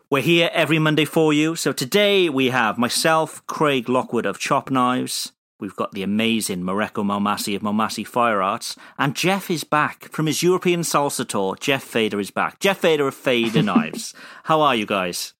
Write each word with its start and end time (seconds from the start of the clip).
We're 0.10 0.22
here 0.22 0.50
every 0.54 0.80
Monday 0.80 1.06
for 1.06 1.34
you. 1.34 1.56
So 1.56 1.72
today 1.72 2.30
we 2.30 2.50
have 2.50 2.78
myself, 2.78 3.46
Craig 3.48 3.90
Lockwood 3.90 4.26
of 4.26 4.40
Chop 4.40 4.70
Knives. 4.70 5.32
We've 5.60 5.76
got 5.76 5.94
the 5.94 6.04
amazing 6.04 6.64
Mareko 6.64 7.04
Maumasi 7.04 7.56
of 7.56 7.62
Maumasi 7.62 8.06
Fire 8.06 8.42
Arts. 8.42 8.76
And 8.98 9.16
Jeff 9.16 9.50
is 9.50 9.64
back 9.64 10.10
from 10.10 10.26
his 10.28 10.44
European 10.44 10.82
salsa 10.82 11.28
tour. 11.28 11.56
Jeff 11.60 11.84
Feder 11.84 12.20
is 12.20 12.30
back. 12.30 12.60
Jeff 12.60 12.80
Feder 12.80 13.08
of 13.08 13.16
Feder 13.16 13.62
Knives. 13.64 14.14
How 14.44 14.62
are 14.62 14.76
you 14.76 14.86
guys? 14.86 15.34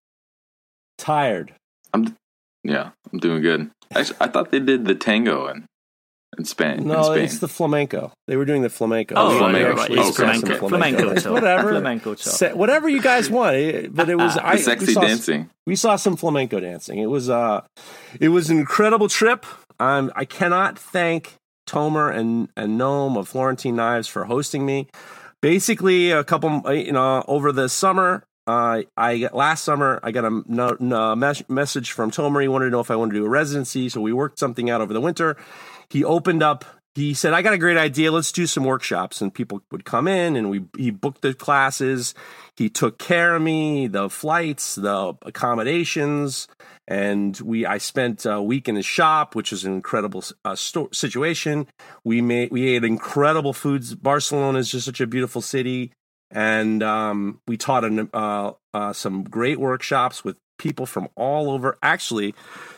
Tired. 0.98 1.54
I'm 1.94 2.16
yeah, 2.64 2.92
I'm 3.12 3.20
doing 3.20 3.42
good. 3.42 3.70
Actually, 3.94 4.18
I 4.22 4.28
thought 4.28 4.52
they 4.52 4.60
did 4.60 4.86
the 4.86 4.96
tango 4.96 5.48
in 5.48 5.68
in 6.38 6.46
Spain. 6.46 6.80
in 6.80 6.88
No, 6.88 7.04
Spain. 7.04 7.24
it's 7.26 7.40
the 7.40 7.48
flamenco. 7.48 8.12
They 8.28 8.36
were 8.36 8.46
doing 8.46 8.62
the 8.62 8.70
flamenco. 8.70 9.16
Oh, 9.18 9.36
We 9.36 9.40
right, 9.40 9.54
right, 9.54 9.80
actually 9.80 9.98
right. 9.98 10.14
saw 10.14 10.24
Okay. 10.24 10.40
some 10.40 10.70
Flamenco. 10.70 11.00
Flamenco 11.00 11.32
Whatever. 11.34 11.70
Flamenco 11.72 12.16
tour. 12.16 12.34
Sa- 12.34 12.50
whatever 12.56 12.90
you 12.90 13.02
guys 13.02 13.30
want. 13.30 13.96
But 13.96 14.10
it 14.10 14.16
was 14.18 14.34
the 14.36 14.46
I, 14.46 14.54
we 14.56 14.62
sexy 14.62 14.94
saw, 14.94 15.02
dancing. 15.02 15.50
We 15.68 15.76
saw 15.76 15.96
some 15.96 16.16
flamenco 16.16 16.60
dancing. 16.60 17.00
It 17.00 17.08
was 17.08 17.30
uh, 17.30 17.62
it 18.20 18.30
was 18.30 18.50
an 18.50 18.58
incredible 18.60 19.08
trip. 19.10 19.46
Um, 19.80 20.12
I 20.16 20.26
cannot 20.26 20.78
thank 20.80 21.34
Tomer 21.68 22.16
and 22.16 22.50
and 22.56 22.80
Noam 22.80 23.18
of 23.18 23.28
Florentine 23.28 23.76
Knives 23.76 24.08
for 24.08 24.26
hosting 24.26 24.66
me. 24.66 24.88
Basically, 25.42 26.12
a 26.12 26.24
couple 26.24 26.62
uh, 26.66 26.72
you 26.72 26.92
know 26.92 27.24
over 27.28 27.52
the 27.52 27.70
summer. 27.70 28.24
Uh, 28.48 28.84
I 28.96 29.18
got- 29.20 29.34
last 29.36 29.64
summer 29.64 30.00
I 30.04 30.12
got 30.12 30.24
a 30.24 30.44
no, 30.48 30.78
no, 30.80 31.16
mes- 31.16 31.44
message 31.50 31.92
from 31.92 32.12
Tomer. 32.12 32.42
He 32.44 32.48
wanted 32.48 32.66
to 32.66 32.72
know 32.72 32.80
if 32.80 32.92
I 32.92 32.96
wanted 32.96 33.14
to 33.14 33.20
do 33.22 33.26
a 33.26 33.30
residency, 33.30 33.90
so 33.90 34.02
we 34.02 34.14
worked 34.14 34.38
something 34.40 34.70
out 34.70 34.82
over 34.82 34.94
the 34.94 35.02
winter. 35.02 35.36
He 35.90 36.04
opened 36.04 36.44
up. 36.44 36.66
He 36.96 37.14
said, 37.14 37.34
"I 37.34 37.42
got 37.42 37.54
a 37.54 37.58
great 37.58 37.78
idea. 37.78 38.12
Let's 38.12 38.32
do 38.32 38.48
some 38.48 38.64
workshops." 38.64 39.22
And 39.22 39.34
people 39.34 39.62
would 39.72 39.84
come 39.84 40.08
in, 40.08 40.36
and 40.36 40.50
we 40.50 40.64
he 40.78 40.92
booked 40.92 41.22
the 41.22 41.34
classes. 41.34 42.14
He 42.56 42.70
took 42.70 42.98
care 42.98 43.36
of 43.36 43.42
me, 43.42 43.88
the 43.88 44.10
flights, 44.10 44.76
the 44.76 45.14
accommodations, 45.24 46.48
and 46.88 47.38
we. 47.42 47.66
I 47.66 47.80
spent 47.80 48.26
a 48.26 48.42
week 48.42 48.70
in 48.70 48.78
his 48.78 48.86
shop, 48.86 49.36
which 49.36 49.52
was 49.52 49.66
an 49.66 49.74
incredible 49.74 50.24
uh, 50.46 50.56
sto- 50.56 50.90
situation. 50.94 51.68
We 52.06 52.22
made 52.22 52.52
we 52.52 52.70
ate 52.70 52.86
incredible 52.86 53.52
foods. 53.52 53.94
Barcelona 53.94 54.60
is 54.60 54.72
just 54.72 54.86
such 54.86 55.02
a 55.02 55.08
beautiful 55.08 55.42
city, 55.42 55.92
and 56.32 56.82
um, 56.82 57.42
we 57.46 57.58
taught 57.58 57.84
an, 57.84 58.10
uh, 58.14 58.54
uh, 58.74 58.94
some 58.94 59.24
great 59.24 59.60
workshops 59.60 60.24
with 60.24 60.38
people 60.58 60.86
from 60.86 61.08
all 61.16 61.50
over. 61.52 61.78
Actually, 61.84 62.34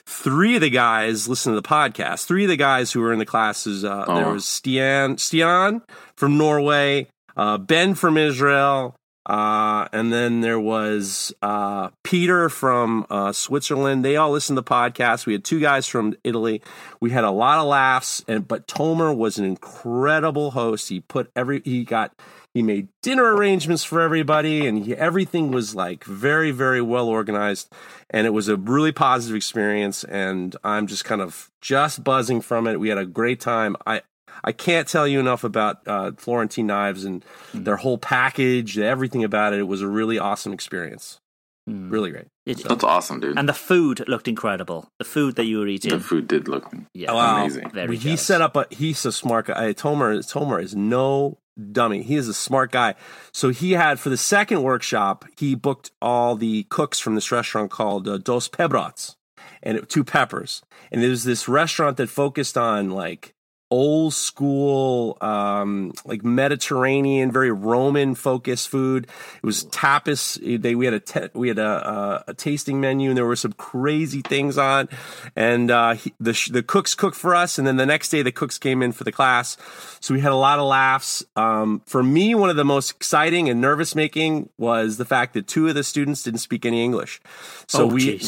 three 0.05 0.55
of 0.55 0.61
the 0.61 0.69
guys 0.69 1.27
listen 1.27 1.53
to 1.53 1.59
the 1.61 1.67
podcast. 1.67 2.25
Three 2.25 2.43
of 2.43 2.49
the 2.49 2.57
guys 2.57 2.91
who 2.91 3.01
were 3.01 3.13
in 3.13 3.19
the 3.19 3.25
classes. 3.25 3.83
Uh, 3.85 4.05
There 4.05 4.25
Oh. 4.25 4.33
was 4.33 4.45
Stian 4.45 5.15
Stian 5.17 5.81
from 6.15 6.37
Norway, 6.37 7.07
uh, 7.35 7.57
Ben 7.57 7.93
from 7.95 8.17
Israel, 8.17 8.95
uh, 9.25 9.87
and 9.91 10.11
then 10.13 10.39
there 10.41 10.59
was 10.59 11.33
uh, 11.41 11.89
Peter 12.03 12.47
from 12.49 13.05
uh, 13.09 13.31
Switzerland. 13.33 14.03
They 14.05 14.15
all 14.15 14.31
listened 14.31 14.55
to 14.55 14.61
the 14.61 14.67
podcast. 14.69 15.25
We 15.25 15.33
had 15.33 15.43
two 15.43 15.59
guys 15.59 15.85
from 15.85 16.15
Italy. 16.23 16.61
We 17.01 17.09
had 17.11 17.25
a 17.25 17.31
lot 17.31 17.59
of 17.59 17.65
laughs, 17.67 18.23
and 18.27 18.47
but 18.47 18.67
Tomer 18.67 19.15
was 19.15 19.37
an 19.37 19.43
incredible 19.45 20.51
host. 20.51 20.87
He 20.89 21.01
put 21.01 21.29
every 21.35 21.61
he 21.65 21.83
got 21.83 22.13
he 22.57 22.63
made 22.63 22.87
dinner 23.03 23.35
arrangements 23.35 23.83
for 23.83 24.01
everybody, 24.01 24.65
and 24.67 24.85
he, 24.85 24.95
everything 24.95 25.51
was 25.51 25.75
like 25.75 26.03
very 26.03 26.51
very 26.51 26.81
well 26.81 27.07
organized, 27.07 27.71
and 28.09 28.25
it 28.27 28.31
was 28.31 28.47
a 28.49 28.55
really 28.57 28.91
positive 28.91 29.35
experience. 29.35 30.03
And 30.03 30.55
I'm 30.63 30.87
just 30.87 31.05
kind 31.05 31.21
of 31.21 31.49
just 31.61 32.03
buzzing 32.03 32.41
from 32.41 32.67
it. 32.67 32.79
We 32.79 32.89
had 32.89 32.97
a 32.97 33.05
great 33.05 33.39
time. 33.39 33.75
I 33.85 34.01
I 34.43 34.51
can't 34.51 34.87
tell 34.87 35.07
you 35.07 35.19
enough 35.19 35.43
about 35.43 35.87
uh, 35.87 36.11
Florentine 36.17 36.67
Knives 36.67 37.05
and 37.05 37.23
their 37.53 37.77
whole 37.77 37.97
package, 37.97 38.77
everything 38.77 39.23
about 39.23 39.53
it. 39.53 39.59
It 39.59 39.67
was 39.67 39.81
a 39.81 39.87
really 39.87 40.19
awesome 40.19 40.53
experience. 40.53 41.19
Hmm. 41.67 41.89
Really 41.89 42.11
great. 42.11 42.27
It- 42.45 42.63
That's 42.63 42.83
awesome, 42.83 43.19
dude. 43.19 43.37
and 43.37 43.49
the 43.49 43.53
food 43.53 44.07
looked 44.07 44.27
incredible. 44.27 44.87
The 44.99 45.05
food 45.05 45.35
that 45.35 45.45
you 45.45 45.59
were 45.59 45.67
eating. 45.67 45.91
the 45.91 45.99
food 45.99 46.27
did 46.27 46.47
look 46.47 46.71
yeah, 46.93 47.11
Wow. 47.13 47.41
amazing. 47.41 47.71
Very 47.71 47.97
he 47.97 48.03
jealous. 48.03 48.21
set 48.25 48.41
up 48.41 48.55
a 48.55 48.65
he's 48.69 49.05
a 49.05 49.11
smart 49.11 49.47
guy. 49.47 49.73
Tomer 49.73 50.19
Tomer 50.33 50.63
is 50.63 50.75
no 50.75 51.39
dummy. 51.71 52.03
He 52.03 52.15
is 52.15 52.27
a 52.27 52.33
smart 52.33 52.71
guy. 52.71 52.95
So 53.31 53.49
he 53.49 53.73
had 53.73 53.99
for 53.99 54.09
the 54.09 54.17
second 54.17 54.63
workshop, 54.63 55.25
he 55.37 55.55
booked 55.55 55.91
all 56.01 56.35
the 56.35 56.63
cooks 56.69 56.99
from 56.99 57.15
this 57.15 57.31
restaurant 57.31 57.71
called 57.71 58.07
uh, 58.07 58.17
Dos 58.17 58.47
Pebrots, 58.47 59.15
and 59.63 59.77
it, 59.77 59.89
two 59.89 60.03
peppers. 60.03 60.61
And 60.91 61.01
was 61.01 61.23
this 61.23 61.47
restaurant 61.47 61.97
that 61.97 62.09
focused 62.09 62.57
on 62.57 62.91
like 62.91 63.33
old 63.69 64.13
school 64.13 65.17
um 65.21 65.91
like 66.05 66.23
mediterranean 66.23 67.31
very 67.31 67.51
roman 67.51 68.15
focused 68.15 68.69
food. 68.69 69.07
It 69.35 69.43
was 69.45 69.65
tapas. 69.65 70.61
They 70.61 70.75
we 70.75 70.85
had 70.85 70.93
a 70.93 70.99
te- 70.99 71.29
we 71.33 71.49
had 71.49 71.59
a, 71.59 71.89
a 71.89 72.23
a 72.29 72.33
tasting 72.33 72.79
menu 72.79 73.09
and 73.09 73.17
there 73.17 73.25
were 73.25 73.35
some 73.35 73.53
crazy 73.53 74.21
things 74.21 74.57
on. 74.57 74.87
And 75.35 75.69
uh 75.71 75.95
he, 75.95 76.13
the 76.19 76.33
sh- 76.33 76.49
the 76.49 76.63
cooks 76.63 76.95
cooked 76.95 77.17
for 77.17 77.35
us 77.35 77.57
and 77.57 77.67
then 77.67 77.77
the 77.77 77.85
next 77.85 78.09
day 78.09 78.21
the 78.21 78.31
cooks 78.31 78.57
came 78.57 78.81
in 78.81 78.91
for 78.91 79.03
the 79.03 79.11
class. 79.11 79.57
So 79.99 80.13
we 80.13 80.21
had 80.21 80.31
a 80.31 80.35
lot 80.35 80.59
of 80.59 80.65
laughs. 80.65 81.23
Um 81.35 81.81
for 81.85 82.01
me 82.03 82.35
one 82.35 82.49
of 82.49 82.55
the 82.55 82.65
most 82.65 82.91
exciting 82.91 83.49
and 83.49 83.59
nervous 83.59 83.95
making 83.95 84.49
was 84.57 84.97
the 84.97 85.05
fact 85.05 85.33
that 85.33 85.47
two 85.47 85.67
of 85.67 85.75
the 85.75 85.83
students 85.83 86.23
didn't 86.23 86.39
speak 86.39 86.65
any 86.65 86.83
english. 86.83 87.21
So 87.67 87.83
Oh, 87.83 87.87
we 87.87 88.19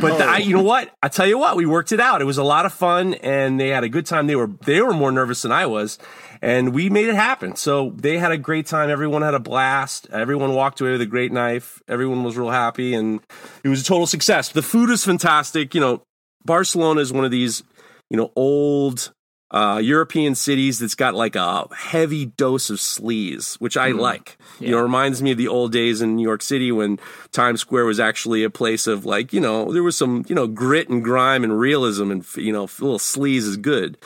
but 0.00 0.20
I, 0.22 0.38
you 0.38 0.54
know 0.54 0.62
what? 0.62 0.94
I 1.02 1.08
tell 1.08 1.26
you 1.26 1.38
what, 1.38 1.56
we 1.56 1.66
worked 1.66 1.92
it 1.92 2.00
out. 2.00 2.20
It 2.22 2.24
was 2.24 2.38
a 2.38 2.44
lot 2.44 2.66
of 2.66 2.72
fun, 2.72 3.14
and 3.14 3.58
they 3.60 3.68
had 3.68 3.84
a 3.84 3.88
good 3.88 4.06
time. 4.06 4.26
They 4.26 4.36
were 4.36 4.46
they 4.64 4.75
were 4.82 4.92
more 4.92 5.12
nervous 5.12 5.42
than 5.42 5.52
I 5.52 5.66
was, 5.66 5.98
and 6.42 6.74
we 6.74 6.90
made 6.90 7.08
it 7.08 7.14
happen. 7.14 7.56
So 7.56 7.92
they 7.96 8.18
had 8.18 8.32
a 8.32 8.38
great 8.38 8.66
time. 8.66 8.90
Everyone 8.90 9.22
had 9.22 9.34
a 9.34 9.40
blast. 9.40 10.08
Everyone 10.10 10.54
walked 10.54 10.80
away 10.80 10.92
with 10.92 11.00
a 11.00 11.06
great 11.06 11.32
knife. 11.32 11.82
Everyone 11.88 12.24
was 12.24 12.36
real 12.36 12.50
happy, 12.50 12.94
and 12.94 13.20
it 13.64 13.68
was 13.68 13.82
a 13.82 13.84
total 13.84 14.06
success. 14.06 14.50
The 14.50 14.62
food 14.62 14.90
was 14.90 15.04
fantastic. 15.04 15.74
You 15.74 15.80
know, 15.80 16.02
Barcelona 16.44 17.00
is 17.00 17.12
one 17.12 17.24
of 17.24 17.30
these 17.30 17.62
you 18.10 18.16
know 18.16 18.32
old 18.36 19.12
uh, 19.50 19.80
European 19.82 20.34
cities 20.34 20.80
that's 20.80 20.94
got 20.94 21.14
like 21.14 21.36
a 21.36 21.66
heavy 21.74 22.26
dose 22.26 22.68
of 22.68 22.78
sleaze, 22.78 23.54
which 23.56 23.76
I 23.76 23.92
like. 23.92 24.36
You 24.58 24.72
know, 24.72 24.78
it 24.78 24.82
reminds 24.82 25.22
me 25.22 25.30
of 25.30 25.38
the 25.38 25.48
old 25.48 25.72
days 25.72 26.02
in 26.02 26.16
New 26.16 26.22
York 26.22 26.42
City 26.42 26.72
when 26.72 26.98
Times 27.30 27.60
Square 27.60 27.84
was 27.84 28.00
actually 28.00 28.42
a 28.42 28.50
place 28.50 28.86
of 28.86 29.04
like, 29.04 29.32
you 29.32 29.40
know, 29.40 29.72
there 29.72 29.84
was 29.84 29.96
some, 29.96 30.24
you 30.28 30.34
know, 30.34 30.48
grit 30.48 30.88
and 30.88 31.02
grime 31.02 31.44
and 31.44 31.58
realism 31.58 32.10
and, 32.10 32.26
you 32.36 32.52
know, 32.52 32.64
a 32.64 32.82
little 32.82 32.98
sleaze 32.98 33.46
is 33.46 33.56
good. 33.56 33.96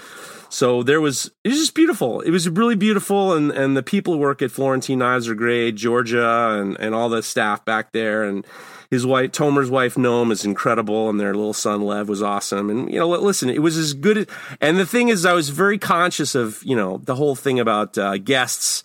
So 0.51 0.83
there 0.83 1.01
was, 1.01 1.31
it 1.45 1.49
was 1.49 1.59
just 1.59 1.75
beautiful. 1.75 2.21
It 2.21 2.31
was 2.31 2.49
really 2.49 2.75
beautiful. 2.75 3.33
And, 3.33 3.51
and 3.53 3.77
the 3.77 3.83
people 3.83 4.15
who 4.15 4.21
work 4.21 4.43
at 4.43 4.51
Florentine 4.51 4.99
Knives 4.99 5.29
are 5.29 5.35
great. 5.35 5.77
Georgia 5.77 6.59
and, 6.61 6.79
and 6.81 6.95
all 6.95 7.09
the 7.09 7.23
staff 7.23 7.65
back 7.65 7.93
there. 7.93 8.25
And 8.25 8.45
his 8.91 9.07
wife, 9.07 9.31
Tomer's 9.31 9.71
wife, 9.71 9.95
Noam, 9.95 10.33
is 10.33 10.45
incredible. 10.45 11.09
And 11.09 11.21
their 11.21 11.35
little 11.35 11.53
son, 11.53 11.83
Lev, 11.83 12.09
was 12.09 12.23
awesome. 12.23 12.69
And, 12.69 12.93
you 12.93 12.99
know, 12.99 13.09
listen, 13.09 13.49
it 13.49 13.63
was 13.63 13.79
as 13.79 13.95
good. 13.95 14.19
As, 14.19 14.27
and 14.61 14.77
the 14.77 14.87
thing 14.87 15.09
is, 15.09 15.25
I 15.25 15.33
was 15.33 15.51
very 15.51 15.79
conscious 15.79 16.35
of, 16.35 16.63
you 16.65 16.75
know, 16.75 16.99
the 16.99 17.15
whole 17.15 17.37
thing 17.37 17.61
about 17.61 17.97
uh, 17.97 18.19
guests 18.19 18.83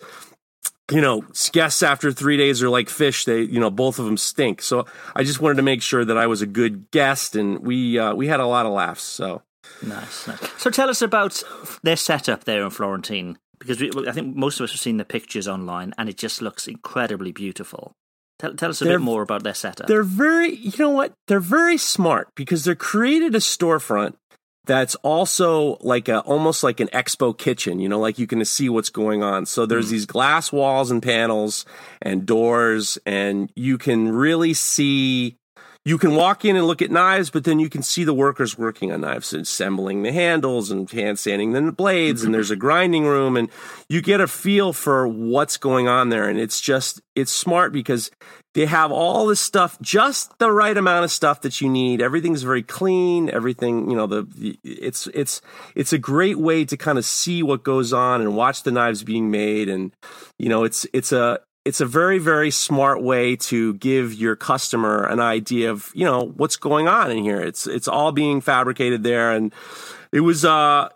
you 0.90 1.00
know, 1.00 1.24
guests 1.50 1.82
after 1.82 2.12
three 2.12 2.36
days 2.36 2.62
are 2.62 2.68
like 2.68 2.88
fish. 2.88 3.24
They, 3.24 3.42
you 3.42 3.58
know, 3.58 3.70
both 3.70 3.98
of 3.98 4.04
them 4.04 4.16
stink. 4.16 4.62
So 4.62 4.86
I 5.16 5.24
just 5.24 5.40
wanted 5.40 5.56
to 5.56 5.62
make 5.62 5.82
sure 5.82 6.04
that 6.04 6.16
I 6.16 6.28
was 6.28 6.42
a 6.42 6.46
good 6.46 6.90
guest, 6.92 7.34
and 7.34 7.58
we 7.58 7.98
uh, 7.98 8.14
we 8.14 8.28
had 8.28 8.38
a 8.38 8.46
lot 8.46 8.66
of 8.66 8.72
laughs. 8.72 9.02
So 9.02 9.42
Nice, 9.82 10.26
nice. 10.26 10.38
So 10.58 10.70
tell 10.70 10.88
us 10.88 11.02
about 11.02 11.42
their 11.82 11.96
setup 11.96 12.44
there 12.44 12.62
in 12.62 12.70
Florentine, 12.70 13.38
because 13.58 13.80
we, 13.80 13.90
I 14.08 14.12
think 14.12 14.36
most 14.36 14.60
of 14.60 14.64
us 14.64 14.72
have 14.72 14.80
seen 14.80 14.96
the 14.96 15.04
pictures 15.04 15.46
online, 15.46 15.92
and 15.98 16.08
it 16.08 16.16
just 16.16 16.42
looks 16.42 16.66
incredibly 16.66 17.32
beautiful. 17.32 17.92
Tell, 18.38 18.54
tell 18.54 18.70
us 18.70 18.80
a 18.80 18.84
They're- 18.84 18.98
bit 18.98 19.04
more 19.04 19.22
about 19.22 19.42
their 19.42 19.54
setup. 19.54 19.86
They're 19.86 20.02
very, 20.02 20.54
you 20.54 20.72
know 20.78 20.90
what? 20.90 21.12
They're 21.26 21.40
very 21.40 21.78
smart 21.78 22.28
because 22.34 22.64
they're 22.64 22.74
created 22.74 23.34
a 23.34 23.38
storefront 23.38 24.14
that's 24.66 24.96
also 24.96 25.78
like 25.80 26.08
a 26.08 26.20
almost 26.20 26.62
like 26.62 26.80
an 26.80 26.88
expo 26.88 27.36
kitchen, 27.36 27.78
you 27.78 27.88
know, 27.88 28.00
like 28.00 28.18
you 28.18 28.26
can 28.26 28.44
see 28.44 28.68
what's 28.68 28.90
going 28.90 29.22
on. 29.22 29.46
So 29.46 29.64
there's 29.64 29.86
hmm. 29.86 29.92
these 29.92 30.06
glass 30.06 30.52
walls 30.52 30.90
and 30.90 31.02
panels 31.02 31.64
and 32.02 32.26
doors 32.26 32.98
and 33.06 33.50
you 33.54 33.78
can 33.78 34.08
really 34.08 34.54
see 34.54 35.36
you 35.86 35.98
can 35.98 36.16
walk 36.16 36.44
in 36.44 36.56
and 36.56 36.66
look 36.66 36.82
at 36.82 36.90
knives, 36.90 37.30
but 37.30 37.44
then 37.44 37.60
you 37.60 37.70
can 37.70 37.80
see 37.80 38.02
the 38.02 38.12
workers 38.12 38.58
working 38.58 38.90
on 38.90 39.02
knives, 39.02 39.32
assembling 39.32 40.02
the 40.02 40.10
handles 40.10 40.72
and 40.72 40.90
hand 40.90 41.16
sanding 41.16 41.52
the 41.52 41.70
blades, 41.70 42.24
and 42.24 42.34
there's 42.34 42.50
a 42.50 42.56
grinding 42.56 43.06
room, 43.06 43.36
and 43.36 43.48
you 43.88 44.02
get 44.02 44.20
a 44.20 44.26
feel 44.26 44.72
for 44.72 45.06
what's 45.06 45.56
going 45.56 45.86
on 45.86 46.08
there. 46.08 46.28
And 46.28 46.40
it's 46.40 46.60
just, 46.60 47.00
it's 47.14 47.30
smart 47.30 47.72
because 47.72 48.10
they 48.54 48.66
have 48.66 48.90
all 48.90 49.26
this 49.26 49.38
stuff, 49.38 49.78
just 49.80 50.36
the 50.40 50.50
right 50.50 50.76
amount 50.76 51.04
of 51.04 51.12
stuff 51.12 51.42
that 51.42 51.60
you 51.60 51.68
need. 51.68 52.02
Everything's 52.02 52.42
very 52.42 52.64
clean. 52.64 53.30
Everything, 53.30 53.88
you 53.88 53.96
know, 53.96 54.08
the, 54.08 54.22
the 54.22 54.58
it's, 54.64 55.06
it's, 55.08 55.40
it's 55.76 55.92
a 55.92 55.98
great 55.98 56.38
way 56.38 56.64
to 56.64 56.76
kind 56.76 56.98
of 56.98 57.04
see 57.04 57.44
what 57.44 57.62
goes 57.62 57.92
on 57.92 58.20
and 58.22 58.34
watch 58.34 58.64
the 58.64 58.72
knives 58.72 59.04
being 59.04 59.30
made. 59.30 59.68
And, 59.68 59.92
you 60.36 60.48
know, 60.48 60.64
it's, 60.64 60.84
it's 60.92 61.12
a, 61.12 61.38
it's 61.66 61.80
a 61.80 61.86
very 61.86 62.18
very 62.18 62.52
smart 62.52 63.02
way 63.02 63.34
to 63.34 63.74
give 63.74 64.14
your 64.14 64.36
customer 64.36 65.04
an 65.04 65.18
idea 65.18 65.70
of 65.70 65.90
you 65.94 66.04
know 66.04 66.32
what's 66.36 66.56
going 66.56 66.86
on 66.86 67.10
in 67.10 67.24
here. 67.24 67.40
It's 67.40 67.66
it's 67.66 67.88
all 67.88 68.12
being 68.12 68.40
fabricated 68.40 69.02
there. 69.02 69.32
And 69.32 69.52
it 70.12 70.20
was 70.20 70.44
uh 70.44 70.88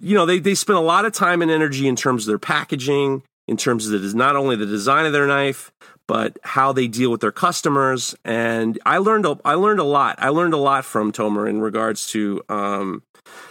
you 0.00 0.16
know 0.16 0.26
they 0.26 0.40
they 0.40 0.56
spent 0.56 0.76
a 0.76 0.82
lot 0.82 1.04
of 1.04 1.12
time 1.12 1.40
and 1.40 1.50
energy 1.50 1.86
in 1.86 1.94
terms 1.94 2.24
of 2.24 2.32
their 2.32 2.38
packaging 2.38 3.22
in 3.46 3.56
terms 3.56 3.88
of 3.88 4.02
the 4.02 4.16
not 4.16 4.34
only 4.34 4.56
the 4.56 4.66
design 4.66 5.06
of 5.06 5.12
their 5.12 5.26
knife 5.26 5.70
but 6.08 6.36
how 6.42 6.72
they 6.72 6.88
deal 6.88 7.10
with 7.12 7.20
their 7.20 7.30
customers 7.30 8.16
and 8.24 8.78
i 8.84 8.98
learned 8.98 9.24
a, 9.24 9.38
i 9.44 9.54
learned 9.54 9.78
a 9.78 9.84
lot 9.84 10.16
i 10.18 10.28
learned 10.28 10.54
a 10.54 10.58
lot 10.58 10.84
from 10.84 11.12
tomer 11.12 11.48
in 11.48 11.60
regards 11.60 12.08
to 12.08 12.42
um 12.48 13.02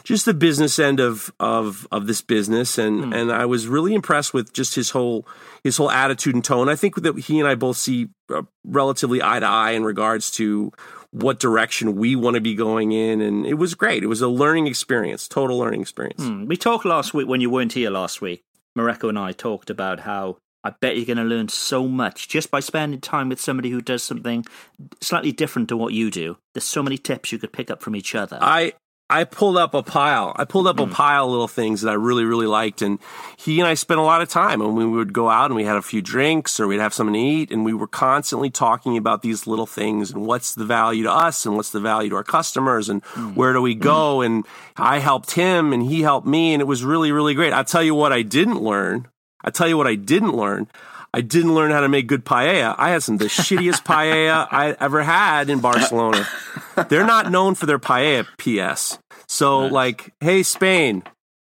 just 0.03 0.25
the 0.25 0.33
business 0.33 0.79
end 0.79 0.99
of 0.99 1.31
of 1.39 1.87
of 1.91 2.07
this 2.07 2.21
business 2.21 2.77
and 2.77 3.13
and 3.13 3.31
I 3.31 3.45
was 3.45 3.67
really 3.67 3.93
impressed 3.93 4.33
with 4.33 4.53
just 4.53 4.75
his 4.75 4.91
whole 4.91 5.27
his 5.63 5.77
whole 5.77 5.91
attitude 5.91 6.35
and 6.35 6.43
tone. 6.43 6.69
I 6.69 6.75
think 6.75 6.95
that 7.01 7.17
he 7.17 7.39
and 7.39 7.47
I 7.47 7.55
both 7.55 7.77
see 7.77 8.09
uh, 8.33 8.43
relatively 8.65 9.21
eye 9.21 9.39
to 9.39 9.45
eye 9.45 9.71
in 9.71 9.83
regards 9.83 10.31
to 10.31 10.71
what 11.11 11.39
direction 11.39 11.95
we 11.95 12.15
want 12.15 12.35
to 12.35 12.41
be 12.41 12.53
going 12.53 12.91
in 12.91 13.21
and 13.21 13.45
it 13.45 13.55
was 13.55 13.75
great. 13.75 14.03
It 14.03 14.07
was 14.07 14.21
a 14.21 14.27
learning 14.27 14.67
experience, 14.67 15.27
total 15.27 15.57
learning 15.57 15.81
experience. 15.81 16.23
Hmm. 16.23 16.45
We 16.45 16.57
talked 16.57 16.85
last 16.85 17.13
week 17.13 17.27
when 17.27 17.41
you 17.41 17.49
weren't 17.49 17.73
here 17.73 17.89
last 17.89 18.21
week. 18.21 18.43
Mareko 18.77 19.09
and 19.09 19.17
I 19.17 19.31
talked 19.31 19.69
about 19.69 20.01
how 20.01 20.37
I 20.67 20.71
bet 20.81 20.97
you're 20.97 21.05
going 21.05 21.17
to 21.17 21.23
learn 21.23 21.47
so 21.47 21.87
much 21.87 22.27
just 22.27 22.51
by 22.51 22.59
spending 22.59 22.99
time 22.99 23.29
with 23.29 23.39
somebody 23.39 23.69
who 23.69 23.81
does 23.81 24.03
something 24.03 24.45
slightly 25.01 25.31
different 25.31 25.69
to 25.69 25.77
what 25.77 25.93
you 25.93 26.11
do. 26.11 26.37
There's 26.53 26.65
so 26.65 26.83
many 26.83 26.97
tips 26.97 27.31
you 27.31 27.37
could 27.37 27.53
pick 27.53 27.71
up 27.71 27.81
from 27.81 27.95
each 27.95 28.15
other. 28.15 28.37
I 28.41 28.73
I 29.09 29.23
pulled 29.23 29.55
up 29.55 29.73
a 29.73 29.81
pile. 29.81 30.33
I 30.35 30.43
pulled 30.43 30.67
up 30.67 30.79
a 30.79 30.85
hmm. 30.85 30.91
pile 30.91 31.25
of 31.25 31.31
little 31.31 31.47
things 31.47 31.81
that 31.81 31.89
I 31.89 31.93
really, 31.93 32.25
really 32.25 32.45
liked. 32.45 32.81
And 32.81 32.99
he 33.37 33.61
and 33.61 33.67
I 33.67 33.75
spent 33.75 34.01
a 34.01 34.03
lot 34.03 34.21
of 34.21 34.27
time 34.27 34.59
and 34.59 34.75
we 34.75 34.85
would 34.85 35.13
go 35.13 35.29
out 35.29 35.45
and 35.45 35.55
we 35.55 35.63
had 35.63 35.77
a 35.77 35.81
few 35.81 36.01
drinks 36.01 36.59
or 36.59 36.67
we'd 36.67 36.81
have 36.81 36.93
something 36.93 37.13
to 37.13 37.19
eat 37.19 37.49
and 37.49 37.63
we 37.63 37.73
were 37.73 37.87
constantly 37.87 38.49
talking 38.49 38.97
about 38.97 39.21
these 39.21 39.47
little 39.47 39.65
things 39.65 40.11
and 40.11 40.25
what's 40.25 40.55
the 40.55 40.65
value 40.65 41.03
to 41.03 41.11
us 41.11 41.45
and 41.45 41.55
what's 41.55 41.71
the 41.71 41.79
value 41.79 42.09
to 42.09 42.17
our 42.17 42.23
customers 42.23 42.89
and 42.89 43.01
hmm. 43.05 43.33
where 43.33 43.53
do 43.53 43.61
we 43.61 43.75
hmm. 43.75 43.81
go. 43.81 44.21
And 44.21 44.45
I 44.75 44.99
helped 44.99 45.31
him 45.31 45.71
and 45.71 45.83
he 45.83 46.01
helped 46.01 46.27
me 46.27 46.53
and 46.53 46.61
it 46.61 46.65
was 46.65 46.83
really, 46.83 47.13
really 47.13 47.33
great. 47.33 47.53
I'll 47.53 47.63
tell 47.63 47.83
you 47.83 47.95
what 47.95 48.11
I 48.11 48.23
didn't 48.23 48.61
learn. 48.61 49.07
I 49.47 49.49
tell 49.49 49.69
you 49.69 49.77
what 49.77 49.87
I 49.87 49.95
didn't 49.95 50.35
learn. 50.35 50.67
I 51.13 51.21
didn't 51.21 51.55
learn 51.55 51.71
how 51.71 51.79
to 51.79 51.87
make 51.87 52.05
good 52.05 52.25
paella. 52.25 52.75
I 52.77 52.89
had 52.89 53.01
some 53.01 53.15
of 53.15 53.19
the 53.19 53.27
shittiest 53.27 53.85
paella 53.85 54.45
I 54.51 54.75
ever 54.77 55.01
had 55.01 55.49
in 55.49 55.61
Barcelona. 55.61 56.27
They're 56.89 57.05
not 57.05 57.31
known 57.31 57.55
for 57.55 57.65
their 57.65 57.79
paella, 57.79 58.27
PS. 58.37 58.99
So, 59.25 59.67
like, 59.67 60.13
hey, 60.19 60.43
Spain, 60.43 61.03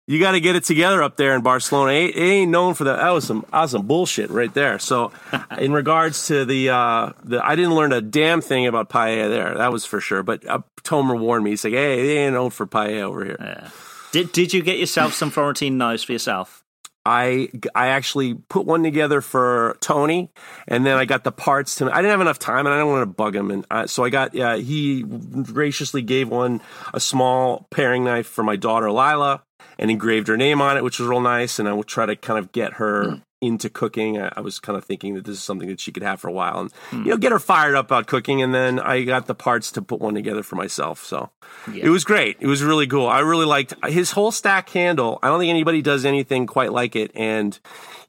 you 0.07 0.18
got 0.18 0.31
to 0.31 0.40
get 0.40 0.56
it 0.56 0.63
together 0.63 1.04
up 1.04 1.18
there 1.18 1.36
in 1.36 1.42
Barcelona. 1.42 1.92
It, 1.92 2.16
ain't 2.16 2.51
known 2.51 2.74
for 2.74 2.86
that. 2.86 3.00
That 3.00 3.10
was 3.10 3.28
some, 3.28 3.46
awesome 3.51 3.86
bullshit 3.86 4.30
right 4.30 4.54
there. 4.54 4.80
So, 4.80 5.12
in 5.57 5.74
regards 5.74 6.28
to 6.28 6.45
the, 6.45 6.69
uh, 6.69 7.12
the, 7.25 7.45
I 7.45 7.57
didn't 7.57 7.75
learn 7.75 7.92
a 7.92 8.00
damn 8.00 8.40
thing 8.40 8.66
about 8.66 8.90
paella 8.90 9.30
there. 9.30 9.56
That 9.56 9.74
was 9.74 9.84
for 9.84 10.00
sure. 10.00 10.24
But 10.24 10.48
uh, 10.48 10.62
Tomer 10.84 11.19
warned 11.19 11.44
me. 11.44 11.50
He's 11.50 11.66
like, 11.66 11.74
hey, 11.74 12.02
they 12.02 12.18
ain't 12.19 12.34
known 12.34 12.52
for 12.52 12.66
paella 12.66 13.02
over 13.02 13.25
here. 13.25 13.72
did 14.13 14.31
Did 14.31 14.54
you 14.54 14.63
get 14.63 14.80
yourself 14.80 15.13
some 15.13 15.31
Florentine 15.31 15.78
knives 15.78 16.02
for 16.04 16.13
yourself? 16.13 16.58
I 17.06 17.50
I 17.74 17.88
actually 17.88 18.36
put 18.36 18.66
one 18.66 18.84
together 18.84 19.22
for 19.22 19.78
Tony, 19.80 20.31
and 20.68 20.86
then 20.86 20.98
I 20.98 21.06
got 21.06 21.24
the 21.24 21.31
parts 21.31 21.75
to. 21.75 21.86
I 21.86 21.98
didn't 21.98 22.12
have 22.12 22.22
enough 22.22 22.40
time, 22.40 22.66
and 22.66 22.74
I 22.74 22.78
didn't 22.78 22.90
want 22.90 23.01
to 23.01 23.13
bug 23.13 23.36
him, 23.36 23.51
and 23.51 23.66
uh, 23.72 23.88
so 23.88 24.04
I 24.04 24.10
got. 24.10 24.34
He 24.34 25.04
graciously 25.04 26.01
gave 26.01 26.30
one 26.30 26.62
a 26.94 27.00
small 27.00 27.68
paring 27.72 28.04
knife 28.04 28.28
for 28.28 28.44
my 28.44 28.56
daughter 28.56 28.92
Lila, 28.92 29.44
and 29.78 29.90
engraved 29.90 30.28
her 30.28 30.38
name 30.38 30.62
on 30.62 30.78
it, 30.78 30.84
which 30.84 31.00
was 31.00 31.07
real 31.07 31.22
nice. 31.22 31.57
And 31.57 31.68
I 31.68 31.74
will 31.74 31.84
try 31.84 32.06
to 32.06 32.16
kind 32.16 32.38
of 32.38 32.51
get 32.51 32.74
her 32.74 33.22
into 33.41 33.69
cooking. 33.69 34.19
I, 34.19 34.31
I 34.38 34.41
was 34.41 34.59
kind 34.59 34.77
of 34.77 34.83
thinking 34.83 35.15
that 35.15 35.25
this 35.25 35.38
is 35.38 35.44
something 35.44 35.69
that 35.69 35.80
she 35.80 35.91
could 35.91 36.03
have 36.03 36.19
for 36.19 36.27
a 36.27 36.33
while, 36.33 36.59
and 36.59 36.71
hmm. 36.89 37.03
you 37.03 37.12
know, 37.12 37.18
get 37.18 37.31
her 37.31 37.39
fired 37.39 37.75
up 37.75 37.86
about 37.86 38.07
cooking. 38.07 38.41
And 38.41 38.53
then 38.53 38.80
I 38.80 39.03
got 39.03 39.27
the 39.27 39.36
parts 39.36 39.71
to 39.74 39.81
put 39.81 40.00
one 40.00 40.13
together 40.13 40.44
for 40.44 40.56
myself. 40.56 41.03
So 41.03 41.30
it 41.74 41.89
was 41.89 42.03
great. 42.03 42.38
It 42.39 42.47
was 42.47 42.63
really 42.63 42.88
cool. 42.88 43.07
I 43.07 43.19
really 43.19 43.45
liked 43.45 43.74
his 43.86 44.12
whole 44.12 44.31
stack 44.31 44.69
handle. 44.69 45.19
I 45.24 45.27
don't 45.27 45.39
think 45.39 45.50
anybody 45.50 45.81
does 45.81 46.06
anything 46.06 46.47
quite 46.47 46.71
like 46.71 46.95
it, 46.95 47.12
and 47.15 47.57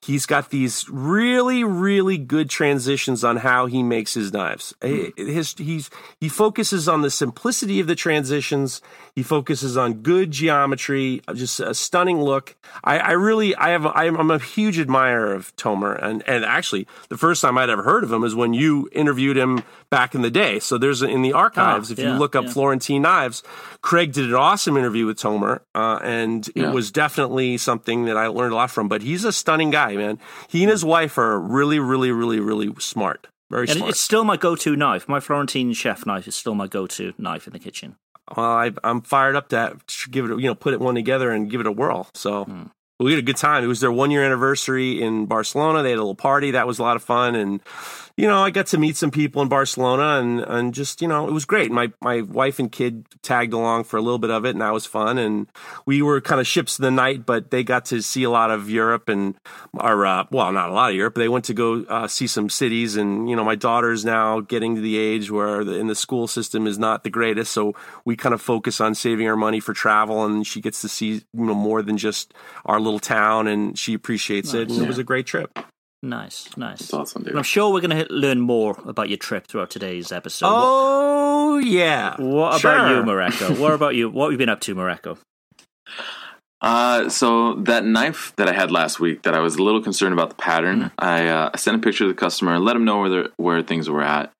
he's 0.02 0.26
got 0.26 0.50
these 0.50 0.86
really, 0.90 1.62
really 1.64 2.18
good 2.18 2.48
transitions 2.50 3.22
on 3.24 3.38
how 3.38 3.66
he 3.66 3.82
makes 3.82 4.14
his 4.14 4.32
knives. 4.32 4.74
Eh, 4.82 5.10
His 5.16 5.54
he's 5.58 5.90
he 6.20 6.28
focuses 6.28 6.88
on 6.88 7.02
the 7.02 7.10
simplicity 7.10 7.80
of 7.80 7.86
the 7.86 7.94
transitions. 7.94 8.80
He 9.14 9.22
focuses 9.22 9.76
on 9.76 9.94
good 10.02 10.30
geometry, 10.30 11.20
just 11.34 11.60
a 11.60 11.74
stunning 11.74 12.22
look. 12.22 12.54
I, 12.84 12.98
I 12.98 13.10
really, 13.12 13.54
I 13.56 13.70
have, 13.70 13.84
I'm, 13.84 14.16
I'm 14.16 14.30
a 14.30 14.38
huge 14.38 14.78
admirer 14.78 15.34
of 15.34 15.54
Tomer, 15.56 16.00
and 16.02 16.22
and 16.28 16.44
actually, 16.44 16.86
the 17.08 17.18
first 17.18 17.42
time 17.42 17.58
I'd 17.58 17.70
ever 17.70 17.82
heard 17.82 18.04
of 18.04 18.12
him 18.12 18.22
is 18.24 18.34
when 18.34 18.54
you 18.54 18.88
interviewed 18.92 19.36
him 19.36 19.62
back 19.90 20.14
in 20.14 20.22
the 20.22 20.30
day. 20.30 20.60
So 20.60 20.78
there's 20.78 21.02
in 21.02 21.22
the 21.22 21.32
archives, 21.32 21.90
Ah, 21.90 21.92
if 21.92 21.98
yeah, 21.98 22.12
you 22.12 22.18
look 22.18 22.36
up 22.36 22.44
yeah. 22.44 22.50
Florentine 22.52 23.02
knives, 23.02 23.42
Craig 23.82 24.12
did 24.12 24.26
an 24.26 24.34
awesome 24.34 24.76
interview 24.76 25.06
with 25.06 25.18
Tomer, 25.18 25.60
uh, 25.74 25.98
and 26.02 26.46
it 26.48 26.56
Yeah. 26.56 26.70
was 26.72 26.90
definitely 26.90 27.56
something 27.56 28.04
that 28.04 28.16
I 28.16 28.26
learned 28.26 28.52
a 28.52 28.56
lot 28.56 28.70
from. 28.70 28.88
But 28.88 29.02
he's 29.02 29.24
a 29.24 29.32
stunning 29.32 29.70
guy, 29.70 29.96
man. 29.96 30.18
He 30.48 30.62
and 30.62 30.70
his 30.70 30.84
wife 30.84 31.16
are 31.18 31.40
really, 31.40 31.78
really, 31.78 32.10
really, 32.12 32.40
really 32.40 32.72
smart. 32.78 33.26
Very 33.50 33.66
And 33.68 33.78
smart. 33.78 33.90
it's 33.90 34.00
still 34.00 34.22
my 34.24 34.36
go-to 34.36 34.76
knife. 34.76 35.08
My 35.08 35.18
Florentine 35.18 35.72
chef 35.72 36.04
knife 36.06 36.28
is 36.28 36.36
still 36.36 36.54
my 36.54 36.66
go-to 36.66 37.14
knife 37.18 37.46
in 37.46 37.52
the 37.52 37.58
kitchen. 37.58 37.96
well, 38.36 38.46
I, 38.46 38.70
I'm 38.84 39.00
fired 39.00 39.34
up 39.34 39.48
to 39.48 39.76
give 40.08 40.26
it, 40.30 40.38
you 40.38 40.46
know, 40.46 40.54
put 40.54 40.72
it 40.72 40.78
one 40.78 40.94
together 40.94 41.32
and 41.32 41.50
give 41.50 41.60
it 41.60 41.66
a 41.66 41.72
whirl. 41.72 42.08
So 42.14 42.44
Hmm. 42.44 42.62
we 43.00 43.10
had 43.10 43.18
a 43.18 43.22
good 43.22 43.36
time. 43.38 43.64
It 43.64 43.66
was 43.66 43.80
their 43.80 43.90
one 43.90 44.12
year 44.12 44.22
anniversary 44.24 45.02
in 45.02 45.26
Barcelona. 45.26 45.82
They 45.82 45.90
had 45.90 45.96
a 45.98 46.02
little 46.02 46.14
party. 46.14 46.52
That 46.52 46.66
was 46.68 46.78
a 46.78 46.82
lot 46.84 46.94
of 46.94 47.02
fun. 47.02 47.34
And, 47.34 47.60
you 48.16 48.26
know, 48.26 48.42
I 48.42 48.50
got 48.50 48.66
to 48.66 48.78
meet 48.78 48.96
some 48.96 49.10
people 49.10 49.42
in 49.42 49.48
Barcelona 49.48 50.20
and, 50.20 50.40
and 50.40 50.74
just, 50.74 51.00
you 51.00 51.08
know, 51.08 51.26
it 51.26 51.32
was 51.32 51.44
great. 51.44 51.70
My, 51.70 51.92
my 52.02 52.22
wife 52.22 52.58
and 52.58 52.70
kid 52.70 53.06
tagged 53.22 53.52
along 53.52 53.84
for 53.84 53.96
a 53.96 54.02
little 54.02 54.18
bit 54.18 54.30
of 54.30 54.44
it 54.44 54.50
and 54.50 54.60
that 54.60 54.72
was 54.72 54.86
fun. 54.86 55.18
And 55.18 55.46
we 55.86 56.02
were 56.02 56.20
kind 56.20 56.40
of 56.40 56.46
ships 56.46 56.78
of 56.78 56.82
the 56.82 56.90
night, 56.90 57.24
but 57.24 57.50
they 57.50 57.64
got 57.64 57.86
to 57.86 58.02
see 58.02 58.24
a 58.24 58.30
lot 58.30 58.50
of 58.50 58.68
Europe 58.68 59.08
and, 59.08 59.34
our 59.78 60.04
uh, 60.04 60.24
well, 60.30 60.52
not 60.52 60.70
a 60.70 60.72
lot 60.72 60.90
of 60.90 60.96
Europe, 60.96 61.14
but 61.14 61.20
they 61.20 61.28
went 61.28 61.44
to 61.46 61.54
go 61.54 61.84
uh, 61.84 62.08
see 62.08 62.26
some 62.26 62.50
cities. 62.50 62.96
And, 62.96 63.28
you 63.28 63.36
know, 63.36 63.44
my 63.44 63.54
daughter's 63.54 64.04
now 64.04 64.40
getting 64.40 64.74
to 64.74 64.80
the 64.80 64.98
age 64.98 65.30
where 65.30 65.64
the, 65.64 65.74
in 65.74 65.86
the 65.86 65.94
school 65.94 66.26
system 66.26 66.66
is 66.66 66.78
not 66.78 67.04
the 67.04 67.10
greatest. 67.10 67.52
So 67.52 67.74
we 68.04 68.16
kind 68.16 68.34
of 68.34 68.40
focus 68.42 68.80
on 68.80 68.94
saving 68.94 69.28
our 69.28 69.36
money 69.36 69.60
for 69.60 69.72
travel 69.72 70.24
and 70.24 70.46
she 70.46 70.60
gets 70.60 70.80
to 70.82 70.88
see, 70.88 71.12
you 71.12 71.24
know, 71.32 71.54
more 71.54 71.82
than 71.82 71.96
just 71.96 72.34
our 72.66 72.80
little 72.80 73.00
town 73.00 73.46
and 73.46 73.78
she 73.78 73.94
appreciates 73.94 74.52
it. 74.52 74.68
And 74.70 74.82
it 74.82 74.88
was 74.88 74.98
a 74.98 75.04
great 75.04 75.26
trip. 75.26 75.58
Nice, 76.02 76.56
nice. 76.56 76.78
That's 76.78 76.94
awesome, 76.94 77.22
dude. 77.22 77.30
And 77.30 77.38
I'm 77.38 77.44
sure 77.44 77.72
we're 77.72 77.82
going 77.82 78.06
to 78.06 78.10
learn 78.10 78.40
more 78.40 78.78
about 78.86 79.10
your 79.10 79.18
trip 79.18 79.46
throughout 79.46 79.70
today's 79.70 80.12
episode. 80.12 80.46
Oh, 80.48 81.58
yeah. 81.58 82.16
What, 82.16 82.52
what 82.52 82.60
about 82.60 82.90
you, 82.90 83.02
Mareko? 83.02 83.58
What 83.60 83.74
about 83.74 83.94
you? 83.94 84.08
What 84.08 84.26
have 84.26 84.32
you 84.32 84.38
been 84.38 84.48
up 84.48 84.60
to, 84.60 84.74
Mareko? 84.74 85.18
Uh, 86.62 87.08
so 87.08 87.54
that 87.54 87.84
knife 87.84 88.34
that 88.36 88.48
I 88.48 88.52
had 88.52 88.70
last 88.70 89.00
week, 89.00 89.22
that 89.22 89.34
I 89.34 89.40
was 89.40 89.56
a 89.56 89.62
little 89.62 89.82
concerned 89.82 90.12
about 90.12 90.30
the 90.30 90.34
pattern. 90.36 90.80
Mm-hmm. 90.80 90.94
I 90.98 91.28
uh, 91.28 91.50
I 91.52 91.56
sent 91.56 91.76
a 91.76 91.80
picture 91.80 92.04
to 92.04 92.08
the 92.08 92.14
customer 92.14 92.54
and 92.54 92.64
let 92.64 92.74
them 92.74 92.84
know 92.84 93.00
where 93.00 93.28
where 93.36 93.62
things 93.62 93.88
were 93.88 94.02
at, 94.02 94.30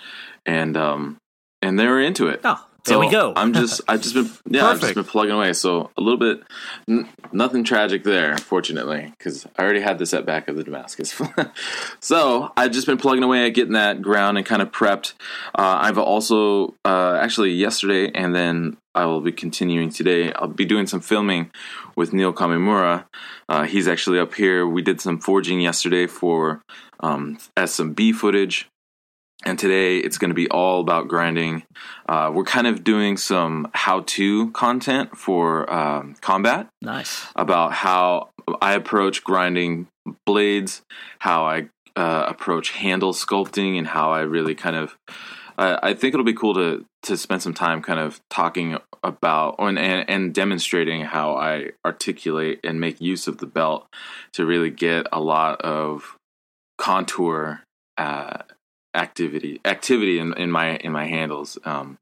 and 0.44 0.76
um 0.76 1.16
and 1.62 1.78
they 1.78 1.86
were 1.86 2.00
into 2.00 2.28
it. 2.28 2.40
Oh, 2.44 2.62
there 2.84 2.98
we 2.98 3.10
go. 3.10 3.32
I'm 3.36 3.52
just 3.52 3.80
I've 3.88 4.02
just 4.02 4.14
been 4.14 4.30
yeah 4.48 4.66
I've 4.66 4.80
just 4.80 4.94
been 4.94 5.04
plugging 5.04 5.34
away. 5.34 5.52
So 5.52 5.90
a 5.96 6.00
little 6.00 6.18
bit 6.18 6.42
n- 6.88 7.08
nothing 7.32 7.64
tragic 7.64 8.04
there, 8.04 8.36
fortunately, 8.38 9.12
because 9.18 9.46
I 9.56 9.62
already 9.62 9.80
had 9.80 9.98
this 9.98 10.14
at 10.14 10.26
back 10.26 10.48
of 10.48 10.56
the 10.56 10.64
Damascus. 10.64 11.20
so 12.00 12.52
I've 12.56 12.72
just 12.72 12.86
been 12.86 12.98
plugging 12.98 13.22
away 13.22 13.46
at 13.46 13.50
getting 13.50 13.74
that 13.74 14.02
ground 14.02 14.38
and 14.38 14.46
kind 14.46 14.62
of 14.62 14.70
prepped. 14.70 15.14
Uh, 15.54 15.78
I've 15.82 15.98
also 15.98 16.74
uh, 16.84 17.18
actually 17.20 17.52
yesterday 17.52 18.10
and 18.14 18.34
then 18.34 18.76
I 18.94 19.06
will 19.06 19.20
be 19.20 19.32
continuing 19.32 19.90
today. 19.90 20.32
I'll 20.32 20.48
be 20.48 20.64
doing 20.64 20.86
some 20.86 21.00
filming 21.00 21.50
with 21.96 22.12
Neil 22.12 22.32
Kamimura. 22.32 23.04
Uh, 23.48 23.64
he's 23.64 23.86
actually 23.86 24.18
up 24.18 24.34
here. 24.34 24.66
We 24.66 24.82
did 24.82 25.00
some 25.00 25.18
forging 25.18 25.60
yesterday 25.60 26.06
for 26.06 26.62
um, 27.00 27.38
as 27.56 27.72
some 27.72 27.92
B 27.92 28.12
footage 28.12 28.69
and 29.44 29.58
today 29.58 29.98
it's 29.98 30.18
going 30.18 30.30
to 30.30 30.34
be 30.34 30.48
all 30.48 30.80
about 30.80 31.08
grinding. 31.08 31.62
Uh, 32.08 32.30
we're 32.32 32.44
kind 32.44 32.66
of 32.66 32.84
doing 32.84 33.16
some 33.16 33.70
how-to 33.74 34.50
content 34.50 35.16
for 35.16 35.72
um, 35.72 36.14
combat 36.20 36.68
Nice. 36.82 37.26
about 37.36 37.72
how 37.72 38.30
I 38.60 38.74
approach 38.74 39.24
grinding 39.24 39.88
blades, 40.26 40.82
how 41.20 41.44
I 41.44 41.68
uh, 41.96 42.24
approach 42.28 42.70
handle 42.70 43.12
sculpting, 43.12 43.78
and 43.78 43.86
how 43.86 44.12
I 44.12 44.20
really 44.20 44.54
kind 44.54 44.76
of. 44.76 44.96
Uh, 45.58 45.78
I 45.82 45.92
think 45.94 46.14
it'll 46.14 46.24
be 46.24 46.32
cool 46.32 46.54
to 46.54 46.84
to 47.02 47.16
spend 47.16 47.42
some 47.42 47.54
time 47.54 47.82
kind 47.82 47.98
of 47.98 48.20
talking 48.30 48.78
about 49.02 49.56
and, 49.58 49.78
and 49.78 50.08
and 50.08 50.34
demonstrating 50.34 51.02
how 51.02 51.34
I 51.34 51.70
articulate 51.84 52.60
and 52.64 52.80
make 52.80 53.00
use 53.00 53.26
of 53.26 53.38
the 53.38 53.46
belt 53.46 53.86
to 54.34 54.46
really 54.46 54.70
get 54.70 55.06
a 55.12 55.20
lot 55.20 55.60
of 55.62 56.16
contour 56.78 57.62
uh, 57.98 58.38
activity 58.94 59.60
activity 59.64 60.18
in, 60.18 60.32
in 60.34 60.50
my 60.50 60.76
in 60.76 60.92
my 60.92 61.06
handles. 61.06 61.58
Um, 61.64 61.98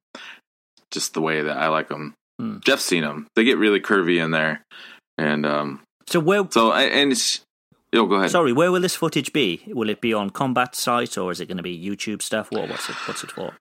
just 0.91 1.15
the 1.15 1.21
way 1.21 1.43
that 1.43 1.57
I 1.57 1.69
like 1.69 1.89
them. 1.89 2.15
Hmm. 2.39 2.59
Jeff's 2.65 2.85
seen 2.85 3.03
them; 3.03 3.27
they 3.37 3.45
get 3.45 3.59
really 3.59 3.81
curvy 3.81 4.23
in 4.23 4.31
there, 4.31 4.63
and 5.19 5.45
um, 5.45 5.81
So 6.07 6.21
where? 6.21 6.47
so 6.51 6.71
I, 6.71 6.85
and 6.85 7.13
it's 7.13 7.41
yo 7.93 8.07
go 8.07 8.17
ahead. 8.17 8.31
Sorry, 8.31 8.53
where 8.53 8.71
will 8.71 8.81
this 8.81 8.95
footage 8.95 9.33
be? 9.33 9.63
Will 9.69 9.89
it 9.89 10.01
be 10.01 10.13
on 10.13 10.31
combat 10.31 10.75
site 10.75 11.17
or 11.19 11.31
is 11.33 11.41
it 11.41 11.47
going 11.47 11.57
to 11.57 11.63
be 11.63 11.79
YouTube 11.79 12.23
stuff? 12.23 12.51
What, 12.51 12.69
what's 12.69 12.89
it? 12.89 12.97
What's 13.07 13.25
it 13.25 13.31
for? 13.31 13.55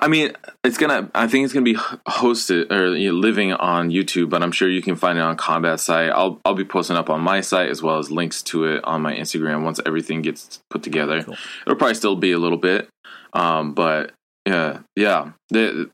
I 0.00 0.08
mean, 0.08 0.32
it's 0.62 0.78
gonna. 0.78 1.10
I 1.14 1.28
think 1.28 1.44
it's 1.44 1.52
gonna 1.52 1.64
be 1.64 1.74
hosted 1.74 2.70
or 2.70 2.94
you 2.96 3.12
know, 3.12 3.18
living 3.18 3.52
on 3.52 3.90
YouTube, 3.90 4.28
but 4.28 4.42
I'm 4.42 4.52
sure 4.52 4.68
you 4.68 4.82
can 4.82 4.96
find 4.96 5.18
it 5.18 5.22
on 5.22 5.36
Combat 5.36 5.80
site. 5.80 6.10
I'll 6.10 6.40
I'll 6.44 6.54
be 6.54 6.64
posting 6.64 6.96
up 6.96 7.08
on 7.08 7.20
my 7.20 7.40
site 7.40 7.70
as 7.70 7.82
well 7.82 7.98
as 7.98 8.10
links 8.10 8.42
to 8.44 8.64
it 8.64 8.84
on 8.84 9.00
my 9.02 9.14
Instagram 9.14 9.64
once 9.64 9.80
everything 9.86 10.22
gets 10.22 10.60
put 10.70 10.82
together. 10.82 11.22
Cool. 11.22 11.36
It'll 11.66 11.78
probably 11.78 11.94
still 11.94 12.16
be 12.16 12.32
a 12.32 12.38
little 12.38 12.58
bit, 12.58 12.88
um, 13.32 13.74
but 13.74 14.12
yeah, 14.46 14.80
yeah. 14.96 15.32
The, 15.50 15.88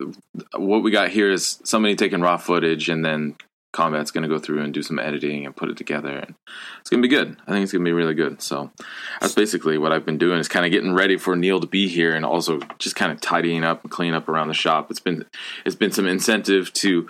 what 0.56 0.82
we 0.82 0.90
got 0.90 1.10
here 1.10 1.30
is 1.30 1.60
somebody 1.64 1.96
taking 1.96 2.20
raw 2.20 2.36
footage 2.36 2.88
and 2.88 3.04
then 3.04 3.36
Combat's 3.72 4.10
going 4.10 4.22
to 4.22 4.28
go 4.28 4.38
through 4.38 4.62
and 4.62 4.74
do 4.74 4.82
some 4.82 4.98
editing 4.98 5.46
and 5.46 5.54
put 5.54 5.70
it 5.70 5.76
together, 5.76 6.16
and 6.16 6.34
it's 6.80 6.90
going 6.90 7.02
to 7.02 7.08
be 7.08 7.14
good. 7.14 7.36
I 7.46 7.52
think 7.52 7.62
it's 7.62 7.72
going 7.72 7.84
to 7.84 7.88
be 7.88 7.92
really 7.92 8.14
good. 8.14 8.42
So 8.42 8.70
that's 9.20 9.34
basically 9.34 9.78
what 9.78 9.92
I've 9.92 10.04
been 10.04 10.18
doing 10.18 10.38
is 10.38 10.48
kind 10.48 10.66
of 10.66 10.72
getting 10.72 10.92
ready 10.92 11.16
for 11.16 11.36
Neil 11.36 11.60
to 11.60 11.66
be 11.66 11.88
here, 11.88 12.14
and 12.14 12.24
also 12.24 12.60
just 12.78 12.96
kind 12.96 13.12
of 13.12 13.20
tidying 13.20 13.62
up 13.62 13.82
and 13.82 13.90
cleaning 13.90 14.14
up 14.14 14.28
around 14.28 14.48
the 14.48 14.54
shop. 14.54 14.90
It's 14.90 15.00
been 15.00 15.24
it's 15.64 15.76
been 15.76 15.92
some 15.92 16.06
incentive 16.06 16.72
to 16.74 17.08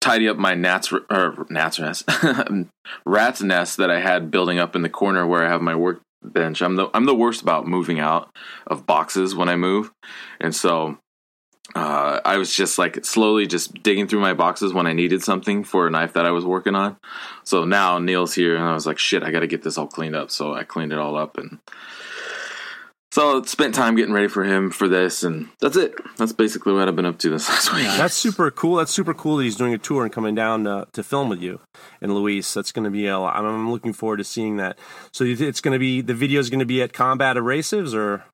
tidy 0.00 0.28
up 0.28 0.36
my 0.36 0.54
gnats 0.54 0.92
or 0.92 1.46
gnats 1.48 1.78
nest 1.78 2.08
rat's 3.06 3.42
nest 3.42 3.76
that 3.76 3.90
I 3.90 4.00
had 4.00 4.30
building 4.30 4.58
up 4.58 4.74
in 4.74 4.82
the 4.82 4.88
corner 4.88 5.26
where 5.26 5.46
I 5.46 5.48
have 5.48 5.62
my 5.62 5.76
workbench. 5.76 6.62
I'm 6.62 6.76
the 6.76 6.88
I'm 6.94 7.04
the 7.04 7.14
worst 7.14 7.42
about 7.42 7.66
moving 7.66 8.00
out 8.00 8.30
of 8.66 8.86
boxes 8.86 9.34
when 9.34 9.48
I 9.48 9.56
move, 9.56 9.92
and 10.40 10.54
so 10.54 10.98
uh, 11.74 12.20
I 12.24 12.36
was 12.36 12.54
just 12.54 12.78
like 12.78 13.04
slowly 13.04 13.46
just 13.46 13.82
digging 13.82 14.06
through 14.06 14.20
my 14.20 14.34
boxes 14.34 14.72
when 14.72 14.86
I 14.86 14.92
needed 14.92 15.22
something 15.22 15.64
for 15.64 15.86
a 15.86 15.90
knife 15.90 16.12
that 16.14 16.26
I 16.26 16.30
was 16.30 16.44
working 16.44 16.74
on. 16.74 16.96
So 17.44 17.64
now 17.64 17.98
Neil's 17.98 18.34
here, 18.34 18.56
and 18.56 18.64
I 18.64 18.74
was 18.74 18.86
like, 18.86 18.98
shit, 18.98 19.22
I 19.22 19.30
got 19.30 19.40
to 19.40 19.46
get 19.46 19.62
this 19.62 19.78
all 19.78 19.86
cleaned 19.86 20.16
up. 20.16 20.30
So 20.30 20.54
I 20.54 20.64
cleaned 20.64 20.92
it 20.92 20.98
all 20.98 21.16
up, 21.16 21.38
and 21.38 21.58
so 23.12 23.42
spent 23.42 23.74
time 23.74 23.94
getting 23.94 24.14
ready 24.14 24.28
for 24.28 24.42
him 24.42 24.70
for 24.70 24.88
this, 24.88 25.22
and 25.22 25.50
that's 25.60 25.76
it. 25.76 25.94
That's 26.16 26.32
basically 26.32 26.72
what 26.72 26.88
I've 26.88 26.96
been 26.96 27.04
up 27.04 27.18
to 27.18 27.28
this 27.28 27.46
last 27.50 27.74
week. 27.74 27.84
That's 27.84 28.14
super 28.14 28.50
cool. 28.50 28.76
That's 28.76 28.90
super 28.90 29.12
cool 29.12 29.36
that 29.36 29.44
he's 29.44 29.56
doing 29.56 29.74
a 29.74 29.78
tour 29.78 30.04
and 30.04 30.10
coming 30.10 30.34
down 30.34 30.66
uh, 30.66 30.86
to 30.94 31.02
film 31.02 31.28
with 31.28 31.42
you 31.42 31.60
and 32.00 32.14
Luis. 32.14 32.54
That's 32.54 32.72
going 32.72 32.84
to 32.84 32.90
be 32.90 33.06
a 33.06 33.18
lot. 33.18 33.36
I'm, 33.36 33.70
looking 33.70 33.92
forward 33.92 34.16
to 34.16 34.24
seeing 34.24 34.56
that. 34.56 34.78
So 35.12 35.24
it's 35.24 35.60
going 35.60 35.74
to 35.74 35.78
be 35.78 36.00
the 36.00 36.14
video 36.14 36.40
is 36.40 36.48
going 36.48 36.60
to 36.60 36.66
be 36.66 36.80
at 36.80 36.94
Combat 36.94 37.36
Abrasives 37.36 37.94
or 37.94 38.24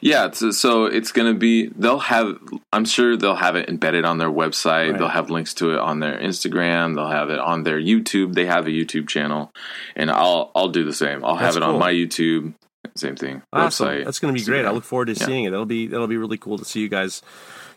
Yeah, 0.00 0.26
it's, 0.26 0.58
so 0.58 0.84
it's 0.86 1.12
going 1.12 1.32
to 1.32 1.38
be. 1.38 1.68
They'll 1.68 1.98
have. 1.98 2.36
I'm 2.72 2.84
sure 2.84 3.16
they'll 3.16 3.34
have 3.34 3.56
it 3.56 3.68
embedded 3.68 4.04
on 4.04 4.18
their 4.18 4.30
website. 4.30 4.90
Right. 4.90 4.98
They'll 4.98 5.08
have 5.08 5.30
links 5.30 5.54
to 5.54 5.70
it 5.72 5.78
on 5.78 6.00
their 6.00 6.18
Instagram. 6.18 6.94
They'll 6.94 7.08
have 7.08 7.30
it 7.30 7.38
on 7.38 7.62
their 7.64 7.80
YouTube. 7.80 8.34
They 8.34 8.46
have 8.46 8.66
a 8.66 8.70
YouTube 8.70 9.08
channel, 9.08 9.52
and 9.96 10.10
I'll 10.10 10.50
I'll 10.54 10.68
do 10.68 10.84
the 10.84 10.92
same. 10.94 11.24
I'll 11.24 11.36
That's 11.36 11.54
have 11.54 11.62
it 11.62 11.64
cool. 11.66 11.74
on 11.74 11.80
my 11.80 11.92
YouTube. 11.92 12.54
Same 12.96 13.16
thing. 13.16 13.42
awesome? 13.52 13.88
Website. 13.88 14.04
That's 14.04 14.18
going 14.20 14.34
to 14.34 14.38
be 14.40 14.44
great. 14.44 14.64
I 14.66 14.70
look 14.70 14.84
forward 14.84 15.06
to 15.06 15.14
Yeah. 15.14 15.26
seeing 15.26 15.44
it. 15.44 15.50
That'll 15.50 15.64
be 15.66 15.86
that'll 15.86 16.06
be 16.06 16.16
really 16.18 16.36
cool 16.38 16.58
to 16.58 16.64
see 16.64 16.80
you 16.80 16.88
guys. 16.88 17.22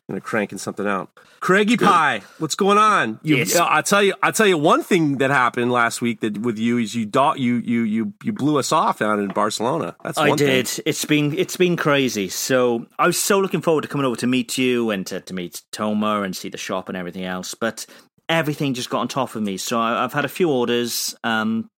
You 0.07 0.15
know, 0.15 0.21
cranking 0.21 0.57
something 0.57 0.87
out. 0.87 1.09
Craigie 1.41 1.75
Pie, 1.75 2.21
what's 2.39 2.55
going 2.55 2.77
on? 2.77 3.19
You, 3.23 3.37
Yes. 3.37 3.57
I'll 3.57 3.83
tell 3.83 4.01
you. 4.01 4.13
I'll 4.23 4.31
tell 4.31 4.47
you 4.47 4.57
one 4.57 4.81
thing 4.81 5.17
that 5.17 5.29
happened 5.29 5.69
last 5.71 6.01
week 6.01 6.21
that 6.21 6.37
with 6.37 6.57
you 6.57 6.77
is 6.77 6.95
you 6.95 7.05
do, 7.05 7.33
you 7.35 7.55
you 7.57 7.81
you 7.83 8.13
you 8.23 8.31
blew 8.31 8.57
us 8.57 8.71
off 8.71 8.99
down 8.99 9.19
in 9.19 9.27
Barcelona. 9.27 9.95
That's 10.03 10.17
I 10.17 10.29
one 10.29 10.37
thing. 10.37 10.47
did. 10.47 10.81
It's 10.85 11.03
been 11.03 11.37
it's 11.37 11.57
been 11.57 11.75
crazy. 11.75 12.29
So 12.29 12.85
I 12.97 13.05
was 13.05 13.21
so 13.21 13.39
looking 13.39 13.61
forward 13.61 13.81
to 13.81 13.87
coming 13.89 14.05
over 14.05 14.15
to 14.15 14.27
meet 14.27 14.57
you 14.57 14.91
and 14.91 15.05
to, 15.07 15.19
to 15.19 15.33
meet 15.33 15.61
Tomer 15.73 16.23
and 16.23 16.33
see 16.35 16.47
the 16.49 16.57
shop 16.57 16.87
and 16.87 16.97
everything 16.97 17.25
else. 17.25 17.53
But 17.53 17.85
everything 18.29 18.73
just 18.73 18.89
got 18.89 18.99
on 19.01 19.07
top 19.09 19.35
of 19.35 19.43
me. 19.43 19.57
So 19.57 19.77
I, 19.79 20.03
I've 20.05 20.13
had 20.13 20.23
a 20.25 20.29
few 20.29 20.49
orders. 20.49 21.15
Um, 21.25 21.69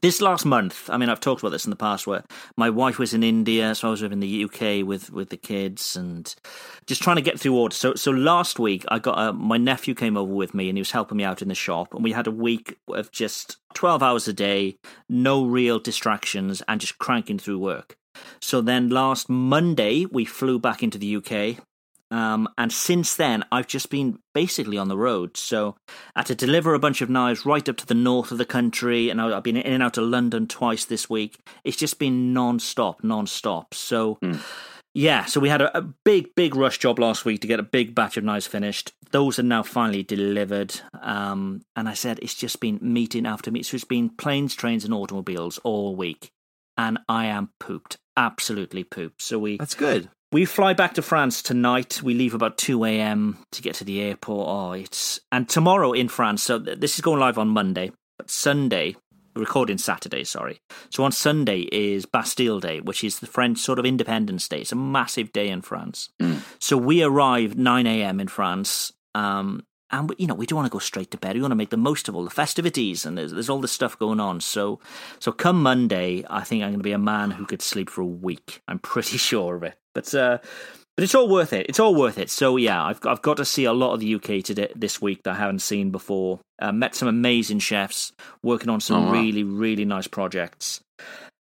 this 0.00 0.20
last 0.20 0.44
month, 0.44 0.88
I 0.90 0.96
mean, 0.96 1.08
I've 1.08 1.20
talked 1.20 1.42
about 1.42 1.50
this 1.50 1.64
in 1.64 1.70
the 1.70 1.76
past, 1.76 2.06
where 2.06 2.24
my 2.56 2.70
wife 2.70 2.98
was 2.98 3.14
in 3.14 3.22
India, 3.22 3.74
so 3.74 3.88
I 3.88 3.90
was 3.90 4.02
in 4.02 4.20
the 4.20 4.44
UK 4.44 4.86
with 4.86 5.10
with 5.10 5.30
the 5.30 5.36
kids 5.36 5.96
and 5.96 6.34
just 6.86 7.02
trying 7.02 7.16
to 7.16 7.22
get 7.22 7.38
through 7.38 7.56
orders. 7.56 7.78
So, 7.78 7.94
so 7.94 8.10
last 8.10 8.58
week, 8.58 8.84
I 8.88 8.98
got 8.98 9.18
uh, 9.18 9.32
my 9.32 9.56
nephew 9.56 9.94
came 9.94 10.16
over 10.16 10.32
with 10.32 10.54
me, 10.54 10.68
and 10.68 10.76
he 10.76 10.80
was 10.80 10.92
helping 10.92 11.18
me 11.18 11.24
out 11.24 11.42
in 11.42 11.48
the 11.48 11.54
shop, 11.54 11.94
and 11.94 12.04
we 12.04 12.12
had 12.12 12.26
a 12.26 12.32
week 12.32 12.78
of 12.88 13.10
just 13.10 13.56
twelve 13.74 14.02
hours 14.02 14.28
a 14.28 14.32
day, 14.32 14.78
no 15.08 15.44
real 15.44 15.78
distractions, 15.78 16.62
and 16.68 16.80
just 16.80 16.98
cranking 16.98 17.38
through 17.38 17.58
work. 17.58 17.96
So 18.40 18.60
then 18.60 18.88
last 18.88 19.28
Monday, 19.28 20.06
we 20.06 20.24
flew 20.24 20.58
back 20.58 20.82
into 20.82 20.98
the 20.98 21.16
UK. 21.16 21.64
Um, 22.10 22.48
and 22.56 22.72
since 22.72 23.14
then, 23.16 23.44
I've 23.52 23.66
just 23.66 23.90
been 23.90 24.18
basically 24.34 24.78
on 24.78 24.88
the 24.88 24.96
road. 24.96 25.36
So 25.36 25.76
I 26.14 26.20
had 26.20 26.26
to 26.26 26.34
deliver 26.34 26.74
a 26.74 26.78
bunch 26.78 27.02
of 27.02 27.10
knives 27.10 27.44
right 27.44 27.68
up 27.68 27.76
to 27.78 27.86
the 27.86 27.94
north 27.94 28.32
of 28.32 28.38
the 28.38 28.44
country, 28.44 29.10
and 29.10 29.20
I've 29.20 29.42
been 29.42 29.56
in 29.56 29.74
and 29.74 29.82
out 29.82 29.98
of 29.98 30.04
London 30.04 30.46
twice 30.46 30.84
this 30.84 31.10
week. 31.10 31.38
It's 31.64 31.76
just 31.76 31.98
been 31.98 32.32
non-stop, 32.32 33.04
non-stop. 33.04 33.74
So, 33.74 34.18
yeah, 34.94 35.26
so 35.26 35.38
we 35.38 35.48
had 35.48 35.60
a, 35.62 35.76
a 35.78 35.82
big, 35.82 36.34
big 36.34 36.56
rush 36.56 36.78
job 36.78 36.98
last 36.98 37.24
week 37.24 37.40
to 37.42 37.46
get 37.46 37.60
a 37.60 37.64
big 37.64 37.94
batch 37.94 38.16
of 38.16 38.24
knives 38.24 38.46
finished. 38.46 38.92
Those 39.10 39.38
are 39.38 39.44
now 39.44 39.62
finally 39.62 40.02
delivered. 40.02 40.80
Um, 41.00 41.62
and 41.76 41.88
I 41.88 41.94
said 41.94 42.18
it's 42.20 42.34
just 42.34 42.60
been 42.60 42.78
meeting 42.80 43.26
after 43.26 43.50
meeting. 43.50 43.64
So 43.64 43.74
it's 43.76 43.84
been 43.84 44.10
planes, 44.10 44.54
trains, 44.54 44.84
and 44.84 44.94
automobiles 44.94 45.58
all 45.58 45.94
week. 45.94 46.30
And 46.76 46.98
I 47.08 47.26
am 47.26 47.50
pooped, 47.60 47.96
absolutely 48.16 48.84
pooped. 48.84 49.20
So 49.20 49.38
we 49.38 49.56
That's 49.58 49.74
good. 49.74 50.08
We 50.32 50.44
fly 50.44 50.74
back 50.74 50.94
to 50.94 51.02
France 51.02 51.42
tonight. 51.42 52.02
We 52.02 52.14
leave 52.14 52.34
about 52.34 52.58
2 52.58 52.84
a.m. 52.84 53.38
to 53.52 53.62
get 53.62 53.74
to 53.76 53.84
the 53.84 54.00
airport. 54.00 54.48
Oh, 54.48 54.72
it's. 54.72 55.20
And 55.32 55.48
tomorrow 55.48 55.92
in 55.92 56.08
France, 56.08 56.42
so 56.42 56.58
this 56.58 56.94
is 56.94 57.00
going 57.00 57.20
live 57.20 57.38
on 57.38 57.48
Monday, 57.48 57.92
but 58.18 58.30
Sunday, 58.30 58.96
recording 59.34 59.78
Saturday, 59.78 60.24
sorry. 60.24 60.60
So 60.90 61.04
on 61.04 61.12
Sunday 61.12 61.60
is 61.72 62.04
Bastille 62.04 62.60
Day, 62.60 62.80
which 62.80 63.02
is 63.04 63.20
the 63.20 63.26
French 63.26 63.58
sort 63.58 63.78
of 63.78 63.86
Independence 63.86 64.48
Day. 64.48 64.60
It's 64.60 64.72
a 64.72 64.76
massive 64.76 65.32
day 65.32 65.48
in 65.48 65.62
France. 65.62 66.10
So 66.58 66.76
we 66.76 67.02
arrive 67.02 67.56
9 67.56 67.86
a.m. 67.86 68.20
in 68.20 68.28
France. 68.28 68.92
Um, 69.14 69.64
and 69.90 70.08
we, 70.08 70.16
you 70.18 70.26
know 70.26 70.34
we 70.34 70.46
don't 70.46 70.56
want 70.58 70.66
to 70.66 70.72
go 70.72 70.78
straight 70.78 71.10
to 71.12 71.18
bed. 71.18 71.34
We 71.36 71.40
want 71.42 71.52
to 71.52 71.56
make 71.56 71.70
the 71.70 71.76
most 71.76 72.08
of 72.08 72.14
all 72.16 72.24
the 72.24 72.30
festivities, 72.30 73.04
and 73.06 73.16
there's 73.16 73.32
there's 73.32 73.48
all 73.50 73.60
this 73.60 73.72
stuff 73.72 73.98
going 73.98 74.20
on. 74.20 74.40
So, 74.40 74.80
so 75.18 75.32
come 75.32 75.62
Monday, 75.62 76.24
I 76.28 76.44
think 76.44 76.62
I'm 76.62 76.70
going 76.70 76.80
to 76.80 76.84
be 76.84 76.92
a 76.92 76.98
man 76.98 77.32
who 77.32 77.46
could 77.46 77.62
sleep 77.62 77.90
for 77.90 78.02
a 78.02 78.06
week. 78.06 78.60
I'm 78.68 78.78
pretty 78.78 79.18
sure 79.30 79.56
of 79.56 79.62
it. 79.62 79.74
But 79.94 80.14
uh, 80.14 80.38
but 80.96 81.04
it's 81.04 81.14
all 81.14 81.28
worth 81.28 81.52
it. 81.52 81.66
It's 81.68 81.78
all 81.80 81.94
worth 81.94 82.18
it. 82.18 82.28
So 82.30 82.56
yeah, 82.56 82.84
I've 82.84 83.00
I've 83.06 83.22
got 83.22 83.36
to 83.38 83.44
see 83.44 83.64
a 83.64 83.72
lot 83.72 83.94
of 83.94 84.00
the 84.00 84.14
UK 84.16 84.42
today 84.44 84.72
this 84.74 85.00
week 85.00 85.22
that 85.24 85.34
I 85.34 85.38
haven't 85.38 85.60
seen 85.60 85.90
before. 85.90 86.40
Uh, 86.60 86.72
met 86.72 86.94
some 86.96 87.06
amazing 87.08 87.60
chefs 87.60 88.12
working 88.42 88.68
on 88.68 88.80
some 88.80 89.04
Oh, 89.04 89.06
wow. 89.06 89.12
really 89.12 89.44
really 89.44 89.84
nice 89.84 90.08
projects. 90.08 90.80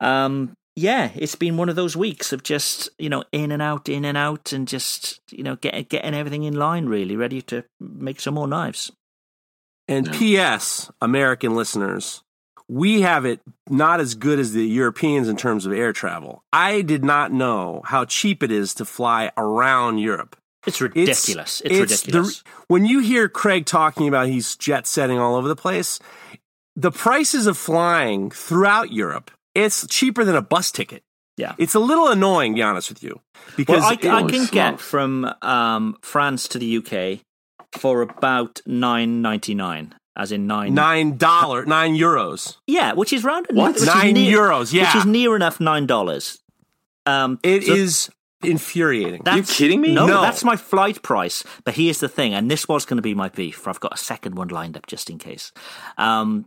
Um, 0.01 0.53
yeah, 0.77 1.11
it's 1.15 1.35
been 1.35 1.57
one 1.57 1.71
of 1.71 1.77
those 1.77 1.97
weeks 1.97 2.33
of 2.33 2.43
just 2.43 2.91
you 2.99 3.09
know 3.09 3.25
in 3.33 3.51
and 3.51 3.63
out, 3.63 3.89
in 3.89 4.05
and 4.05 4.17
out, 4.17 4.53
and 4.53 4.69
just 4.69 5.21
you 5.31 5.43
know 5.43 5.57
get, 5.57 5.89
getting 5.89 6.15
everything 6.15 6.45
in 6.45 6.55
line, 6.55 6.87
really 6.87 7.17
ready 7.17 7.43
to 7.43 7.65
make 7.81 8.21
some 8.21 8.35
more 8.35 8.47
knives. 8.47 8.93
And 9.89 10.13
P.S. 10.13 10.91
American 11.01 11.55
listeners, 11.55 12.23
we 12.69 13.03
have 13.03 13.25
it 13.25 13.41
not 13.69 14.01
as 14.01 14.15
good 14.15 14.39
as 14.39 14.53
the 14.53 14.67
Europeans 14.67 15.29
in 15.29 15.37
terms 15.37 15.65
of 15.65 15.73
air 15.73 15.93
travel. 15.93 16.43
I 16.53 16.83
did 16.83 17.05
not 17.05 17.33
know 17.33 17.83
how 17.85 18.05
cheap 18.05 18.43
it 18.43 18.51
is 18.51 18.75
to 18.75 18.85
fly 18.85 19.31
around 19.37 19.99
Europe. 19.99 20.37
It's 20.67 20.81
ridiculous. 20.81 21.63
It's, 21.65 21.75
the- 21.75 21.81
ridiculous. 21.81 22.43
when 22.67 22.85
you 22.85 22.99
hear 22.99 23.29
Craig 23.29 23.67
talking 23.67 24.09
about 24.09 24.27
he's 24.27 24.57
jet 24.57 24.87
setting 24.87 25.19
all 25.19 25.37
over 25.37 25.47
the 25.47 25.57
place, 25.57 26.01
the 26.75 26.91
prices 26.91 27.47
of 27.47 27.57
flying 27.57 28.31
throughout 28.31 28.93
Europe, 28.93 29.31
it's 29.57 29.87
cheaper 29.89 30.25
than 30.25 30.37
a 30.37 30.43
bus 30.43 30.71
ticket. 30.71 31.03
yeah. 31.37 31.55
It's 31.59 31.75
a 31.75 31.81
little 31.81 32.09
annoying, 32.09 32.53
to 32.55 32.59
be 32.59 32.63
honest 32.63 32.89
with 32.91 33.03
you, 33.03 33.21
because 33.57 33.81
Well, 33.83 33.91
I, 33.91 34.09
I 34.17 34.21
Holy 34.21 34.33
can 34.33 34.41
smokes. 34.47 34.51
get 34.51 34.81
from 34.81 35.33
um, 35.43 35.97
France 36.03 36.49
to 36.49 36.59
the 36.59 36.77
UK 36.79 37.21
for 37.81 38.03
about 38.03 38.61
nine 38.67 39.21
ninety 39.23 39.55
nine, 39.55 39.95
as 40.17 40.33
in 40.33 40.47
nine. 40.47 40.73
nine 40.75 41.17
dollar, 41.19 41.65
nine 41.67 41.95
euros. 41.95 42.57
Yeah, 42.67 42.93
which 42.95 43.13
is 43.13 43.23
round. 43.25 43.47
What? 43.51 43.75
which 43.75 43.85
Nine 43.87 44.15
near- 44.15 44.39
euros, 44.39 44.73
yeah. 44.73 44.85
which 44.87 44.97
is 45.03 45.07
near 45.07 45.37
enough 45.37 45.61
nine 45.61 45.87
dollars. 45.87 46.39
Um, 47.07 47.39
It 47.43 47.65
so 47.65 47.75
is 47.75 48.11
infuriating. 48.43 49.23
you 49.35 49.43
kidding 49.43 49.81
me? 49.81 49.93
No, 49.95 50.07
No. 50.07 50.23
that's 50.23 50.43
my 50.45 50.57
flight 50.57 51.03
price. 51.03 51.45
But 51.65 51.75
here's 51.75 52.01
the 52.01 52.09
thing, 52.09 52.35
and 52.35 52.51
this 52.51 52.67
was 52.69 52.85
going 52.87 52.97
to 52.97 53.03
be 53.03 53.15
my 53.15 53.29
beef. 53.29 53.67
I've 53.69 53.81
got 53.81 53.95
a 53.95 53.99
second 53.99 54.35
one 54.37 54.49
lined 54.49 54.77
up 54.77 54.87
just 54.87 55.11
in 55.11 55.19
case. 55.19 55.53
Um, 55.99 56.47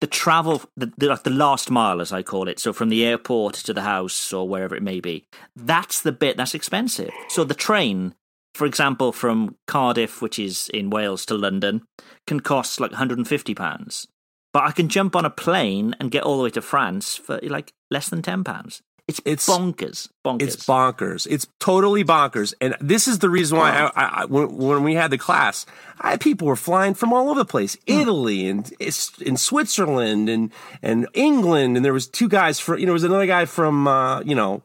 the 0.00 0.06
travel, 0.06 0.62
the, 0.76 0.92
the 0.98 1.18
the 1.24 1.30
last 1.30 1.70
mile, 1.70 2.00
as 2.00 2.12
I 2.12 2.22
call 2.22 2.48
it, 2.48 2.58
so 2.58 2.72
from 2.72 2.88
the 2.88 3.04
airport 3.04 3.54
to 3.54 3.72
the 3.72 3.82
house 3.82 4.32
or 4.32 4.48
wherever 4.48 4.74
it 4.74 4.82
may 4.82 5.00
be, 5.00 5.26
that's 5.54 6.02
the 6.02 6.12
bit 6.12 6.36
that's 6.36 6.54
expensive. 6.54 7.10
So 7.28 7.44
the 7.44 7.54
train, 7.54 8.14
for 8.54 8.66
example, 8.66 9.12
from 9.12 9.56
Cardiff, 9.66 10.20
which 10.20 10.38
is 10.38 10.68
in 10.74 10.90
Wales, 10.90 11.24
to 11.26 11.34
London, 11.34 11.82
can 12.26 12.40
cost 12.40 12.80
like 12.80 12.90
150 12.90 13.54
pounds. 13.54 14.06
But 14.52 14.64
I 14.64 14.70
can 14.70 14.88
jump 14.88 15.16
on 15.16 15.24
a 15.24 15.30
plane 15.30 15.94
and 16.00 16.10
get 16.10 16.22
all 16.22 16.38
the 16.38 16.44
way 16.44 16.50
to 16.50 16.62
France 16.62 17.16
for 17.16 17.38
like 17.42 17.72
less 17.90 18.08
than 18.08 18.22
10 18.22 18.44
pounds. 18.44 18.82
It's, 19.08 19.20
It's- 19.24 19.48
bonkers. 19.48 20.08
Bonkers. 20.24 20.42
It's 20.42 20.56
bonkers. 20.66 21.26
It's 21.30 21.46
totally 21.60 22.02
bonkers. 22.04 22.54
And 22.60 22.74
this 22.80 23.06
is 23.06 23.20
the 23.20 23.30
reason 23.30 23.56
why 23.56 23.70
I, 23.70 23.84
I, 23.94 24.22
I, 24.22 24.24
when, 24.24 24.56
when 24.56 24.82
we 24.82 24.94
had 24.94 25.12
the 25.12 25.18
class, 25.18 25.64
I 26.00 26.16
people 26.16 26.48
were 26.48 26.56
flying 26.56 26.94
from 26.94 27.12
all 27.12 27.30
over 27.30 27.38
the 27.38 27.44
place, 27.44 27.76
Italy 27.86 28.48
and 28.48 28.72
in 28.80 29.36
Switzerland 29.36 30.28
and 30.28 30.50
and 30.82 31.06
England, 31.14 31.76
and 31.76 31.84
there 31.84 31.92
was 31.92 32.08
two 32.08 32.28
guys 32.28 32.58
from 32.58 32.80
you 32.80 32.86
know 32.86 32.90
there 32.90 32.94
was 32.94 33.04
another 33.04 33.26
guy 33.26 33.44
from 33.44 33.86
uh, 33.86 34.20
you 34.22 34.34
know 34.34 34.62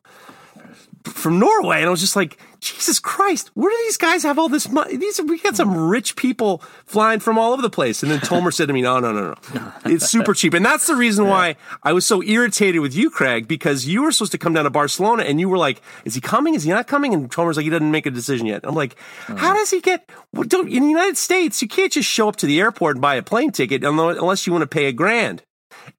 from 1.03 1.39
Norway, 1.39 1.77
and 1.77 1.88
I 1.88 1.89
was 1.91 2.01
just 2.01 2.15
like, 2.15 2.38
Jesus 2.61 2.99
Christ, 2.99 3.49
where 3.55 3.71
do 3.71 3.77
these 3.85 3.97
guys 3.97 4.21
have 4.21 4.37
all 4.37 4.47
this 4.47 4.69
money? 4.69 4.95
These 4.95 5.19
we 5.23 5.39
got 5.39 5.55
some 5.55 5.89
rich 5.89 6.15
people 6.15 6.61
flying 6.85 7.19
from 7.19 7.39
all 7.39 7.53
over 7.53 7.61
the 7.61 7.71
place. 7.71 8.03
And 8.03 8.11
then 8.11 8.19
Tomer 8.19 8.53
said 8.53 8.67
to 8.67 8.73
me, 8.73 8.83
No, 8.83 8.99
no, 8.99 9.11
no, 9.11 9.33
no, 9.55 9.73
it's 9.85 10.07
super 10.07 10.35
cheap, 10.35 10.53
and 10.53 10.63
that's 10.63 10.85
the 10.85 10.95
reason 10.95 11.25
why 11.25 11.55
I 11.81 11.91
was 11.91 12.05
so 12.05 12.21
irritated 12.21 12.79
with 12.79 12.93
you, 12.93 13.09
Craig, 13.09 13.47
because 13.47 13.87
you 13.87 14.03
were 14.03 14.11
supposed 14.11 14.31
to 14.33 14.37
come 14.37 14.53
down 14.53 14.65
to 14.65 14.69
Barcelona, 14.69 15.23
and 15.23 15.39
you 15.39 15.49
were 15.49 15.57
like, 15.57 15.81
Is 16.05 16.13
he 16.13 16.21
coming? 16.21 16.53
Is 16.53 16.63
he 16.63 16.69
not 16.69 16.85
coming? 16.85 17.15
And 17.15 17.31
Tomer's 17.31 17.57
like, 17.57 17.63
He 17.63 17.71
doesn't 17.71 17.89
make 17.89 18.05
a 18.05 18.11
decision 18.11 18.45
yet. 18.45 18.61
I'm 18.63 18.75
like, 18.75 18.95
How 19.25 19.53
hmm. 19.53 19.55
does 19.55 19.71
he 19.71 19.81
get? 19.81 20.07
Well, 20.31 20.43
don't 20.43 20.69
in 20.69 20.83
the 20.83 20.89
United 20.89 21.17
States, 21.17 21.63
you 21.63 21.67
can't 21.67 21.91
just 21.91 22.07
show 22.07 22.29
up 22.29 22.35
to 22.37 22.45
the 22.45 22.59
airport 22.59 22.97
and 22.97 23.01
buy 23.01 23.15
a 23.15 23.23
plane 23.23 23.51
ticket 23.51 23.83
unless 23.83 24.45
you 24.45 24.53
want 24.53 24.61
to 24.61 24.67
pay 24.67 24.85
a 24.85 24.93
grand. 24.93 25.41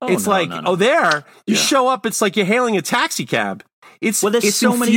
Oh, 0.00 0.12
it's 0.12 0.26
no, 0.26 0.31
like, 0.31 0.49
no, 0.49 0.61
no. 0.61 0.71
oh, 0.71 0.76
there 0.76 1.25
you 1.45 1.57
show 1.57 1.88
up. 1.88 2.07
It's 2.07 2.23
like 2.23 2.37
you're 2.37 2.47
hailing 2.47 2.76
a 2.76 2.83
taxi 2.83 3.26
cab. 3.26 3.64
It's 4.03 4.23
Well, 4.23 4.33
there's 4.33 4.45
it's 4.45 4.57
so 4.57 4.77
many 4.77 4.93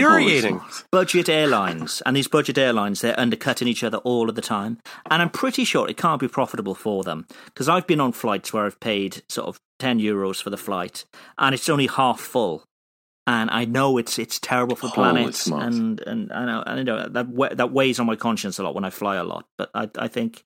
budget 0.92 1.30
airlines, 1.30 2.02
and 2.06 2.16
these 2.16 2.28
budget 2.28 2.58
airlines 2.58 3.02
they're 3.02 3.20
undercutting 3.20 3.68
each 3.68 3.84
other 3.84 4.00
all 4.00 4.30
of 4.30 4.36
the 4.36 4.42
time. 4.42 4.80
And 5.10 5.22
I'm 5.22 5.30
pretty 5.30 5.64
sure 5.64 5.88
it 5.88 5.96
can't 5.98 6.20
be 6.20 6.28
profitable 6.28 6.76
for 6.76 7.04
them 7.04 7.28
because 7.46 7.70
I've 7.70 7.86
been 7.86 8.02
on 8.02 8.12
flights 8.12 8.52
where 8.52 8.66
I've 8.66 8.80
paid 8.80 9.22
sort 9.30 9.48
of 9.48 9.60
ten 9.80 10.00
euros 10.00 10.42
for 10.42 10.50
the 10.50 10.58
flight, 10.58 11.06
and 11.38 11.54
it's 11.54 11.70
only 11.70 11.88
half 11.88 12.20
full. 12.20 12.64
And 13.28 13.50
I 13.50 13.66
know 13.66 13.98
it's 13.98 14.20
it's 14.20 14.40
terrible 14.40 14.76
for 14.76 14.90
planets, 14.90 15.42
smokes. 15.42 15.64
and 15.64 16.00
and 16.02 16.32
I 16.32 16.46
know 16.46 16.64
I 16.66 16.84
know 16.84 17.10
that 17.10 17.58
that 17.58 17.72
weighs 17.72 18.00
on 18.00 18.08
my 18.08 18.16
conscience 18.16 18.60
a 18.60 18.64
lot 18.64 18.76
when 18.76 18.86
I 18.86 18.90
fly 18.90 19.16
a 19.16 19.24
lot. 19.24 19.46
But 19.58 19.70
I 19.74 19.90
I 19.98 20.08
think 20.08 20.44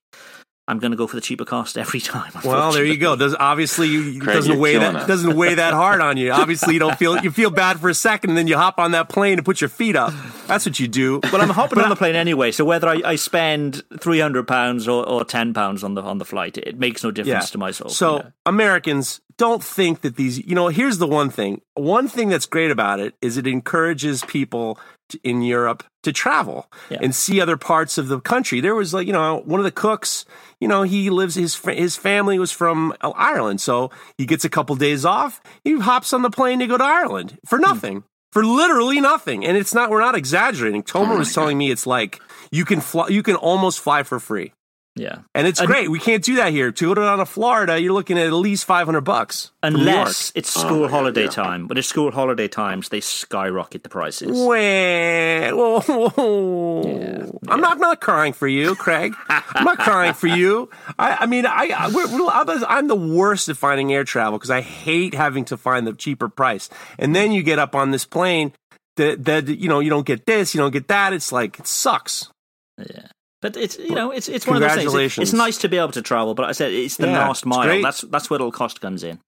I'm 0.70 0.80
going 0.80 0.92
to 0.92 0.98
go 0.98 1.08
for 1.08 1.16
the 1.16 1.22
cheaper 1.22 1.46
cost 1.46 1.78
every 1.78 2.00
time. 2.00 2.32
Well, 2.46 2.72
there 2.72 2.86
you 2.86 2.98
go. 2.98 3.16
Does 3.16 3.36
obviously 3.40 3.88
you, 3.88 4.20
Craig, 4.22 4.36
doesn't 4.36 4.60
weigh 4.60 4.78
that 4.78 4.96
us. 4.96 5.08
doesn't 5.08 5.36
weigh 5.36 5.56
that 5.56 5.74
hard 5.74 6.00
on 6.02 6.16
you. 6.18 6.32
Obviously, 6.44 6.74
you 6.74 6.80
don't 6.80 6.98
feel 6.98 7.18
you 7.22 7.32
feel 7.32 7.50
bad 7.50 7.80
for 7.80 7.90
a 7.90 7.94
second, 7.94 8.30
and 8.32 8.38
then 8.38 8.48
you 8.48 8.56
hop 8.58 8.80
on 8.80 8.92
that 8.92 9.10
plane 9.10 9.38
and 9.40 9.46
put 9.46 9.60
your 9.62 9.70
feet 9.70 9.96
up. 9.96 10.14
That's 10.48 10.66
what 10.66 10.80
you 10.80 10.88
do. 10.88 11.20
But 11.20 11.42
I'm 11.42 11.50
hopping 11.50 11.80
on 11.80 11.90
the 11.90 11.96
plane 11.96 12.16
anyway, 12.16 12.52
so 12.52 12.64
whether 12.66 12.88
I, 12.88 13.02
I 13.04 13.16
spend 13.16 13.84
three 14.00 14.20
hundred 14.20 14.48
pounds 14.48 14.88
or, 14.88 15.06
or 15.08 15.26
ten 15.26 15.54
pounds 15.54 15.84
on 15.84 15.96
the 15.96 16.02
on 16.02 16.18
the 16.18 16.26
flight, 16.26 16.58
it 16.58 16.78
makes 16.80 17.04
no 17.04 17.12
difference 17.12 17.52
to 17.52 17.58
my 17.58 17.72
soul. 17.72 17.90
So 17.90 18.18
you 18.18 18.24
know. 18.24 18.32
Americans 18.46 19.22
don't 19.38 19.64
think 19.64 20.02
that 20.02 20.16
these. 20.16 20.38
You 20.46 20.56
know, 20.56 20.68
here's 20.70 20.98
the 20.98 21.08
one 21.08 21.30
thing. 21.30 21.62
One 21.76 22.08
thing 22.08 22.30
that's 22.30 22.46
great 22.46 22.72
about 22.72 23.00
it 23.00 23.16
is 23.22 23.38
it 23.38 23.48
encourages 23.48 24.24
people 24.26 24.80
to, 25.10 25.20
in 25.24 25.42
Europe 25.42 25.84
to 26.04 26.12
travel 26.14 26.68
Yeah. 26.90 27.00
and 27.02 27.14
see 27.14 27.42
other 27.42 27.58
parts 27.58 27.98
of 27.98 28.08
the 28.08 28.20
country. 28.22 28.62
There 28.62 28.76
was 28.76 28.94
like 28.94 29.08
you 29.08 29.14
know 29.14 29.42
one 29.46 29.60
of 29.60 29.64
the 29.66 29.72
cooks. 29.72 30.26
You 30.60 30.68
know, 30.68 30.84
he 30.84 31.10
lives 31.10 31.36
his 31.36 31.56
his 31.56 31.96
family 31.96 32.38
was 32.38 32.52
from 32.52 32.94
Ireland, 33.02 33.62
so 33.62 33.92
he 34.18 34.26
gets 34.26 34.44
a 34.44 34.50
couple 34.50 34.76
days 34.76 35.06
off. 35.06 35.42
He 35.64 35.80
hops 35.80 36.12
on 36.14 36.22
the 36.22 36.30
plane 36.30 36.60
to 36.60 36.68
go 36.68 36.78
to 36.78 36.84
Ireland 36.84 37.38
for 37.46 37.58
Hmm. 37.58 37.64
nothing. 37.64 38.04
For 38.32 38.44
literally 38.46 39.02
nothing, 39.02 39.44
and 39.44 39.58
it's 39.58 39.74
not. 39.74 39.90
We're 39.90 40.02
not 40.02 40.16
exaggerating. 40.16 40.82
Oh 40.82 40.92
Tomer 41.00 41.18
was 41.18 41.34
telling 41.34 41.58
me 41.58 41.72
it's 41.72 41.88
like 41.88 42.22
you 42.52 42.64
can 42.64 42.80
fly. 42.80 43.08
You 43.08 43.24
can 43.24 43.36
almost 43.36 43.80
fly 43.80 44.04
for 44.04 44.20
free. 44.20 44.54
Yeah, 45.00 45.20
And 45.34 45.48
it's 45.48 45.60
And- 45.60 45.68
great. 45.68 45.90
We 45.90 46.00
can't 46.00 46.24
do 46.24 46.36
that 46.36 46.52
here. 46.52 46.72
To 46.72 46.86
go 46.88 46.94
down 46.94 47.20
to 47.20 47.26
Florida, 47.26 47.80
you're 47.80 47.94
looking 47.94 48.18
at 48.20 48.28
at 48.28 48.34
least 48.34 48.66
500 48.66 49.02
bucks. 49.02 49.52
from 49.64 49.74
New 49.74 49.80
York. 49.84 49.90
unless 49.98 50.32
it's 50.36 50.56
oh 50.58 50.60
school 50.62 50.88
holiday 50.88 51.28
time. 51.28 51.68
But 51.68 51.78
it's 51.78 51.88
school 51.88 52.12
holiday 52.12 52.48
times, 52.48 52.90
they 52.90 53.02
skyrocket 53.02 53.84
the 53.84 53.90
prices. 53.90 54.30
Wah, 54.32 55.52
whoa, 55.52 55.80
whoa. 55.82 57.40
I'm 57.48 57.62
not 57.62 57.80
not 57.80 58.02
crying 58.02 58.34
for 58.34 58.48
you, 58.48 58.76
Craig. 58.76 59.14
I'm 59.30 59.64
not 59.66 59.80
crying 59.80 60.14
for 60.14 60.28
you. 60.28 60.70
I, 60.98 61.18
I 61.22 61.26
mean, 61.26 61.46
I, 61.46 61.72
I 61.78 61.88
we're, 61.90 62.08
we're- 62.08 62.30
I'm- 62.30 62.64
I'm 62.68 62.88
the 62.88 62.96
worst 62.96 63.50
at 63.50 63.58
finding 63.58 63.92
air 63.94 64.04
travel 64.04 64.38
because 64.38 64.50
I 64.52 64.62
hate 64.62 65.14
having 65.14 65.46
to 65.46 65.58
find 65.58 65.86
the 65.88 65.94
cheaper 65.94 66.30
price. 66.30 66.70
And 66.98 67.16
then 67.16 67.32
you 67.32 67.44
get 67.44 67.60
up 67.60 67.76
on 67.76 67.92
this 67.92 68.06
plane 68.06 68.54
that 68.98 69.26
that 69.26 69.48
you 69.48 69.68
know 69.70 69.80
you 69.80 69.90
don't 69.90 70.06
get 70.06 70.26
this, 70.26 70.54
you 70.54 70.60
don't 70.62 70.72
get 70.72 70.88
that. 70.88 71.14
It's 71.14 71.32
like 71.32 71.60
it 71.60 71.68
sucks. 71.68 72.30
Yeah. 72.78 73.08
But 73.42 73.56
it's 73.56 73.78
you 73.80 73.96
know 73.96 74.12
it's 74.12 74.28
it's 74.28 74.46
one 74.46 74.58
of 74.58 74.62
those 74.62 74.74
things. 74.74 74.94
It- 75.18 75.22
It's 75.22 75.34
nice 75.34 75.58
to 75.60 75.70
be 75.70 75.78
able 75.78 75.92
to 75.94 76.02
travel, 76.02 76.34
but 76.36 76.46
I 76.50 76.52
said 76.52 76.74
it's 76.74 76.98
the 76.98 77.08
Yeah, 77.08 77.28
last 77.28 77.46
mile. 77.46 77.64
great. 77.64 77.82
That's 77.84 78.02
that's 78.02 78.30
where 78.30 78.40
the 78.40 78.50
cost 78.52 78.82
comes 78.82 79.04
in. 79.04 79.20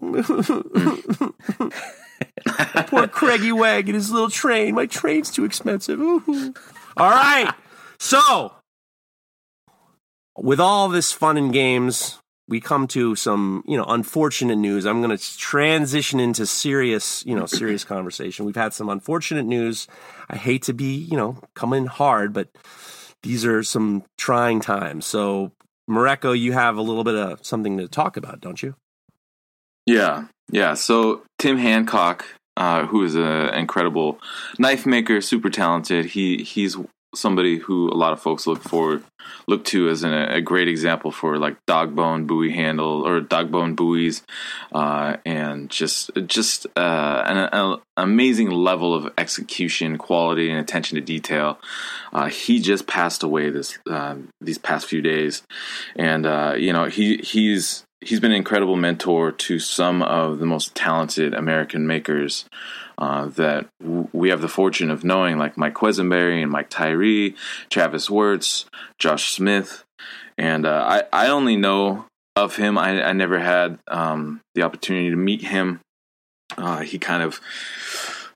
Poor 2.88 3.06
Craigie 3.08 3.52
Wag 3.52 3.88
and 3.88 3.94
his 3.94 4.10
little 4.10 4.30
train. 4.30 4.74
My 4.74 4.86
train's 4.86 5.30
too 5.30 5.44
expensive. 5.44 6.00
Ooh. 6.00 6.54
All 6.96 7.10
right. 7.10 7.52
So, 7.98 8.52
with 10.36 10.60
all 10.60 10.88
this 10.88 11.12
fun 11.12 11.36
and 11.36 11.52
games, 11.52 12.18
we 12.48 12.60
come 12.60 12.86
to 12.88 13.14
some, 13.16 13.64
you 13.66 13.76
know, 13.76 13.84
unfortunate 13.84 14.56
news. 14.56 14.84
I'm 14.84 15.00
going 15.02 15.16
to 15.16 15.36
transition 15.38 16.20
into 16.20 16.44
serious, 16.46 17.24
you 17.26 17.34
know, 17.34 17.46
serious 17.46 17.84
conversation. 17.84 18.44
We've 18.44 18.54
had 18.56 18.74
some 18.74 18.88
unfortunate 18.88 19.46
news. 19.46 19.86
I 20.28 20.36
hate 20.36 20.62
to 20.64 20.72
be, 20.74 20.94
you 20.94 21.16
know, 21.16 21.38
coming 21.54 21.86
hard, 21.86 22.32
but 22.32 22.48
these 23.24 23.44
are 23.44 23.62
some 23.62 24.04
trying 24.18 24.60
times. 24.60 25.06
So, 25.06 25.52
Mareko, 25.90 26.38
you 26.38 26.52
have 26.52 26.76
a 26.76 26.82
little 26.82 27.04
bit 27.04 27.14
of 27.14 27.44
something 27.44 27.78
to 27.78 27.88
talk 27.88 28.16
about, 28.16 28.40
don't 28.40 28.62
you? 28.62 28.76
Yeah, 29.86 30.26
yeah. 30.50 30.74
So 30.74 31.22
Tim 31.38 31.56
Hancock, 31.58 32.24
uh, 32.56 32.86
who 32.86 33.02
is 33.02 33.14
an 33.14 33.54
incredible 33.54 34.18
knife 34.58 34.86
maker, 34.86 35.20
super 35.20 35.50
talented. 35.50 36.06
He 36.06 36.42
he's 36.42 36.76
somebody 37.14 37.58
who 37.58 37.90
a 37.90 37.94
lot 37.94 38.12
of 38.12 38.20
folks 38.20 38.46
look 38.46 38.62
for 38.62 39.02
look 39.46 39.64
to 39.64 39.88
as 39.88 40.02
an, 40.02 40.12
a 40.12 40.40
great 40.40 40.68
example 40.68 41.10
for 41.10 41.38
like 41.38 41.56
dog 41.66 41.94
bone 41.94 42.26
bowie 42.26 42.52
handle 42.52 43.06
or 43.06 43.20
dog 43.20 43.50
bone 43.50 43.74
bowies, 43.74 44.22
uh, 44.72 45.16
and 45.24 45.70
just 45.70 46.10
just 46.26 46.66
uh, 46.76 47.22
an, 47.26 47.48
an 47.52 47.78
amazing 47.96 48.50
level 48.50 48.94
of 48.94 49.12
execution, 49.18 49.98
quality, 49.98 50.50
and 50.50 50.58
attention 50.58 50.96
to 50.96 51.00
detail. 51.00 51.58
Uh, 52.12 52.28
he 52.28 52.60
just 52.60 52.86
passed 52.86 53.22
away 53.22 53.50
this 53.50 53.78
uh, 53.90 54.16
these 54.40 54.58
past 54.58 54.86
few 54.86 55.02
days, 55.02 55.42
and 55.96 56.26
uh, 56.26 56.54
you 56.56 56.72
know 56.72 56.86
he 56.86 57.18
he's 57.18 57.84
he's 58.04 58.20
been 58.20 58.32
an 58.32 58.36
incredible 58.36 58.76
mentor 58.76 59.32
to 59.32 59.58
some 59.58 60.02
of 60.02 60.38
the 60.38 60.46
most 60.46 60.74
talented 60.74 61.34
American 61.34 61.86
makers 61.86 62.44
uh, 62.98 63.26
that 63.26 63.66
w- 63.80 64.08
we 64.12 64.28
have 64.30 64.40
the 64.40 64.48
fortune 64.48 64.90
of 64.90 65.04
knowing, 65.04 65.38
like 65.38 65.56
Mike 65.56 65.74
Quisenberry 65.74 66.42
and 66.42 66.50
Mike 66.50 66.70
Tyree, 66.70 67.34
Travis 67.70 68.08
Wuertz, 68.08 68.66
Josh 68.98 69.32
Smith, 69.32 69.84
and 70.38 70.66
uh, 70.66 70.84
I 71.12 71.24
I 71.24 71.28
only 71.28 71.56
know 71.56 72.06
of 72.36 72.56
him. 72.56 72.78
I, 72.78 73.02
I 73.02 73.12
never 73.12 73.38
had 73.38 73.78
um, 73.88 74.40
the 74.54 74.62
opportunity 74.62 75.10
to 75.10 75.16
meet 75.16 75.42
him. 75.42 75.80
Uh, 76.56 76.80
he 76.80 76.98
kind 76.98 77.22
of 77.22 77.40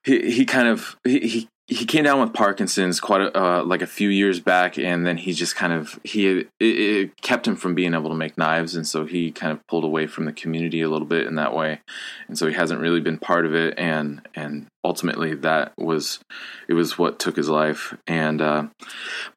he 0.04 0.30
he 0.30 0.44
kind 0.44 0.68
of 0.68 0.96
he. 1.04 1.20
he 1.20 1.48
he 1.70 1.84
came 1.84 2.02
down 2.02 2.18
with 2.18 2.32
Parkinson's 2.32 2.98
quite 2.98 3.20
a, 3.20 3.38
uh, 3.38 3.62
like 3.62 3.82
a 3.82 3.86
few 3.86 4.08
years 4.08 4.40
back, 4.40 4.78
and 4.78 5.06
then 5.06 5.18
he 5.18 5.34
just 5.34 5.54
kind 5.54 5.74
of 5.74 6.00
he 6.02 6.26
it, 6.26 6.48
it 6.60 7.20
kept 7.20 7.46
him 7.46 7.56
from 7.56 7.74
being 7.74 7.92
able 7.92 8.08
to 8.08 8.16
make 8.16 8.38
knives, 8.38 8.74
and 8.74 8.88
so 8.88 9.04
he 9.04 9.30
kind 9.30 9.52
of 9.52 9.64
pulled 9.66 9.84
away 9.84 10.06
from 10.06 10.24
the 10.24 10.32
community 10.32 10.80
a 10.80 10.88
little 10.88 11.06
bit 11.06 11.26
in 11.26 11.34
that 11.34 11.54
way, 11.54 11.80
and 12.26 12.38
so 12.38 12.46
he 12.46 12.54
hasn't 12.54 12.80
really 12.80 13.02
been 13.02 13.18
part 13.18 13.44
of 13.44 13.54
it, 13.54 13.74
and 13.78 14.26
and 14.34 14.66
ultimately 14.82 15.34
that 15.34 15.74
was 15.76 16.20
it 16.68 16.72
was 16.72 16.96
what 16.96 17.18
took 17.18 17.36
his 17.36 17.50
life, 17.50 17.94
and 18.06 18.40
uh, 18.40 18.66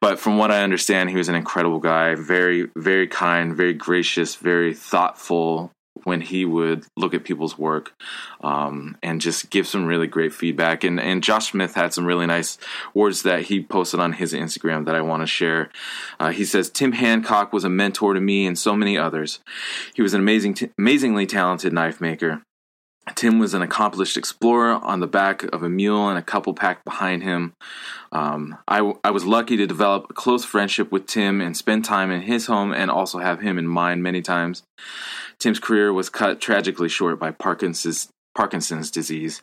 but 0.00 0.18
from 0.18 0.38
what 0.38 0.50
I 0.50 0.62
understand, 0.62 1.10
he 1.10 1.16
was 1.16 1.28
an 1.28 1.34
incredible 1.34 1.80
guy, 1.80 2.14
very 2.14 2.70
very 2.74 3.08
kind, 3.08 3.54
very 3.54 3.74
gracious, 3.74 4.36
very 4.36 4.72
thoughtful 4.72 5.70
when 6.04 6.20
he 6.20 6.44
would 6.44 6.86
look 6.96 7.14
at 7.14 7.24
people's 7.24 7.58
work 7.58 7.92
um, 8.42 8.96
and 9.02 9.20
just 9.20 9.50
give 9.50 9.66
some 9.66 9.84
really 9.84 10.06
great 10.06 10.32
feedback. 10.32 10.84
And, 10.84 10.98
and 10.98 11.22
Josh 11.22 11.50
Smith 11.50 11.74
had 11.74 11.92
some 11.92 12.04
really 12.04 12.26
nice 12.26 12.58
words 12.94 13.22
that 13.22 13.42
he 13.42 13.62
posted 13.62 14.00
on 14.00 14.14
his 14.14 14.32
Instagram 14.32 14.86
that 14.86 14.94
I 14.94 15.00
want 15.02 15.22
to 15.22 15.26
share. 15.26 15.70
Uh, 16.18 16.30
he 16.30 16.44
says, 16.44 16.70
Tim 16.70 16.92
Hancock 16.92 17.52
was 17.52 17.64
a 17.64 17.68
mentor 17.68 18.14
to 18.14 18.20
me 18.20 18.46
and 18.46 18.58
so 18.58 18.74
many 18.74 18.96
others. 18.98 19.40
He 19.94 20.02
was 20.02 20.14
an 20.14 20.20
amazing, 20.20 20.56
amazingly 20.78 21.26
talented 21.26 21.72
knife 21.72 22.00
maker. 22.00 22.42
Tim 23.16 23.40
was 23.40 23.52
an 23.52 23.62
accomplished 23.62 24.16
explorer 24.16 24.74
on 24.74 25.00
the 25.00 25.08
back 25.08 25.42
of 25.52 25.64
a 25.64 25.68
mule 25.68 26.08
and 26.08 26.16
a 26.16 26.22
couple 26.22 26.54
packed 26.54 26.84
behind 26.84 27.24
him. 27.24 27.52
Um, 28.12 28.58
I, 28.68 28.92
I 29.02 29.10
was 29.10 29.24
lucky 29.24 29.56
to 29.56 29.66
develop 29.66 30.06
a 30.08 30.14
close 30.14 30.44
friendship 30.44 30.92
with 30.92 31.06
Tim 31.06 31.40
and 31.40 31.56
spend 31.56 31.84
time 31.84 32.12
in 32.12 32.22
his 32.22 32.46
home 32.46 32.72
and 32.72 32.92
also 32.92 33.18
have 33.18 33.40
him 33.40 33.58
in 33.58 33.66
mind 33.66 34.04
many 34.04 34.22
times. 34.22 34.62
Tim's 35.42 35.58
career 35.58 35.92
was 35.92 36.08
cut 36.08 36.40
tragically 36.40 36.88
short 36.88 37.18
by 37.18 37.32
Parkinson's, 37.32 38.08
Parkinson's 38.34 38.92
disease. 38.92 39.42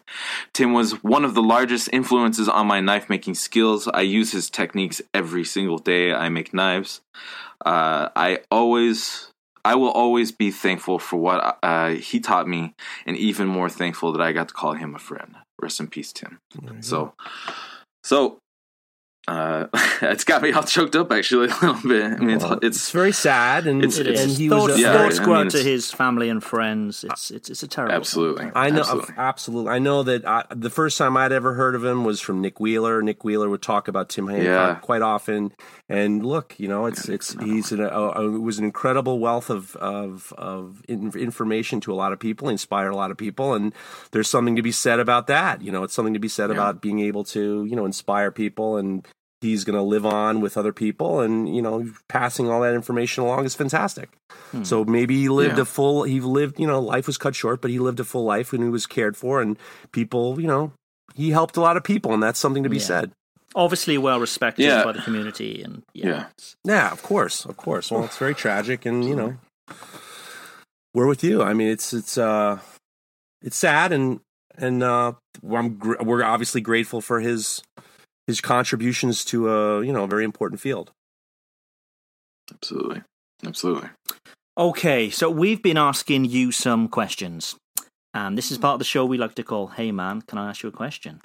Tim 0.54 0.72
was 0.72 1.04
one 1.04 1.26
of 1.26 1.36
the 1.36 1.44
largest 1.44 1.90
influences 1.92 2.48
on 2.48 2.68
my 2.68 2.80
knife 2.80 3.10
making 3.10 3.36
skills. 3.36 3.88
I 3.90 4.02
use 4.02 4.32
his 4.32 4.50
techniques 4.50 5.02
every 5.14 5.44
single 5.44 5.78
day 5.78 6.14
I 6.14 6.30
make 6.30 6.54
knives. 6.54 7.02
Uh, 7.66 8.08
I 8.16 8.40
always 8.50 9.32
I 9.66 9.76
will 9.76 9.92
always 9.92 10.32
be 10.32 10.52
thankful 10.52 11.00
for 11.00 11.18
what 11.18 11.60
uh, 11.62 11.90
he 11.90 12.22
taught 12.22 12.48
me, 12.48 12.74
and 13.06 13.18
even 13.18 13.48
more 13.48 13.70
thankful 13.70 14.14
that 14.14 14.22
I 14.22 14.32
got 14.32 14.48
to 14.48 14.54
call 14.54 14.74
him 14.74 14.96
a 14.96 15.00
friend. 15.00 15.36
Rest 15.62 15.82
in 15.82 15.88
peace, 15.88 16.14
Tim. 16.14 16.40
So, 16.80 17.14
so 18.06 18.38
uh, 19.30 19.68
it's 20.02 20.24
got 20.24 20.42
me 20.42 20.52
all 20.52 20.64
choked 20.64 20.96
up 20.96 21.12
actually 21.12 21.48
a 21.62 21.66
little 21.66 21.78
bit. 21.88 22.04
I 22.04 22.18
mean, 22.18 22.38
Well, 22.40 22.54
it's, 22.54 22.64
it's 22.66 22.78
it's 22.78 22.92
very 22.92 23.12
sad, 23.12 23.68
and, 23.68 23.84
It's- 23.84 23.98
it's- 24.00 24.22
and 24.24 24.32
he 24.32 24.50
thoughts 24.50 24.74
was. 24.74 24.80
Yeah, 24.82 24.94
thoughts 24.94 25.20
I 25.20 25.26
go 25.26 25.32
mean, 25.34 25.46
out 25.46 25.52
to 25.52 25.60
his 25.64 25.92
family 25.92 26.30
and 26.30 26.44
friends. 26.44 27.04
It's 27.04 27.30
it's 27.32 27.50
it's 27.50 27.64
a 27.64 27.68
terrible. 27.68 27.92
thing. 27.92 27.98
absolutely. 28.00 28.52
I 28.56 28.70
know, 28.70 28.80
absolutely. 28.80 29.16
absolutely. 29.18 29.72
I 29.72 29.80
know 29.80 30.04
that 30.04 30.28
I, 30.28 30.46
the 30.56 30.70
first 30.70 30.98
time 30.98 31.16
I'd 31.18 31.32
ever 31.32 31.54
heard 31.54 31.76
of 31.76 31.84
him 31.86 32.04
was 32.04 32.20
from 32.22 32.42
Nick 32.42 32.60
Wheeler. 32.60 33.02
Nick 33.02 33.24
Wheeler 33.24 33.50
would 33.50 33.62
talk 33.62 33.88
about 33.88 34.10
Tim 34.10 34.28
Hancock 34.28 34.46
Yeah. 34.46 34.76
quite 34.82 35.02
often, 35.02 35.52
and 35.88 36.26
look, 36.26 36.56
you 36.60 36.68
know, 36.68 36.86
it's 36.88 37.08
it's 37.10 37.34
he's 37.44 37.72
an, 37.72 37.82
uh, 37.82 37.88
uh, 38.16 38.22
it 38.24 38.42
was 38.42 38.58
an 38.60 38.66
incredible 38.66 39.20
wealth 39.20 39.50
of 39.50 39.76
of 39.78 40.34
of 40.38 40.82
in, 40.88 41.12
information 41.18 41.80
to 41.82 41.94
a 41.94 41.96
lot 41.96 42.14
of 42.14 42.20
people, 42.20 42.50
inspired 42.50 42.90
a 42.92 42.96
lot 42.96 43.12
of 43.12 43.18
people, 43.18 43.54
and 43.54 43.74
there's 44.12 44.30
something 44.30 44.56
to 44.56 44.62
be 44.62 44.72
said 44.72 45.00
about 45.00 45.28
that. 45.28 45.62
You 45.62 45.72
know, 45.72 45.84
it's 45.84 45.94
something 45.94 46.14
to 46.14 46.20
be 46.20 46.28
said 46.30 46.50
Yeah. 46.50 46.56
about 46.56 46.82
being 46.82 47.00
able 47.00 47.24
to 47.26 47.66
you 47.66 47.76
know 47.76 47.86
inspire 47.86 48.32
people 48.32 48.78
and. 48.78 49.06
He's 49.42 49.64
going 49.64 49.76
to 49.78 49.82
live 49.82 50.06
on 50.06 50.42
with 50.42 50.58
other 50.58 50.74
people, 50.74 51.22
and 51.22 51.54
you 51.56 51.62
know, 51.62 51.90
passing 52.10 52.50
all 52.50 52.62
that 52.62 52.74
information 52.74 53.24
along 53.24 53.46
is 53.46 53.56
fantastic. 53.56 54.10
So 54.64 54.84
maybe 54.84 55.16
he 55.16 55.30
lived 55.30 55.56
Yeah. 55.58 55.62
a 55.62 55.66
full. 55.66 56.04
He 56.04 56.20
lived, 56.20 56.60
you 56.60 56.68
know, 56.68 56.80
life 56.82 57.08
was 57.08 57.18
cut 57.18 57.36
short, 57.36 57.62
but 57.62 57.72
he 57.72 57.80
lived 57.80 58.00
a 58.00 58.04
full 58.04 58.24
life 58.26 58.52
and 58.52 58.64
he 58.64 58.70
was 58.70 58.86
cared 58.86 59.16
for, 59.16 59.42
and 59.42 59.58
people, 59.94 60.42
you 60.42 60.48
know, 60.48 60.74
he 61.16 61.30
helped 61.30 61.56
a 61.56 61.62
lot 61.62 61.78
of 61.78 61.84
people, 61.84 62.14
and 62.14 62.22
that's 62.22 62.40
something 62.40 62.64
to 62.64 62.70
be 62.70 62.78
Yeah. 62.78 62.84
said. 62.84 63.12
Obviously, 63.56 63.98
well 63.98 64.20
respected 64.20 64.64
Yeah. 64.66 64.84
by 64.84 64.92
the 64.92 65.02
community, 65.02 65.62
and 65.64 65.84
yeah, 65.94 66.06
Yeah. 66.08 66.26
Yeah, 66.66 66.92
of 66.92 67.02
course, 67.02 67.46
of 67.46 67.56
course. 67.58 67.90
Well, 67.92 68.04
it's 68.04 68.18
very 68.18 68.36
tragic, 68.44 68.86
and 68.86 69.06
you 69.06 69.16
know, 69.16 69.38
we're 70.94 71.08
with 71.08 71.24
you. 71.24 71.42
I 71.42 71.54
mean, 71.54 71.70
it's 71.70 71.94
it's 71.94 72.18
uh, 72.18 72.60
it's 73.42 73.58
sad, 73.58 73.92
and 73.92 74.20
and 74.58 74.84
uh, 74.84 75.14
I'm 75.50 75.76
gr- 75.76 76.02
we're 76.02 76.24
obviously 76.24 76.62
grateful 76.62 77.02
for 77.02 77.20
his 77.22 77.62
his 78.30 78.42
contributions 78.42 79.26
to 79.26 79.50
a 79.50 79.86
you 79.86 79.92
know 79.92 80.04
a 80.04 80.08
very 80.08 80.24
important 80.24 80.62
field. 80.62 80.92
absolutely, 82.54 83.02
absolutely. 83.46 83.90
Okay, 84.58 85.10
so 85.10 85.30
we've 85.30 85.64
been 85.64 85.78
asking 85.78 86.26
you 86.26 86.52
some 86.52 86.88
questions. 86.88 87.56
And 88.14 88.38
this 88.38 88.52
is 88.52 88.58
part 88.58 88.74
of 88.74 88.80
the 88.80 88.86
show 88.94 89.06
we 89.06 89.18
like 89.18 89.36
to 89.36 89.44
call 89.44 89.68
Hey 89.68 89.92
Man, 89.92 90.22
can 90.22 90.38
I 90.38 90.50
ask 90.50 90.64
you 90.64 90.70
a 90.70 90.78
question? 90.84 91.22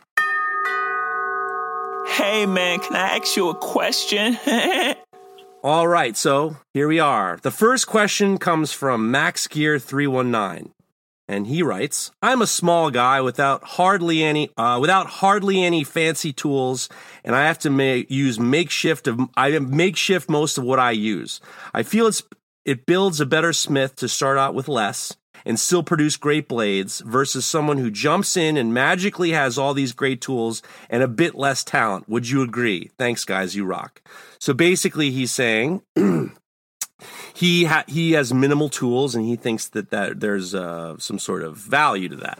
Hey 2.06 2.46
man, 2.46 2.78
can 2.80 2.94
I 2.94 3.16
ask 3.16 3.36
you 3.36 3.48
a 3.48 3.54
question? 3.54 4.38
All 5.64 5.88
right, 5.88 6.16
so 6.16 6.56
here 6.74 6.86
we 6.86 7.00
are. 7.00 7.38
The 7.42 7.50
first 7.50 7.86
question 7.86 8.38
comes 8.38 8.72
from 8.72 9.10
Max 9.10 9.48
Gear 9.48 9.78
319. 9.78 10.73
And 11.26 11.46
he 11.46 11.62
writes, 11.62 12.10
"I'm 12.20 12.42
a 12.42 12.46
small 12.46 12.90
guy 12.90 13.20
without 13.20 13.64
hardly 13.64 14.22
any 14.22 14.50
uh, 14.56 14.78
without 14.80 15.06
hardly 15.06 15.62
any 15.62 15.82
fancy 15.82 16.32
tools, 16.32 16.88
and 17.24 17.34
I 17.34 17.46
have 17.46 17.58
to 17.60 17.70
ma- 17.70 18.04
use 18.08 18.38
makeshift 18.38 19.08
of 19.08 19.20
I 19.36 19.58
makeshift 19.58 20.28
most 20.28 20.58
of 20.58 20.64
what 20.64 20.78
I 20.78 20.90
use. 20.90 21.40
I 21.72 21.82
feel 21.82 22.06
it's 22.06 22.22
it 22.64 22.86
builds 22.86 23.20
a 23.20 23.26
better 23.26 23.52
smith 23.52 23.96
to 23.96 24.08
start 24.08 24.38
out 24.38 24.54
with 24.54 24.68
less 24.68 25.16
and 25.44 25.60
still 25.60 25.82
produce 25.82 26.16
great 26.16 26.48
blades 26.48 27.00
versus 27.00 27.44
someone 27.44 27.78
who 27.78 27.90
jumps 27.90 28.36
in 28.36 28.56
and 28.56 28.72
magically 28.72 29.32
has 29.32 29.58
all 29.58 29.74
these 29.74 29.92
great 29.92 30.20
tools 30.20 30.62
and 30.88 31.02
a 31.02 31.08
bit 31.08 31.34
less 31.34 31.62
talent. 31.64 32.08
Would 32.08 32.28
you 32.28 32.42
agree? 32.42 32.90
Thanks, 32.98 33.24
guys. 33.24 33.54
You 33.54 33.64
rock. 33.64 34.02
So 34.38 34.54
basically, 34.54 35.10
he's 35.10 35.32
saying 35.32 35.82
he 37.34 37.64
ha- 37.64 37.84
he 37.86 38.12
has 38.12 38.32
minimal 38.32 38.68
tools 38.68 39.14
and 39.14 39.26
he 39.26 39.36
thinks 39.36 39.68
that, 39.68 39.90
that 39.90 40.20
there's 40.20 40.54
uh, 40.54 40.96
some 40.98 41.18
sort 41.18 41.42
of 41.42 41.56
value 41.56 42.08
to 42.08 42.16
that. 42.16 42.38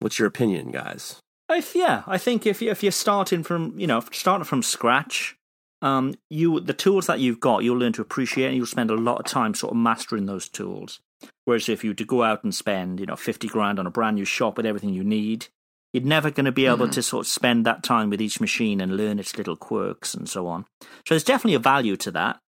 What's 0.00 0.18
your 0.18 0.28
opinion, 0.28 0.70
guys? 0.70 1.20
If, 1.50 1.74
yeah, 1.74 2.02
I 2.06 2.18
think 2.18 2.46
if 2.46 2.62
you, 2.62 2.70
if 2.70 2.82
you're 2.82 2.92
starting 2.92 3.42
from 3.42 3.78
you 3.78 3.86
know 3.86 4.02
starting 4.12 4.44
from 4.44 4.62
scratch, 4.62 5.36
um, 5.82 6.14
you 6.30 6.60
the 6.60 6.72
tools 6.72 7.06
that 7.06 7.20
you've 7.20 7.40
got, 7.40 7.62
you'll 7.62 7.78
learn 7.78 7.92
to 7.94 8.02
appreciate, 8.02 8.48
and 8.48 8.56
you'll 8.56 8.66
spend 8.66 8.90
a 8.90 8.94
lot 8.96 9.20
of 9.20 9.26
time 9.26 9.54
sort 9.54 9.72
of 9.72 9.76
mastering 9.76 10.26
those 10.26 10.48
tools. 10.48 11.00
Whereas 11.44 11.68
if 11.68 11.84
you 11.84 11.90
were 11.90 11.94
to 11.94 12.04
go 12.04 12.22
out 12.22 12.44
and 12.44 12.54
spend 12.54 13.00
you 13.00 13.06
know 13.06 13.16
fifty 13.16 13.48
grand 13.48 13.78
on 13.78 13.86
a 13.86 13.90
brand 13.90 14.16
new 14.16 14.24
shop 14.24 14.56
with 14.56 14.66
everything 14.66 14.94
you 14.94 15.04
need, 15.04 15.48
you're 15.92 16.02
never 16.02 16.30
going 16.30 16.46
to 16.46 16.52
be 16.52 16.66
able 16.66 16.88
to 16.88 17.02
sort 17.02 17.26
of 17.26 17.30
spend 17.30 17.66
that 17.66 17.82
time 17.82 18.10
with 18.10 18.20
each 18.20 18.40
machine 18.40 18.80
and 18.80 18.96
learn 18.96 19.18
its 19.18 19.36
little 19.36 19.56
quirks 19.56 20.14
and 20.14 20.28
so 20.28 20.46
on. 20.46 20.64
So 20.80 20.88
there's 21.10 21.24
definitely 21.24 21.54
a 21.54 21.60
value 21.60 21.96
to 21.98 22.10
that. 22.12 22.40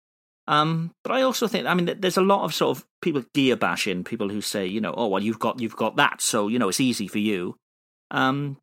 Um, 0.46 0.92
but 1.02 1.12
I 1.12 1.22
also 1.22 1.48
think, 1.48 1.66
I 1.66 1.74
mean, 1.74 1.96
there's 1.98 2.18
a 2.18 2.22
lot 2.22 2.44
of 2.44 2.54
sort 2.54 2.76
of 2.76 2.84
people 3.00 3.24
gear 3.32 3.56
bashing, 3.56 4.04
people 4.04 4.28
who 4.28 4.40
say, 4.40 4.66
you 4.66 4.80
know, 4.80 4.94
oh 4.96 5.08
well, 5.08 5.22
you've 5.22 5.38
got 5.38 5.60
you've 5.60 5.76
got 5.76 5.96
that, 5.96 6.20
so 6.20 6.48
you 6.48 6.58
know 6.58 6.68
it's 6.68 6.80
easy 6.80 7.08
for 7.08 7.18
you. 7.18 7.56
Um, 8.10 8.58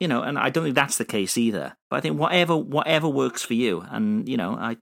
you 0.00 0.08
know, 0.08 0.22
and 0.22 0.38
I 0.38 0.50
don't 0.50 0.64
think 0.64 0.76
that's 0.76 0.98
the 0.98 1.04
case 1.04 1.38
either. 1.38 1.76
But 1.90 1.96
I 1.96 2.00
think 2.00 2.18
whatever 2.18 2.56
whatever 2.56 3.08
works 3.08 3.42
for 3.42 3.54
you, 3.54 3.84
and 3.90 4.28
you 4.28 4.36
know, 4.36 4.54
I 4.54 4.76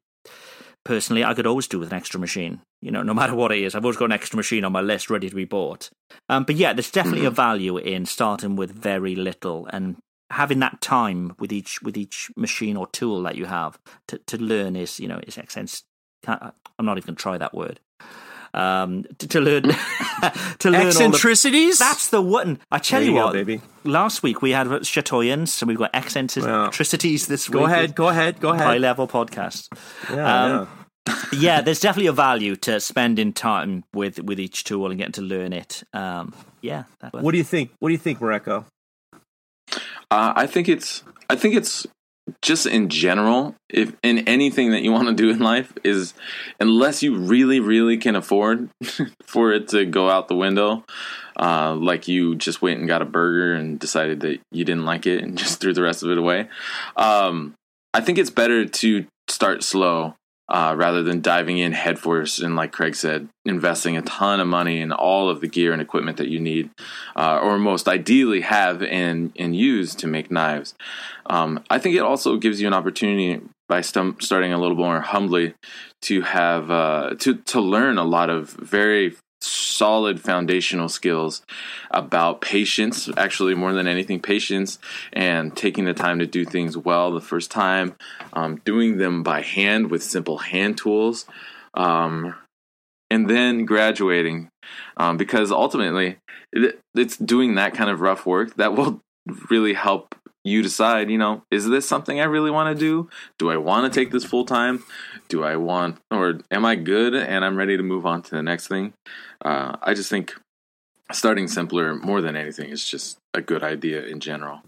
personally 0.85 1.24
I 1.24 1.35
could 1.35 1.46
always 1.46 1.68
do 1.68 1.79
with 1.79 1.90
an 1.90 1.96
extra 1.96 2.20
machine. 2.20 2.61
You 2.81 2.90
know, 2.90 3.02
no 3.02 3.14
matter 3.14 3.35
what 3.35 3.52
it 3.52 3.61
is, 3.61 3.74
I've 3.74 3.85
always 3.85 3.96
got 3.96 4.07
an 4.07 4.12
extra 4.12 4.37
machine 4.37 4.64
on 4.64 4.72
my 4.72 4.81
list 4.81 5.11
ready 5.11 5.29
to 5.29 5.37
be 5.37 5.44
bought. 5.44 5.90
Um, 6.29 6.44
but 6.44 6.57
yeah, 6.57 6.72
there's 6.72 6.90
definitely 6.90 7.26
a 7.26 7.31
value 7.31 7.76
in 7.76 8.07
starting 8.07 8.57
with 8.57 8.70
very 8.70 9.14
little 9.14 9.66
and 9.72 9.96
having 10.31 10.59
that 10.61 10.81
time 10.81 11.35
with 11.38 11.52
each 11.52 11.83
with 11.83 11.96
each 11.96 12.31
machine 12.37 12.76
or 12.76 12.87
tool 12.88 13.22
that 13.22 13.37
you 13.37 13.46
have 13.46 13.79
to, 14.09 14.18
to 14.18 14.37
learn 14.38 14.74
is 14.74 14.98
you 14.98 15.09
know 15.09 15.20
is 15.26 15.38
excess. 16.26 16.52
I'm 16.78 16.86
not 16.86 16.98
even 16.98 17.06
going 17.06 17.16
to 17.16 17.22
try 17.22 17.38
that 17.38 17.54
word. 17.54 17.80
Um, 18.54 19.04
to, 19.18 19.28
to 19.28 19.40
learn 19.40 19.62
to 20.58 20.70
learn 20.70 20.74
all 20.76 20.82
the, 20.84 20.86
Eccentricities? 20.88 21.78
that's 21.78 22.08
the 22.08 22.22
one. 22.22 22.58
I 22.70 22.78
tell 22.78 23.00
There 23.00 23.08
you, 23.08 23.14
you 23.14 23.18
go, 23.20 23.26
what, 23.26 23.32
baby. 23.34 23.60
Last 23.84 24.22
week 24.22 24.40
we 24.40 24.52
had 24.52 24.66
Chatoyance, 24.66 25.48
so 25.48 25.66
we've 25.66 25.76
got 25.76 25.90
eccentricities 25.92 27.26
this 27.26 27.50
week. 27.50 27.58
go 27.58 27.66
ahead, 27.66 27.94
go 27.94 28.08
ahead, 28.08 28.40
go 28.40 28.50
ahead. 28.50 28.66
High 28.66 28.78
level 28.78 29.06
podcast. 29.06 29.68
Yeah, 30.10 30.60
Um, 30.60 30.68
yeah, 31.32 31.60
there's 31.60 31.80
definitely 31.80 32.06
a 32.08 32.12
value 32.12 32.56
to 32.56 32.80
spending 32.80 33.32
time 33.34 33.84
with 33.92 34.22
with 34.22 34.40
each 34.40 34.64
tool 34.64 34.86
and 34.90 34.96
getting 34.98 35.12
to 35.12 35.22
learn 35.22 35.52
it. 35.52 35.82
Um, 35.92 36.34
yeah. 36.62 36.84
Yeah. 37.02 37.10
What 37.12 37.32
do 37.32 37.38
you 37.38 37.44
think? 37.44 37.72
What 37.78 37.90
do 37.90 37.92
you 37.92 37.98
think, 37.98 38.20
Mareko? 38.20 38.64
Uh, 40.10 40.32
I 40.34 40.46
think 40.46 40.68
it's 40.68 41.02
I 41.28 41.36
think 41.36 41.54
it's 41.54 41.86
just 42.42 42.66
in 42.66 42.88
general, 42.88 43.54
if 43.68 43.92
in 44.02 44.26
anything 44.26 44.72
that 44.72 44.82
you 44.82 44.90
want 44.90 45.08
to 45.08 45.14
do 45.14 45.30
in 45.30 45.38
life 45.38 45.72
is 45.84 46.14
unless 46.58 47.02
you 47.02 47.16
really, 47.16 47.60
really 47.60 47.96
can 47.96 48.16
afford 48.16 48.68
for 49.26 49.52
it 49.52 49.68
to 49.68 49.84
go 49.84 50.10
out 50.10 50.28
the 50.28 50.36
window, 50.36 50.84
uh, 51.38 51.74
like 51.74 52.08
you 52.08 52.34
just 52.34 52.62
went 52.62 52.80
and 52.80 52.88
got 52.88 53.02
a 53.02 53.06
burger 53.06 53.54
and 53.54 53.78
decided 53.78 54.20
that 54.20 54.40
you 54.50 54.64
didn't 54.64 54.84
like 54.84 55.06
it 55.06 55.22
and 55.22 55.38
just 55.38 55.60
threw 55.60 55.72
the 55.72 55.82
rest 55.82 56.02
of 56.02 56.10
it 56.10 56.18
away. 56.18 56.48
Um, 56.96 57.54
I 57.94 58.00
think 58.00 58.18
it's 58.18 58.30
better 58.30 58.66
to 58.66 59.06
start 59.28 59.62
slow 59.62 60.14
uh, 60.48 60.74
rather 60.76 61.02
than 61.02 61.20
diving 61.20 61.59
in 61.59 61.72
headfirst 61.72 62.40
and, 62.40 62.56
like 62.56 62.72
Craig 62.72 62.94
said, 62.94 63.28
investing 63.44 63.96
a 63.96 64.02
ton 64.02 64.40
of 64.40 64.46
money 64.46 64.80
in 64.80 64.92
all 64.92 65.28
of 65.28 65.40
the 65.40 65.48
gear 65.48 65.72
and 65.72 65.82
equipment 65.82 66.16
that 66.18 66.28
you 66.28 66.38
need, 66.38 66.70
uh, 67.16 67.38
or 67.42 67.59
most 67.59 67.88
ideally 67.88 68.42
have 68.42 68.82
and 68.82 69.32
and 69.38 69.56
use 69.56 69.94
to 69.96 70.06
make 70.06 70.30
knives. 70.30 70.74
Um, 71.26 71.64
I 71.68 71.78
think 71.78 71.96
it 71.96 72.02
also 72.02 72.37
gives 72.37 72.61
you 72.61 72.66
an 72.66 72.74
opportunity 72.74 73.40
by 73.68 73.80
starting 73.80 74.52
a 74.52 74.59
little 74.59 74.76
more 74.76 75.00
humbly 75.00 75.54
to 76.02 76.22
have 76.22 76.70
uh, 76.70 77.14
to 77.18 77.37
to 77.37 77.61
learn 77.61 77.98
a 77.98 78.04
lot 78.04 78.30
of 78.30 78.50
very 78.50 79.16
solid 79.40 80.20
foundational 80.20 80.88
skills 80.88 81.42
about 81.90 82.40
patience 82.40 83.09
actually 83.16 83.55
more 83.55 83.72
than 83.72 83.87
anything 83.87 84.20
patience 84.20 84.79
and 85.12 85.55
taking 85.55 85.85
the 85.85 85.92
time 85.92 86.18
to 86.18 86.27
do 86.27 86.44
things 86.44 86.77
well 86.77 87.12
the 87.12 87.20
first 87.20 87.51
time 87.51 87.94
um, 88.33 88.57
doing 88.64 88.96
them 88.96 89.22
by 89.22 89.42
hand 89.42 89.90
with 89.90 90.03
simple 90.03 90.38
hand 90.38 90.79
tools 90.79 91.27
um, 91.75 92.35
and 93.11 93.29
then 93.29 93.66
graduating 93.66 94.49
um, 94.96 95.16
because 95.16 95.53
ultimately 95.53 96.16
it, 96.53 96.81
it's 96.94 97.16
doing 97.16 97.57
that 97.57 97.75
kind 97.75 97.90
of 97.90 98.01
rough 98.01 98.25
work 98.25 98.57
that 98.57 98.75
will 98.75 99.01
really 99.51 99.75
help 99.75 100.14
you 100.46 100.62
decide 100.62 101.11
you 101.11 101.18
know 101.18 101.42
is 101.50 101.68
this 101.68 101.88
something 101.88 102.20
i 102.20 102.24
really 102.24 102.50
want 102.50 102.74
to 102.74 102.78
do 102.78 103.09
do 103.38 103.50
i 103.50 103.56
want 103.56 103.90
to 103.90 104.00
take 104.00 104.12
this 104.12 104.24
full 104.24 104.44
time 104.44 104.85
do 105.28 105.42
i 105.44 105.56
want 105.56 105.98
or 106.11 106.40
am 106.50 106.64
i 106.64 106.76
good 106.76 107.14
and 107.14 107.44
i'm 107.44 107.56
ready 107.56 107.76
to 107.76 107.82
move 107.82 108.06
on 108.06 108.22
to 108.22 108.30
the 108.30 108.42
next 108.42 108.68
thing 108.68 108.92
uh, 109.44 109.76
i 109.82 109.92
just 109.92 110.11
think 110.11 110.35
starting 111.12 111.48
simpler 111.48 111.94
more 111.94 112.20
than 112.20 112.37
anything 112.37 112.70
is 112.70 112.88
just 112.88 113.18
a 113.35 113.40
good 113.40 113.62
idea 113.62 114.02
in 114.04 114.20
general. 114.20 114.62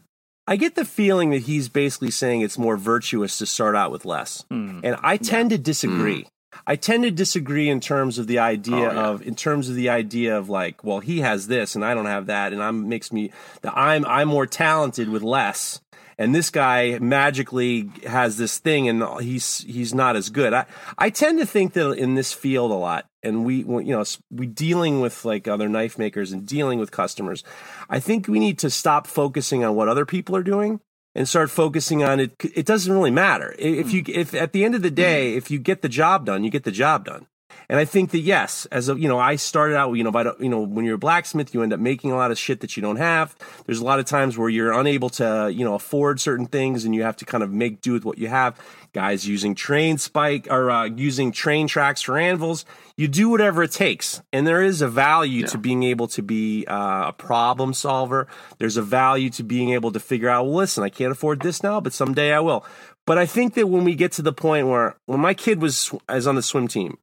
I 0.46 0.56
get 0.56 0.76
the 0.76 0.84
feeling 0.84 1.30
that 1.30 1.42
he's 1.42 1.68
basically 1.68 2.10
saying 2.10 2.40
it's 2.40 2.56
more 2.56 2.76
virtuous 2.76 3.38
to 3.38 3.46
start 3.46 3.76
out 3.76 3.90
with 3.90 4.04
less. 4.04 4.44
Hmm. 4.50 4.80
And 4.82 4.96
I 5.02 5.18
tend 5.18 5.50
to 5.50 5.58
disagree. 5.58 6.26
I 6.66 6.76
tend 6.76 7.04
to 7.04 7.10
disagree 7.10 7.68
in 7.68 7.80
terms 7.80 8.18
of 8.18 8.26
the 8.26 8.38
idea 8.38 8.76
Oh, 8.76 8.92
yeah. 8.92 9.06
of 9.08 9.26
in 9.26 9.34
terms 9.34 9.68
of 9.68 9.74
the 9.74 9.88
idea 9.88 10.36
of 10.36 10.48
like, 10.48 10.82
well, 10.84 11.00
he 11.00 11.20
has 11.20 11.46
this 11.46 11.74
and 11.74 11.84
I 11.84 11.94
don't 11.94 12.06
have 12.06 12.26
that, 12.26 12.52
and 12.52 12.62
I'm 12.62 12.88
makes 12.88 13.12
me 13.12 13.30
that 13.62 13.72
I'm 13.76 14.04
I'm 14.06 14.28
more 14.28 14.46
talented 14.46 15.08
with 15.08 15.22
less, 15.22 15.80
and 16.18 16.34
this 16.34 16.50
guy 16.50 16.98
magically 17.00 17.90
has 18.06 18.36
this 18.36 18.58
thing 18.58 18.88
and 18.88 19.02
he's 19.20 19.60
he's 19.60 19.94
not 19.94 20.16
as 20.16 20.30
good. 20.30 20.52
I 20.52 20.66
I 20.96 21.10
tend 21.10 21.38
to 21.40 21.46
think 21.46 21.72
that 21.74 21.92
in 21.92 22.14
this 22.14 22.32
field 22.32 22.70
a 22.70 22.74
lot, 22.74 23.06
and 23.22 23.44
we 23.44 23.64
we- 23.64 23.84
you 23.86 23.92
know 23.96 24.04
we 24.30 24.46
dealing 24.46 25.00
with 25.00 25.24
like 25.24 25.46
other 25.48 25.68
knife 25.68 25.98
makers 25.98 26.32
and 26.32 26.46
dealing 26.46 26.78
with 26.78 26.90
customers. 26.90 27.44
I 27.88 28.00
think 28.00 28.28
we 28.28 28.38
need 28.38 28.58
to 28.60 28.70
stop 28.70 29.06
focusing 29.06 29.64
on 29.64 29.74
what 29.74 29.88
other 29.88 30.04
people 30.06 30.34
are 30.36 30.42
doing 30.42 30.80
and 31.18 31.28
start 31.28 31.50
focusing 31.50 32.04
on 32.04 32.20
it. 32.20 32.33
It 32.54 32.64
doesn't 32.64 32.92
really 32.92 33.11
matter 33.11 33.52
if 33.59 33.90
hmm. 33.90 33.96
you 33.96 34.02
if 34.07 34.35
at 34.35 34.52
the 34.52 34.64
end 34.64 34.76
of 34.76 34.83
the 34.83 34.90
day, 34.90 35.33
hmm. 35.33 35.38
if 35.38 35.50
you 35.50 35.59
get 35.59 35.83
the 35.83 35.88
job 35.88 36.24
done, 36.24 36.44
you 36.44 36.50
get 36.50 36.62
the 36.62 36.70
job 36.70 37.04
done. 37.04 37.26
And 37.70 37.78
I 37.78 37.85
think 37.85 38.12
that 38.12 38.20
yes, 38.20 38.66
as 38.72 38.88
a 38.88 38.98
you 38.98 39.09
know, 39.09 39.18
I 39.18 39.37
started 39.37 39.76
out 39.76 39.92
you 39.92 40.02
know 40.04 40.11
by 40.11 40.22
the- 40.22 40.37
you 40.40 40.48
know 40.48 40.61
when 40.61 40.85
you're 40.87 40.94
a 40.94 40.98
blacksmith, 40.98 41.52
you 41.52 41.62
end 41.62 41.72
up 41.72 41.81
making 41.81 42.12
a 42.12 42.16
lot 42.16 42.31
of 42.31 42.38
shit 42.38 42.61
that 42.61 42.76
you 42.76 42.81
don't 42.83 42.96
have. 42.96 43.37
There's 43.66 43.81
a 43.81 43.85
lot 43.85 43.98
of 43.98 44.07
times 44.07 44.38
where 44.38 44.48
you're 44.48 44.72
unable 44.72 45.11
to 45.11 45.50
you 45.54 45.64
know 45.64 45.74
afford 45.74 46.18
certain 46.20 46.46
things, 46.46 46.85
and 46.85 46.94
you 46.94 47.02
have 47.02 47.16
to 47.16 47.24
kind 47.26 47.42
of 47.44 47.52
make 47.52 47.81
do 47.81 47.92
with 47.92 48.04
what 48.04 48.18
you 48.18 48.28
have. 48.28 48.59
Guys 48.94 49.28
using 49.28 49.54
train 49.54 49.98
spike 49.98 50.48
or 50.50 50.70
uh, 50.70 50.85
using 50.87 51.31
train 51.31 51.68
tracks 51.68 52.00
for 52.00 52.16
anvils, 52.16 52.64
you 52.96 53.07
do 53.07 53.28
whatever 53.28 53.62
it 53.62 53.70
takes, 53.70 54.22
and 54.33 54.46
there 54.46 54.62
is 54.62 54.81
a 54.81 54.88
value 54.88 55.42
to 55.48 55.59
being 55.59 55.83
able 55.83 56.09
to 56.09 56.22
be 56.22 56.64
uh, 56.66 57.09
a 57.09 57.12
problem 57.12 57.74
solver. 57.74 58.28
There's 58.57 58.78
a 58.78 58.83
value 58.83 59.28
to 59.31 59.42
being 59.42 59.70
able 59.70 59.92
to 59.92 60.00
figure 60.00 60.31
out. 60.31 60.46
Well, 60.46 60.54
listen, 60.57 60.85
I 60.85 60.88
can't 60.88 61.12
afford 61.12 61.40
this 61.42 61.62
now, 61.62 61.81
but 61.81 61.92
someday 61.92 62.33
I 62.33 62.40
will. 62.40 62.64
But 63.04 63.18
I 63.18 63.26
think 63.26 63.52
that 63.54 63.66
when 63.68 63.85
we 63.85 63.94
get 63.94 64.12
to 64.12 64.22
the 64.22 64.33
point 64.33 64.68
where 64.68 64.96
when 65.04 65.20
my 65.20 65.35
kid 65.35 65.61
was 65.61 65.94
is 66.11 66.26
on 66.26 66.35
the 66.35 66.42
swim 66.42 66.66
team, 66.66 66.96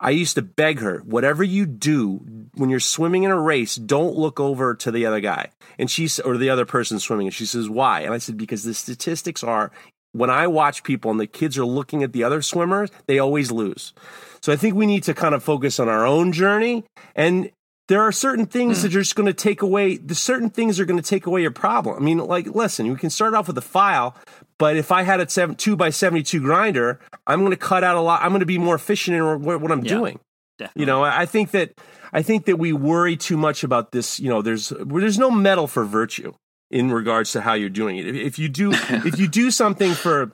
I 0.00 0.10
used 0.10 0.36
to 0.36 0.42
beg 0.42 0.78
her, 0.78 0.98
whatever 0.98 1.42
you 1.42 1.66
do 1.66 2.20
when 2.54 2.70
you're 2.70 2.80
swimming 2.80 3.24
in 3.24 3.30
a 3.30 3.40
race, 3.40 3.74
don't 3.74 4.16
look 4.16 4.38
over 4.38 4.74
to 4.76 4.90
the 4.90 5.06
other 5.06 5.20
guy. 5.20 5.50
And 5.78 5.90
she's, 5.90 6.20
or 6.20 6.36
the 6.36 6.50
other 6.50 6.66
person 6.66 7.00
swimming. 7.00 7.26
And 7.26 7.34
she 7.34 7.46
says, 7.46 7.68
why? 7.68 8.02
And 8.02 8.14
I 8.14 8.18
said, 8.18 8.36
because 8.36 8.62
the 8.62 8.74
statistics 8.74 9.42
are 9.42 9.72
when 10.12 10.30
I 10.30 10.46
watch 10.46 10.84
people 10.84 11.10
and 11.10 11.20
the 11.20 11.26
kids 11.26 11.58
are 11.58 11.64
looking 11.64 12.02
at 12.02 12.12
the 12.12 12.24
other 12.24 12.42
swimmers, 12.42 12.90
they 13.06 13.18
always 13.18 13.50
lose. 13.50 13.92
So 14.40 14.52
I 14.52 14.56
think 14.56 14.74
we 14.74 14.86
need 14.86 15.02
to 15.04 15.14
kind 15.14 15.34
of 15.34 15.42
focus 15.42 15.80
on 15.80 15.88
our 15.88 16.06
own 16.06 16.32
journey. 16.32 16.84
And 17.14 17.50
there 17.88 18.02
are 18.02 18.12
certain 18.12 18.46
things 18.46 18.78
hmm. 18.78 18.82
that 18.82 18.94
are 18.94 19.00
just 19.00 19.16
going 19.16 19.26
to 19.26 19.32
take 19.32 19.62
away, 19.62 19.96
the 19.96 20.14
certain 20.14 20.50
things 20.50 20.78
are 20.78 20.84
going 20.84 21.00
to 21.00 21.08
take 21.08 21.26
away 21.26 21.42
your 21.42 21.50
problem. 21.50 21.96
I 21.96 22.00
mean, 22.00 22.18
like, 22.18 22.46
listen, 22.46 22.88
we 22.88 22.96
can 22.96 23.10
start 23.10 23.34
off 23.34 23.48
with 23.48 23.58
a 23.58 23.62
file, 23.62 24.14
but 24.58 24.76
if 24.76 24.90
I 24.92 25.02
had 25.02 25.20
a 25.20 25.28
seven, 25.28 25.54
two 25.54 25.76
by 25.76 25.90
72 25.90 26.40
grinder, 26.40 26.98
I'm 27.26 27.40
going 27.40 27.50
to 27.52 27.56
cut 27.56 27.84
out 27.84 27.96
a 27.96 28.00
lot. 28.00 28.22
I'm 28.22 28.30
going 28.30 28.40
to 28.40 28.46
be 28.46 28.58
more 28.58 28.74
efficient 28.74 29.16
in 29.16 29.42
what, 29.42 29.60
what 29.60 29.70
I'm 29.72 29.84
Yeah. 29.84 29.94
doing. 29.94 30.20
Definitely. 30.58 30.80
You 30.82 30.86
know, 30.86 31.04
I 31.04 31.24
think 31.26 31.52
that 31.52 31.72
I 32.12 32.22
think 32.22 32.46
that 32.46 32.56
we 32.58 32.72
worry 32.72 33.16
too 33.16 33.36
much 33.36 33.62
about 33.62 33.92
this. 33.92 34.18
You 34.18 34.28
know, 34.28 34.42
there's 34.42 34.72
there's 34.80 35.18
no 35.18 35.30
medal 35.30 35.68
for 35.68 35.84
virtue 35.84 36.34
in 36.70 36.90
regards 36.90 37.30
to 37.32 37.40
how 37.42 37.54
you're 37.54 37.68
doing 37.70 37.96
it. 37.96 38.06
If, 38.08 38.16
if 38.16 38.38
you 38.40 38.48
do 38.48 38.72
if 38.72 39.18
you 39.20 39.28
do 39.28 39.52
something 39.52 39.94
for 39.94 40.32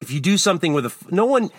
if 0.00 0.10
you 0.10 0.20
do 0.20 0.38
something 0.38 0.72
with 0.72 0.86
a 0.86 0.92
no 1.10 1.26
one 1.26 1.50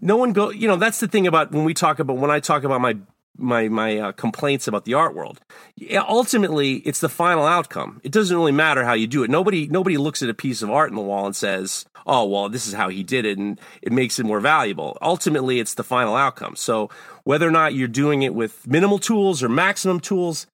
no 0.00 0.16
one 0.16 0.32
go 0.32 0.50
you 0.50 0.66
know 0.66 0.74
that's 0.76 0.98
the 0.98 1.06
thing 1.06 1.28
about 1.28 1.52
when 1.52 1.62
we 1.64 1.74
talk 1.74 2.00
about 2.00 2.16
when 2.16 2.30
I 2.30 2.40
talk 2.40 2.64
about 2.64 2.80
my 2.80 2.96
my 3.36 3.68
my 3.68 3.98
uh, 3.98 4.12
complaints 4.12 4.68
about 4.68 4.84
the 4.84 4.94
art 4.94 5.14
world. 5.14 5.40
Yeah, 5.76 6.04
ultimately, 6.08 6.74
it's 6.78 7.00
the 7.00 7.08
final 7.08 7.44
outcome. 7.46 8.00
It 8.04 8.12
doesn't 8.12 8.36
really 8.36 8.52
matter 8.52 8.84
how 8.84 8.92
you 8.94 9.06
do 9.06 9.22
it. 9.22 9.30
Nobody 9.30 9.66
nobody 9.68 9.96
looks 9.96 10.22
at 10.22 10.28
a 10.30 10.34
piece 10.34 10.62
of 10.62 10.70
art 10.70 10.90
in 10.90 10.96
the 10.96 11.02
wall 11.02 11.26
and 11.26 11.34
says, 11.36 11.84
"Oh, 12.06 12.24
well, 12.26 12.48
this 12.48 12.66
is 12.66 12.74
how 12.74 12.88
he 12.88 13.02
did 13.02 13.24
it," 13.24 13.38
and 13.38 13.60
it 13.82 13.92
makes 13.92 14.18
it 14.18 14.26
more 14.26 14.40
valuable. 14.40 14.96
Ultimately, 15.02 15.58
it's 15.60 15.74
the 15.74 15.84
final 15.84 16.14
outcome. 16.16 16.56
So 16.56 16.90
whether 17.24 17.46
or 17.48 17.50
not 17.52 17.74
you're 17.74 17.88
doing 17.88 18.22
it 18.22 18.34
with 18.34 18.66
minimal 18.66 18.98
tools 18.98 19.42
or 19.42 19.48
maximum 19.48 20.00
tools, 20.00 20.46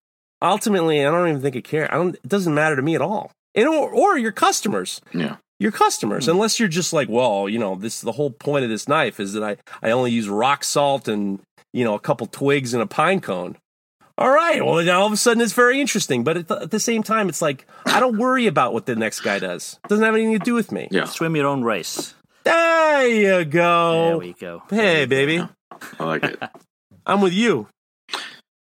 ultimately, 0.43 1.05
I 1.05 1.11
don't 1.11 1.29
even 1.29 1.43
think 1.43 1.57
it 1.57 1.65
care. 1.65 1.93
I 1.93 1.97
don't. 1.97 2.15
It 2.15 2.29
doesn't 2.29 2.55
matter 2.55 2.77
to 2.77 2.83
me 2.83 2.95
at 2.95 3.03
all. 3.03 3.31
And 3.55 3.67
or, 3.69 3.91
or 3.91 4.17
your 4.17 4.31
customers 4.33 5.01
Yeah. 5.13 5.37
your 5.59 5.73
customers 5.73 6.29
unless 6.29 6.61
you're 6.61 6.69
just 6.69 6.93
like 6.93 7.09
well 7.09 7.49
you 7.49 7.59
know 7.59 7.75
this 7.75 8.01
the 8.01 8.13
whole 8.13 8.31
point 8.31 8.63
of 8.65 8.71
this 8.71 8.87
knife 8.87 9.19
is 9.19 9.33
that 9.33 9.43
i 9.43 9.57
i 9.83 9.91
only 9.91 10.13
use 10.13 10.29
rock 10.29 10.63
salt 10.63 11.09
and 11.09 11.41
you 11.73 11.85
know 11.85 11.95
a 11.95 12.01
couple 12.01 12.27
twigs 12.27 12.75
and 12.75 12.83
a 12.83 12.87
pine 12.87 13.21
cone. 13.21 13.57
All 14.19 14.31
right 14.31 14.65
well 14.65 14.77
then 14.77 14.89
all 14.91 15.07
of 15.07 15.13
a 15.13 15.17
sudden 15.17 15.41
it's 15.41 15.55
very 15.55 15.81
interesting 15.81 16.25
but 16.25 16.37
at 16.37 16.49
the, 16.49 16.57
at 16.63 16.71
the 16.71 16.81
same 16.81 17.03
time 17.03 17.31
it's 17.31 17.41
like 17.41 17.67
i 17.87 17.99
don't 17.99 18.19
worry 18.19 18.47
about 18.47 18.75
what 18.75 18.85
the 18.85 18.95
next 18.95 19.21
guy 19.21 19.39
does. 19.39 19.79
It 19.85 19.89
doesn't 19.89 20.05
have 20.05 20.15
anything 20.15 20.39
to 20.39 20.45
do 20.45 20.55
with 20.55 20.73
me. 20.73 20.89
Yeah. 20.91 21.05
Swim 21.07 21.35
your 21.37 21.47
own 21.47 21.63
race. 21.63 22.15
there 22.45 23.07
you 23.09 23.45
go. 23.47 24.05
There 24.09 24.19
we 24.19 24.33
go. 24.35 24.63
hey 24.69 25.07
baby. 25.07 25.47
I 25.99 26.05
like 26.05 26.25
it. 26.25 26.43
i'm 27.07 27.21
with 27.23 27.33
you. 27.33 27.69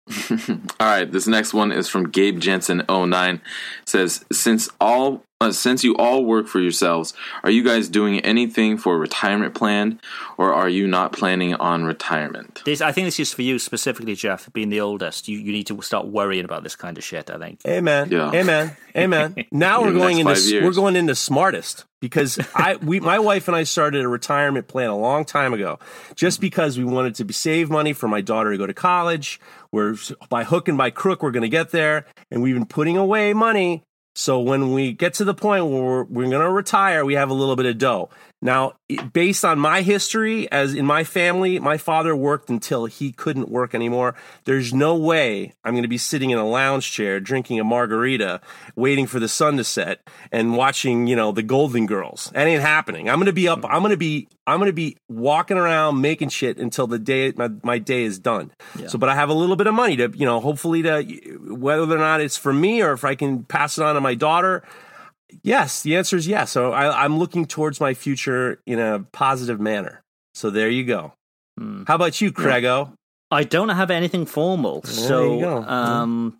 All 0.31 0.37
right, 0.79 1.09
this 1.09 1.27
next 1.27 1.53
one 1.53 1.71
is 1.71 1.87
from 1.87 2.09
Gabe 2.09 2.39
Jensen 2.39 2.83
09 2.89 3.41
says 3.85 4.25
since 4.31 4.69
all 4.79 5.23
uh, 5.41 5.51
since 5.51 5.83
you 5.83 5.95
all 5.97 6.23
work 6.23 6.47
for 6.47 6.59
yourselves, 6.59 7.15
are 7.43 7.49
you 7.49 7.63
guys 7.63 7.89
doing 7.89 8.19
anything 8.19 8.77
for 8.77 8.93
a 8.93 8.97
retirement 8.97 9.55
plan 9.55 9.99
or 10.37 10.53
are 10.53 10.69
you 10.69 10.87
not 10.87 11.13
planning 11.13 11.55
on 11.55 11.83
retirement? 11.83 12.61
This, 12.63 12.79
I 12.79 12.91
think 12.91 13.07
this 13.07 13.19
is 13.19 13.33
for 13.33 13.41
you 13.41 13.57
specifically, 13.57 14.13
Jeff. 14.13 14.53
Being 14.53 14.69
the 14.69 14.81
oldest, 14.81 15.27
you, 15.27 15.39
you 15.39 15.51
need 15.51 15.65
to 15.67 15.81
start 15.81 16.05
worrying 16.05 16.45
about 16.45 16.61
this 16.61 16.75
kind 16.75 16.95
of 16.95 17.03
shit. 17.03 17.31
I 17.31 17.39
think. 17.39 17.59
Amen. 17.65 18.09
Yeah. 18.11 18.31
Amen. 18.31 18.77
Amen. 18.95 19.35
Now 19.51 19.81
we're 19.81 19.93
going 19.93 20.19
into 20.19 20.39
years. 20.39 20.63
we're 20.63 20.73
going 20.73 20.95
into 20.95 21.15
smartest 21.15 21.85
because 21.99 22.39
I 22.55 22.75
we 22.75 22.99
my 22.99 23.19
wife 23.19 23.47
and 23.47 23.57
I 23.57 23.63
started 23.63 24.03
a 24.03 24.07
retirement 24.07 24.67
plan 24.67 24.89
a 24.89 24.97
long 24.97 25.25
time 25.25 25.53
ago 25.53 25.79
just 26.15 26.39
because 26.39 26.77
we 26.77 26.83
wanted 26.83 27.15
to 27.15 27.33
save 27.33 27.69
money 27.69 27.93
for 27.93 28.07
my 28.07 28.21
daughter 28.21 28.51
to 28.51 28.57
go 28.57 28.67
to 28.67 28.73
college. 28.73 29.39
We're 29.71 29.95
by 30.29 30.43
hook 30.43 30.67
and 30.67 30.77
by 30.77 30.89
crook 30.89 31.23
we're 31.23 31.31
going 31.31 31.43
to 31.43 31.49
get 31.49 31.71
there 31.71 32.05
and 32.29 32.41
we've 32.41 32.55
been 32.55 32.65
putting 32.65 32.97
away 32.97 33.33
money 33.33 33.83
so 34.13 34.39
when 34.39 34.73
we 34.73 34.91
get 34.91 35.13
to 35.15 35.23
the 35.23 35.33
point 35.33 35.65
where 35.65 35.81
we're, 35.81 36.03
we're 36.03 36.29
going 36.29 36.41
to 36.41 36.49
retire, 36.49 37.05
we 37.05 37.13
have 37.13 37.29
a 37.29 37.33
little 37.33 37.55
bit 37.55 37.65
of 37.65 37.77
dough. 37.77 38.09
Now, 38.43 38.73
based 39.13 39.45
on 39.45 39.59
my 39.59 39.83
history, 39.83 40.51
as 40.51 40.73
in 40.73 40.83
my 40.83 41.03
family, 41.03 41.59
my 41.59 41.77
father 41.77 42.15
worked 42.15 42.49
until 42.49 42.85
he 42.85 43.11
couldn't 43.11 43.49
work 43.49 43.75
anymore. 43.75 44.15
There's 44.45 44.73
no 44.73 44.95
way 44.95 45.53
I'm 45.63 45.73
going 45.73 45.83
to 45.83 45.87
be 45.87 45.99
sitting 45.99 46.31
in 46.31 46.39
a 46.39 46.47
lounge 46.47 46.91
chair 46.91 47.19
drinking 47.19 47.59
a 47.59 47.63
margarita, 47.63 48.41
waiting 48.75 49.05
for 49.05 49.19
the 49.19 49.27
sun 49.27 49.57
to 49.57 49.63
set 49.63 50.07
and 50.31 50.57
watching, 50.57 51.05
you 51.05 51.15
know, 51.15 51.31
the 51.31 51.43
Golden 51.43 51.85
Girls. 51.85 52.31
That 52.33 52.47
ain't 52.47 52.63
happening. 52.63 53.09
I'm 53.09 53.17
going 53.17 53.27
to 53.27 53.33
be 53.33 53.47
up. 53.47 53.63
I'm 53.63 53.81
going 53.81 53.91
to 53.91 53.97
be. 53.97 54.27
I'm 54.47 54.57
going 54.57 54.69
to 54.69 54.73
be 54.73 54.97
walking 55.07 55.57
around 55.57 56.01
making 56.01 56.29
shit 56.29 56.57
until 56.57 56.87
the 56.87 56.97
day 56.97 57.31
my, 57.37 57.49
my 57.63 57.77
day 57.77 58.03
is 58.03 58.17
done. 58.17 58.51
So, 58.87 58.97
but 58.97 59.07
I 59.07 59.13
have 59.13 59.29
a 59.29 59.35
little 59.35 59.55
bit 59.55 59.67
of 59.67 59.75
money 59.75 59.95
to, 59.97 60.11
you 60.15 60.25
know, 60.25 60.39
hopefully 60.39 60.81
to 60.81 61.03
whether 61.47 61.83
or 61.83 61.99
not 61.99 62.21
it's 62.21 62.37
for 62.37 62.51
me 62.51 62.81
or 62.81 62.91
if 62.91 63.05
I 63.05 63.13
can 63.13 63.43
pass 63.43 63.77
it 63.77 63.83
on 63.83 63.93
to 63.93 64.01
my 64.01 64.15
daughter. 64.15 64.63
Yes, 65.43 65.81
the 65.83 65.95
answer 65.97 66.17
is 66.17 66.27
yes. 66.27 66.51
So 66.51 66.71
I, 66.71 67.03
I'm 67.03 67.17
looking 67.17 67.45
towards 67.45 67.79
my 67.79 67.93
future 67.93 68.59
in 68.65 68.79
a 68.79 68.99
positive 69.11 69.59
manner. 69.59 70.03
So 70.33 70.49
there 70.49 70.69
you 70.69 70.83
go. 70.85 71.13
How 71.87 71.95
about 71.95 72.19
you, 72.21 72.31
Craigo? 72.31 72.93
I 73.29 73.43
don't 73.43 73.69
have 73.69 73.91
anything 73.91 74.25
formal, 74.25 74.81
There 74.81 74.91
so 74.93 75.39
go. 75.39 75.57
um, 75.63 76.37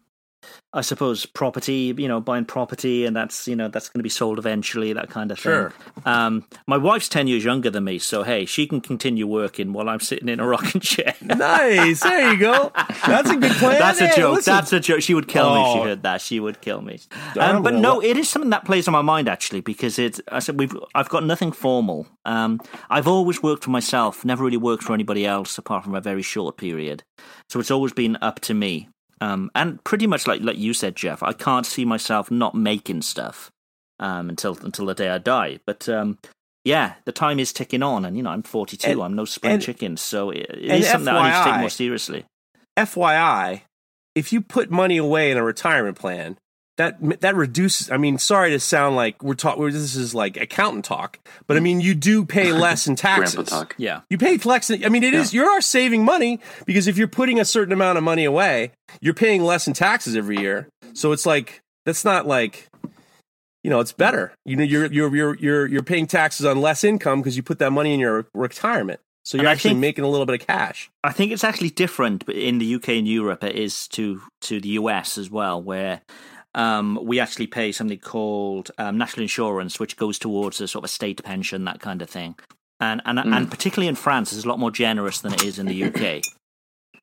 I 0.74 0.80
suppose 0.82 1.26
property, 1.26 1.94
you 1.98 2.08
know, 2.08 2.22
buying 2.22 2.46
property, 2.46 3.06
and 3.06 3.14
that's 3.14 3.46
you 3.48 3.56
know 3.58 3.68
that's 3.68 3.90
going 3.90 4.00
to 4.00 4.04
be 4.04 4.10
sold 4.10 4.40
eventually, 4.40 4.94
that 4.94 5.10
kind 5.10 5.30
of 5.30 5.38
thing. 5.38 5.52
Sure. 5.52 5.74
Um, 6.06 6.46
my 6.66 6.78
wife's 6.78 7.10
ten 7.10 7.28
years 7.28 7.44
younger 7.44 7.70
than 7.70 7.84
me, 7.84 8.00
so 8.00 8.24
hey, 8.24 8.46
she 8.46 8.68
can 8.68 8.80
continue 8.80 9.28
working 9.28 9.74
while 9.74 9.90
I'm 9.90 10.00
sitting 10.00 10.30
in 10.30 10.40
a 10.40 10.48
rocking 10.48 10.80
chair. 10.82 11.14
Nice. 11.22 12.02
There 12.02 12.32
you 12.34 12.40
go. 12.40 12.72
That's 13.06 13.30
a 13.30 13.36
good 13.36 13.52
plan. 13.54 13.80
That's 13.80 14.00
a 14.02 14.16
joke. 14.16 14.36
listen. 14.36 14.54
That's 14.54 14.72
a 14.74 14.80
joke. 14.80 15.02
She 15.02 15.14
would 15.14 15.28
kill 15.28 15.54
me 15.56 15.62
if 15.62 15.74
she 15.74 15.80
Oh. 15.80 15.84
heard 15.84 16.04
that. 16.04 16.22
She 16.22 16.40
would 16.40 16.62
kill 16.62 16.82
me. 16.82 17.00
Um, 17.40 17.64
but 17.64 17.74
no, 17.74 18.02
it 18.02 18.16
is 18.18 18.30
something 18.30 18.52
that 18.52 18.64
plays 18.66 18.88
on 18.88 18.92
my 18.94 19.02
mind 19.02 19.28
actually 19.28 19.62
because 19.62 20.00
it's. 20.00 20.22
I 20.32 20.40
said 20.40 20.58
we've. 20.58 20.74
I've 20.96 21.10
got 21.10 21.26
nothing 21.26 21.52
formal. 21.52 22.08
Um, 22.26 22.60
I've 22.90 23.08
always 23.08 23.44
worked 23.44 23.64
for 23.64 23.72
myself. 23.72 24.24
Never 24.24 24.44
really 24.46 24.58
worked 24.58 24.84
for 24.84 24.94
anybody 24.94 25.26
else 25.26 25.58
apart 25.58 25.84
from 25.84 25.96
a 25.96 26.02
very 26.02 26.22
short 26.22 26.56
period. 26.58 27.04
So 27.50 27.60
it's 27.60 27.72
always 27.72 27.92
been 27.94 28.18
up 28.22 28.40
to 28.42 28.54
me. 28.54 28.88
Um, 29.22 29.52
and 29.56 29.82
pretty 29.84 30.08
much 30.08 30.28
like 30.28 30.42
like 30.42 30.58
you 30.58 30.74
said, 30.74 30.96
Jeff, 30.96 31.22
I 31.24 31.32
can't 31.34 31.66
see 31.66 31.86
myself 31.86 32.30
not 32.32 32.56
making 32.56 33.04
stuff 33.04 33.52
um, 34.00 34.30
until 34.30 34.58
until 34.64 34.88
the 34.88 34.96
day 34.96 35.10
I 35.10 35.20
die. 35.20 35.60
But 35.66 35.88
um, 35.88 36.18
yeah, 36.66 36.96
the 37.06 37.12
time 37.12 37.40
is 37.40 37.54
ticking 37.54 37.84
on, 37.84 38.04
and 38.04 38.18
you 38.18 38.24
know 38.24 38.32
I'm 38.32 38.44
42. 38.44 38.90
And- 38.92 39.02
I'm 39.02 39.16
no 39.16 39.26
spring 39.26 39.54
and- 39.54 39.62
chicken, 39.62 39.96
so 39.98 40.32
it, 40.32 40.48
it 40.50 40.72
is 40.72 40.88
something 40.90 41.06
that 41.06 41.16
I 41.16 41.30
need 41.30 41.46
to 41.46 41.52
take 41.52 41.60
more 41.62 41.70
seriously. 41.70 42.26
FYI, 42.78 43.62
if 44.16 44.34
you 44.34 44.42
put 44.42 44.72
money 44.72 44.98
away 44.98 45.32
in 45.32 45.38
a 45.38 45.44
retirement 45.44 45.98
plan, 46.00 46.38
that 46.78 47.22
that 47.22 47.36
reduces. 47.36 47.92
I 47.92 47.98
mean, 47.98 48.18
sorry 48.18 48.52
to 48.52 48.60
sound 48.60 48.96
like 48.96 49.22
we're 49.24 49.34
talking. 49.34 49.64
This 49.66 49.96
is 49.96 50.16
like 50.16 50.38
accountant 50.38 50.86
talk, 50.86 51.20
but 51.48 51.58
I 51.58 51.60
mean, 51.60 51.82
you 51.82 51.94
do 51.94 52.26
pay 52.26 52.52
less 52.66 52.88
in 52.88 52.96
taxes. 52.96 53.36
Grandpa 53.36 53.50
talk. 53.50 53.76
Yeah. 53.78 54.02
You 54.10 54.18
pay 54.18 54.38
less. 54.38 54.72
I 54.72 54.90
mean, 54.90 55.04
it 55.04 55.14
is 55.14 55.34
you 55.34 55.46
are 55.46 55.62
saving 55.62 56.06
money 56.06 56.40
because 56.66 56.88
if 56.88 56.98
you're 56.98 57.08
putting 57.08 57.40
a 57.40 57.46
certain 57.46 57.74
amount 57.74 57.98
of 57.98 58.04
money 58.04 58.26
away, 58.26 58.72
you're 59.02 59.14
paying 59.14 59.44
less 59.44 59.68
in 59.68 59.74
taxes 59.74 60.16
every 60.16 60.38
year. 60.38 60.68
So 60.94 61.12
it's 61.12 61.26
like 61.26 61.62
that's 61.86 62.06
not 62.06 62.26
like 62.26 62.68
you 63.64 63.70
know, 63.70 63.80
it's 63.80 63.94
better. 63.94 64.34
You 64.46 64.56
know, 64.56 64.64
you're 64.64 64.92
you're 64.92 65.16
you're 65.16 65.36
you're 65.36 65.68
you're 65.68 65.84
paying 65.84 66.08
taxes 66.08 66.46
on 66.46 66.62
less 66.62 66.84
income 66.84 67.20
because 67.20 67.38
you 67.38 67.44
put 67.44 67.60
that 67.60 67.72
money 67.72 67.94
in 67.94 68.00
your 68.00 68.28
retirement. 68.34 69.00
So 69.24 69.38
you're 69.38 69.48
actually 69.48 69.72
think- 69.72 69.82
making 69.82 70.04
a 70.04 70.08
little 70.08 70.26
bit 70.26 70.42
of 70.42 70.48
cash. 70.48 70.90
I 71.04 71.12
think 71.12 71.32
it's 71.32 71.44
actually 71.44 71.70
different 71.70 72.28
in 72.28 72.58
the 72.58 72.76
UK 72.76 72.90
and 72.90 73.08
Europe. 73.08 73.44
It 73.44 73.56
is 73.56 73.88
to 73.90 74.22
to 74.42 74.60
the 74.60 74.70
US 74.70 75.18
as 75.18 75.30
well, 75.30 75.62
where 75.62 76.02
um, 76.54 77.00
we 77.02 77.20
actually 77.20 77.48
pay 77.48 77.72
something 77.72 78.00
called 78.00 78.72
um, 78.78 78.98
national 78.98 79.24
insurance, 79.24 79.80
which 79.80 79.98
goes 79.98 80.20
towards 80.20 80.60
a 80.60 80.68
sort 80.68 80.84
of 80.84 80.86
a 80.86 80.92
state 80.92 81.24
pension, 81.24 81.66
that 81.66 81.80
kind 81.80 82.02
of 82.02 82.10
thing. 82.10 82.36
And 82.80 83.02
and 83.06 83.20
and 83.20 83.50
particularly 83.50 83.88
in 83.88 83.96
France, 83.96 84.34
it's 84.34 84.44
a 84.44 84.48
lot 84.48 84.60
more 84.60 84.72
generous 84.72 85.22
than 85.22 85.34
it 85.34 85.44
is 85.44 85.60
in 85.60 85.68
the 85.68 85.84
UK. 85.84 86.24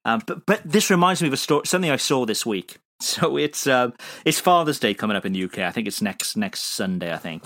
Um, 0.04 0.22
but 0.26 0.44
but 0.44 0.60
this 0.64 0.90
reminds 0.90 1.22
me 1.22 1.28
of 1.28 1.34
a 1.34 1.36
story, 1.36 1.66
something 1.66 1.90
I 1.90 1.96
saw 1.96 2.26
this 2.26 2.44
week. 2.44 2.78
So 3.00 3.36
it's 3.36 3.68
um, 3.68 3.94
it's 4.24 4.40
Father's 4.40 4.80
Day 4.80 4.92
coming 4.92 5.16
up 5.16 5.24
in 5.24 5.32
the 5.32 5.44
UK. 5.44 5.58
I 5.58 5.70
think 5.70 5.86
it's 5.86 6.02
next 6.02 6.36
next 6.36 6.62
Sunday. 6.62 7.12
I 7.12 7.16
think. 7.16 7.44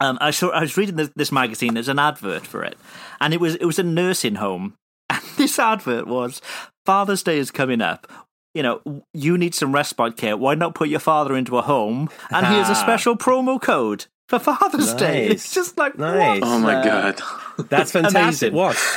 Um, 0.00 0.18
I 0.20 0.32
saw 0.32 0.48
I 0.50 0.62
was 0.62 0.76
reading 0.76 0.96
this, 0.96 1.10
this 1.14 1.30
magazine. 1.30 1.74
There's 1.74 1.86
an 1.86 2.00
advert 2.00 2.44
for 2.44 2.64
it, 2.64 2.76
and 3.20 3.32
it 3.32 3.40
was 3.40 3.54
it 3.54 3.66
was 3.66 3.78
a 3.78 3.84
nursing 3.84 4.34
home. 4.34 4.74
And 5.10 5.22
this 5.36 5.60
advert 5.60 6.08
was 6.08 6.42
Father's 6.84 7.22
Day 7.22 7.38
is 7.38 7.52
coming 7.52 7.80
up. 7.80 8.10
You 8.58 8.64
know, 8.64 9.04
you 9.14 9.38
need 9.38 9.54
some 9.54 9.72
respite 9.72 10.16
care. 10.16 10.36
Why 10.36 10.56
not 10.56 10.74
put 10.74 10.88
your 10.88 10.98
father 10.98 11.36
into 11.36 11.56
a 11.58 11.62
home? 11.62 12.08
And 12.28 12.44
here's 12.44 12.68
a 12.68 12.74
special 12.74 13.16
promo 13.16 13.62
code 13.62 14.06
for 14.28 14.40
Father's 14.40 14.94
Day. 14.94 15.28
It's 15.28 15.54
just 15.54 15.78
like 15.78 15.96
Nice. 15.96 16.40
what? 16.40 16.48
Oh 16.50 16.58
my 16.58 16.74
Uh, 16.74 16.84
god. 17.12 17.22
That's 17.68 17.92
fantastic. 17.98 18.52
Amazing. 18.52 18.54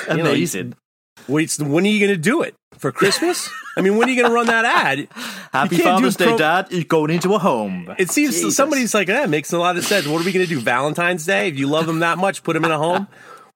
You 0.10 0.18
know, 0.18 0.30
you- 0.32 0.36
Amazing. 0.38 0.74
wait, 1.28 1.56
when 1.60 1.86
are 1.86 1.88
you 1.90 2.00
going 2.00 2.10
to 2.12 2.18
do 2.20 2.42
it 2.42 2.56
for 2.80 2.92
Christmas? 2.92 3.48
I 3.78 3.82
mean, 3.82 3.98
when 3.98 4.08
are 4.08 4.12
you 4.12 4.20
going 4.20 4.32
to 4.32 4.34
run 4.34 4.48
that 4.48 4.66
ad? 4.66 5.08
Happy 5.54 5.76
You 5.76 5.84
can't 5.84 5.98
do 6.00 6.10
Father's 6.10 6.16
Day, 6.16 6.26
pro- 6.26 6.38
Dad. 6.40 6.68
You're 6.72 6.84
going 6.86 7.12
into 7.12 7.36
a 7.36 7.38
home. 7.38 7.94
It 8.00 8.10
seems 8.10 8.34
Jesus. 8.34 8.56
somebody's 8.56 8.96
like, 8.96 9.10
that 9.10 9.30
makes 9.30 9.54
a 9.54 9.60
lot 9.60 9.78
of 9.78 9.86
sense. 9.86 10.08
What 10.08 10.24
are 10.24 10.26
we 10.26 10.32
going 10.32 10.48
to 10.48 10.50
do? 10.56 10.60
Valentine's 10.60 11.24
Day? 11.28 11.50
If 11.50 11.60
you 11.60 11.68
love 11.68 11.86
them 11.86 12.00
that 12.00 12.18
much, 12.18 12.42
put 12.42 12.54
them 12.54 12.66
in 12.66 12.72
a 12.72 12.80
home. 12.80 13.08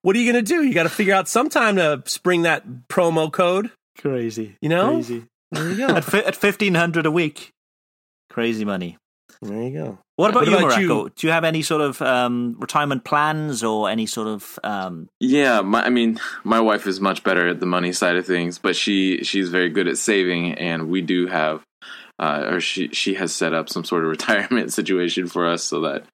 What 0.04 0.16
are 0.16 0.20
you 0.20 0.32
going 0.32 0.46
to 0.46 0.48
do? 0.54 0.62
You 0.64 0.72
got 0.76 0.84
to 0.84 0.90
figure 0.90 1.16
out 1.16 1.28
some 1.28 1.50
time 1.50 1.78
to 1.78 2.04
spring 2.06 2.44
that 2.44 2.64
promo 2.90 3.32
code. 3.32 3.72
crazy. 4.00 4.56
You 4.62 4.70
know? 4.70 4.94
crazy. 4.94 5.24
There 5.56 5.70
you 5.72 5.88
go. 5.88 5.96
At, 5.96 6.04
fi- 6.04 6.24
at 6.24 6.36
fifteen 6.36 6.76
hundred 6.76 7.06
a 7.06 7.12
week, 7.12 7.52
crazy 8.30 8.66
money. 8.66 8.98
There 9.42 9.64
you 9.64 9.72
go. 9.72 10.00
What 10.16 10.30
about 10.30 10.42
What 10.44 10.48
you, 10.50 10.54
about 10.58 10.68
Morocco? 10.80 11.04
you? 11.06 11.12
Do 11.16 11.28
you 11.28 11.34
have 11.34 11.44
any 11.44 11.62
sort 11.62 11.82
of 11.82 12.02
um, 12.02 12.56
retirement 12.58 13.04
plans 13.04 13.64
or 13.64 13.90
any 13.90 14.06
sort 14.06 14.28
of 14.30 14.58
um, 14.64 15.10
Yeah, 15.20 15.60
my, 15.62 15.86
I 15.86 15.90
mean, 15.90 16.20
my 16.46 16.62
wife 16.62 16.88
is 16.88 17.02
much 17.02 17.22
better 17.24 17.48
at 17.50 17.60
the 17.60 17.66
money 17.66 17.92
side 17.92 18.16
of 18.16 18.26
things, 18.26 18.58
but 18.58 18.76
she 18.78 19.24
she's 19.24 19.50
very 19.50 19.70
good 19.70 19.88
at 19.90 19.98
saving, 19.98 20.54
and 20.54 20.90
we 20.90 21.02
do 21.02 21.28
have, 21.28 21.64
uh, 22.18 22.50
or 22.54 22.60
she 22.62 22.88
she 22.90 23.16
has 23.16 23.34
set 23.34 23.54
up 23.54 23.68
some 23.70 23.84
sort 23.84 24.04
of 24.04 24.10
retirement 24.18 24.72
situation 24.74 25.28
for 25.28 25.46
us 25.48 25.64
so 25.64 25.82
that 25.82 26.06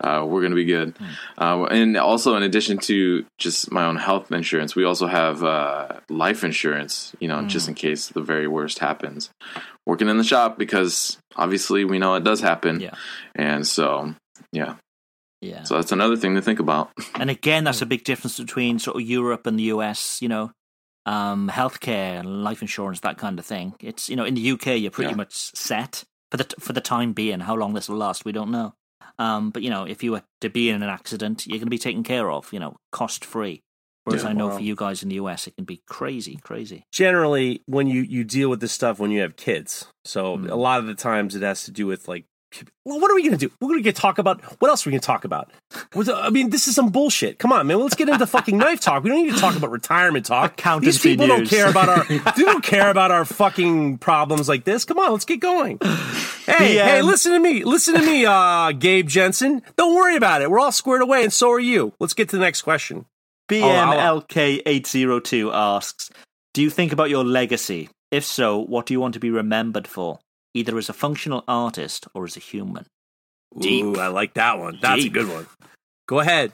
uh, 0.00 0.24
we're 0.26 0.40
going 0.40 0.50
to 0.50 0.56
be 0.56 0.64
good. 0.64 0.96
Uh, 1.38 1.64
and 1.64 1.96
also, 1.96 2.36
in 2.36 2.42
addition 2.42 2.78
to 2.78 3.24
just 3.38 3.70
my 3.70 3.84
own 3.84 3.96
health 3.96 4.32
insurance, 4.32 4.74
we 4.74 4.84
also 4.84 5.06
have 5.06 5.44
uh, 5.44 5.88
life 6.08 6.42
insurance. 6.44 7.14
You 7.20 7.28
know, 7.28 7.42
just 7.46 7.68
in 7.68 7.74
case 7.74 8.08
the 8.08 8.22
very 8.22 8.48
worst 8.48 8.78
happens. 8.80 9.30
Working 9.86 10.08
in 10.08 10.16
the 10.18 10.24
shop 10.24 10.58
because 10.58 11.18
obviously 11.36 11.84
we 11.84 11.98
know 11.98 12.14
it 12.14 12.24
does 12.24 12.40
happen, 12.40 12.80
Yeah. 12.80 12.94
and 13.34 13.66
so 13.66 14.14
yeah, 14.50 14.76
yeah? 15.42 15.62
so 15.64 15.74
that's 15.74 15.92
another 15.92 16.16
thing 16.16 16.34
to 16.36 16.42
think 16.42 16.58
about. 16.58 16.90
And 17.20 17.28
again, 17.30 17.64
that's 17.64 17.82
a 17.82 17.86
big 17.86 18.02
difference 18.02 18.38
between 18.38 18.78
sort 18.78 18.96
of 18.96 19.02
Europe 19.02 19.46
and 19.46 19.58
the 19.58 19.64
US. 19.64 20.20
You 20.22 20.28
know, 20.28 20.52
um, 21.06 21.48
healthcare, 21.52 22.18
and 22.20 22.44
life 22.44 22.62
insurance, 22.62 23.00
that 23.00 23.18
kind 23.18 23.38
of 23.38 23.46
thing. 23.46 23.74
It's 23.80 24.08
you 24.08 24.16
know 24.16 24.24
in 24.24 24.34
the 24.34 24.50
UK 24.52 24.66
you're 24.78 24.90
pretty 24.90 25.10
Yeah. 25.10 25.16
much 25.16 25.32
set 25.56 26.04
for 26.30 26.36
the 26.38 26.46
for 26.60 26.72
the 26.72 26.80
time 26.80 27.12
being. 27.12 27.40
How 27.40 27.54
long 27.54 27.74
this 27.74 27.88
will 27.88 27.96
last, 27.98 28.24
we 28.24 28.32
don't 28.32 28.50
know. 28.50 28.74
Um, 29.18 29.50
but 29.50 29.62
you 29.62 29.70
know, 29.70 29.84
if 29.84 30.02
you 30.02 30.12
were 30.12 30.22
to 30.40 30.48
be 30.50 30.70
in 30.70 30.82
an 30.82 30.88
accident, 30.88 31.46
you're 31.46 31.58
going 31.58 31.66
to 31.66 31.70
be 31.70 31.78
taken 31.78 32.02
care 32.02 32.30
of. 32.30 32.52
You 32.52 32.58
know, 32.60 32.76
cost 32.92 33.24
free. 33.24 33.62
Whereas 34.04 34.22
Yeah, 34.22 34.30
I 34.30 34.32
know 34.34 34.48
wow. 34.48 34.56
for 34.56 34.62
you 34.62 34.74
guys 34.74 35.02
in 35.02 35.08
the 35.08 35.14
US, 35.14 35.46
it 35.46 35.56
can 35.56 35.64
be 35.64 35.80
crazy, 35.86 36.36
crazy. 36.42 36.84
Generally, 36.92 37.62
when 37.66 37.86
you, 37.86 38.02
you 38.02 38.22
deal 38.22 38.50
with 38.50 38.60
this 38.60 38.72
stuff 38.72 38.98
when 38.98 39.10
you 39.10 39.22
have 39.22 39.36
kids. 39.36 39.86
So 40.04 40.36
Mm. 40.36 40.50
a 40.50 40.54
lot 40.56 40.78
of 40.80 40.86
the 40.86 40.94
times 40.94 41.34
it 41.34 41.42
has 41.42 41.64
to 41.64 41.70
do 41.70 41.86
with 41.86 42.06
like, 42.06 42.26
well, 42.84 43.00
what 43.00 43.10
are 43.10 43.14
we 43.14 43.22
going 43.22 43.36
to 43.36 43.38
do? 43.38 43.52
We're 43.60 43.68
going 43.68 43.80
to 43.80 43.84
get 43.84 43.96
talk 43.96 44.18
about 44.18 44.42
what 44.60 44.68
else 44.68 44.86
are 44.86 44.90
we 44.90 44.92
going 44.92 45.00
to 45.00 45.06
talk 45.06 45.24
about? 45.24 45.50
I 45.94 46.30
mean, 46.30 46.50
this 46.50 46.68
is 46.68 46.74
some 46.74 46.90
bullshit. 46.90 47.38
Come 47.38 47.52
on, 47.52 47.66
man. 47.66 47.80
Let's 47.80 47.94
get 47.94 48.08
into 48.08 48.26
fucking 48.26 48.58
knife 48.58 48.80
talk. 48.80 49.02
We 49.02 49.10
don't 49.10 49.24
need 49.24 49.34
to 49.34 49.40
talk 49.40 49.56
about 49.56 49.70
retirement 49.70 50.26
talk. 50.26 50.60
These 50.80 51.00
people 51.00 51.26
don't 51.26 51.48
care 51.48 51.68
about 51.68 51.88
our 51.88 52.04
they 52.08 52.42
don't 52.42 52.62
care 52.62 52.90
about 52.90 53.10
our 53.10 53.24
fucking 53.24 53.98
problems 53.98 54.48
like 54.48 54.64
this. 54.64 54.84
Come 54.84 54.98
on, 54.98 55.12
let's 55.12 55.24
get 55.24 55.40
going. 55.40 55.78
Hey, 56.46 56.74
hey, 56.74 57.00
um, 57.00 57.06
listen 57.06 57.32
to 57.32 57.38
me. 57.38 57.64
Listen 57.64 57.94
to 57.94 58.02
me, 58.02 58.26
uh, 58.26 58.72
Gabe 58.72 59.08
Jensen. 59.08 59.62
Don't 59.76 59.94
worry 59.94 60.16
about 60.16 60.42
it. 60.42 60.50
We're 60.50 60.60
all 60.60 60.72
squared 60.72 61.00
away, 61.00 61.24
and 61.24 61.32
so 61.32 61.50
are 61.50 61.60
you. 61.60 61.94
Let's 62.00 62.12
get 62.12 62.28
to 62.30 62.36
the 62.36 62.42
next 62.42 62.62
question. 62.62 63.06
BMLK802 63.48 65.52
asks 65.52 66.10
Do 66.52 66.62
you 66.62 66.70
think 66.70 66.92
about 66.92 67.10
your 67.10 67.24
legacy? 67.24 67.88
If 68.10 68.24
so, 68.24 68.58
what 68.58 68.86
do 68.86 68.94
you 68.94 69.00
want 69.00 69.14
to 69.14 69.20
be 69.20 69.30
remembered 69.30 69.88
for? 69.88 70.18
Either 70.54 70.78
as 70.78 70.88
a 70.88 70.92
functional 70.92 71.44
artist 71.48 72.06
or 72.14 72.24
as 72.24 72.36
a 72.36 72.40
human? 72.40 72.86
Deep. 73.58 73.84
Ooh, 73.84 73.98
I 73.98 74.08
like 74.08 74.34
that 74.34 74.58
one. 74.58 74.78
That's 74.80 75.02
Deep. 75.02 75.12
a 75.12 75.14
good 75.14 75.28
one. 75.28 75.46
Go 76.08 76.20
ahead. 76.20 76.52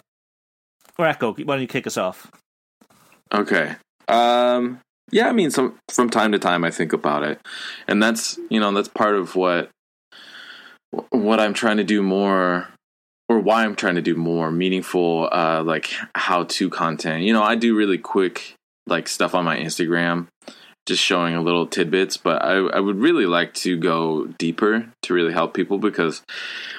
Echo, 0.99 1.33
why 1.33 1.55
don't 1.55 1.63
you 1.63 1.67
kick 1.67 1.87
us 1.87 1.97
off? 1.97 2.31
Okay. 3.33 3.77
Um 4.09 4.81
yeah, 5.11 5.29
I 5.29 5.33
mean 5.33 5.51
some 5.51 5.79
from 5.91 6.11
time 6.11 6.33
to 6.33 6.39
time 6.39 6.65
I 6.65 6.71
think 6.71 6.93
about 6.93 7.23
it. 7.23 7.41
And 7.89 8.03
that's, 8.03 8.39
you 8.51 8.61
know, 8.61 8.71
that's 8.73 8.89
part 8.89 9.15
of 9.15 9.35
what 9.35 9.71
what 11.11 11.41
I'm 11.41 11.55
trying 11.55 11.79
to 11.79 11.85
do 11.85 12.03
more 12.03 12.69
or 13.29 13.39
why 13.39 13.65
I'm 13.65 13.77
trying 13.77 13.95
to 13.95 14.03
do 14.03 14.15
more 14.15 14.51
meaningful 14.51 15.29
uh 15.33 15.63
like 15.63 15.91
how 16.15 16.45
to 16.45 16.69
content. 16.69 17.23
You 17.23 17.33
know, 17.33 17.43
I 17.43 17.55
do 17.55 17.75
really 17.75 17.99
quick 17.99 18.55
like 18.87 19.09
stuff 19.09 19.35
on 19.35 19.45
my 19.45 19.57
Instagram 19.57 20.27
just 20.91 21.03
showing 21.03 21.37
a 21.37 21.41
little 21.41 21.67
tidbits, 21.67 22.17
but 22.17 22.45
I 22.45 22.57
I 22.57 22.81
would 22.81 22.97
really 22.97 23.27
like 23.27 23.55
to 23.55 23.79
go 23.79 24.27
deeper 24.39 24.93
to 25.03 25.15
really 25.15 25.33
help 25.33 25.55
people 25.55 25.79
because 25.79 26.23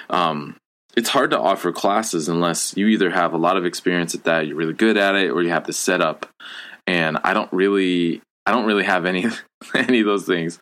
um 0.10 0.58
it's 0.97 1.10
hard 1.10 1.32
to 1.32 1.39
offer 1.39 1.71
classes 1.71 2.28
unless 2.28 2.76
you 2.76 2.88
either 2.88 3.10
have 3.10 3.34
a 3.34 3.38
lot 3.38 3.56
of 3.56 3.65
experience 3.65 4.13
at 4.13 4.26
that, 4.26 4.47
you're 4.47 4.58
really 4.58 4.74
good 4.74 4.97
at 4.97 5.15
it, 5.15 5.32
or 5.32 5.41
you 5.41 5.50
have 5.50 5.65
the 5.65 5.71
setup. 5.71 6.28
And 6.86 7.17
I 7.24 7.34
don't 7.34 7.52
really, 7.54 8.21
I 8.45 8.52
don't 8.52 8.65
really 8.65 8.84
have 8.84 9.06
any 9.06 9.26
any 9.74 10.02
of 10.02 10.06
those 10.06 10.26
things. 10.26 10.60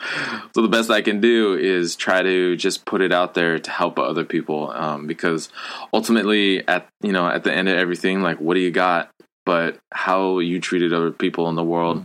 So 0.54 0.62
the 0.62 0.68
best 0.68 0.92
I 0.92 1.02
can 1.02 1.20
do 1.20 1.56
is 1.56 1.96
try 1.96 2.22
to 2.22 2.56
just 2.56 2.86
put 2.86 3.02
it 3.02 3.12
out 3.12 3.34
there 3.34 3.58
to 3.58 3.72
help 3.72 3.98
other 3.98 4.26
people, 4.26 4.70
um, 4.72 5.08
because 5.08 5.50
ultimately, 5.92 6.68
at 6.68 6.88
you 7.02 7.12
know, 7.12 7.28
at 7.28 7.44
the 7.44 7.52
end 7.52 7.68
of 7.68 7.76
everything, 7.76 8.22
like, 8.22 8.40
what 8.40 8.54
do 8.54 8.60
you 8.60 8.72
got? 8.72 9.10
But 9.50 9.80
how 9.92 10.38
you 10.38 10.60
treated 10.62 10.94
other 10.94 11.10
people 11.10 11.50
in 11.50 11.56
the 11.56 11.64
world, 11.64 12.04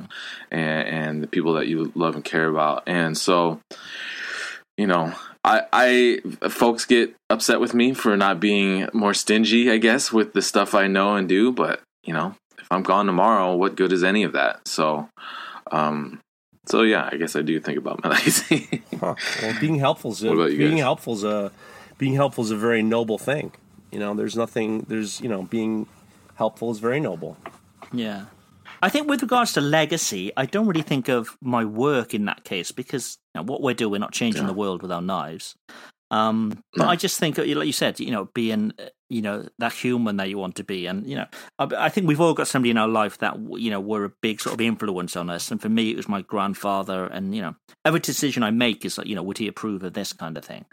and, 0.50 0.88
and 0.88 1.22
the 1.22 1.26
people 1.26 1.52
that 1.54 1.66
you 1.66 1.92
love 1.94 2.14
and 2.14 2.24
care 2.24 2.48
about, 2.48 2.85
and 2.87 3.18
so 3.18 3.61
you 4.78 4.87
know 4.87 5.12
I, 5.44 5.62
I 5.70 6.48
folks 6.48 6.87
get 6.87 7.14
upset 7.28 7.61
with 7.61 7.74
me 7.74 7.92
for 7.92 8.16
not 8.16 8.40
being 8.40 8.88
more 8.94 9.14
stingy 9.14 9.70
i 9.70 9.76
guess 9.76 10.11
with 10.11 10.33
the 10.33 10.42
stuff 10.42 10.74
i 10.74 10.88
know 10.88 11.14
and 11.14 11.28
do 11.28 11.52
but 11.52 11.80
you 12.02 12.12
know 12.12 12.35
if 12.59 12.66
i'm 12.72 12.83
gone 12.83 13.07
tomorrow 13.07 13.54
what 13.54 13.76
good 13.76 13.92
is 13.92 14.02
any 14.02 14.24
of 14.24 14.33
that 14.33 14.66
so 14.66 15.09
um 15.70 16.18
so 16.66 16.83
yeah 16.83 17.09
i 17.12 17.16
guess 17.16 17.37
i 17.37 17.42
do 17.42 17.61
think 17.61 17.78
about 17.78 18.02
my 18.02 18.11
legacy 18.16 18.83
Huh. 18.98 19.14
Well, 19.42 19.61
being 19.61 19.78
helpful 19.78 20.12
is 20.12 20.22
a, 20.24 20.28
What 20.28 20.35
about 20.35 20.52
you 20.52 20.59
being 20.59 20.78
helpful 20.78 21.14
is 21.14 21.24
a 21.24 21.52
being 21.98 22.14
helpful 22.14 22.42
is 22.42 22.50
a 22.50 22.57
very 22.57 22.83
noble 22.83 23.18
thing. 23.18 23.52
You 23.92 23.98
know, 24.00 24.14
there's 24.14 24.37
nothing. 24.37 24.80
There's 24.88 25.20
you 25.20 25.28
know, 25.28 25.42
being 25.42 25.87
helpful 26.35 26.70
is 26.70 26.79
very 26.79 27.01
noble. 27.01 27.37
Yeah. 27.92 28.27
I 28.83 28.88
think 28.88 29.09
with 29.09 29.23
regards 29.23 29.53
to 29.55 29.61
legacy, 29.61 30.33
I 30.37 30.47
don't 30.47 30.66
really 30.66 30.83
think 30.83 31.09
of 31.09 31.38
my 31.40 31.64
work 31.64 32.12
in 32.12 32.27
that 32.27 32.44
case 32.44 32.71
because 32.71 33.19
you 33.35 33.40
know, 33.40 33.44
what 33.44 33.63
we're 33.63 33.75
doing, 33.75 33.92
we're 33.92 33.98
not 33.98 34.13
changing 34.13 34.46
the 34.46 34.52
world 34.52 34.83
with 34.83 34.92
our 34.92 35.00
knives. 35.00 35.54
Um, 36.11 36.63
but 36.77 36.87
I 36.87 36.96
just 36.96 37.19
think, 37.19 37.38
like 37.38 37.48
you 37.48 37.73
said, 37.73 37.98
you 37.98 38.11
know, 38.11 38.27
being, 38.35 38.73
you 39.08 39.23
know, 39.23 39.48
that 39.58 39.73
human 39.73 40.19
that 40.19 40.29
you 40.29 40.38
want 40.38 40.56
to 40.56 40.65
be, 40.65 40.87
and 40.87 41.06
you 41.08 41.17
know, 41.17 41.27
I, 41.58 41.69
I 41.77 41.88
think 41.88 42.06
we've 42.06 42.21
all 42.21 42.35
got 42.35 42.46
somebody 42.46 42.71
in 42.71 42.77
our 42.77 42.87
life 42.87 43.19
that 43.19 43.37
you 43.58 43.71
know 43.71 43.81
were 43.81 44.04
a 44.04 44.13
big 44.21 44.40
sort 44.40 44.54
of 44.54 44.61
influence 44.61 45.17
on 45.17 45.31
us. 45.31 45.50
And 45.50 45.61
for 45.61 45.69
me, 45.69 45.90
it 45.90 45.96
was 45.96 46.08
my 46.08 46.21
grandfather. 46.23 47.06
And 47.06 47.35
you 47.35 47.42
know, 47.42 47.56
every 47.85 48.00
decision 48.00 48.42
I 48.42 48.50
make 48.50 48.85
is 48.85 48.98
like, 48.98 49.06
you 49.06 49.17
know, 49.17 49.23
would 49.23 49.38
he 49.38 49.48
approve 49.48 49.83
of 49.83 49.94
this 49.94 50.13
kind 50.13 50.37
of 50.37 50.44
thing? 50.44 50.67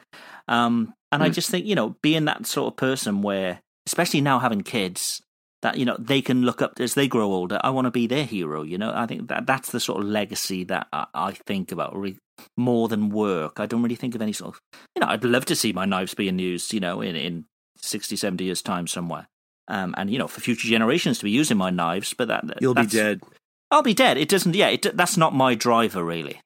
Um, 0.48 0.94
and 1.12 1.24
I 1.24 1.30
just 1.30 1.50
think, 1.50 1.66
you 1.66 1.76
know, 1.76 1.96
being 2.02 2.26
that 2.26 2.46
sort 2.46 2.74
of 2.74 2.78
person 2.78 3.22
where, 3.22 3.62
especially 3.88 4.22
now 4.22 4.40
having 4.40 4.62
kids, 4.62 5.22
that 5.62 5.78
you 5.78 5.86
know 5.86 5.96
they 6.00 6.22
can 6.22 6.44
look 6.44 6.62
up 6.62 6.80
as 6.80 6.94
they 6.94 7.08
grow 7.08 7.32
older. 7.32 7.60
I 7.64 7.70
want 7.70 7.86
to 7.86 7.92
be 7.92 8.08
their 8.08 8.26
hero. 8.26 8.64
You 8.64 8.78
know, 8.78 8.92
I 8.94 9.06
think 9.06 9.28
that 9.30 9.46
that's 9.46 9.72
the 9.72 9.80
sort 9.80 10.02
of 10.02 10.10
legacy 10.10 10.64
that 10.66 10.88
I, 10.92 11.06
I 11.14 11.32
think 11.32 11.72
about. 11.72 11.96
Re- 11.96 12.18
more 12.58 12.88
than 12.88 13.10
work. 13.10 13.60
I 13.60 13.66
don't 13.66 13.84
really 13.84 13.96
think 13.96 14.16
of 14.16 14.22
any 14.22 14.34
sort 14.34 14.56
of, 14.56 14.62
you 14.96 15.02
know, 15.02 15.08
I'd 15.08 15.24
love 15.24 15.46
to 15.46 15.56
see 15.56 15.74
my 15.74 15.86
knives 15.86 16.14
being 16.14 16.40
used, 16.40 16.74
you 16.74 16.80
know, 16.80 17.02
in, 17.02 17.16
in 17.16 17.46
60, 17.78 18.16
70 18.16 18.44
years' 18.44 18.62
time 18.62 18.88
somewhere. 18.88 19.28
Um, 19.68 19.94
and, 19.98 20.10
you 20.10 20.18
know, 20.18 20.28
for 20.28 20.42
future 20.42 20.68
generations 20.68 21.20
to 21.20 21.24
be 21.24 21.32
using 21.32 21.58
my 21.58 21.70
knives, 21.70 22.14
but 22.14 22.28
that. 22.28 22.44
You'll 22.60 22.74
be 22.74 22.86
dead. 22.86 23.22
I'll 23.70 23.84
be 23.84 23.94
dead. 23.94 24.18
It 24.18 24.28
doesn't, 24.28 24.56
yeah, 24.56 24.70
it, 24.70 24.98
that's 24.98 25.18
not 25.18 25.34
my 25.34 25.56
driver, 25.56 26.04
really. 26.04 26.42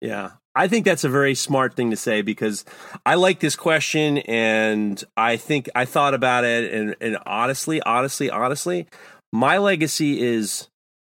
Yeah. 0.00 0.32
I 0.58 0.66
think 0.66 0.84
that's 0.84 1.04
a 1.04 1.08
very 1.08 1.36
smart 1.36 1.74
thing 1.74 1.92
to 1.92 1.96
say 1.96 2.20
because 2.20 2.64
I 3.06 3.14
like 3.14 3.38
this 3.38 3.54
question 3.54 4.18
and 4.18 5.02
I 5.16 5.36
think 5.36 5.70
I 5.76 5.84
thought 5.84 6.14
about 6.14 6.42
it 6.42 6.74
and, 6.74 6.96
and 7.00 7.16
honestly, 7.24 7.80
honestly, 7.82 8.28
honestly, 8.28 8.88
my 9.32 9.58
legacy 9.58 10.20
is 10.20 10.66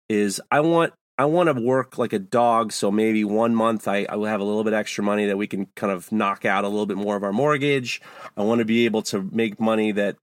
is 0.09 0.41
I 0.53 0.61
want 0.61 0.93
I 1.19 1.25
want 1.25 1.49
to 1.49 1.61
work 1.61 1.99
like 1.99 2.13
a 2.13 2.21
dog. 2.21 2.71
So 2.71 2.93
maybe 2.93 3.25
one 3.25 3.53
month 3.53 3.89
I, 3.89 4.07
I 4.09 4.15
will 4.15 4.27
have 4.27 4.41
a 4.41 4.45
little 4.45 4.63
bit 4.63 4.75
extra 4.75 5.03
money 5.03 5.27
that 5.27 5.37
we 5.37 5.49
can 5.49 5.67
kind 5.75 5.93
of 5.93 6.13
knock 6.13 6.45
out 6.45 6.63
a 6.63 6.69
little 6.69 6.87
bit 6.87 6.97
more 6.97 7.17
of 7.17 7.25
our 7.25 7.33
mortgage. 7.33 8.01
I 8.37 8.43
want 8.43 8.61
to 8.61 8.65
be 8.65 8.85
able 8.85 9.03
to 9.03 9.29
make 9.33 9.59
money 9.59 9.91
that 9.91 10.19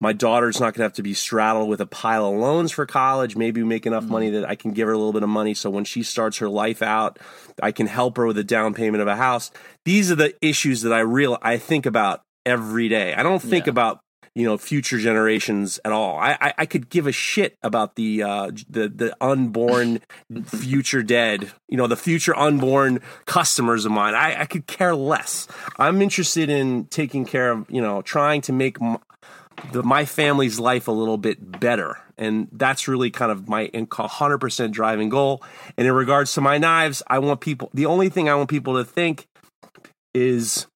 my 0.00 0.12
daughter's 0.12 0.60
not 0.60 0.74
going 0.74 0.80
to 0.80 0.82
have 0.84 0.92
to 0.94 1.02
be 1.02 1.14
straddled 1.14 1.68
with 1.68 1.80
a 1.80 1.86
pile 1.86 2.26
of 2.26 2.36
loans 2.38 2.70
for 2.72 2.86
college. 2.86 3.34
Maybe 3.36 3.62
make 3.64 3.84
enough 3.86 4.04
money 4.04 4.30
that 4.30 4.48
I 4.48 4.54
can 4.54 4.70
give 4.72 4.86
her 4.86 4.92
a 4.92 4.96
little 4.96 5.12
bit 5.12 5.22
of 5.24 5.28
money 5.28 5.54
so 5.54 5.70
when 5.70 5.84
she 5.84 6.02
starts 6.02 6.38
her 6.38 6.48
life 6.48 6.82
out, 6.82 7.18
I 7.62 7.72
can 7.72 7.86
help 7.88 8.16
her 8.16 8.26
with 8.26 8.38
a 8.38 8.44
down 8.44 8.74
payment 8.74 9.02
of 9.02 9.08
a 9.08 9.16
house. 9.16 9.50
These 9.84 10.10
are 10.12 10.14
the 10.16 10.34
issues 10.40 10.82
that 10.82 10.92
I 10.92 11.00
real 11.00 11.36
I 11.42 11.58
think 11.58 11.84
about 11.86 12.22
every 12.46 12.88
day. 12.88 13.14
I 13.14 13.22
don't 13.22 13.42
think 13.42 13.66
Yeah. 13.66 13.70
about 13.70 14.00
you 14.34 14.44
know 14.44 14.56
future 14.56 14.98
generations 14.98 15.80
at 15.84 15.90
all. 15.90 16.16
I 16.16 16.36
I, 16.40 16.54
I 16.58 16.66
could 16.66 16.90
give 16.90 17.08
a 17.08 17.12
shit 17.12 17.56
about 17.64 17.96
the 17.96 18.22
uh, 18.22 18.50
the 18.70 18.88
the 18.88 19.16
unborn 19.20 20.00
future 20.46 21.02
dead. 21.02 21.50
You 21.68 21.76
know 21.76 21.88
the 21.88 21.96
future 21.96 22.36
unborn 22.36 23.00
customers 23.26 23.84
of 23.84 23.90
mine. 23.90 24.14
I 24.14 24.42
I 24.42 24.46
could 24.46 24.68
care 24.68 24.94
less. 24.94 25.48
I'm 25.76 26.00
interested 26.00 26.50
in 26.50 26.84
taking 26.84 27.24
care 27.24 27.50
of 27.50 27.66
you 27.68 27.80
know 27.80 28.00
trying 28.02 28.40
to 28.42 28.52
make. 28.52 28.80
M- 28.80 28.98
the, 29.72 29.82
my 29.82 30.04
family's 30.04 30.58
life 30.58 30.88
a 30.88 30.92
little 30.92 31.18
bit 31.18 31.60
better. 31.60 31.98
And 32.16 32.48
that's 32.52 32.88
really 32.88 33.10
kind 33.10 33.30
of 33.30 33.48
my 33.48 33.68
100% 33.68 34.72
driving 34.72 35.08
goal. 35.08 35.42
And 35.76 35.86
in 35.86 35.92
regards 35.92 36.32
to 36.34 36.40
my 36.40 36.58
knives, 36.58 37.02
I 37.06 37.18
want 37.20 37.40
people, 37.40 37.70
the 37.72 37.86
only 37.86 38.08
thing 38.08 38.28
I 38.28 38.34
want 38.34 38.50
people 38.50 38.76
to 38.76 38.84
think 38.84 39.26
is 40.14 40.66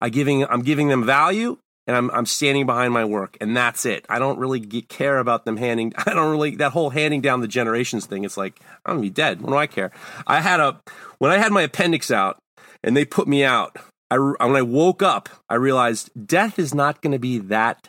I 0.00 0.08
giving, 0.08 0.44
I'm 0.44 0.62
giving 0.62 0.88
them 0.88 1.04
value 1.04 1.58
and 1.86 1.96
I'm, 1.96 2.10
I'm 2.10 2.26
standing 2.26 2.66
behind 2.66 2.92
my 2.92 3.04
work. 3.04 3.36
And 3.40 3.56
that's 3.56 3.86
it. 3.86 4.04
I 4.08 4.18
don't 4.18 4.38
really 4.38 4.60
get, 4.60 4.88
care 4.88 5.18
about 5.18 5.44
them 5.44 5.56
handing, 5.56 5.92
I 6.06 6.12
don't 6.12 6.30
really, 6.30 6.56
that 6.56 6.72
whole 6.72 6.90
handing 6.90 7.20
down 7.20 7.40
the 7.40 7.48
generations 7.48 8.06
thing. 8.06 8.24
It's 8.24 8.36
like, 8.36 8.60
I'm 8.84 8.96
going 8.96 9.02
to 9.02 9.06
be 9.08 9.14
dead. 9.14 9.40
What 9.40 9.50
do 9.50 9.56
I 9.56 9.66
care? 9.66 9.92
I 10.26 10.40
had 10.40 10.60
a, 10.60 10.80
when 11.18 11.30
I 11.30 11.38
had 11.38 11.52
my 11.52 11.62
appendix 11.62 12.10
out 12.10 12.38
and 12.82 12.96
they 12.96 13.04
put 13.04 13.28
me 13.28 13.44
out, 13.44 13.76
I, 14.10 14.18
when 14.18 14.56
I 14.56 14.62
woke 14.62 15.02
up, 15.02 15.28
I 15.48 15.56
realized 15.56 16.10
death 16.26 16.58
is 16.58 16.74
not 16.74 17.02
going 17.02 17.12
to 17.12 17.18
be 17.18 17.38
that 17.38 17.88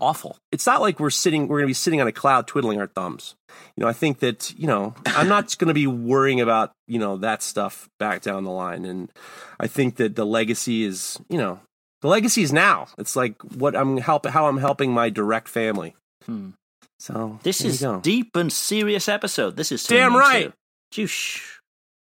awful. 0.00 0.36
It's 0.50 0.66
not 0.66 0.80
like 0.80 0.98
we're 0.98 1.10
sitting, 1.10 1.48
we're 1.48 1.58
going 1.58 1.66
to 1.66 1.70
be 1.70 1.74
sitting 1.74 2.00
on 2.00 2.06
a 2.06 2.12
cloud 2.12 2.46
twiddling 2.46 2.80
our 2.80 2.86
thumbs. 2.86 3.34
You 3.76 3.82
know, 3.82 3.88
I 3.88 3.92
think 3.92 4.20
that, 4.20 4.52
you 4.58 4.66
know, 4.66 4.94
I'm 5.06 5.28
not 5.28 5.56
going 5.58 5.68
to 5.68 5.74
be 5.74 5.86
worrying 5.86 6.40
about, 6.40 6.72
you 6.86 6.98
know, 6.98 7.16
that 7.18 7.42
stuff 7.42 7.88
back 7.98 8.22
down 8.22 8.44
the 8.44 8.50
line. 8.50 8.84
And 8.84 9.10
I 9.58 9.66
think 9.66 9.96
that 9.96 10.16
the 10.16 10.26
legacy 10.26 10.84
is, 10.84 11.18
you 11.28 11.38
know, 11.38 11.60
the 12.00 12.08
legacy 12.08 12.42
is 12.42 12.52
now. 12.52 12.88
It's 12.98 13.14
like 13.14 13.40
what 13.42 13.76
I'm 13.76 13.98
helping, 13.98 14.32
how 14.32 14.46
I'm 14.46 14.58
helping 14.58 14.92
my 14.92 15.10
direct 15.10 15.48
family. 15.48 15.94
Hmm. 16.24 16.50
So 16.98 17.38
This 17.42 17.62
is 17.64 17.84
deep 18.02 18.36
and 18.36 18.52
serious 18.52 19.08
episode. 19.08 19.56
This 19.56 19.72
is 19.72 19.84
Damn 19.84 20.14
right. 20.14 20.52
Juice. 20.90 21.60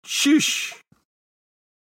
Shoosh. 0.06 0.74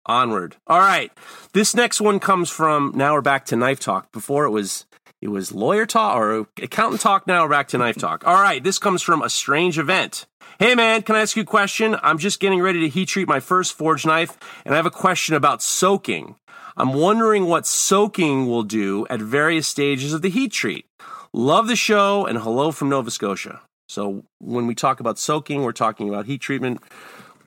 Onward. 0.07 0.55
All 0.65 0.79
right. 0.79 1.11
This 1.53 1.75
next 1.75 2.01
one 2.01 2.19
comes 2.19 2.49
from 2.49 2.91
now 2.95 3.13
we're 3.13 3.21
back 3.21 3.45
to 3.47 3.55
knife 3.55 3.79
talk. 3.79 4.11
Before 4.11 4.45
it 4.45 4.51
was 4.51 4.85
it 5.21 5.27
was 5.29 5.51
lawyer 5.51 5.85
talk 5.85 6.15
or 6.15 6.47
accountant 6.61 7.01
talk. 7.01 7.27
Now 7.27 7.43
we're 7.43 7.49
back 7.49 7.67
to 7.69 7.77
knife 7.77 7.97
talk. 7.97 8.25
All 8.25 8.41
right. 8.41 8.63
This 8.63 8.79
comes 8.79 9.01
from 9.01 9.21
a 9.21 9.29
strange 9.29 9.77
event. 9.77 10.25
Hey 10.59 10.73
man, 10.73 11.03
can 11.03 11.15
I 11.15 11.21
ask 11.21 11.35
you 11.35 11.43
a 11.43 11.45
question? 11.45 11.95
I'm 12.01 12.17
just 12.17 12.39
getting 12.39 12.61
ready 12.61 12.81
to 12.81 12.89
heat 12.89 13.09
treat 13.09 13.27
my 13.27 13.39
first 13.39 13.73
forge 13.73 14.07
knife, 14.07 14.37
and 14.65 14.73
I 14.73 14.77
have 14.77 14.87
a 14.87 14.91
question 14.91 15.35
about 15.35 15.61
soaking. 15.61 16.35
I'm 16.75 16.93
wondering 16.93 17.45
what 17.45 17.67
soaking 17.67 18.47
will 18.47 18.63
do 18.63 19.05
at 19.09 19.19
various 19.19 19.67
stages 19.67 20.13
of 20.13 20.21
the 20.21 20.29
heat 20.29 20.51
treat. 20.51 20.85
Love 21.33 21.67
the 21.67 21.75
show 21.75 22.25
and 22.25 22.39
hello 22.39 22.71
from 22.71 22.89
Nova 22.89 23.11
Scotia. 23.11 23.61
So 23.87 24.23
when 24.39 24.67
we 24.67 24.75
talk 24.75 24.99
about 24.99 25.19
soaking, 25.19 25.61
we're 25.61 25.71
talking 25.73 26.09
about 26.09 26.25
heat 26.25 26.41
treatment. 26.41 26.81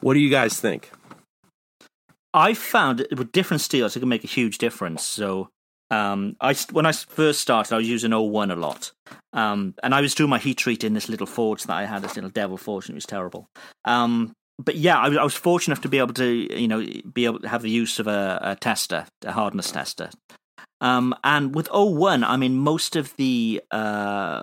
What 0.01 0.15
do 0.15 0.21
you 0.21 0.31
guys 0.31 0.61
think? 0.61 0.91
I 2.33 2.55
found 2.55 3.01
it 3.01 3.19
with 3.19 3.33
different 3.33 3.61
steels, 3.61 3.97
it 3.97 4.01
can 4.01 4.09
make 4.09 4.25
a 4.25 4.29
huge 4.29 4.59
difference. 4.59 5.03
So, 5.05 5.49
um, 5.91 6.37
I 6.41 6.55
when 6.71 6.87
I 6.87 6.93
first 6.93 7.41
started, 7.41 7.75
I 7.75 7.79
was 7.79 7.89
using 7.89 8.13
O1 8.13 8.53
a 8.53 8.55
lot, 8.57 8.93
um, 9.33 9.75
and 9.83 9.95
I 9.95 10.01
was 10.01 10.15
doing 10.15 10.31
my 10.31 10.39
heat 10.39 10.59
treat 10.59 10.85
in 10.85 10.95
this 10.95 11.09
little 11.09 11.27
forge 11.27 11.65
that 11.65 11.75
I 11.77 11.85
had, 11.87 12.03
this 12.03 12.15
little 12.15 12.31
devil 12.31 12.57
forge, 12.57 12.87
and 12.87 12.95
it 12.95 12.97
was 12.97 13.07
terrible. 13.07 13.49
Um, 13.85 14.33
but 14.59 14.77
yeah, 14.77 14.99
I, 14.99 15.09
was- 15.09 15.19
I 15.19 15.25
was 15.25 15.35
fortunate 15.35 15.73
enough 15.75 15.83
to 15.83 15.89
be 15.89 15.99
able 15.99 16.15
to, 16.15 16.27
you 16.61 16.69
know, 16.69 16.87
be 17.13 17.25
able 17.25 17.41
to 17.41 17.49
have 17.49 17.63
the 17.63 17.71
use 17.71 17.99
of 17.99 18.07
a, 18.07 18.39
a 18.43 18.57
tester, 18.57 19.07
a 19.25 19.33
hardness 19.33 19.73
tester. 19.73 20.11
Um, 20.83 21.15
and 21.25 21.55
with 21.55 21.69
O1, 21.71 22.25
I 22.25 22.37
mean, 22.37 22.57
most 22.57 22.95
of 22.95 23.15
the 23.17 23.63
uh, 23.71 24.43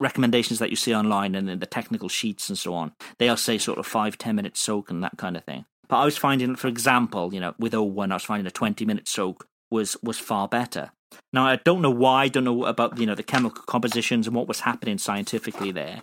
recommendations 0.00 0.58
that 0.58 0.70
you 0.70 0.76
see 0.76 0.94
online 0.94 1.34
and 1.34 1.48
in 1.48 1.58
the 1.60 1.66
technical 1.66 2.08
sheets 2.08 2.48
and 2.48 2.58
so 2.58 2.74
on, 2.74 2.92
they 3.18 3.28
all 3.28 3.36
say 3.36 3.58
sort 3.58 3.78
of 3.78 3.86
five, 3.86 4.18
ten 4.18 4.36
minute 4.36 4.56
soak 4.56 4.90
and 4.90 5.02
that 5.04 5.16
kind 5.16 5.36
of 5.36 5.44
thing. 5.44 5.64
But 5.92 5.98
I 5.98 6.04
was 6.06 6.16
finding, 6.16 6.56
for 6.56 6.68
example, 6.68 7.34
you 7.34 7.40
know, 7.40 7.54
with 7.58 7.74
O1, 7.74 8.12
I 8.12 8.14
was 8.14 8.22
finding 8.24 8.46
a 8.46 8.50
20 8.50 8.86
minute 8.86 9.06
soak 9.06 9.46
was, 9.70 9.94
was 10.02 10.18
far 10.18 10.48
better. 10.48 10.90
Now, 11.34 11.46
I 11.46 11.56
don't 11.56 11.82
know 11.82 11.90
why, 11.90 12.22
I 12.22 12.28
don't 12.28 12.44
know 12.44 12.64
about, 12.64 12.96
you 12.96 13.04
know, 13.04 13.14
the 13.14 13.22
chemical 13.22 13.62
compositions 13.64 14.26
and 14.26 14.34
what 14.34 14.48
was 14.48 14.60
happening 14.60 14.96
scientifically 14.96 15.70
there. 15.70 16.00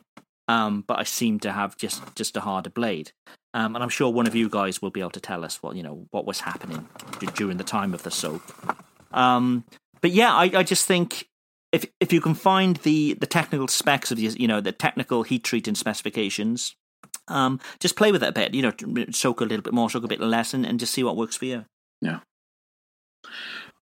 Um, 0.47 0.83
but 0.87 0.99
I 0.99 1.05
seem 1.05 1.39
to 1.39 1.51
have 1.51 1.75
just, 1.75 2.03
just 2.15 2.37
a 2.37 2.41
harder 2.41 2.69
blade. 2.69 3.13
Um, 3.55 3.73
and 3.73 3.83
I'm 3.83 3.89
sure 3.89 4.13
one 4.13 4.27
of 4.27 4.35
you 4.35 4.47
guys 4.47 4.79
will 4.79 4.91
be 4.91 4.99
able 4.99 5.09
to 5.09 5.19
tell 5.19 5.43
us 5.43 5.63
what, 5.63 5.75
you 5.75 5.81
know, 5.81 6.05
what 6.11 6.27
was 6.27 6.41
happening 6.41 6.87
d- 7.17 7.27
during 7.33 7.57
the 7.57 7.63
time 7.63 7.95
of 7.95 8.03
the 8.03 8.11
soak. 8.11 8.43
Um, 9.11 9.65
but 10.01 10.11
yeah, 10.11 10.31
I, 10.31 10.51
I 10.53 10.61
just 10.61 10.85
think 10.85 11.27
if 11.71 11.87
if 11.99 12.13
you 12.13 12.21
can 12.21 12.35
find 12.35 12.77
the 12.77 13.15
the 13.15 13.25
technical 13.25 13.67
specs 13.67 14.11
of 14.11 14.19
you 14.19 14.47
know 14.47 14.61
the 14.61 14.71
technical 14.71 15.23
heat 15.23 15.43
treating 15.43 15.75
specifications, 15.75 16.75
um, 17.29 17.59
just 17.79 17.95
play 17.95 18.11
with 18.11 18.23
it 18.23 18.29
a 18.29 18.31
bit. 18.31 18.53
You 18.53 18.61
know, 18.63 19.05
soak 19.11 19.41
a 19.41 19.45
little 19.45 19.63
bit 19.63 19.73
more, 19.73 19.89
soak 19.89 20.03
a 20.03 20.07
bit 20.07 20.19
less, 20.19 20.53
and, 20.53 20.65
and 20.65 20.79
just 20.79 20.93
see 20.93 21.03
what 21.03 21.17
works 21.17 21.35
for 21.35 21.45
you. 21.45 21.65
Yeah. 22.01 22.19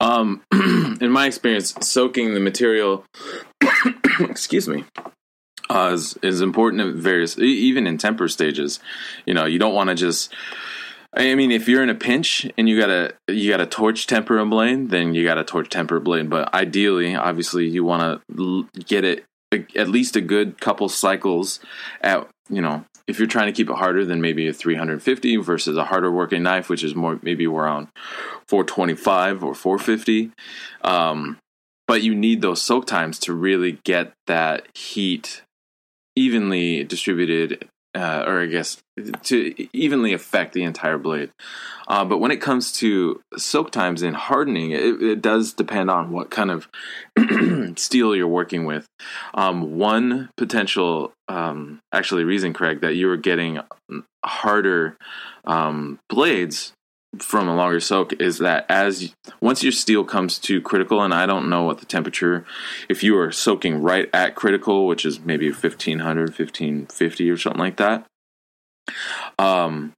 Um, 0.00 0.42
in 0.52 1.10
my 1.10 1.26
experience, 1.26 1.74
soaking 1.80 2.34
the 2.34 2.40
material, 2.40 3.04
excuse 4.20 4.68
me, 4.68 4.84
uh, 5.70 5.90
is 5.94 6.18
is 6.22 6.40
important 6.40 6.82
at 6.82 6.94
various, 6.94 7.38
even 7.38 7.86
in 7.86 7.98
temper 7.98 8.28
stages. 8.28 8.80
You 9.24 9.34
know, 9.34 9.46
you 9.46 9.58
don't 9.58 9.74
want 9.74 9.90
to 9.90 9.94
just. 9.94 10.32
I 11.14 11.34
mean, 11.34 11.50
if 11.50 11.66
you're 11.66 11.82
in 11.82 11.88
a 11.88 11.94
pinch 11.94 12.46
and 12.58 12.68
you 12.68 12.78
gotta 12.78 13.14
you 13.26 13.50
gotta 13.50 13.64
torch 13.64 14.06
temper 14.06 14.36
a 14.38 14.44
blade, 14.44 14.90
then 14.90 15.14
you 15.14 15.24
gotta 15.24 15.44
torch 15.44 15.70
temper 15.70 15.96
a 15.96 16.00
blade. 16.00 16.28
But 16.28 16.52
ideally, 16.52 17.14
obviously, 17.14 17.66
you 17.66 17.84
want 17.84 18.22
to 18.36 18.68
get 18.84 19.04
it 19.04 19.24
at 19.74 19.88
least 19.88 20.16
a 20.16 20.20
good 20.20 20.60
couple 20.60 20.88
cycles 20.88 21.60
at 22.02 22.28
you 22.50 22.60
know 22.60 22.84
if 23.06 23.18
you're 23.18 23.28
trying 23.28 23.46
to 23.46 23.52
keep 23.52 23.70
it 23.70 23.76
harder 23.76 24.04
than 24.04 24.20
maybe 24.20 24.48
a 24.48 24.52
350 24.52 25.36
versus 25.36 25.76
a 25.76 25.84
harder 25.84 26.10
working 26.10 26.42
knife 26.42 26.68
which 26.68 26.84
is 26.84 26.94
more 26.94 27.18
maybe 27.22 27.46
around 27.46 27.88
425 28.46 29.44
or 29.44 29.54
450 29.54 30.32
um, 30.82 31.38
but 31.86 32.02
you 32.02 32.14
need 32.14 32.42
those 32.42 32.62
soak 32.62 32.86
times 32.86 33.18
to 33.20 33.32
really 33.32 33.78
get 33.84 34.12
that 34.26 34.66
heat 34.76 35.42
evenly 36.16 36.82
distributed 36.84 37.68
uh, 37.96 38.24
or 38.26 38.42
i 38.42 38.46
guess 38.46 38.78
to 39.22 39.68
evenly 39.72 40.12
affect 40.12 40.54
the 40.54 40.62
entire 40.62 40.98
blade. 40.98 41.30
Uh, 41.86 42.04
but 42.04 42.18
when 42.18 42.30
it 42.30 42.40
comes 42.40 42.72
to 42.72 43.20
soak 43.36 43.70
times 43.70 44.02
and 44.02 44.16
hardening 44.16 44.70
it, 44.70 45.02
it 45.02 45.22
does 45.22 45.52
depend 45.52 45.90
on 45.90 46.10
what 46.10 46.30
kind 46.30 46.50
of 46.50 46.68
steel 47.78 48.16
you're 48.16 48.26
working 48.26 48.64
with. 48.64 48.86
Um, 49.34 49.76
one 49.76 50.30
potential 50.36 51.12
um, 51.28 51.80
actually 51.92 52.24
reason 52.24 52.52
craig 52.52 52.80
that 52.80 52.94
you 52.94 53.06
were 53.06 53.16
getting 53.16 53.60
harder 54.24 54.96
um, 55.44 55.98
blades 56.08 56.72
from 57.18 57.48
a 57.48 57.54
longer 57.54 57.80
soak 57.80 58.12
is 58.20 58.38
that 58.38 58.66
as 58.68 59.14
once 59.40 59.62
your 59.62 59.72
steel 59.72 60.04
comes 60.04 60.38
to 60.38 60.60
critical 60.60 61.02
and 61.02 61.14
i 61.14 61.24
don't 61.24 61.48
know 61.48 61.62
what 61.62 61.78
the 61.78 61.86
temperature 61.86 62.44
if 62.88 63.02
you 63.02 63.16
are 63.18 63.32
soaking 63.32 63.80
right 63.80 64.10
at 64.12 64.34
critical 64.34 64.86
which 64.86 65.04
is 65.04 65.20
maybe 65.20 65.48
1500 65.48 66.28
1550 66.28 67.30
or 67.30 67.36
something 67.36 67.60
like 67.60 67.76
that 67.76 68.06
um 69.38 69.92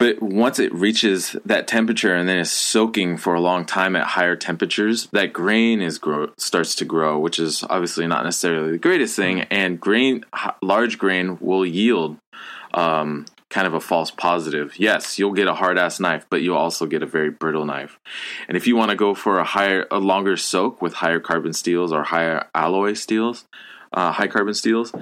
but 0.00 0.22
once 0.22 0.58
it 0.58 0.72
reaches 0.74 1.36
that 1.44 1.68
temperature 1.68 2.14
and 2.14 2.26
then 2.26 2.38
is 2.38 2.50
soaking 2.50 3.18
for 3.18 3.34
a 3.34 3.40
long 3.40 3.66
time 3.66 3.94
at 3.94 4.06
higher 4.06 4.34
temperatures, 4.34 5.08
that 5.12 5.34
grain 5.34 5.82
is 5.82 5.98
grow 5.98 6.30
starts 6.38 6.74
to 6.76 6.86
grow, 6.86 7.18
which 7.18 7.38
is 7.38 7.62
obviously 7.68 8.06
not 8.06 8.24
necessarily 8.24 8.72
the 8.72 8.78
greatest 8.78 9.14
thing. 9.14 9.42
And 9.50 9.78
grain, 9.78 10.24
large 10.62 10.96
grain, 10.96 11.36
will 11.38 11.66
yield 11.66 12.16
um, 12.72 13.26
kind 13.50 13.66
of 13.66 13.74
a 13.74 13.80
false 13.80 14.10
positive. 14.10 14.78
Yes, 14.78 15.18
you'll 15.18 15.32
get 15.32 15.48
a 15.48 15.54
hard 15.54 15.76
ass 15.76 16.00
knife, 16.00 16.24
but 16.30 16.40
you'll 16.40 16.56
also 16.56 16.86
get 16.86 17.02
a 17.02 17.06
very 17.06 17.30
brittle 17.30 17.64
knife. 17.64 17.98
And 18.48 18.56
if 18.56 18.66
you 18.66 18.76
want 18.76 18.90
to 18.90 18.96
go 18.96 19.14
for 19.14 19.38
a 19.38 19.44
higher, 19.44 19.86
a 19.90 19.98
longer 19.98 20.36
soak 20.36 20.80
with 20.80 20.94
higher 20.94 21.20
carbon 21.20 21.52
steels 21.52 21.92
or 21.92 22.04
higher 22.04 22.46
alloy 22.54 22.94
steels, 22.94 23.44
uh, 23.92 24.12
high 24.12 24.28
carbon 24.28 24.54
steels, 24.54 24.92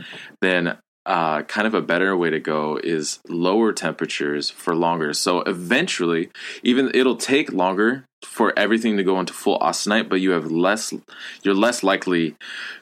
then 0.40 0.78
uh, 1.04 1.42
kind 1.42 1.66
of 1.66 1.74
a 1.74 1.82
better 1.82 2.16
way 2.16 2.30
to 2.30 2.40
go 2.40 2.78
is 2.82 3.20
lower 3.28 3.72
temperatures 3.72 4.50
for 4.50 4.74
longer. 4.74 5.12
So 5.12 5.40
eventually, 5.42 6.30
even 6.62 6.90
it'll 6.94 7.16
take 7.16 7.52
longer 7.52 8.04
for 8.24 8.58
everything 8.58 8.96
to 8.96 9.04
go 9.04 9.20
into 9.20 9.32
full 9.32 9.58
austenite, 9.60 10.08
but 10.08 10.20
you 10.20 10.30
have 10.30 10.50
less, 10.50 10.92
you're 11.42 11.54
less 11.54 11.82
likely 11.82 12.34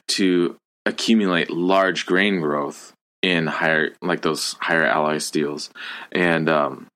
to 0.08 0.56
accumulate 0.86 1.50
large 1.50 2.06
grain 2.06 2.40
growth 2.40 2.92
in 3.26 3.48
higher, 3.48 3.90
like 4.00 4.22
those 4.22 4.54
higher 4.60 4.84
alloy 4.84 5.18
steels, 5.18 5.70
and 6.12 6.48
um, 6.48 6.86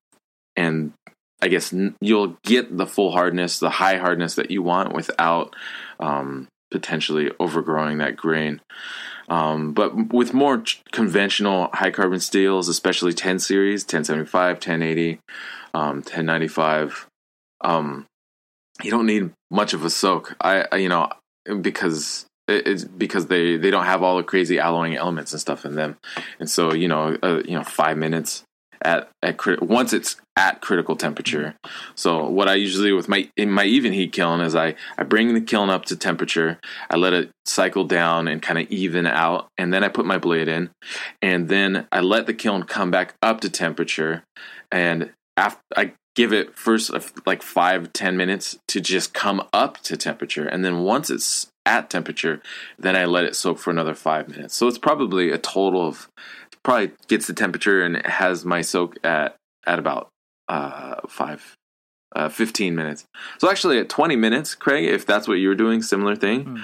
and 0.54 0.92
I 1.42 1.48
guess 1.48 1.74
you'll 2.00 2.36
get 2.44 2.76
the 2.76 2.86
full 2.86 3.10
hardness, 3.10 3.58
the 3.58 3.70
high 3.70 3.96
hardness 3.96 4.36
that 4.36 4.52
you 4.52 4.62
want 4.62 4.94
without 4.94 5.56
um, 5.98 6.46
potentially 6.70 7.32
overgrowing 7.40 7.98
that 7.98 8.14
grain. 8.16 8.60
Um, 9.28 9.72
but 9.72 10.12
with 10.12 10.32
more 10.32 10.62
conventional 10.92 11.68
high 11.72 11.90
carbon 11.90 12.20
steels, 12.20 12.68
especially 12.68 13.12
10 13.12 13.40
series, 13.40 13.82
1075, 13.82 14.56
1080, 14.56 15.18
um, 15.74 15.96
1095, 15.96 17.06
um, 17.62 18.06
you 18.82 18.90
don't 18.90 19.06
need 19.06 19.30
much 19.50 19.72
of 19.72 19.84
a 19.84 19.90
soak. 19.90 20.36
I, 20.40 20.66
I 20.70 20.76
you 20.76 20.88
know, 20.88 21.08
because 21.60 22.26
it's 22.50 22.84
because 22.84 23.26
they, 23.26 23.56
they 23.56 23.70
don't 23.70 23.86
have 23.86 24.02
all 24.02 24.16
the 24.16 24.22
crazy 24.22 24.58
alloying 24.58 24.96
elements 24.96 25.32
and 25.32 25.40
stuff 25.40 25.64
in 25.64 25.74
them. 25.74 25.96
And 26.38 26.48
so, 26.48 26.72
you 26.74 26.88
know, 26.88 27.16
uh, 27.22 27.42
you 27.44 27.56
know, 27.56 27.64
five 27.64 27.96
minutes 27.96 28.44
at, 28.82 29.10
at 29.22 29.62
once 29.62 29.92
it's 29.92 30.16
at 30.36 30.60
critical 30.60 30.96
temperature. 30.96 31.54
So 31.94 32.26
what 32.26 32.48
I 32.48 32.54
usually 32.54 32.88
do 32.88 32.96
with 32.96 33.08
my 33.08 33.28
in 33.36 33.50
my 33.50 33.64
even 33.64 33.92
heat 33.92 34.12
kiln 34.12 34.40
is 34.40 34.54
I 34.54 34.74
I 34.96 35.02
bring 35.02 35.34
the 35.34 35.40
kiln 35.40 35.68
up 35.68 35.84
to 35.86 35.96
temperature. 35.96 36.58
I 36.88 36.96
let 36.96 37.12
it 37.12 37.30
cycle 37.44 37.84
down 37.84 38.26
and 38.26 38.40
kind 38.40 38.58
of 38.58 38.70
even 38.70 39.06
out, 39.06 39.48
and 39.58 39.72
then 39.72 39.84
I 39.84 39.88
put 39.88 40.06
my 40.06 40.18
blade 40.18 40.48
in, 40.48 40.70
and 41.20 41.48
then 41.48 41.86
I 41.92 42.00
let 42.00 42.26
the 42.26 42.34
kiln 42.34 42.62
come 42.62 42.90
back 42.90 43.14
up 43.22 43.40
to 43.42 43.50
temperature, 43.50 44.24
and 44.72 45.12
after 45.36 45.60
I 45.76 45.92
give 46.16 46.32
it 46.32 46.56
first 46.56 46.90
like 47.26 47.42
five 47.42 47.92
ten 47.92 48.16
minutes 48.16 48.58
to 48.68 48.80
just 48.80 49.12
come 49.12 49.46
up 49.52 49.78
to 49.82 49.96
temperature, 49.96 50.46
and 50.46 50.64
then 50.64 50.80
once 50.80 51.10
it's 51.10 51.48
at 51.70 51.88
temperature, 51.88 52.42
then 52.78 52.96
I 52.96 53.04
let 53.04 53.24
it 53.24 53.36
soak 53.36 53.58
for 53.58 53.70
another 53.70 53.94
five 53.94 54.28
minutes. 54.28 54.56
So 54.56 54.66
it's 54.66 54.78
probably 54.78 55.30
a 55.30 55.38
total 55.38 55.86
of 55.86 56.08
probably 56.62 56.90
gets 57.08 57.26
the 57.26 57.32
temperature 57.32 57.82
and 57.82 57.96
it 57.96 58.06
has 58.06 58.44
my 58.44 58.60
soak 58.60 58.96
at 59.04 59.36
at 59.66 59.78
about 59.78 60.08
uh, 60.48 60.96
five, 61.08 61.54
uh, 62.16 62.28
15 62.28 62.74
minutes. 62.74 63.04
So 63.38 63.48
actually, 63.48 63.78
at 63.78 63.88
20 63.88 64.16
minutes, 64.16 64.54
Craig, 64.54 64.84
if 64.88 65.06
that's 65.06 65.28
what 65.28 65.34
you 65.34 65.48
were 65.48 65.54
doing, 65.54 65.80
similar 65.80 66.16
thing, 66.16 66.60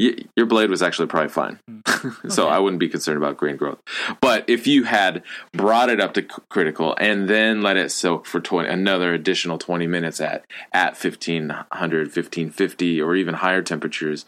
y- 0.00 0.24
your 0.36 0.46
blade 0.46 0.70
was 0.70 0.82
actually 0.82 1.06
probably 1.06 1.28
fine. 1.28 1.60
so 2.28 2.48
I 2.48 2.58
wouldn't 2.58 2.80
be 2.80 2.88
concerned 2.88 3.18
about 3.18 3.36
grain 3.36 3.56
growth. 3.56 3.78
But 4.20 4.48
if 4.48 4.66
you 4.66 4.84
had 4.84 5.22
brought 5.52 5.90
it 5.90 6.00
up 6.00 6.14
to 6.14 6.22
c- 6.22 6.28
critical 6.48 6.96
and 6.98 7.28
then 7.28 7.62
let 7.62 7.76
it 7.76 7.92
soak 7.92 8.26
for 8.26 8.40
20, 8.40 8.68
another 8.68 9.12
additional 9.12 9.58
20 9.58 9.86
minutes 9.86 10.20
at 10.20 10.44
at 10.72 10.92
1500, 10.92 12.06
1550, 12.06 13.00
or 13.02 13.14
even 13.14 13.34
higher 13.34 13.62
temperatures, 13.62 14.24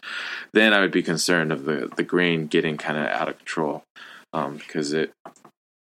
then 0.53 0.73
I 0.73 0.81
would 0.81 0.91
be 0.91 1.03
concerned 1.03 1.51
of 1.51 1.65
the 1.65 1.91
the 1.95 2.03
grain 2.03 2.47
getting 2.47 2.77
kind 2.77 2.97
of 2.97 3.07
out 3.07 3.27
of 3.29 3.37
control 3.37 3.83
um, 4.31 4.57
because 4.57 4.93
it 4.93 5.11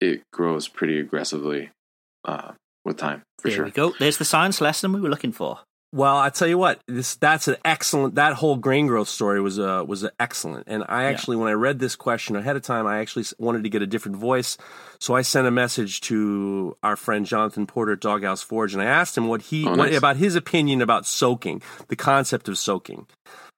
it 0.01 0.23
grows 0.33 0.69
pretty 0.69 0.99
aggressively 0.99 1.71
uh, 2.25 2.53
with 2.85 2.97
time 2.97 3.23
for 3.39 3.49
there 3.49 3.57
sure. 3.57 3.65
we 3.65 3.71
go. 3.71 3.93
There's 3.99 4.19
the 4.19 4.25
science 4.25 4.61
lesson 4.61 4.93
we 4.93 5.01
were 5.01 5.11
looking 5.11 5.33
for. 5.33 5.61
Well, 5.93 6.17
I 6.17 6.31
tell 6.31 6.47
you 6.47 6.57
what, 6.57 6.81
this 6.87 7.17
that's 7.17 7.49
an 7.49 7.57
excellent. 7.65 8.15
That 8.15 8.35
whole 8.35 8.57
grain 8.57 8.87
growth 8.87 9.09
story 9.09 9.41
was 9.41 9.59
uh, 9.59 9.85
was 9.85 10.07
excellent. 10.21 10.69
And 10.69 10.85
I 10.89 11.05
actually, 11.05 11.37
when 11.37 11.49
I 11.49 11.53
read 11.53 11.81
this 11.81 11.97
question 11.97 12.37
ahead 12.37 12.55
of 12.55 12.63
time, 12.63 12.87
I 12.87 13.01
actually 13.01 13.25
wanted 13.39 13.65
to 13.65 13.71
get 13.71 13.83
a 13.83 13.89
different 13.89 14.17
voice, 14.17 14.57
so 15.01 15.17
I 15.17 15.23
sent 15.23 15.49
a 15.49 15.51
message 15.51 16.01
to 16.03 16.77
our 16.85 16.95
friend 16.95 17.27
Jonathan 17.27 17.67
Porter 17.67 17.95
at 17.95 18.01
Doghouse 18.01 18.41
Forge, 18.41 18.73
and 18.73 18.81
I 18.81 18.87
asked 18.87 19.19
him 19.19 19.27
what 19.27 19.43
he 19.43 19.67
Oh, 19.67 19.75
what, 19.75 19.93
about 19.93 20.17
his 20.17 20.37
opinion 20.37 20.81
about 20.81 21.07
soaking, 21.07 21.61
the 21.89 21.97
concept 21.97 22.49
of 22.49 22.57
soaking. 22.57 23.09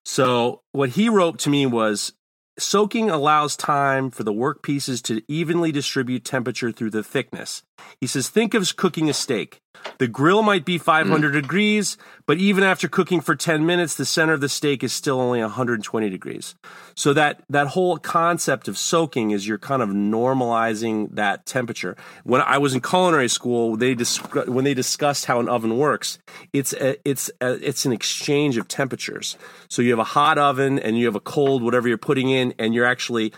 So 0.07 0.63
what 0.73 0.91
he 0.91 1.09
wrote 1.09 1.39
to 1.41 1.51
me 1.51 1.67
was. 1.67 2.13
Soaking 2.59 3.09
allows 3.09 3.57
time 3.57 4.11
for 4.11 4.25
the 4.25 4.33
work 4.33 4.63
pieces 4.63 5.01
to 5.03 5.23
evenly 5.27 5.73
distribute 5.73 6.23
temperature 6.23 6.71
through 6.71 6.91
the 6.91 7.03
thickness. 7.03 7.63
He 8.01 8.07
says, 8.07 8.29
think 8.29 8.55
of 8.55 8.77
cooking 8.77 9.09
a 9.09 9.15
steak. 9.15 9.63
The 9.99 10.09
grill 10.09 10.43
might 10.43 10.65
be 10.65 10.79
500 10.79 11.33
mm. 11.33 11.43
degrees, 11.43 11.97
but 12.27 12.39
even 12.39 12.65
after 12.65 12.89
cooking 12.89 13.21
for 13.21 13.35
10 13.35 13.67
minutes, 13.67 13.95
the 13.95 14.05
center 14.05 14.33
of 14.33 14.41
the 14.41 14.49
steak 14.49 14.85
is 14.85 14.93
still 14.93 15.21
only 15.21 15.41
120 15.41 16.09
degrees. 16.09 16.55
So 16.95 17.13
that, 17.15 17.43
that 17.49 17.69
whole 17.69 17.99
concept 17.99 18.69
of 18.69 18.79
soaking 18.79 19.31
is 19.31 19.47
you're 19.47 19.59
kind 19.59 19.83
of 19.83 19.89
normalizing 19.89 21.15
that 21.15 21.47
temperature. 21.47 21.97
When 22.25 22.41
I 22.41 22.59
was 22.59 22.75
in 22.75 22.81
culinary 22.81 23.29
school, 23.29 23.77
they 23.77 23.95
dis- 23.95 24.19
when 24.47 24.65
they 24.65 24.75
discussed 24.75 25.25
how 25.25 25.41
an 25.41 25.49
oven 25.49 25.79
works, 25.79 26.19
it's 26.53 26.73
a, 26.75 26.97
it's 27.09 27.31
a, 27.41 27.53
it's 27.67 27.85
an 27.85 27.93
exchange 27.93 28.57
of 28.57 28.69
temperatures. 28.69 29.37
So 29.69 29.83
you 29.83 29.91
have 29.91 29.99
a 29.99 30.05
hot 30.05 30.39
oven 30.39 30.79
and 30.79 30.99
you 30.99 31.07
have 31.07 31.17
a 31.17 31.21
cold 31.21 31.63
whatever 31.63 31.89
you're 31.89 31.99
putting 31.99 32.31
in, 32.31 32.55
and 32.59 32.75
you're 32.75 32.87
actually 32.87 33.33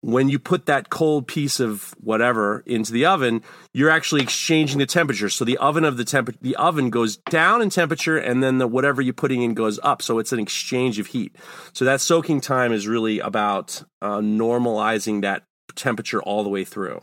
when 0.00 0.28
you 0.28 0.38
put 0.38 0.66
that 0.66 0.90
cold 0.90 1.26
piece 1.26 1.58
of 1.58 1.92
whatever 2.00 2.62
into 2.66 2.92
the 2.92 3.04
oven, 3.04 3.42
you're 3.74 3.90
actually 3.90 4.22
exchanging 4.22 4.78
the 4.78 4.86
temperature. 4.86 5.28
So 5.28 5.44
the 5.44 5.58
oven 5.58 5.84
of 5.84 5.96
the 5.96 6.04
temp 6.04 6.36
the 6.40 6.54
oven 6.56 6.90
goes 6.90 7.16
down 7.30 7.62
in 7.62 7.68
temperature, 7.70 8.16
and 8.16 8.42
then 8.42 8.58
the 8.58 8.66
whatever 8.68 9.02
you're 9.02 9.12
putting 9.14 9.42
in 9.42 9.54
goes 9.54 9.80
up. 9.82 10.00
So 10.02 10.18
it's 10.18 10.32
an 10.32 10.38
exchange 10.38 10.98
of 10.98 11.08
heat. 11.08 11.34
So 11.72 11.84
that 11.84 12.00
soaking 12.00 12.40
time 12.42 12.72
is 12.72 12.86
really 12.86 13.18
about 13.18 13.82
uh, 14.00 14.18
normalizing 14.18 15.22
that 15.22 15.42
temperature 15.74 16.22
all 16.22 16.44
the 16.44 16.48
way 16.50 16.64
through. 16.64 17.00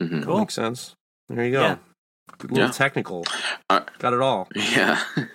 Mm-hmm. 0.00 0.22
Cool. 0.22 0.38
Makes 0.38 0.54
sense. 0.54 0.94
There 1.28 1.44
you 1.44 1.52
go. 1.52 1.60
Yeah. 1.62 1.76
A 2.40 2.42
little 2.42 2.58
Yeah. 2.58 2.70
technical. 2.70 3.24
Uh, 3.70 3.80
Got 3.98 4.14
it 4.14 4.20
all. 4.20 4.48
Yeah. 4.54 5.00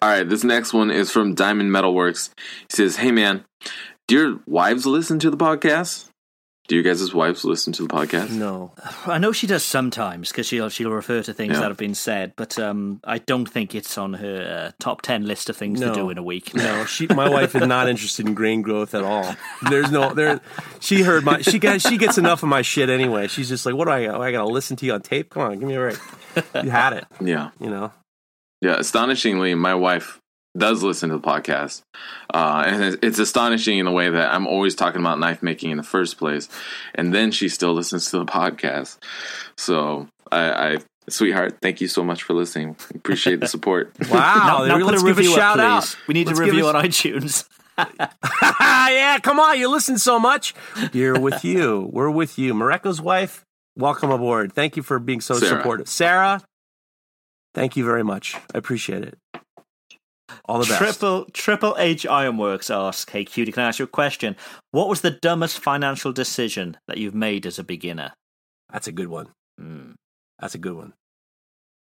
All 0.00 0.08
right, 0.08 0.26
this 0.26 0.42
next 0.42 0.72
one 0.72 0.90
is 0.90 1.10
from 1.10 1.34
Diamond 1.34 1.70
Metalworks. 1.70 2.30
He 2.70 2.76
says, 2.76 2.96
"Hey 2.96 3.10
man, 3.12 3.44
do 4.10 4.16
your 4.16 4.40
wives 4.46 4.86
listen 4.86 5.18
to 5.20 5.30
the 5.30 5.36
podcast? 5.36 6.06
Do 6.68 6.76
you 6.76 6.82
guys' 6.82 7.12
wives 7.12 7.44
listen 7.44 7.72
to 7.74 7.82
the 7.82 7.88
podcast? 7.88 8.30
No. 8.30 8.72
I 9.04 9.18
know 9.18 9.32
she 9.32 9.48
does 9.48 9.64
sometimes 9.64 10.30
because 10.30 10.46
she'll 10.46 10.68
she'll 10.68 10.90
refer 10.92 11.20
to 11.22 11.32
things 11.34 11.54
Yeah. 11.54 11.60
that 11.60 11.68
have 11.68 11.76
been 11.76 11.94
said, 11.96 12.34
but 12.36 12.58
um, 12.60 13.00
I 13.02 13.18
don't 13.18 13.46
think 13.46 13.74
it's 13.74 13.98
on 13.98 14.14
her 14.14 14.68
uh, 14.68 14.72
top 14.78 15.02
ten 15.02 15.26
list 15.26 15.48
of 15.50 15.56
things 15.56 15.80
No. 15.80 15.88
to 15.88 15.94
do 15.94 16.10
in 16.10 16.18
a 16.18 16.22
week. 16.22 16.54
No, 16.54 16.84
she. 16.84 17.06
My 17.08 17.28
wife 17.28 17.56
is 17.56 17.66
not 17.66 17.88
interested 17.88 18.26
in 18.26 18.34
grain 18.34 18.62
growth 18.62 18.94
at 18.94 19.02
all. 19.02 19.34
There's 19.68 19.90
no 19.90 20.14
there. 20.14 20.40
She 20.80 21.02
heard 21.02 21.24
my. 21.24 21.40
She 21.42 21.58
got. 21.58 21.80
She 21.80 21.96
gets 21.98 22.18
enough 22.18 22.42
of 22.44 22.48
my 22.48 22.62
shit 22.62 22.88
anyway. 22.88 23.26
She's 23.26 23.48
just 23.48 23.66
like, 23.66 23.74
what 23.74 23.86
do 23.86 23.90
I? 23.92 24.06
oh, 24.06 24.20
I 24.22 24.30
got 24.30 24.42
to 24.42 24.48
listen 24.48 24.76
to 24.76 24.86
you 24.86 24.92
on 24.94 25.02
tape? 25.02 25.30
Come 25.30 25.42
on, 25.42 25.58
give 25.58 25.66
me 25.68 25.74
a 25.74 25.78
break. 25.78 25.98
You 26.64 26.70
had 26.70 26.92
it. 26.92 27.04
Yeah, 27.20 27.50
You 27.58 27.70
know. 27.70 27.92
yeah. 28.60 28.76
Astonishingly, 28.78 29.56
my 29.56 29.74
wife 29.74 30.20
does 30.56 30.82
listen 30.82 31.10
to 31.10 31.16
the 31.18 31.22
podcast, 31.26 31.82
uh, 32.34 32.64
and 32.66 32.82
it's- 32.82 32.98
it's 33.02 33.18
astonishing 33.18 33.78
in 33.78 33.84
the 33.86 33.92
way 33.92 34.08
that 34.10 34.34
I'm 34.34 34.46
always 34.46 34.74
talking 34.74 35.00
about 35.00 35.18
knife 35.20 35.42
making 35.42 35.70
in 35.70 35.76
the 35.76 35.82
first 35.82 36.18
place, 36.18 36.48
and 36.94 37.14
then 37.14 37.30
she 37.30 37.48
still 37.48 37.72
listens 37.72 38.10
to 38.10 38.18
the 38.18 38.24
podcast. 38.26 38.98
So 39.56 40.08
I, 40.32 40.50
I 40.72 40.78
sweetheart, 41.08 41.58
thank 41.62 41.80
you 41.80 41.86
so 41.88 42.02
much 42.04 42.22
for 42.24 42.34
listening. 42.34 42.76
Appreciate 42.94 43.40
the 43.40 43.46
support. 43.48 43.92
Wow. 44.10 44.64
now, 44.64 44.64
now 44.66 44.78
put 44.78 44.86
let's 44.86 45.02
a 45.02 45.06
give 45.06 45.16
review 45.18 45.34
shout 45.34 45.60
up, 45.60 45.84
out. 45.84 45.96
We 46.08 46.14
need 46.14 46.26
Let's 46.26 46.40
a 46.40 46.44
give 46.44 46.54
review 46.54 46.68
us- 46.68 46.74
on 46.74 46.84
iTunes. 46.84 47.48
yeah, 48.60 49.18
come 49.20 49.40
on. 49.40 49.58
You 49.58 49.70
listen 49.70 49.98
so 49.98 50.18
much. 50.18 50.54
You're 50.92 51.18
with 51.18 51.44
you. 51.44 51.88
We're 51.92 52.10
with 52.10 52.38
you. 52.38 52.52
Mareko's 52.54 53.00
wife, 53.00 53.44
welcome 53.76 54.10
aboard. 54.10 54.52
Thank 54.52 54.76
you 54.76 54.82
for 54.82 54.98
being 54.98 55.20
so 55.20 55.34
Sarah. 55.34 55.56
supportive. 55.58 55.88
Sarah, 55.88 56.42
thank 57.54 57.76
you 57.76 57.84
very 57.84 58.02
much. 58.04 58.34
I 58.54 58.58
appreciate 58.58 59.02
it. 59.04 59.16
All 60.46 60.58
the 60.58 60.66
best. 60.66 60.78
Triple 60.78 61.24
Triple 61.32 61.76
H 61.78 62.06
Ironworks 62.06 62.70
asks, 62.70 63.10
"Hey, 63.10 63.24
cutie, 63.24 63.52
can 63.52 63.62
I 63.62 63.68
ask 63.68 63.78
you 63.78 63.84
a 63.84 63.88
question? 63.88 64.36
What 64.70 64.88
was 64.88 65.00
the 65.00 65.10
dumbest 65.10 65.58
financial 65.58 66.12
decision 66.12 66.76
that 66.86 66.98
you've 66.98 67.14
made 67.14 67.46
as 67.46 67.58
a 67.58 67.64
beginner?" 67.64 68.12
That's 68.72 68.86
a 68.86 68.92
good 68.92 69.08
one. 69.08 69.28
Hmm. 69.58 69.92
That's 70.38 70.54
a 70.54 70.58
good 70.58 70.74
one. 70.74 70.94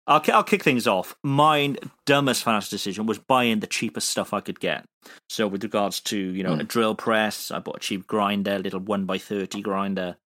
I'll, 0.07 0.23
I'll 0.33 0.43
kick 0.43 0.63
things 0.63 0.87
off. 0.87 1.15
My 1.23 1.75
dumbest 2.05 2.43
financial 2.43 2.69
decision 2.69 3.05
was 3.05 3.19
buying 3.19 3.59
the 3.59 3.67
cheapest 3.67 4.09
stuff 4.09 4.33
I 4.33 4.39
could 4.39 4.59
get. 4.59 4.85
So, 5.29 5.47
with 5.47 5.63
regards 5.63 5.99
to 6.01 6.17
you 6.17 6.43
know 6.43 6.53
a 6.53 6.63
drill 6.63 6.95
press, 6.95 7.51
I 7.51 7.59
bought 7.59 7.77
a 7.77 7.79
cheap 7.79 8.07
grinder, 8.07 8.55
a 8.55 8.59
little 8.59 8.79
one 8.79 9.05
by 9.05 9.17
thirty 9.17 9.61
grinder. 9.61 10.17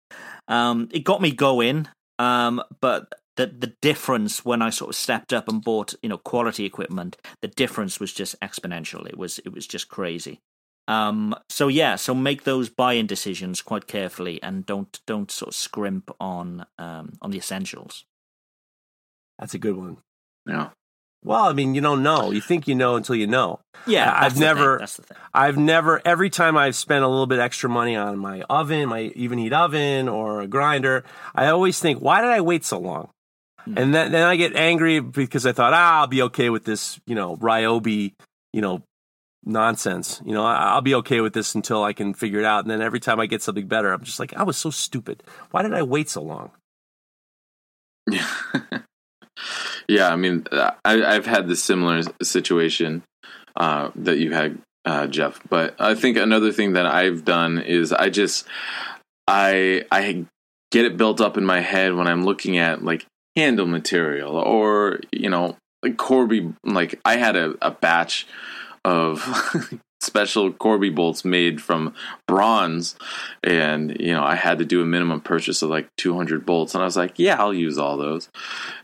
Um, 0.47 0.89
it 0.91 1.03
got 1.03 1.21
me 1.21 1.31
going, 1.31 1.87
um, 2.19 2.61
but 2.79 3.11
the 3.41 3.67
the 3.67 3.73
difference 3.81 4.45
when 4.45 4.61
I 4.61 4.69
sort 4.69 4.89
of 4.89 4.95
stepped 4.95 5.33
up 5.33 5.47
and 5.47 5.63
bought 5.63 5.93
you 6.01 6.09
know 6.09 6.17
quality 6.17 6.65
equipment, 6.65 7.17
the 7.41 7.47
difference 7.47 7.99
was 7.99 8.13
just 8.13 8.39
exponential. 8.41 9.07
It 9.07 9.17
was 9.17 9.39
it 9.39 9.53
was 9.53 9.67
just 9.67 9.89
crazy. 9.89 10.39
Um, 10.87 11.35
so 11.49 11.67
yeah, 11.67 11.95
so 11.95 12.13
make 12.13 12.43
those 12.43 12.69
buying 12.69 13.07
decisions 13.07 13.61
quite 13.61 13.87
carefully, 13.87 14.41
and 14.43 14.65
don't 14.65 14.99
don't 15.07 15.31
sort 15.31 15.49
of 15.49 15.55
scrimp 15.55 16.11
on 16.19 16.65
um, 16.77 17.13
on 17.21 17.31
the 17.31 17.37
essentials. 17.37 18.05
That's 19.39 19.53
a 19.53 19.59
good 19.59 19.75
one. 19.75 19.97
Yeah. 20.47 20.69
Well, 21.23 21.43
I 21.43 21.53
mean, 21.53 21.75
you 21.75 21.81
don't 21.81 22.01
know. 22.01 22.31
You 22.31 22.41
think 22.41 22.67
you 22.67 22.73
know 22.73 22.95
until 22.95 23.15
you 23.15 23.27
know. 23.27 23.59
Yeah, 23.85 24.11
I've 24.11 24.21
that's 24.21 24.33
the 24.33 24.39
thing, 24.39 24.47
never, 24.47 24.77
That's 24.79 24.97
the 24.97 25.03
thing. 25.03 25.17
I've 25.33 25.57
never. 25.57 26.01
Every 26.03 26.31
time 26.31 26.57
I've 26.57 26.75
spent 26.75 27.03
a 27.03 27.07
little 27.07 27.27
bit 27.27 27.39
extra 27.39 27.69
money 27.69 27.95
on 27.95 28.17
my 28.17 28.41
oven, 28.49 28.89
my 28.89 29.11
even 29.15 29.37
heat 29.37 29.53
oven 29.53 30.09
or 30.09 30.41
a 30.41 30.47
grinder, 30.47 31.03
I 31.35 31.47
always 31.47 31.79
think, 31.79 31.99
why 31.99 32.21
did 32.21 32.31
I 32.31 32.41
wait 32.41 32.65
so 32.65 32.79
long? 32.79 33.11
And 33.65 33.93
then, 33.93 34.11
then 34.11 34.23
I 34.23 34.35
get 34.35 34.55
angry 34.55 34.99
because 34.99 35.45
I 35.45 35.51
thought, 35.51 35.73
ah, 35.73 36.01
I'll 36.01 36.07
be 36.07 36.21
okay 36.23 36.49
with 36.49 36.65
this, 36.65 36.99
you 37.05 37.15
know, 37.15 37.37
Ryobi, 37.37 38.13
you 38.53 38.61
know, 38.61 38.83
nonsense. 39.43 40.21
You 40.25 40.33
know, 40.33 40.43
I- 40.43 40.73
I'll 40.73 40.81
be 40.81 40.95
okay 40.95 41.21
with 41.21 41.33
this 41.33 41.55
until 41.55 41.83
I 41.83 41.93
can 41.93 42.13
figure 42.13 42.39
it 42.39 42.45
out. 42.45 42.63
And 42.63 42.71
then 42.71 42.81
every 42.81 42.99
time 42.99 43.19
I 43.19 43.25
get 43.25 43.41
something 43.41 43.67
better, 43.67 43.91
I'm 43.91 44.03
just 44.03 44.19
like, 44.19 44.33
I 44.35 44.43
was 44.43 44.57
so 44.57 44.69
stupid. 44.69 45.23
Why 45.51 45.61
did 45.61 45.73
I 45.73 45.83
wait 45.83 46.09
so 46.09 46.21
long? 46.21 46.51
Yeah. 48.09 48.27
yeah, 49.87 50.11
I 50.11 50.15
mean, 50.15 50.45
I, 50.51 50.73
I've 50.85 51.25
had 51.25 51.47
this 51.47 51.63
similar 51.63 52.01
situation 52.21 53.03
uh, 53.55 53.91
that 53.95 54.17
you 54.17 54.31
had, 54.33 54.59
uh, 54.85 55.07
Jeff. 55.07 55.39
But 55.49 55.75
I 55.79 55.95
think 55.95 56.17
another 56.17 56.51
thing 56.51 56.73
that 56.73 56.85
I've 56.85 57.25
done 57.25 57.59
is 57.59 57.93
I 57.93 58.09
just 58.09 58.47
I 59.27 59.85
I 59.91 60.25
get 60.71 60.85
it 60.85 60.97
built 60.97 61.21
up 61.21 61.37
in 61.37 61.45
my 61.45 61.59
head 61.59 61.93
when 61.93 62.07
I'm 62.07 62.25
looking 62.25 62.57
at 62.57 62.83
like 62.83 63.05
handle 63.35 63.65
material 63.65 64.35
or 64.35 64.99
you 65.11 65.29
know 65.29 65.57
like 65.83 65.97
Corby. 65.97 66.53
Like 66.63 66.99
I 67.05 67.17
had 67.17 67.35
a, 67.35 67.55
a 67.61 67.71
batch 67.71 68.27
of 68.83 69.79
special 70.01 70.51
Corby 70.51 70.89
bolts 70.89 71.23
made 71.23 71.61
from 71.61 71.93
bronze, 72.27 72.95
and 73.43 73.95
you 73.99 74.13
know 74.13 74.23
I 74.23 74.35
had 74.35 74.59
to 74.59 74.65
do 74.65 74.81
a 74.81 74.85
minimum 74.85 75.21
purchase 75.21 75.61
of 75.61 75.69
like 75.69 75.89
200 75.97 76.45
bolts, 76.45 76.73
and 76.73 76.81
I 76.81 76.85
was 76.85 76.97
like, 76.97 77.17
yeah, 77.17 77.39
I'll 77.39 77.53
use 77.53 77.77
all 77.77 77.97
those, 77.97 78.29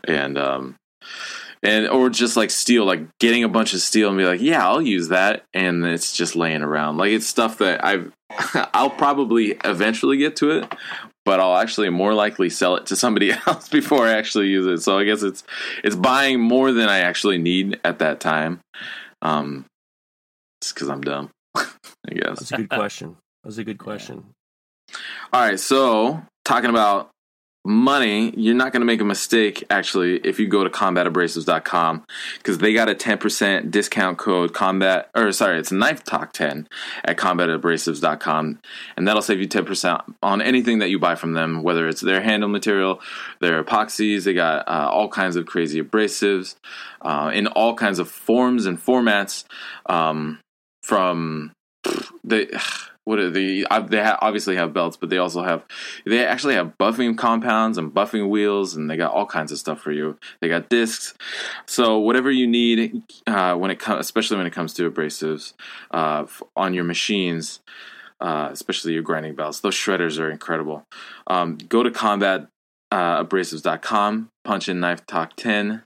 and 0.04 0.38
um, 0.38 0.76
and 1.62 1.88
or 1.88 2.10
just 2.10 2.36
like 2.36 2.50
steel, 2.50 2.84
like 2.84 3.06
getting 3.18 3.44
a 3.44 3.48
bunch 3.48 3.74
of 3.74 3.80
steel 3.80 4.08
and 4.08 4.18
be 4.18 4.24
like, 4.24 4.40
yeah, 4.40 4.66
I'll 4.66 4.82
use 4.82 5.08
that, 5.08 5.44
and 5.54 5.84
it's 5.84 6.12
just 6.16 6.36
laying 6.36 6.62
around, 6.62 6.96
like 6.96 7.12
it's 7.12 7.26
stuff 7.26 7.58
that 7.58 7.84
I've 7.84 8.12
I'll 8.74 8.90
probably 8.90 9.56
eventually 9.64 10.16
get 10.16 10.36
to 10.36 10.50
it. 10.50 10.74
But 11.28 11.40
I'll 11.40 11.58
actually 11.58 11.90
more 11.90 12.14
likely 12.14 12.48
sell 12.48 12.76
it 12.76 12.86
to 12.86 12.96
somebody 12.96 13.32
else 13.46 13.68
before 13.68 14.06
I 14.06 14.12
actually 14.12 14.46
use 14.48 14.64
it. 14.64 14.82
So 14.82 14.98
I 14.98 15.04
guess 15.04 15.22
it's 15.22 15.44
it's 15.84 15.94
buying 15.94 16.40
more 16.40 16.72
than 16.72 16.88
I 16.88 17.00
actually 17.00 17.36
need 17.36 17.78
at 17.84 17.98
that 17.98 18.18
time. 18.18 18.60
Um, 19.20 19.66
it's 20.62 20.72
because 20.72 20.88
I'm 20.88 21.02
dumb, 21.02 21.28
I 21.54 21.66
guess. 22.12 22.38
That's 22.38 22.52
a 22.52 22.56
good 22.56 22.70
question. 22.70 23.16
That's 23.44 23.58
a 23.58 23.64
good 23.64 23.76
question. 23.76 24.24
All 25.30 25.42
right, 25.42 25.60
so 25.60 26.22
talking 26.46 26.70
about 26.70 27.10
money, 27.68 28.32
you're 28.34 28.54
not 28.54 28.72
going 28.72 28.80
to 28.80 28.86
make 28.86 29.00
a 29.00 29.04
mistake 29.04 29.62
actually 29.68 30.16
if 30.18 30.40
you 30.40 30.48
go 30.48 30.64
to 30.64 30.70
combatabrasives.com 30.70 32.04
because 32.38 32.58
they 32.58 32.72
got 32.72 32.88
a 32.88 32.94
10% 32.94 33.70
discount 33.70 34.16
code 34.16 34.54
combat 34.54 35.10
or 35.14 35.30
sorry, 35.32 35.58
it's 35.58 35.70
knife 35.70 36.02
talk 36.02 36.32
10 36.32 36.66
at 37.04 37.18
combatabrasives.com 37.18 38.58
and 38.96 39.06
that'll 39.06 39.20
save 39.20 39.40
you 39.40 39.46
10% 39.46 40.14
on 40.22 40.40
anything 40.40 40.78
that 40.78 40.88
you 40.88 40.98
buy 40.98 41.14
from 41.14 41.34
them, 41.34 41.62
whether 41.62 41.86
it's 41.86 42.00
their 42.00 42.22
handle 42.22 42.48
material, 42.48 43.00
their 43.40 43.62
epoxies, 43.62 44.24
they 44.24 44.32
got 44.32 44.66
uh, 44.66 44.88
all 44.90 45.08
kinds 45.08 45.36
of 45.36 45.44
crazy 45.44 45.82
abrasives 45.82 46.54
uh, 47.02 47.30
in 47.34 47.46
all 47.48 47.74
kinds 47.74 47.98
of 47.98 48.10
forms 48.10 48.64
and 48.64 48.78
formats 48.78 49.44
um, 49.86 50.40
from 50.82 51.52
they 52.24 52.48
what 53.08 53.18
are 53.18 53.30
the 53.30 53.66
uh, 53.70 53.80
they 53.80 54.02
obviously 54.02 54.56
have 54.56 54.74
belts 54.74 54.98
but 54.98 55.08
they 55.08 55.16
also 55.16 55.42
have 55.42 55.64
they 56.04 56.26
actually 56.26 56.54
have 56.54 56.76
buffing 56.76 57.16
compounds 57.16 57.78
and 57.78 57.90
buffing 57.90 58.28
wheels 58.28 58.76
and 58.76 58.90
they 58.90 58.98
got 58.98 59.14
all 59.14 59.24
kinds 59.24 59.50
of 59.50 59.56
stuff 59.56 59.80
for 59.80 59.90
you. 59.90 60.18
They 60.40 60.48
got 60.48 60.68
discs. 60.68 61.14
So 61.64 61.98
whatever 61.98 62.30
you 62.30 62.46
need 62.46 63.02
uh, 63.26 63.54
when 63.54 63.70
it 63.70 63.78
comes 63.78 64.00
especially 64.00 64.36
when 64.36 64.46
it 64.46 64.52
comes 64.52 64.74
to 64.74 64.90
abrasives 64.90 65.54
uh, 65.90 66.26
on 66.54 66.74
your 66.74 66.84
machines 66.84 67.60
uh, 68.20 68.50
especially 68.52 68.92
your 68.92 69.02
grinding 69.02 69.34
belts 69.34 69.60
those 69.60 69.74
shredders 69.74 70.20
are 70.20 70.30
incredible. 70.30 70.84
Um, 71.26 71.56
go 71.56 71.82
to 71.82 71.90
combat 71.90 72.48
uh, 72.92 73.24
abrasives.com 73.24 74.28
punch 74.44 74.68
in 74.68 74.80
knife 74.80 75.06
talk 75.06 75.34
10 75.36 75.82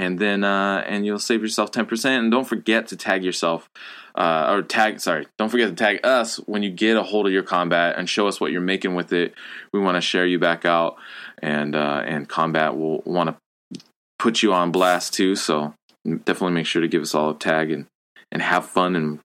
and 0.00 0.18
then 0.18 0.44
uh, 0.44 0.82
and 0.86 1.04
you'll 1.04 1.18
save 1.18 1.42
yourself 1.42 1.70
10% 1.70 2.06
and 2.06 2.30
don't 2.30 2.48
forget 2.48 2.88
to 2.88 2.96
tag 2.96 3.22
yourself 3.22 3.68
uh, 4.14 4.46
or 4.50 4.62
tag 4.62 4.98
sorry 4.98 5.26
don't 5.38 5.50
forget 5.50 5.68
to 5.68 5.74
tag 5.74 6.00
us 6.04 6.36
when 6.46 6.62
you 6.62 6.70
get 6.70 6.96
a 6.96 7.02
hold 7.02 7.26
of 7.26 7.32
your 7.32 7.42
combat 7.42 7.98
and 7.98 8.08
show 8.08 8.26
us 8.26 8.40
what 8.40 8.50
you're 8.50 8.62
making 8.62 8.94
with 8.94 9.12
it. 9.12 9.34
We 9.72 9.80
want 9.80 9.96
to 9.96 10.00
share 10.00 10.26
you 10.26 10.38
back 10.38 10.64
out 10.64 10.96
and 11.42 11.76
uh, 11.76 12.02
and 12.06 12.28
combat 12.28 12.76
will 12.76 13.02
want 13.04 13.28
to 13.28 13.80
put 14.18 14.42
you 14.42 14.54
on 14.54 14.72
blast 14.72 15.12
too. 15.12 15.36
So 15.36 15.74
definitely 16.04 16.52
make 16.52 16.66
sure 16.66 16.82
to 16.82 16.88
give 16.88 17.02
us 17.02 17.14
all 17.14 17.30
a 17.30 17.38
tag 17.38 17.70
and 17.70 17.86
and 18.32 18.40
have 18.40 18.64
fun 18.64 18.96
and 18.96 19.20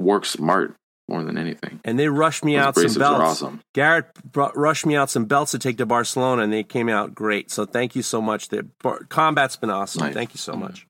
work 0.00 0.24
smart 0.24 0.74
more 1.08 1.22
than 1.22 1.38
anything 1.38 1.80
And 1.84 1.98
they 1.98 2.08
rushed 2.08 2.44
me 2.44 2.56
Those 2.56 2.64
out 2.66 2.74
some 2.76 2.94
belts. 2.98 3.20
awesome. 3.42 3.60
Garrett 3.74 4.06
brought, 4.24 4.56
rushed 4.56 4.86
me 4.86 4.96
out 4.96 5.08
some 5.10 5.26
belts 5.26 5.52
to 5.52 5.58
take 5.58 5.78
to 5.78 5.86
Barcelona, 5.86 6.42
and 6.42 6.52
they 6.52 6.62
came 6.64 6.88
out 6.88 7.14
great. 7.14 7.50
So 7.50 7.64
thank 7.64 7.94
you 7.94 8.02
so 8.02 8.20
much. 8.20 8.48
The 8.48 8.66
Bar- 8.82 9.04
combat's 9.08 9.56
been 9.56 9.70
awesome. 9.70 10.02
Nice. 10.02 10.14
Thank 10.14 10.34
you 10.34 10.38
so 10.38 10.54
much. 10.54 10.86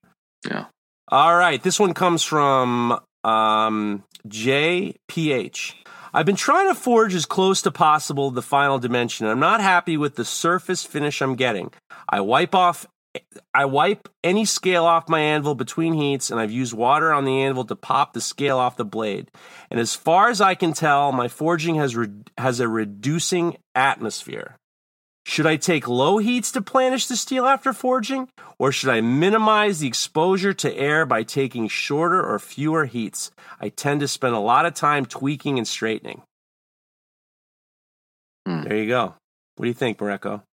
yeah 0.49 0.65
All 1.09 1.35
right, 1.35 1.61
this 1.61 1.79
one 1.79 1.93
comes 1.93 2.23
from 2.23 2.99
um, 3.23 4.03
JPH. 4.27 5.73
I've 6.13 6.25
been 6.25 6.35
trying 6.35 6.67
to 6.69 6.75
forge 6.75 7.13
as 7.13 7.25
close 7.25 7.61
to 7.63 7.71
possible 7.71 8.31
the 8.31 8.41
final 8.41 8.79
dimension. 8.79 9.27
I'm 9.27 9.39
not 9.39 9.61
happy 9.61 9.97
with 9.97 10.15
the 10.15 10.25
surface 10.25 10.83
finish 10.83 11.21
I'm 11.21 11.35
getting. 11.35 11.71
I 12.09 12.21
wipe 12.21 12.55
off 12.55 12.87
I 13.53 13.65
wipe 13.65 14.09
any 14.23 14.45
scale 14.45 14.85
off 14.85 15.09
my 15.09 15.19
anvil 15.19 15.55
between 15.55 15.93
heats 15.93 16.31
and 16.31 16.39
I've 16.39 16.51
used 16.51 16.73
water 16.73 17.13
on 17.13 17.25
the 17.25 17.41
anvil 17.41 17.65
to 17.65 17.75
pop 17.75 18.13
the 18.13 18.21
scale 18.21 18.57
off 18.57 18.77
the 18.77 18.85
blade. 18.85 19.31
And 19.69 19.79
as 19.79 19.95
far 19.95 20.29
as 20.29 20.41
I 20.41 20.55
can 20.55 20.73
tell, 20.73 21.11
my 21.11 21.27
forging 21.27 21.75
has 21.75 21.95
re- 21.95 22.09
has 22.37 22.59
a 22.59 22.67
reducing 22.67 23.57
atmosphere. 23.75 24.57
Should 25.25 25.45
I 25.45 25.57
take 25.57 25.89
low 25.89 26.19
heats 26.19 26.53
to 26.53 26.61
planish 26.61 27.07
the 27.07 27.17
steel 27.17 27.45
after 27.45 27.73
forging, 27.73 28.29
or 28.57 28.71
should 28.71 28.89
I 28.89 29.01
minimize 29.01 29.79
the 29.79 29.87
exposure 29.87 30.53
to 30.53 30.73
air 30.73 31.05
by 31.05 31.23
taking 31.23 31.67
shorter 31.67 32.25
or 32.25 32.39
fewer 32.39 32.85
heats? 32.85 33.29
I 33.59 33.67
tend 33.67 33.99
to 33.99 34.07
spend 34.07 34.35
a 34.35 34.39
lot 34.39 34.65
of 34.65 34.73
time 34.73 35.05
tweaking 35.05 35.57
and 35.57 35.67
straightening. 35.67 36.21
Hmm. 38.47 38.61
There 38.61 38.77
you 38.77 38.87
go. 38.87 39.15
What 39.57 39.63
do 39.63 39.67
you 39.67 39.73
think, 39.73 39.97
Mareko? 39.97 40.43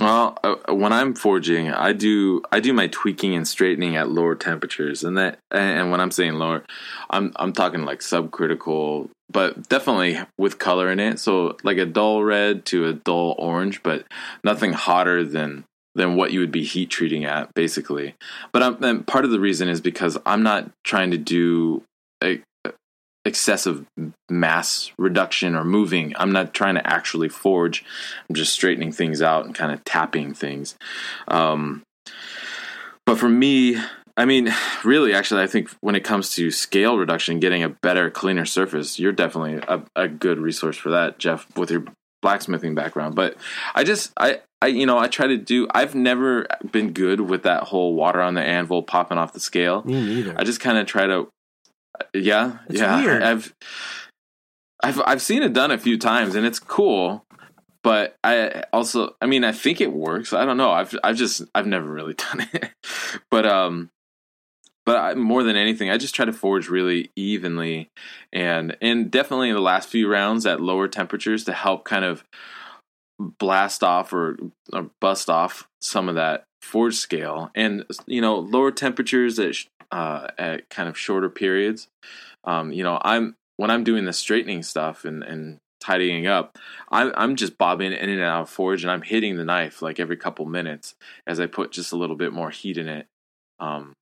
Well, 0.00 0.38
uh, 0.44 0.72
when 0.72 0.92
I'm 0.92 1.14
forging, 1.14 1.70
I 1.70 1.92
do 1.92 2.42
I 2.52 2.60
do 2.60 2.72
my 2.72 2.86
tweaking 2.86 3.34
and 3.34 3.46
straightening 3.46 3.96
at 3.96 4.10
lower 4.10 4.36
temperatures, 4.36 5.02
and 5.02 5.18
that 5.18 5.38
and 5.50 5.90
when 5.90 6.00
I'm 6.00 6.12
saying 6.12 6.34
lower, 6.34 6.64
I'm 7.10 7.32
I'm 7.36 7.52
talking 7.52 7.84
like 7.84 8.00
subcritical, 8.00 9.10
but 9.30 9.68
definitely 9.68 10.20
with 10.38 10.60
color 10.60 10.90
in 10.90 11.00
it. 11.00 11.18
So 11.18 11.56
like 11.64 11.78
a 11.78 11.86
dull 11.86 12.22
red 12.22 12.64
to 12.66 12.86
a 12.86 12.92
dull 12.92 13.34
orange, 13.38 13.82
but 13.82 14.06
nothing 14.44 14.72
hotter 14.72 15.24
than 15.24 15.64
than 15.96 16.14
what 16.14 16.32
you 16.32 16.38
would 16.40 16.52
be 16.52 16.62
heat 16.62 16.90
treating 16.90 17.24
at, 17.24 17.52
basically. 17.54 18.14
But 18.52 18.62
I'm, 18.62 19.02
part 19.02 19.24
of 19.24 19.32
the 19.32 19.40
reason 19.40 19.68
is 19.68 19.80
because 19.80 20.16
I'm 20.24 20.44
not 20.44 20.70
trying 20.84 21.10
to 21.10 21.18
do 21.18 21.82
a, 22.22 22.40
excessive 23.28 23.86
mass 24.28 24.90
reduction 24.98 25.54
or 25.54 25.64
moving. 25.64 26.14
I'm 26.16 26.32
not 26.32 26.52
trying 26.52 26.74
to 26.74 26.84
actually 26.86 27.28
forge. 27.28 27.84
I'm 28.28 28.34
just 28.34 28.52
straightening 28.52 28.90
things 28.90 29.22
out 29.22 29.44
and 29.44 29.54
kind 29.54 29.70
of 29.70 29.84
tapping 29.84 30.34
things. 30.34 30.74
Um, 31.28 31.82
but 33.06 33.18
for 33.18 33.28
me, 33.28 33.76
I 34.16 34.24
mean, 34.24 34.52
really, 34.82 35.14
actually, 35.14 35.42
I 35.42 35.46
think 35.46 35.70
when 35.80 35.94
it 35.94 36.02
comes 36.02 36.30
to 36.34 36.50
scale 36.50 36.98
reduction, 36.98 37.38
getting 37.38 37.62
a 37.62 37.68
better, 37.68 38.10
cleaner 38.10 38.44
surface, 38.44 38.98
you're 38.98 39.12
definitely 39.12 39.60
a, 39.68 39.84
a 39.94 40.08
good 40.08 40.38
resource 40.38 40.76
for 40.76 40.90
that, 40.90 41.18
Jeff, 41.18 41.46
with 41.56 41.70
your 41.70 41.84
blacksmithing 42.20 42.74
background. 42.74 43.14
But 43.14 43.36
I 43.76 43.84
just, 43.84 44.12
I, 44.16 44.40
I, 44.60 44.66
you 44.66 44.86
know, 44.86 44.98
I 44.98 45.06
try 45.06 45.28
to 45.28 45.36
do. 45.36 45.68
I've 45.72 45.94
never 45.94 46.48
been 46.72 46.92
good 46.92 47.20
with 47.20 47.44
that 47.44 47.62
whole 47.64 47.94
water 47.94 48.20
on 48.20 48.34
the 48.34 48.42
anvil 48.42 48.82
popping 48.82 49.18
off 49.18 49.32
the 49.32 49.40
scale. 49.40 49.84
Me 49.84 50.04
neither. 50.04 50.34
I 50.36 50.42
just 50.42 50.60
kind 50.60 50.78
of 50.78 50.86
try 50.86 51.06
to, 51.06 51.28
yeah, 52.14 52.58
It's 52.68 52.80
yeah. 52.80 53.00
weird. 53.02 53.22
I've, 53.22 53.54
I've, 54.82 55.00
I've 55.06 55.22
seen 55.22 55.42
it 55.42 55.52
done 55.52 55.70
a 55.70 55.78
few 55.78 55.98
times, 55.98 56.34
and 56.34 56.46
it's 56.46 56.58
cool. 56.58 57.24
But 57.82 58.16
I 58.24 58.64
also, 58.72 59.14
I 59.20 59.26
mean, 59.26 59.44
I 59.44 59.52
think 59.52 59.80
it 59.80 59.92
works. 59.92 60.32
I 60.32 60.44
don't 60.44 60.56
know. 60.56 60.70
I've, 60.70 60.94
I've 61.04 61.16
just, 61.16 61.42
I've 61.54 61.66
never 61.66 61.88
really 61.88 62.14
done 62.32 62.46
it. 62.52 62.70
but, 63.30 63.46
um, 63.46 63.90
but 64.84 64.96
I, 64.96 65.14
more 65.14 65.42
than 65.42 65.54
anything, 65.56 65.90
I 65.90 65.98
just 65.98 66.14
try 66.14 66.24
to 66.24 66.32
forge 66.32 66.68
really 66.70 67.10
evenly, 67.14 67.90
and 68.32 68.74
and 68.80 69.10
definitely 69.10 69.50
in 69.50 69.54
the 69.54 69.60
last 69.60 69.90
few 69.90 70.08
rounds 70.08 70.46
at 70.46 70.62
lower 70.62 70.88
temperatures 70.88 71.44
to 71.44 71.52
help 71.52 71.84
kind 71.84 72.06
of 72.06 72.24
blast 73.18 73.82
off 73.84 74.14
or, 74.14 74.38
or 74.72 74.88
bust 74.98 75.28
off 75.28 75.68
some 75.82 76.08
of 76.08 76.14
that 76.14 76.44
forge 76.62 76.94
scale. 76.94 77.50
And 77.54 77.84
you 78.06 78.22
know, 78.22 78.38
lower 78.38 78.70
temperatures 78.70 79.38
at 79.38 79.56
sh- 79.56 79.66
uh, 79.90 80.28
at 80.38 80.68
kind 80.70 80.88
of 80.88 80.98
shorter 80.98 81.30
periods. 81.30 81.88
Um, 82.44 82.72
you 82.72 82.82
know, 82.82 82.98
I'm 83.02 83.36
when 83.56 83.70
I'm 83.70 83.84
doing 83.84 84.04
the 84.04 84.12
straightening 84.12 84.62
stuff 84.62 85.04
and 85.04 85.22
and 85.22 85.58
tidying 85.80 86.26
up, 86.26 86.58
I'm 86.90 87.12
I'm 87.16 87.36
just 87.36 87.58
bobbing 87.58 87.92
in 87.92 88.08
and 88.08 88.20
out 88.20 88.42
of 88.42 88.50
forge, 88.50 88.82
and 88.82 88.90
I'm 88.90 89.02
hitting 89.02 89.36
the 89.36 89.44
knife 89.44 89.82
like 89.82 90.00
every 90.00 90.16
couple 90.16 90.46
minutes 90.46 90.94
as 91.26 91.40
I 91.40 91.46
put 91.46 91.72
just 91.72 91.92
a 91.92 91.96
little 91.96 92.16
bit 92.16 92.32
more 92.32 92.50
heat 92.50 92.78
in 92.78 92.88
it. 92.88 93.06
Um, 93.60 93.92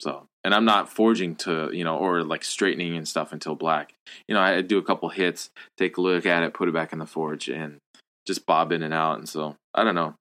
so, 0.00 0.26
and 0.44 0.54
I'm 0.54 0.64
not 0.64 0.92
forging 0.92 1.36
to 1.36 1.70
you 1.72 1.84
know 1.84 1.96
or 1.96 2.22
like 2.22 2.44
straightening 2.44 2.96
and 2.96 3.06
stuff 3.06 3.32
until 3.32 3.54
black. 3.54 3.94
You 4.28 4.34
know, 4.34 4.40
I 4.40 4.60
do 4.62 4.78
a 4.78 4.82
couple 4.82 5.08
hits, 5.10 5.50
take 5.76 5.96
a 5.96 6.00
look 6.00 6.26
at 6.26 6.42
it, 6.42 6.54
put 6.54 6.68
it 6.68 6.74
back 6.74 6.92
in 6.92 6.98
the 6.98 7.06
forge, 7.06 7.48
and 7.48 7.78
just 8.26 8.46
bob 8.46 8.72
in 8.72 8.82
and 8.82 8.94
out. 8.94 9.18
And 9.18 9.28
so 9.28 9.56
I 9.74 9.84
don't 9.84 9.94
know. 9.94 10.14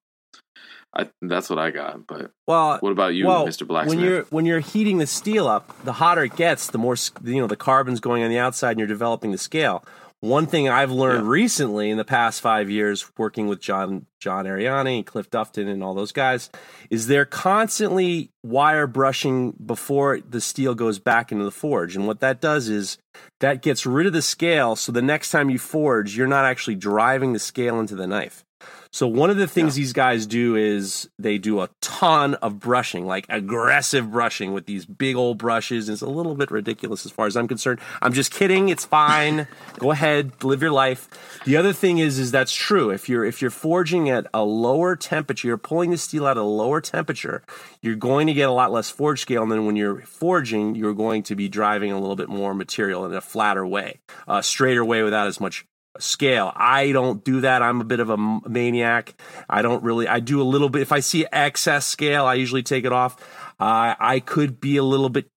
I 0.95 1.09
that's 1.21 1.49
what 1.49 1.59
I 1.59 1.71
got. 1.71 2.07
But 2.07 2.31
Well, 2.47 2.77
what 2.79 2.91
about 2.91 3.13
you, 3.13 3.27
well, 3.27 3.45
Mr. 3.47 3.67
Blacksmith? 3.67 3.95
When 3.97 4.05
you're 4.05 4.23
when 4.23 4.45
you're 4.45 4.59
heating 4.59 4.97
the 4.97 5.07
steel 5.07 5.47
up, 5.47 5.83
the 5.83 5.93
hotter 5.93 6.23
it 6.23 6.35
gets, 6.35 6.67
the 6.67 6.77
more 6.77 6.95
you 7.23 7.41
know 7.41 7.47
the 7.47 7.55
carbon's 7.55 7.99
going 7.99 8.23
on 8.23 8.29
the 8.29 8.39
outside, 8.39 8.71
and 8.71 8.79
you're 8.79 8.87
developing 8.87 9.31
the 9.31 9.37
scale. 9.37 9.83
One 10.21 10.47
thing 10.47 10.67
I've 10.67 10.91
learned 10.91 11.23
Yeah. 11.23 11.31
recently 11.31 11.89
in 11.89 11.97
the 11.97 12.03
past 12.03 12.41
five 12.41 12.69
years, 12.69 13.09
working 13.17 13.47
with 13.47 13.61
John 13.61 14.05
John 14.19 14.43
Ariani, 14.45 15.05
Cliff 15.05 15.29
Dufton, 15.29 15.69
and 15.69 15.81
all 15.81 15.93
those 15.93 16.11
guys, 16.11 16.49
is 16.89 17.07
they're 17.07 17.23
constantly 17.23 18.31
wire 18.43 18.87
brushing 18.87 19.53
before 19.65 20.19
the 20.27 20.41
steel 20.41 20.75
goes 20.75 20.99
back 20.99 21.31
into 21.31 21.45
the 21.45 21.51
forge. 21.51 21.95
And 21.95 22.05
what 22.07 22.19
that 22.19 22.41
does 22.41 22.67
is 22.67 22.97
that 23.39 23.61
gets 23.61 23.85
rid 23.85 24.07
of 24.07 24.13
the 24.13 24.21
scale, 24.21 24.75
so 24.75 24.91
the 24.91 25.01
next 25.01 25.29
time 25.31 25.49
you 25.49 25.59
forge, 25.59 26.17
you're 26.17 26.27
not 26.27 26.43
actually 26.45 26.75
driving 26.75 27.31
the 27.33 27.39
scale 27.39 27.79
into 27.79 27.95
the 27.95 28.07
knife. 28.07 28.43
So 28.91 29.05
one 29.05 29.29
of 29.29 29.37
the 29.37 29.47
things 29.47 29.75
these 29.75 29.93
guys 29.93 30.25
do 30.25 30.55
is 30.55 31.09
they 31.19 31.37
do 31.37 31.61
a 31.61 31.69
ton 31.79 32.33
of 32.35 32.59
brushing, 32.59 33.05
like 33.05 33.27
aggressive 33.29 34.09
brushing 34.11 34.51
with 34.51 34.65
these 34.65 34.87
big 34.87 35.15
old 35.15 35.37
brushes. 35.37 35.89
It's 35.89 36.01
a 36.01 36.09
little 36.09 36.33
bit 36.33 36.49
ridiculous 36.49 37.05
as 37.05 37.11
far 37.11 37.27
as 37.27 37.37
I'm 37.37 37.47
concerned. 37.47 37.79
I'm 38.01 38.13
just 38.13 38.31
kidding. 38.31 38.69
It's 38.69 38.85
fine. 38.85 39.47
Go 39.77 39.91
ahead, 39.91 40.43
live 40.43 40.63
your 40.63 40.71
life. 40.71 41.07
The 41.45 41.55
other 41.55 41.71
thing 41.71 41.99
is, 41.99 42.17
is 42.17 42.31
that's 42.31 42.53
true. 42.53 42.89
If 42.89 43.07
you're 43.07 43.23
if 43.23 43.43
you're 43.43 43.51
forging 43.51 44.09
at 44.09 44.25
a 44.33 44.43
lower 44.43 44.95
temperature, 44.95 45.47
you're 45.47 45.57
pulling 45.57 45.91
the 45.91 45.97
steel 45.97 46.25
out 46.25 46.37
at 46.37 46.37
a 46.37 46.43
lower 46.43 46.81
temperature, 46.81 47.43
you're 47.81 47.95
going 47.95 48.25
to 48.25 48.33
get 48.33 48.49
a 48.49 48.51
lot 48.51 48.71
less 48.71 48.89
forge 48.89 49.21
scale. 49.21 49.43
And 49.43 49.51
then 49.51 49.67
when 49.67 49.75
you're 49.75 50.01
forging, 50.01 50.73
you're 50.73 50.95
going 50.95 51.21
to 51.23 51.35
be 51.35 51.47
driving 51.47 51.91
a 51.91 51.99
little 51.99 52.15
bit 52.15 52.27
more 52.27 52.55
material 52.55 53.05
in 53.05 53.13
a 53.13 53.21
flatter 53.21 53.67
way, 53.67 53.99
a 54.27 54.41
straighter 54.41 54.83
way 54.83 55.03
without 55.03 55.27
as 55.27 55.39
much 55.39 55.65
scale. 55.97 56.51
I 56.55 56.91
don't 56.91 57.23
do 57.23 57.41
that. 57.41 57.61
I'm 57.61 57.81
a 57.81 57.85
bit 57.85 57.99
of 57.99 58.09
a 58.09 58.17
maniac. 58.17 59.19
I 59.49 59.61
don't 59.61 59.83
really. 59.83 60.07
I 60.07 60.19
do 60.19 60.41
a 60.41 60.43
little 60.43 60.69
bit. 60.69 60.81
If 60.81 60.91
I 60.91 60.99
see 60.99 61.25
excess 61.31 61.85
scale, 61.85 62.25
I 62.25 62.35
usually 62.35 62.63
take 62.63 62.85
it 62.85 62.93
off. 62.93 63.17
Uh, 63.59 63.95
I 63.99 64.21
could 64.21 64.61
be 64.61 64.77
a 64.77 64.83
little 64.83 65.09
bit 65.09 65.29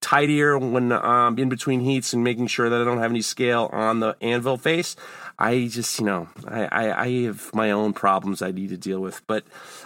tidier 0.00 0.58
when 0.58 0.92
um, 0.92 1.38
in 1.38 1.48
between 1.48 1.80
heats 1.80 2.12
and 2.12 2.24
making 2.24 2.46
sure 2.46 2.68
that 2.68 2.80
I 2.80 2.84
don't 2.84 2.98
have 2.98 3.10
any 3.10 3.22
scale 3.22 3.68
on 3.72 4.00
the 4.00 4.16
anvil 4.20 4.56
face. 4.56 4.96
I 5.38 5.68
just, 5.68 5.98
you 5.98 6.06
know, 6.06 6.28
I, 6.46 6.64
I, 6.64 7.02
I 7.02 7.08
have 7.22 7.54
my 7.54 7.70
own 7.70 7.94
problems 7.94 8.42
I 8.42 8.50
need 8.50 8.70
to 8.70 8.76
deal 8.76 9.00
with. 9.00 9.26
But 9.26 9.44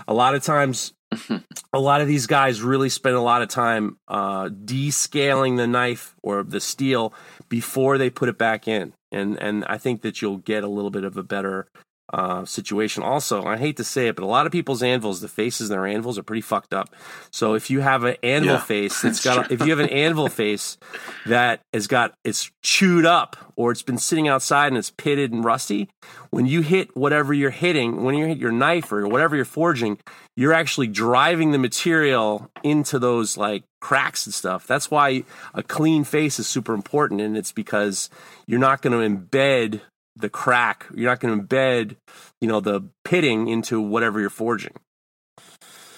a 0.09 0.15
lot 0.15 0.35
of 0.35 0.43
times, 0.43 0.93
a 1.73 1.79
lot 1.79 2.01
of 2.01 2.09
these 2.09 2.27
guys 2.27 2.61
really 2.61 2.89
spend 2.89 3.15
a 3.15 3.21
lot 3.21 3.43
of 3.43 3.49
time 3.49 3.99
uh, 4.09 4.49
descaling 4.49 5.57
the 5.57 5.67
knife 5.67 6.17
or 6.23 6.43
the 6.43 6.61
steel 6.61 7.15
before 7.49 7.99
they 7.99 8.11
put 8.11 8.29
it 8.29 8.37
back 8.37 8.67
in, 8.67 8.93
and 9.15 9.41
and 9.41 9.65
I 9.67 9.79
think 9.79 10.03
that 10.03 10.21
you'll 10.21 10.39
get 10.39 10.65
a 10.65 10.69
little 10.69 10.91
bit 10.91 11.05
of 11.05 11.17
a 11.17 11.23
better 11.23 11.69
uh, 12.15 12.45
situation. 12.45 13.03
Also, 13.03 13.45
I 13.45 13.57
hate 13.57 13.77
to 13.79 13.85
say 13.85 14.07
it, 14.07 14.15
but 14.15 14.23
a 14.23 14.27
lot 14.27 14.47
of 14.47 14.53
people's 14.53 14.85
anvils, 14.85 15.21
the 15.21 15.27
faces 15.27 15.69
in 15.69 15.75
their 15.75 15.85
anvils 15.85 16.17
are 16.17 16.23
pretty 16.23 16.43
fucked 16.43 16.73
up. 16.73 16.95
So 17.33 17.55
if 17.55 17.71
you 17.71 17.81
have 17.81 18.05
an 18.05 18.15
anvil 18.23 18.55
Yeah, 18.55 18.61
face 18.61 19.01
that's 19.03 19.25
got, 19.25 19.51
if 19.51 19.61
you 19.61 19.71
have 19.71 19.81
an 19.81 19.89
anvil 19.89 20.29
face 20.29 20.79
that 21.27 21.61
has 21.73 21.89
got 21.89 22.15
it's 22.23 22.53
chewed 22.63 23.05
up 23.05 23.37
or 23.57 23.73
it's 23.73 23.83
been 23.83 23.99
sitting 23.99 24.29
outside 24.29 24.69
and 24.69 24.77
it's 24.77 24.91
pitted 24.91 25.33
and 25.33 25.45
rusty, 25.45 25.89
when 26.31 26.47
you 26.47 26.61
hit 26.61 26.97
whatever 26.97 27.35
you're 27.35 27.51
hitting, 27.51 28.05
when 28.05 28.15
you 28.15 28.27
hit 28.27 28.39
your 28.39 28.53
knife 28.53 28.93
or 28.93 29.09
whatever 29.09 29.35
you're 29.35 29.45
forging, 29.45 29.99
you're 30.37 30.53
actually 30.53 30.87
driving 30.87 31.51
the 31.51 31.59
material 31.59 32.49
into 32.63 33.01
those 33.01 33.37
like 33.37 33.65
cracks 33.81 34.25
and 34.25 34.33
stuff. 34.33 34.69
That's 34.69 34.89
why 34.89 35.25
a 35.53 35.65
clean 35.65 36.05
face 36.05 36.39
is 36.39 36.47
super 36.47 36.75
important, 36.75 37.21
and 37.21 37.37
it's 37.37 37.51
because 37.51 38.09
you're 38.47 38.61
not 38.61 38.83
going 38.83 38.93
to 38.93 39.17
embed 39.17 39.81
the 40.17 40.29
crack. 40.29 40.87
You're 40.95 41.11
not 41.11 41.21
going 41.21 41.39
to 41.39 41.45
embed, 41.47 41.97
you 42.41 42.49
know, 42.49 42.61
the 42.61 42.83
pitting 43.05 43.49
into 43.49 43.81
whatever 43.81 44.21
you're 44.21 44.31
forging. 44.31 44.75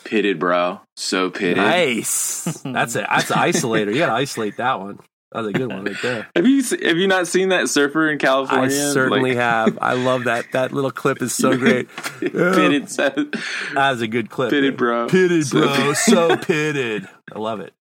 pitted, 0.04 0.38
bro. 0.38 0.80
So 0.96 1.30
pitted. 1.30 1.56
Nice. 1.58 2.44
that's 2.64 2.94
it. 2.96 3.06
that's 3.08 3.30
an 3.30 3.36
isolator. 3.38 3.92
You 3.92 3.98
got 3.98 4.06
to 4.06 4.12
isolate 4.14 4.56
that 4.58 4.80
one. 4.80 5.00
That's 5.32 5.48
a 5.48 5.52
good 5.52 5.68
one 5.68 5.84
right 5.84 5.96
there. 6.02 6.28
Have 6.36 6.46
you 6.46 6.62
have 6.62 6.96
you 6.96 7.08
not 7.08 7.26
seen 7.26 7.48
that 7.48 7.68
surfer 7.68 8.08
in 8.08 8.18
California? 8.18 8.64
I 8.66 8.92
certainly 8.92 9.30
Like, 9.30 9.38
have. 9.38 9.78
I 9.82 9.94
love 9.94 10.24
that. 10.24 10.46
That 10.52 10.72
little 10.72 10.92
clip 10.92 11.20
is 11.20 11.34
so 11.34 11.56
great. 11.56 11.88
pitted, 12.20 12.86
That 12.88 13.90
is 13.94 14.00
a 14.00 14.06
good 14.08 14.30
clip. 14.30 14.50
pitted, 14.50 14.76
bro. 14.76 15.08
Pitted, 15.08 15.50
bro. 15.50 15.92
So 15.94 16.36
pitted. 16.36 17.08
I 17.34 17.38
love 17.40 17.60
it. 17.60 17.74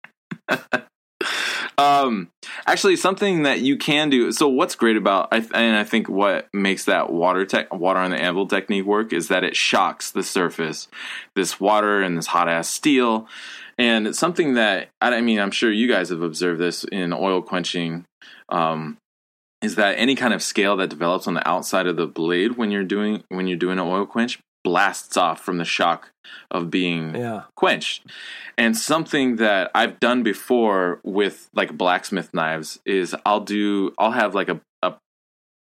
Um, 1.78 2.30
actually, 2.65 2.95
something 2.95 3.43
that 3.43 3.59
you 3.59 3.78
can 3.78 4.09
do. 4.09 4.32
So, 4.32 4.47
what's 4.47 4.76
great 4.76 4.97
about, 4.97 5.30
and 5.32 5.76
I 5.76 5.84
think 5.84 6.07
what 6.07 6.47
makes 6.53 6.86
that 6.86 7.11
water 7.11 7.45
tech, 7.45 7.73
water 7.73 7.99
on 7.99 8.11
the 8.11 8.21
anvil 8.21 8.47
technique 8.47 8.86
work 8.86 9.11
is 9.11 9.28
that 9.28 9.43
it 9.43 9.55
shocks 9.55 10.11
the 10.11 10.23
surface, 10.23 10.88
this 11.36 11.59
water 11.59 12.01
and 12.01 12.17
this 12.17 12.28
hot 12.28 12.47
ass 12.47 12.69
steel, 12.69 13.28
and 13.78 14.07
it's 14.07 14.19
something 14.19 14.53
that 14.53 14.89
I 15.01 15.15
I 15.15 15.21
mean, 15.21 15.39
I'm 15.39 15.51
sure 15.51 15.71
you 15.71 15.88
guys 15.88 16.09
have 16.09 16.21
observed 16.21 16.59
this 16.59 16.84
in 16.86 17.11
oil 17.13 17.41
quenching. 17.41 18.05
Um, 18.49 18.97
is 19.61 19.76
that 19.76 19.97
any 19.97 20.15
kind 20.15 20.34
of 20.34 20.43
scale 20.43 20.78
that 20.78 20.89
develops 20.89 21.28
on 21.28 21.34
the 21.34 21.47
outside 21.47 21.88
of 21.88 21.95
the 21.95 22.05
blade 22.05 22.55
when 22.55 22.71
you're 22.71 22.84
doing 22.84 23.23
when 23.30 23.47
you're 23.47 23.57
doing 23.57 23.80
an 23.80 23.88
oil 23.88 24.05
quench 24.05 24.39
blasts 24.66 25.16
off 25.16 25.39
from 25.45 25.57
the 25.59 25.66
shock 25.78 26.09
of 26.51 26.70
being 26.70 27.16
Yeah. 27.16 27.43
quenched. 27.55 28.03
And 28.57 28.76
something 28.76 29.36
that 29.38 29.70
I've 29.76 29.99
done 29.99 30.24
before 30.24 30.99
with 31.03 31.49
like 31.53 31.78
blacksmith 31.78 32.34
knives 32.34 32.80
is 32.86 33.16
I'll 33.26 33.45
do 33.57 33.93
I'll 33.99 34.11
have 34.24 34.34
like 34.36 34.49
a 34.49 34.59
a 34.82 34.93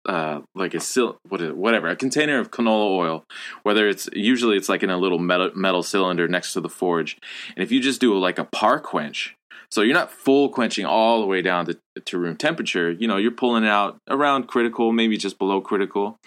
uh, 0.06 0.42
like 0.54 0.74
a 0.74 0.80
sil- 0.84 1.16
what 1.30 1.40
is 1.40 1.48
it, 1.50 1.56
whatever 1.56 1.88
a 1.88 1.96
container 1.96 2.38
of 2.38 2.50
canola 2.50 2.88
oil, 3.04 3.24
whether 3.62 3.88
it's 3.88 4.08
usually 4.12 4.56
it's 4.56 4.68
like 4.68 4.82
in 4.82 4.90
a 4.90 4.98
little 4.98 5.18
metal 5.18 5.50
metal 5.54 5.82
cylinder 5.82 6.28
next 6.28 6.52
to 6.52 6.60
the 6.60 6.68
forge, 6.68 7.16
and 7.56 7.62
if 7.64 7.72
you 7.72 7.80
just 7.80 8.00
do 8.00 8.16
like 8.18 8.38
a 8.38 8.44
par 8.44 8.78
quench, 8.80 9.34
so 9.70 9.80
you're 9.80 9.94
not 10.02 10.12
full 10.12 10.50
quenching 10.50 10.84
all 10.84 11.20
the 11.22 11.26
way 11.26 11.40
down 11.40 11.64
to, 11.66 11.78
to 12.04 12.18
room 12.18 12.36
temperature, 12.36 12.90
you 12.92 13.08
know 13.08 13.16
you're 13.16 13.30
pulling 13.42 13.66
out 13.66 13.96
around 14.10 14.46
critical, 14.46 14.92
maybe 14.92 15.16
just 15.16 15.38
below 15.38 15.62
critical, 15.62 16.18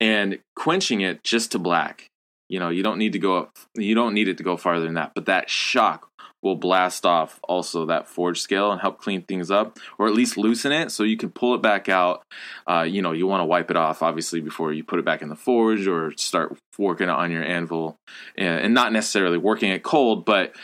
and 0.00 0.38
quenching 0.54 1.00
it 1.00 1.22
just 1.24 1.52
to 1.52 1.58
black. 1.58 2.08
You 2.48 2.60
know, 2.60 2.68
you 2.68 2.82
don't 2.82 2.98
need 2.98 3.12
to 3.12 3.18
go 3.18 3.38
up, 3.38 3.56
you 3.74 3.94
don't 3.94 4.14
need 4.14 4.28
it 4.28 4.38
to 4.38 4.44
go 4.44 4.56
farther 4.56 4.84
than 4.84 4.94
that, 4.94 5.12
but 5.14 5.26
that 5.26 5.50
shock 5.50 6.08
will 6.42 6.54
blast 6.54 7.04
off 7.04 7.40
also 7.48 7.86
that 7.86 8.06
forge 8.06 8.40
scale 8.40 8.70
and 8.70 8.80
help 8.80 9.00
clean 9.00 9.22
things 9.22 9.50
up 9.50 9.78
or 9.98 10.06
at 10.06 10.14
least 10.14 10.36
loosen 10.36 10.70
it 10.70 10.92
so 10.92 11.02
you 11.02 11.16
can 11.16 11.30
pull 11.30 11.54
it 11.54 11.62
back 11.62 11.88
out. 11.88 12.22
Uh, 12.70 12.82
you 12.82 13.02
know, 13.02 13.12
you 13.12 13.26
want 13.26 13.40
to 13.40 13.44
wipe 13.44 13.70
it 13.70 13.76
off 13.76 14.02
obviously 14.02 14.40
before 14.40 14.72
you 14.72 14.84
put 14.84 14.98
it 14.98 15.04
back 15.04 15.22
in 15.22 15.28
the 15.28 15.34
forge 15.34 15.86
or 15.88 16.12
start 16.16 16.56
working 16.78 17.08
on 17.08 17.32
your 17.32 17.42
anvil 17.42 17.96
and, 18.36 18.60
and 18.60 18.74
not 18.74 18.92
necessarily 18.92 19.38
working 19.38 19.70
it 19.70 19.82
cold, 19.82 20.24
but 20.24 20.54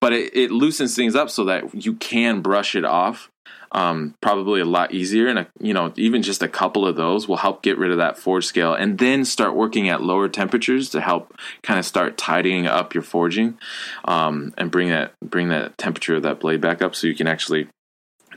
but 0.00 0.12
it, 0.12 0.36
it 0.36 0.50
loosens 0.50 0.94
things 0.94 1.14
up 1.14 1.30
so 1.30 1.44
that 1.44 1.84
you 1.84 1.94
can 1.94 2.40
brush 2.40 2.74
it 2.74 2.84
off 2.84 3.30
um, 3.72 4.14
probably 4.20 4.60
a 4.60 4.64
lot 4.64 4.92
easier. 4.92 5.28
And 5.28 5.40
a, 5.40 5.48
you 5.60 5.74
know 5.74 5.92
even 5.96 6.22
just 6.22 6.42
a 6.42 6.48
couple 6.48 6.86
of 6.86 6.96
those 6.96 7.28
will 7.28 7.36
help 7.36 7.62
get 7.62 7.78
rid 7.78 7.90
of 7.90 7.98
that 7.98 8.18
forge 8.18 8.46
scale 8.46 8.74
and 8.74 8.98
then 8.98 9.24
start 9.24 9.54
working 9.54 9.88
at 9.88 10.02
lower 10.02 10.28
temperatures 10.28 10.90
to 10.90 11.00
help 11.00 11.34
kind 11.62 11.78
of 11.78 11.84
start 11.84 12.16
tidying 12.16 12.66
up 12.66 12.94
your 12.94 13.02
forging 13.02 13.58
um, 14.04 14.54
and 14.56 14.70
bring 14.70 14.88
that 14.88 15.12
bring 15.20 15.48
that 15.48 15.76
temperature 15.78 16.16
of 16.16 16.22
that 16.22 16.40
blade 16.40 16.60
back 16.60 16.82
up 16.82 16.94
so 16.94 17.06
you 17.06 17.14
can 17.14 17.26
actually 17.26 17.68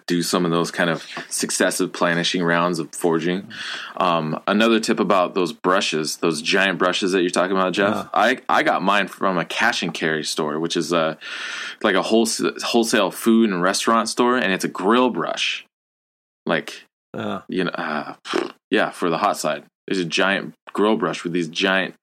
do 0.08 0.22
some 0.24 0.46
of 0.46 0.52
those 0.52 0.72
kind 0.72 0.90
of 0.90 1.06
successive 1.30 1.92
planishing 1.92 2.46
rounds 2.46 2.80
of 2.80 2.94
forging. 2.94 3.48
Um, 3.98 4.42
another 4.48 4.80
tip 4.80 5.00
about 5.00 5.36
those 5.36 5.54
brushes, 5.54 6.18
those 6.18 6.42
giant 6.42 6.80
brushes 6.80 7.12
that 7.12 7.22
you're 7.22 7.30
talking 7.30 7.56
about, 7.56 7.74
Jeff. 7.74 8.10
I, 8.14 8.40
I 8.50 8.64
got 8.64 8.82
mine 8.82 9.08
from 9.08 9.38
a 9.38 9.46
cash 9.46 9.84
and 9.84 9.94
carry 9.94 10.24
store, 10.24 10.60
which 10.60 10.76
is 10.76 10.92
a 10.92 11.18
like 11.84 11.96
a 11.96 12.02
wholesale 12.02 12.54
wholesale 12.64 13.12
food 13.12 13.50
and 13.50 13.62
restaurant 13.62 14.10
store, 14.10 14.38
and 14.38 14.52
it's 14.52 14.66
a 14.66 14.70
grill 14.70 15.10
brush. 15.10 15.66
Like 16.46 16.84
Uh, 17.14 17.42
you 17.50 17.64
know, 17.66 17.72
uh, 17.72 18.16
yeah, 18.70 18.90
for 18.90 19.10
the 19.10 19.18
hot 19.18 19.38
side. 19.38 19.64
There's 19.88 20.00
a 20.00 20.06
giant 20.06 20.54
grill 20.74 20.96
brush 20.96 21.24
with 21.24 21.34
these 21.34 21.50
giant 21.50 21.96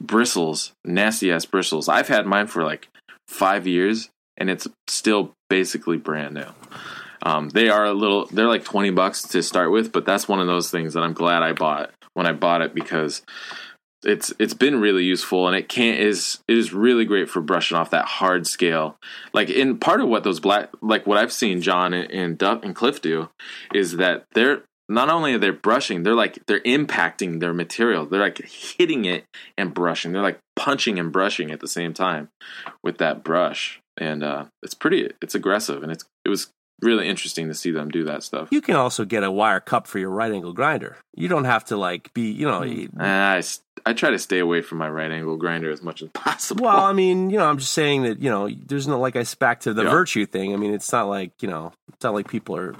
bristles, 0.00 0.72
nasty 0.84 1.32
ass 1.32 1.44
bristles. 1.46 1.88
I've 1.88 2.08
had 2.08 2.26
mine 2.26 2.46
for 2.46 2.64
like 2.64 2.88
five 3.26 3.66
years, 3.66 4.10
and 4.36 4.48
it's 4.50 4.68
still 4.86 5.32
basically 5.50 5.96
brand 5.96 6.34
new. 6.34 6.46
Um, 7.24 7.48
they 7.48 7.68
are 7.68 7.86
a 7.86 7.94
little, 7.94 8.26
they're 8.26 8.48
like 8.48 8.64
20 8.64 8.90
bucks 8.90 9.22
to 9.22 9.42
start 9.42 9.70
with, 9.72 9.92
but 9.92 10.04
that's 10.04 10.28
one 10.28 10.40
of 10.40 10.46
those 10.46 10.70
things 10.70 10.94
that 10.94 11.02
I'm 11.02 11.14
glad 11.14 11.42
I 11.42 11.52
bought 11.52 11.90
when 12.12 12.26
I 12.26 12.32
bought 12.32 12.62
it 12.62 12.74
because 12.74 13.22
it's 14.04 14.32
it's 14.38 14.54
been 14.54 14.80
really 14.80 15.04
useful 15.04 15.46
and 15.46 15.56
it 15.56 15.68
can't 15.68 15.98
is 15.98 16.38
it 16.46 16.56
is 16.56 16.72
really 16.72 17.04
great 17.04 17.28
for 17.28 17.40
brushing 17.40 17.76
off 17.76 17.90
that 17.90 18.04
hard 18.04 18.46
scale. 18.46 18.98
Like 19.32 19.50
in 19.50 19.78
part 19.78 20.00
of 20.00 20.08
what 20.08 20.24
those 20.24 20.40
black 20.40 20.70
like 20.82 21.06
what 21.06 21.18
i've 21.18 21.32
seen 21.32 21.60
john 21.60 21.92
and, 21.92 22.10
and 22.10 22.38
duck 22.38 22.64
and 22.64 22.74
cliff 22.74 23.00
do 23.00 23.30
is 23.72 23.96
that 23.96 24.24
they're 24.34 24.62
not 24.88 25.08
only 25.08 25.32
are 25.34 25.38
they 25.38 25.50
brushing 25.50 26.02
they're 26.02 26.14
like 26.14 26.38
they're 26.46 26.60
impacting 26.60 27.40
their 27.40 27.54
material. 27.54 28.06
They're 28.06 28.20
like 28.20 28.46
hitting 28.46 29.06
it 29.06 29.24
and 29.56 29.72
brushing. 29.72 30.12
They're 30.12 30.22
like 30.22 30.40
punching 30.56 30.98
and 30.98 31.10
brushing 31.10 31.50
at 31.50 31.60
the 31.60 31.68
same 31.68 31.94
time 31.94 32.28
with 32.82 32.98
that 32.98 33.24
brush. 33.24 33.80
And 33.96 34.22
uh 34.22 34.46
it's 34.62 34.74
pretty 34.74 35.10
it's 35.22 35.34
aggressive 35.34 35.82
and 35.82 35.90
it's 35.90 36.04
it 36.24 36.28
was 36.28 36.50
really 36.80 37.08
interesting 37.08 37.48
to 37.48 37.54
see 37.54 37.70
them 37.70 37.88
do 37.88 38.04
that 38.04 38.22
stuff 38.22 38.48
You 38.50 38.60
can 38.60 38.76
also 38.76 39.04
get 39.04 39.22
a 39.24 39.30
wire 39.30 39.60
cup 39.60 39.86
for 39.86 39.98
your 39.98 40.10
right 40.10 40.30
angle 40.32 40.52
grinder. 40.52 40.96
You 41.14 41.28
don't 41.28 41.44
have 41.44 41.64
to 41.66 41.76
like 41.76 42.12
be, 42.14 42.30
you 42.30 42.46
know. 42.46 42.62
Hmm. 42.62 43.00
Uh, 43.00 43.42
I 43.86 43.92
try 43.92 44.10
to 44.10 44.18
stay 44.18 44.38
away 44.38 44.62
from 44.62 44.78
my 44.78 44.88
right 44.88 45.10
angle 45.10 45.36
grinder 45.36 45.70
as 45.70 45.82
much 45.82 46.02
as 46.02 46.08
possible 46.14 46.64
Well, 46.64 46.80
I 46.80 46.92
mean, 46.92 47.30
you 47.30 47.38
know, 47.38 47.46
I'm 47.46 47.58
just 47.58 47.72
saying 47.72 48.02
that 48.02 48.20
you 48.20 48.30
know, 48.30 48.48
there's 48.66 48.86
no 48.86 48.98
like 48.98 49.16
I 49.16 49.24
back 49.38 49.60
to 49.60 49.74
the 49.74 49.84
Yeah. 49.84 49.90
virtue 49.90 50.26
thing. 50.26 50.52
I 50.52 50.56
mean, 50.56 50.72
it's 50.74 50.90
not 50.92 51.08
like 51.08 51.32
you 51.42 51.48
know, 51.48 51.72
it's 51.88 52.02
not 52.04 52.14
like 52.14 52.28
people 52.28 52.56
are. 52.56 52.74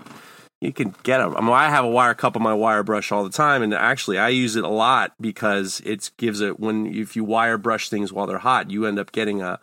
You 0.60 0.72
can 0.72 0.94
get 1.02 1.18
them. 1.18 1.36
I 1.36 1.40
mean, 1.42 1.50
I 1.50 1.68
have 1.68 1.84
a 1.84 1.88
wire 1.88 2.14
cup 2.14 2.36
on 2.36 2.42
my 2.42 2.54
wire 2.54 2.82
brush 2.82 3.12
all 3.12 3.22
the 3.22 3.28
time, 3.28 3.62
and 3.62 3.74
actually, 3.74 4.16
I 4.16 4.28
use 4.30 4.56
it 4.56 4.64
a 4.64 4.68
lot 4.68 5.12
because 5.20 5.82
it 5.84 6.10
gives 6.16 6.40
it 6.40 6.58
when 6.58 6.86
if 6.86 7.16
you 7.16 7.24
wire 7.24 7.58
brush 7.58 7.90
things 7.90 8.14
while 8.14 8.26
they're 8.26 8.38
hot, 8.38 8.70
you 8.70 8.86
end 8.86 8.98
up 8.98 9.12
getting 9.12 9.42
a 9.42 9.60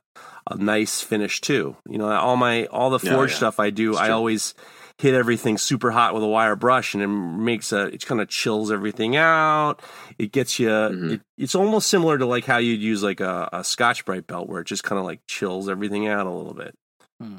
a 0.49 0.55
nice 0.57 1.01
finish 1.01 1.41
too. 1.41 1.75
You 1.89 1.97
know, 1.97 2.09
all 2.09 2.37
my 2.37 2.65
all 2.65 2.89
the 2.89 2.99
forge 2.99 3.31
yeah. 3.31 3.37
stuff 3.37 3.59
I 3.59 3.69
do, 3.69 3.95
I 3.95 4.09
always 4.09 4.53
hit 4.97 5.13
everything 5.15 5.57
super 5.57 5.89
hot 5.89 6.13
with 6.13 6.23
a 6.23 6.27
wire 6.27 6.55
brush, 6.55 6.93
and 6.93 7.01
it 7.01 7.07
makes 7.07 7.71
a 7.71 7.85
it 7.85 8.05
kind 8.05 8.21
of 8.21 8.29
chills 8.29 8.71
everything 8.71 9.15
out. 9.15 9.81
It 10.17 10.31
gets 10.31 10.59
you. 10.59 10.69
Mm-hmm. 10.69 11.11
It, 11.13 11.21
it's 11.37 11.55
almost 11.55 11.89
similar 11.89 12.17
to 12.17 12.25
like 12.25 12.45
how 12.45 12.57
you'd 12.57 12.81
use 12.81 13.01
like 13.03 13.19
a, 13.19 13.49
a 13.51 13.63
Scotch 13.63 14.05
Brite 14.05 14.27
belt, 14.27 14.47
where 14.47 14.61
it 14.61 14.67
just 14.67 14.83
kind 14.83 14.99
of 14.99 15.05
like 15.05 15.21
chills 15.27 15.69
everything 15.69 16.07
out 16.07 16.27
a 16.27 16.31
little 16.31 16.53
bit. 16.53 16.75
Hmm. 17.19 17.37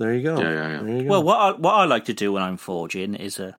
There 0.00 0.12
you 0.12 0.22
go. 0.24 0.40
Yeah, 0.40 0.50
yeah, 0.50 0.68
yeah. 0.70 0.82
There 0.82 0.96
you 0.96 1.02
go. 1.04 1.10
Well, 1.10 1.22
what 1.22 1.38
I, 1.38 1.52
what 1.52 1.74
I 1.74 1.84
like 1.84 2.06
to 2.06 2.14
do 2.14 2.32
when 2.32 2.42
I'm 2.42 2.56
forging 2.56 3.14
is 3.14 3.38
uh, 3.38 3.52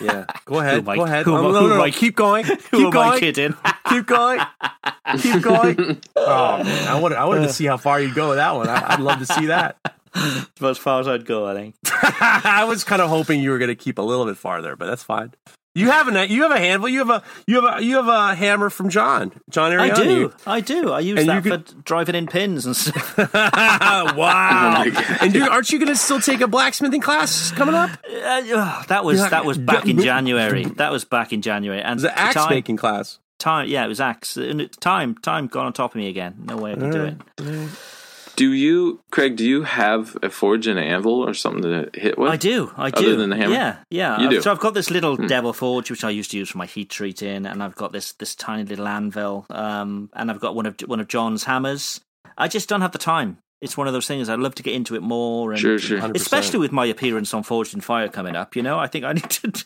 yeah. 0.00 0.24
Go 0.44 0.60
ahead. 0.60 0.88
I- 0.88 0.96
Go 0.96 1.04
ahead. 1.04 1.24
who 1.24 1.36
oh, 1.36 1.42
no, 1.42 1.48
who 1.48 1.52
no, 1.68 1.72
am 1.72 1.78
no. 1.78 1.84
I- 1.84 1.90
Keep 1.90 2.16
going. 2.16 2.44
who 2.46 2.56
Keep 2.56 2.72
am 2.80 2.86
I 2.88 2.90
going. 2.90 3.20
kidding? 3.20 3.54
Keep 3.88 4.06
going. 4.06 4.40
Keep 5.20 5.42
going. 5.42 6.00
Oh 6.16 6.62
man, 6.62 6.88
I 6.88 7.00
wanted 7.00 7.16
I 7.16 7.24
wanted 7.24 7.46
to 7.46 7.52
see 7.52 7.64
how 7.64 7.76
far 7.78 8.00
you'd 8.00 8.14
go 8.14 8.28
with 8.30 8.36
that 8.38 8.54
one. 8.54 8.68
I, 8.68 8.94
I'd 8.94 9.00
love 9.00 9.18
to 9.20 9.26
see 9.26 9.46
that. 9.46 9.78
About 10.14 10.70
as 10.70 10.78
far 10.78 11.00
as 11.00 11.08
I'd 11.08 11.24
go, 11.24 11.46
I 11.46 11.54
think. 11.54 11.74
I 12.20 12.64
was 12.68 12.84
kind 12.84 13.00
of 13.00 13.08
hoping 13.08 13.40
you 13.40 13.50
were 13.50 13.58
going 13.58 13.68
to 13.68 13.74
keep 13.76 13.98
a 13.98 14.02
little 14.02 14.26
bit 14.26 14.36
farther, 14.36 14.76
but 14.76 14.86
that's 14.86 15.02
fine. 15.02 15.32
You 15.78 15.90
have 15.90 16.08
a 16.08 16.28
you 16.28 16.42
have 16.42 16.50
a 16.52 16.58
handle. 16.58 16.88
You 16.88 16.98
have 16.98 17.10
a 17.10 17.22
you 17.46 17.62
have 17.62 17.78
a 17.78 17.84
you 17.84 17.96
have 17.96 18.08
a 18.08 18.34
hammer 18.34 18.70
from 18.70 18.88
John 18.88 19.32
John 19.50 19.72
I 19.78 19.94
do, 19.94 20.32
I 20.46 20.60
do. 20.60 20.90
I 20.92 21.00
use 21.00 21.20
And 21.20 21.28
that 21.28 21.44
you 21.44 21.50
for 21.50 21.58
driving 21.82 22.14
in 22.14 22.26
pins 22.26 22.66
and 22.66 22.76
stuff. 22.76 23.16
wow. 23.34 24.84
Oh 24.86 25.18
and 25.20 25.32
dude, 25.32 25.48
aren't 25.48 25.70
you 25.70 25.78
going 25.78 25.88
to 25.88 25.96
still 25.96 26.20
take 26.20 26.40
a 26.40 26.48
blacksmithing 26.48 27.00
class 27.00 27.50
coming 27.52 27.74
up? 27.74 27.90
Uh, 27.90 28.42
ugh, 28.54 28.86
that 28.88 29.04
was 29.04 29.30
that 29.30 29.44
was 29.44 29.58
back 29.58 29.86
in 29.86 30.00
January. 30.00 30.64
That 30.64 30.90
was 30.90 31.04
back 31.04 31.32
in 31.32 31.42
January, 31.42 31.80
and 31.80 31.94
It's 32.00 32.04
an 32.04 32.12
axe 32.14 32.34
time, 32.34 32.50
making 32.50 32.76
class. 32.76 33.18
time, 33.38 33.68
yeah, 33.68 33.84
it 33.84 33.88
was 33.88 34.00
axe. 34.00 34.36
And 34.36 34.70
time, 34.80 35.16
time 35.16 35.46
got 35.46 35.66
on 35.66 35.72
top 35.72 35.92
of 35.92 35.96
me 35.96 36.08
again. 36.08 36.34
No 36.44 36.56
way 36.56 36.72
I 36.72 36.74
could 36.76 36.92
do 36.92 37.04
it. 37.04 37.68
Do 38.38 38.52
you, 38.52 39.00
Craig? 39.10 39.34
Do 39.34 39.44
you 39.44 39.64
have 39.64 40.16
a 40.22 40.30
forge 40.30 40.68
and 40.68 40.78
an 40.78 40.84
anvil 40.84 41.26
or 41.28 41.34
something 41.34 41.62
to 41.62 41.90
hit 41.92 42.16
with? 42.16 42.30
I 42.30 42.36
do, 42.36 42.72
I 42.76 42.90
do. 42.90 43.00
Other 43.00 43.16
than 43.16 43.30
the 43.30 43.36
hammer? 43.36 43.52
Yeah, 43.52 43.76
yeah. 43.90 44.20
You 44.20 44.30
do? 44.30 44.40
So 44.40 44.52
I've 44.52 44.60
got 44.60 44.74
this 44.74 44.92
little 44.92 45.16
devil 45.16 45.52
forge 45.52 45.90
which 45.90 46.04
I 46.04 46.10
used 46.10 46.30
to 46.30 46.38
use 46.38 46.48
for 46.48 46.58
my 46.58 46.66
heat 46.66 46.88
treating, 46.88 47.46
and 47.46 47.60
I've 47.60 47.74
got 47.74 47.90
this 47.90 48.12
this 48.12 48.36
tiny 48.36 48.62
little 48.62 48.86
anvil, 48.86 49.44
um, 49.50 50.08
and 50.14 50.30
I've 50.30 50.38
got 50.38 50.54
one 50.54 50.66
of 50.66 50.76
one 50.86 51.00
of 51.00 51.08
John's 51.08 51.42
hammers. 51.44 52.00
I 52.36 52.46
just 52.46 52.68
don't 52.68 52.80
have 52.80 52.92
the 52.92 52.98
time. 52.98 53.38
It's 53.60 53.76
one 53.76 53.88
of 53.88 53.92
those 53.92 54.06
things. 54.06 54.28
I'd 54.28 54.38
love 54.38 54.54
to 54.54 54.62
get 54.62 54.74
into 54.74 54.94
it 54.94 55.02
more, 55.02 55.50
and 55.50 55.60
Sure, 55.60 55.76
sure. 55.76 55.98
especially 56.14 56.60
with 56.60 56.70
my 56.70 56.86
appearance 56.86 57.34
on 57.34 57.42
Forged 57.42 57.74
in 57.74 57.80
Fire 57.80 58.08
coming 58.08 58.36
up. 58.36 58.54
You 58.54 58.62
know, 58.62 58.78
I 58.78 58.86
think 58.86 59.04
I 59.04 59.14
need 59.14 59.28
to. 59.30 59.52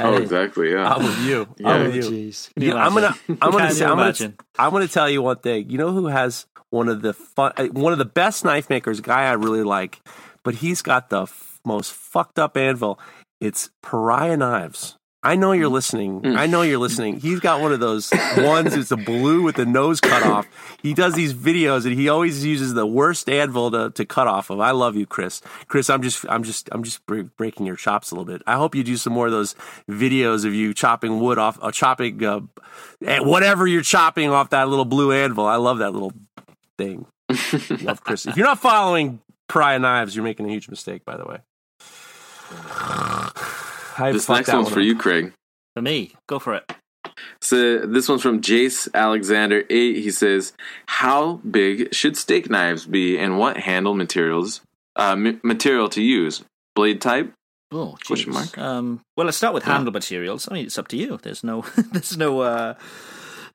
Oh, 0.00 0.16
exactly. 0.16 0.70
Yeah. 0.72 0.92
I'm 0.94 1.02
with 1.02 1.18
you. 1.24 1.48
Yeah. 1.56 1.68
I'm 1.70 1.84
with 1.86 1.94
you. 1.96 2.02
jeez. 2.02 2.52
Can 2.52 2.62
you 2.62 2.76
I'm 2.76 2.92
gonna. 2.92 3.14
I'm 3.40 3.50
gonna, 3.50 3.72
say, 3.72 3.86
I'm 3.86 3.96
gonna. 3.96 4.34
I'm 4.58 4.70
gonna 4.70 4.86
tell 4.86 5.08
you 5.08 5.22
one 5.22 5.38
thing. 5.38 5.70
You 5.70 5.78
know 5.78 5.92
who 5.92 6.06
has 6.08 6.44
one 6.70 6.88
of 6.88 7.02
the 7.02 7.12
fun, 7.12 7.52
uh, 7.56 7.66
one 7.66 7.92
of 7.92 7.98
the 7.98 8.04
best 8.04 8.44
knife 8.44 8.68
makers? 8.70 9.00
Guy 9.00 9.24
I 9.24 9.32
really 9.32 9.62
like, 9.62 10.00
but 10.42 10.56
he's 10.56 10.82
got 10.82 11.10
the 11.10 11.22
f- 11.22 11.60
most 11.64 11.92
fucked 11.92 12.38
up 12.38 12.56
anvil. 12.56 12.98
It's 13.40 13.70
Pariah 13.82 14.36
Knives. 14.36 14.98
I 15.20 15.34
know 15.34 15.50
you're 15.50 15.68
listening. 15.68 16.24
I 16.36 16.46
know 16.46 16.62
you're 16.62 16.78
listening. 16.78 17.18
He's 17.18 17.40
got 17.40 17.60
one 17.60 17.72
of 17.72 17.80
those 17.80 18.12
ones. 18.36 18.74
It's 18.74 18.92
a 18.92 18.96
blue 18.96 19.42
with 19.42 19.56
the 19.56 19.66
nose 19.66 20.00
cut 20.00 20.22
off. 20.22 20.46
He 20.80 20.94
does 20.94 21.14
these 21.14 21.34
videos, 21.34 21.86
and 21.86 21.94
he 21.94 22.08
always 22.08 22.44
uses 22.44 22.72
the 22.72 22.86
worst 22.86 23.28
anvil 23.28 23.72
to, 23.72 23.90
to 23.90 24.04
cut 24.04 24.28
off 24.28 24.48
of. 24.48 24.60
I 24.60 24.70
love 24.70 24.94
you, 24.94 25.06
Chris. 25.06 25.40
Chris, 25.66 25.90
I'm 25.90 26.02
just, 26.02 26.24
I'm 26.28 26.44
just, 26.44 26.68
I'm 26.70 26.84
just 26.84 27.04
breaking 27.04 27.66
your 27.66 27.74
chops 27.74 28.12
a 28.12 28.14
little 28.14 28.32
bit. 28.32 28.42
I 28.46 28.54
hope 28.54 28.76
you 28.76 28.84
do 28.84 28.96
some 28.96 29.12
more 29.12 29.26
of 29.26 29.32
those 29.32 29.56
videos 29.90 30.44
of 30.44 30.54
you 30.54 30.72
chopping 30.72 31.18
wood 31.18 31.36
off, 31.36 31.58
uh, 31.60 31.72
chopping 31.72 32.24
uh, 32.24 32.40
eh, 33.04 33.18
whatever 33.18 33.66
you're 33.66 33.82
chopping 33.82 34.30
off 34.30 34.50
that 34.50 34.68
little 34.68 34.84
blue 34.84 35.10
anvil. 35.10 35.46
I 35.46 35.56
love 35.56 35.78
that 35.78 35.92
little 35.92 36.12
thing. 36.78 37.06
love 37.84 38.02
Chris. 38.04 38.24
If 38.26 38.36
you're 38.36 38.46
not 38.46 38.60
following 38.60 39.20
Pariah 39.48 39.78
Knives, 39.78 40.14
you're 40.16 40.24
making 40.24 40.46
a 40.46 40.52
huge 40.52 40.68
mistake. 40.68 41.04
By 41.04 41.16
the 41.16 41.24
way. 41.26 41.38
I 44.00 44.10
this 44.12 44.26
fucked 44.26 44.38
next 44.48 44.52
one's 44.52 44.64
one 44.66 44.72
for 44.74 44.80
up. 44.80 44.84
you, 44.86 44.96
Craig. 44.96 45.32
For 45.74 45.82
me, 45.82 46.12
go 46.28 46.38
for 46.38 46.54
it. 46.54 46.70
So 47.40 47.78
this 47.86 48.08
one's 48.08 48.22
from 48.22 48.40
Jace 48.40 48.88
Alexander 48.94 49.64
eight. 49.70 49.96
He 50.02 50.10
says, 50.10 50.52
"How 50.86 51.34
big 51.48 51.92
should 51.94 52.16
steak 52.16 52.48
knives 52.48 52.86
be, 52.86 53.18
and 53.18 53.38
what 53.38 53.56
handle 53.56 53.94
materials 53.94 54.60
uh, 54.96 55.12
m- 55.12 55.40
material 55.42 55.88
to 55.90 56.02
use? 56.02 56.42
Blade 56.74 57.00
type? 57.00 57.32
Oh, 57.72 57.96
Question 58.06 58.32
mark? 58.32 58.56
Um, 58.56 59.00
well, 59.16 59.26
let's 59.26 59.36
start 59.36 59.52
with 59.52 59.66
Yeah. 59.66 59.74
handle 59.74 59.92
materials. 59.92 60.48
I 60.50 60.54
mean, 60.54 60.66
it's 60.66 60.78
up 60.78 60.88
to 60.88 60.96
you. 60.96 61.18
There's 61.20 61.44
no, 61.44 61.62
there's 61.92 62.16
no 62.16 62.40
uh, 62.40 62.74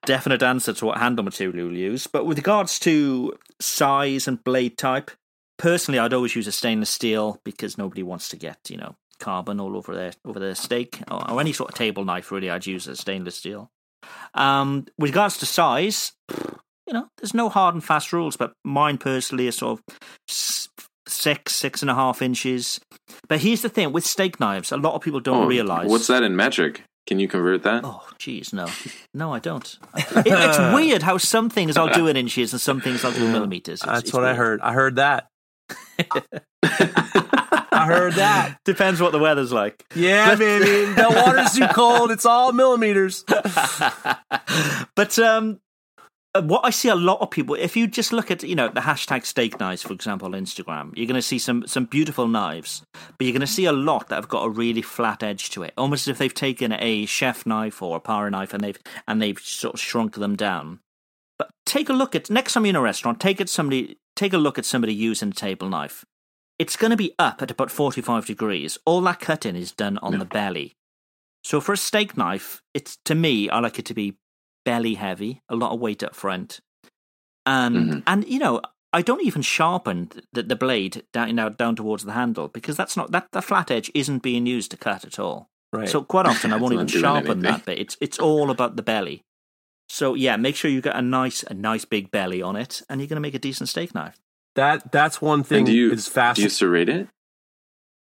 definite 0.05 0.43
answer 0.43 0.73
to 0.73 0.85
what 0.85 0.97
handle 0.97 1.23
material 1.23 1.55
you'll 1.67 1.77
use. 1.77 2.07
But 2.07 2.25
with 2.25 2.37
regards 2.37 2.79
to 2.79 3.33
size 3.59 4.27
and 4.27 4.43
blade 4.43 4.77
type, 4.77 5.11
personally, 5.57 5.99
I'd 5.99 6.13
always 6.13 6.35
use 6.35 6.47
a 6.47 6.51
stainless 6.51 6.89
steel 6.89 7.39
because 7.43 7.77
nobody 7.77 8.03
wants 8.03 8.29
to 8.29 8.37
get 8.37 8.57
you 8.69 8.77
know 8.77 8.95
carbon 9.19 9.59
all 9.59 9.77
over 9.77 9.95
their 9.95 10.11
over 10.25 10.39
their 10.39 10.55
steak 10.55 10.99
or, 11.09 11.31
or 11.31 11.39
any 11.39 11.53
sort 11.53 11.69
of 11.71 11.75
table 11.75 12.03
knife. 12.05 12.31
Really, 12.31 12.49
I'd 12.49 12.65
use 12.65 12.87
a 12.87 12.95
stainless 12.95 13.37
steel. 13.37 13.69
Um, 14.33 14.85
with 14.97 15.11
regards 15.11 15.37
to 15.37 15.45
size, 15.45 16.11
you 16.85 16.91
know, 16.93 17.07
there's 17.17 17.33
no 17.33 17.47
hard 17.49 17.73
and 17.73 17.83
fast 17.83 18.11
rules, 18.11 18.35
but 18.35 18.51
mine 18.65 18.97
personally 18.97 19.47
is 19.47 19.55
sort 19.57 19.79
of 19.79 19.97
six, 21.07 21.55
six 21.55 21.81
and 21.81 21.89
a 21.89 21.95
half 21.95 22.21
inches. 22.21 22.81
But 23.29 23.39
here's 23.41 23.61
the 23.61 23.69
thing 23.69 23.93
with 23.93 24.05
steak 24.05 24.39
knives, 24.39 24.71
a 24.71 24.77
lot 24.77 24.93
of 24.95 25.01
people 25.01 25.19
don't 25.21 25.45
Oh, 25.45 25.47
realize. 25.47 25.89
What's 25.89 26.07
that 26.07 26.23
in 26.23 26.35
metric? 26.35 26.83
Can 27.05 27.19
you 27.19 27.27
convert 27.27 27.63
that? 27.63 27.83
Oh, 27.83 28.01
jeez, 28.17 28.53
no. 28.53 28.67
No, 29.13 29.33
I 29.33 29.39
don't. 29.39 29.77
It, 29.97 30.05
it's 30.25 30.57
weird 30.75 31.01
how 31.03 31.17
some 31.17 31.49
things 31.49 31.75
I'll 31.75 31.93
do 31.93 32.07
in 32.07 32.15
inches 32.15 32.53
and 32.53 32.61
some 32.61 32.79
things 32.79 33.03
I'll 33.03 33.11
do 33.11 33.25
in 33.25 33.31
millimeters. 33.33 33.81
It's- 33.81 33.95
That's 33.97 34.03
it's 34.09 34.13
what 34.13 34.23
I 34.23 34.33
heard. 34.35 34.61
I 34.61 34.71
heard 34.73 34.95
that. 34.95 35.27
I 36.63 37.85
heard 37.87 38.13
that. 38.13 38.57
Depends 38.65 39.01
what 39.01 39.11
the 39.11 39.19
weather's 39.19 39.51
like. 39.51 39.83
Yeah, 39.95 40.35
baby. 40.35 40.85
The 40.93 41.07
water's 41.13 41.53
too 41.53 41.67
cold. 41.73 42.11
It's 42.11 42.25
all 42.25 42.53
millimeters. 42.53 43.23
but 44.95 45.19
um, 45.19 45.59
Uh, 46.35 46.41
what 46.41 46.65
I 46.65 46.71
see 46.71 46.89
a 46.89 46.95
lot 46.95 47.21
of 47.21 47.29
people, 47.29 47.53
if 47.53 47.77
you 47.77 47.85
just 47.85 48.11
look 48.11 48.31
at 48.31 48.41
you 48.41 48.55
know 48.55 48.67
the 48.67 48.81
hashtag 48.81 49.23
steak 49.25 49.59
knives, 49.59 49.83
for 49.83 49.93
example, 49.93 50.25
on 50.25 50.31
Instagram, 50.33 50.91
you're 50.95 51.05
going 51.05 51.15
to 51.15 51.21
see 51.21 51.37
some 51.37 51.67
some 51.67 51.85
beautiful 51.85 52.27
knives, 52.27 52.83
but 52.93 53.25
you're 53.25 53.33
going 53.33 53.41
to 53.41 53.47
see 53.47 53.65
a 53.65 53.71
lot 53.71 54.09
that 54.09 54.15
have 54.15 54.29
got 54.29 54.45
a 54.45 54.49
really 54.49 54.81
flat 54.81 55.21
edge 55.21 55.51
to 55.51 55.61
it, 55.61 55.73
almost 55.77 56.07
as 56.07 56.13
if 56.13 56.17
they've 56.17 56.33
taken 56.33 56.71
a 56.71 57.05
chef 57.05 57.45
knife 57.45 57.83
or 57.83 57.97
a 57.97 57.99
power 57.99 58.31
knife 58.31 58.53
and 58.53 58.63
they've 58.63 58.79
and 59.07 59.21
they've 59.21 59.39
sort 59.39 59.75
of 59.75 59.79
shrunk 59.79 60.15
them 60.15 60.35
down. 60.35 60.79
But 61.37 61.51
take 61.67 61.89
a 61.89 61.93
look 61.93 62.15
at 62.15 62.31
next 62.31 62.53
time 62.53 62.65
you're 62.65 62.71
in 62.71 62.75
a 62.77 62.81
restaurant, 62.81 63.19
take 63.19 63.39
it 63.39 63.49
somebody 63.49 63.97
take 64.15 64.33
a 64.33 64.37
look 64.37 64.57
at 64.57 64.65
somebody 64.65 64.93
using 64.93 65.29
a 65.29 65.33
table 65.33 65.69
knife. 65.69 66.03
It's 66.57 66.77
going 66.77 66.91
to 66.91 66.97
be 66.97 67.13
up 67.19 67.41
at 67.41 67.51
about 67.51 67.71
45 67.71 68.25
degrees. 68.25 68.77
All 68.85 69.01
that 69.01 69.19
cutting 69.19 69.55
is 69.55 69.71
done 69.71 69.97
on 69.99 70.17
the 70.19 70.25
belly. 70.25 70.73
So 71.43 71.59
for 71.59 71.73
a 71.73 71.77
steak 71.77 72.15
knife, 72.15 72.61
it's 72.73 72.97
to 73.05 73.15
me, 73.15 73.49
I 73.49 73.59
like 73.59 73.79
it 73.79 73.85
to 73.87 73.93
be 73.93 74.15
belly 74.65 74.95
heavy, 74.95 75.41
a 75.49 75.55
lot 75.55 75.71
of 75.73 75.79
weight 75.79 76.03
up 76.03 76.15
front, 76.15 76.59
and 77.45 77.75
Mhm. 77.75 78.03
and 78.07 78.27
you 78.27 78.39
know 78.39 78.61
I 78.95 79.01
don't 79.01 79.23
even 79.25 79.41
sharpen 79.41 80.11
the, 80.33 80.43
the 80.43 80.55
blade 80.55 81.03
down 81.13 81.27
you 81.29 81.33
know, 81.33 81.49
down 81.49 81.75
towards 81.75 82.03
the 82.05 82.11
handle 82.11 82.47
because 82.47 82.77
that's 82.77 82.95
not 82.95 83.11
that 83.11 83.27
the 83.31 83.41
flat 83.41 83.71
edge 83.71 83.89
isn't 83.95 84.19
being 84.21 84.45
used 84.45 84.69
to 84.71 84.77
cut 84.77 85.03
at 85.03 85.17
all. 85.17 85.49
Right. 85.71 85.89
So 85.89 86.03
quite 86.03 86.27
often 86.27 86.53
I 86.53 86.57
won't 86.61 86.73
even 86.73 86.87
sharpen 86.87 87.25
anything. 87.31 87.41
that 87.41 87.65
bit. 87.65 87.79
It's 87.79 87.97
it's 87.99 88.19
all 88.19 88.51
about 88.51 88.75
the 88.75 88.83
belly. 88.83 89.23
So 89.89 90.13
yeah, 90.13 90.37
make 90.37 90.55
sure 90.55 90.69
you 90.69 90.79
get 90.81 90.95
a 90.95 91.01
nice 91.01 91.43
a 91.43 91.53
nice 91.55 91.85
big 91.85 92.11
belly 92.11 92.41
on 92.41 92.55
it, 92.55 92.81
and 92.89 93.01
you're 93.01 93.07
going 93.07 93.17
to 93.17 93.21
make 93.21 93.33
a 93.33 93.39
decent 93.39 93.69
steak 93.69 93.93
knife. 93.95 94.19
that 94.55 94.91
that's 94.91 95.19
one 95.19 95.43
thing 95.43 95.57
And 95.59 95.65
do 95.67 95.73
you 95.73 95.91
is 95.91 96.07
fast. 96.07 96.37
do 96.37 96.43
you 96.43 96.49
serrate 96.49 96.87
it? 96.89 97.07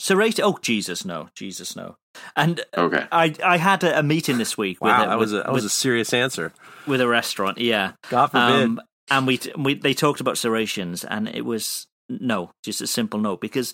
Serrated. 0.02 0.43
Oh 0.43 0.58
Jesus, 0.64 1.06
no, 1.06 1.30
Jesus, 1.36 1.76
no. 1.76 1.95
And 2.36 2.62
Okay. 2.76 3.06
I 3.12 3.36
I 3.43 3.58
had 3.58 3.84
a, 3.84 3.99
a 3.99 4.04
meeting 4.04 4.39
this 4.39 4.58
week 4.58 4.82
Wow, 4.82 4.97
with, 4.97 5.06
a, 5.06 5.10
that 5.10 5.20
was 5.20 5.32
a, 5.32 5.36
with, 5.36 5.45
that 5.45 5.54
was 5.54 5.66
a 5.66 5.70
serious 5.70 6.12
answer. 6.12 6.54
with 6.88 7.02
a 7.02 7.08
restaurant. 7.08 7.60
Yeah, 7.60 7.91
God 8.10 8.28
forbid. 8.32 8.64
Um, 8.64 8.82
and 9.12 9.28
we, 9.28 9.39
we 9.56 9.76
they 9.76 9.93
talked 9.93 10.20
about 10.20 10.39
serrations, 10.39 11.04
and 11.04 11.28
it 11.28 11.45
was 11.45 11.86
no, 12.10 12.49
just 12.64 12.82
a 12.82 12.88
simple 12.88 13.20
no, 13.20 13.38
because 13.38 13.74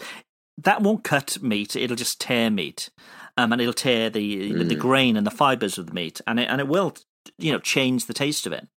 that 0.58 0.82
won't 0.82 1.06
cut 1.06 1.42
meat; 1.42 1.78
it'll 1.78 1.96
just 1.96 2.20
tear 2.20 2.50
meat, 2.50 2.90
um, 3.38 3.54
and 3.54 3.62
it'll 3.62 3.72
tear 3.72 4.10
the 4.10 4.52
the 4.64 4.76
grain 4.76 5.16
and 5.16 5.26
the 5.26 5.32
fibers 5.32 5.78
of 5.78 5.88
the 5.88 5.94
meat, 5.94 6.20
and 6.28 6.42
it 6.42 6.50
and 6.50 6.60
it 6.60 6.68
will, 6.68 6.94
you 7.38 7.54
know, 7.54 7.60
change 7.60 8.06
the 8.06 8.14
taste 8.14 8.46
of 8.46 8.52
it. 8.52 8.68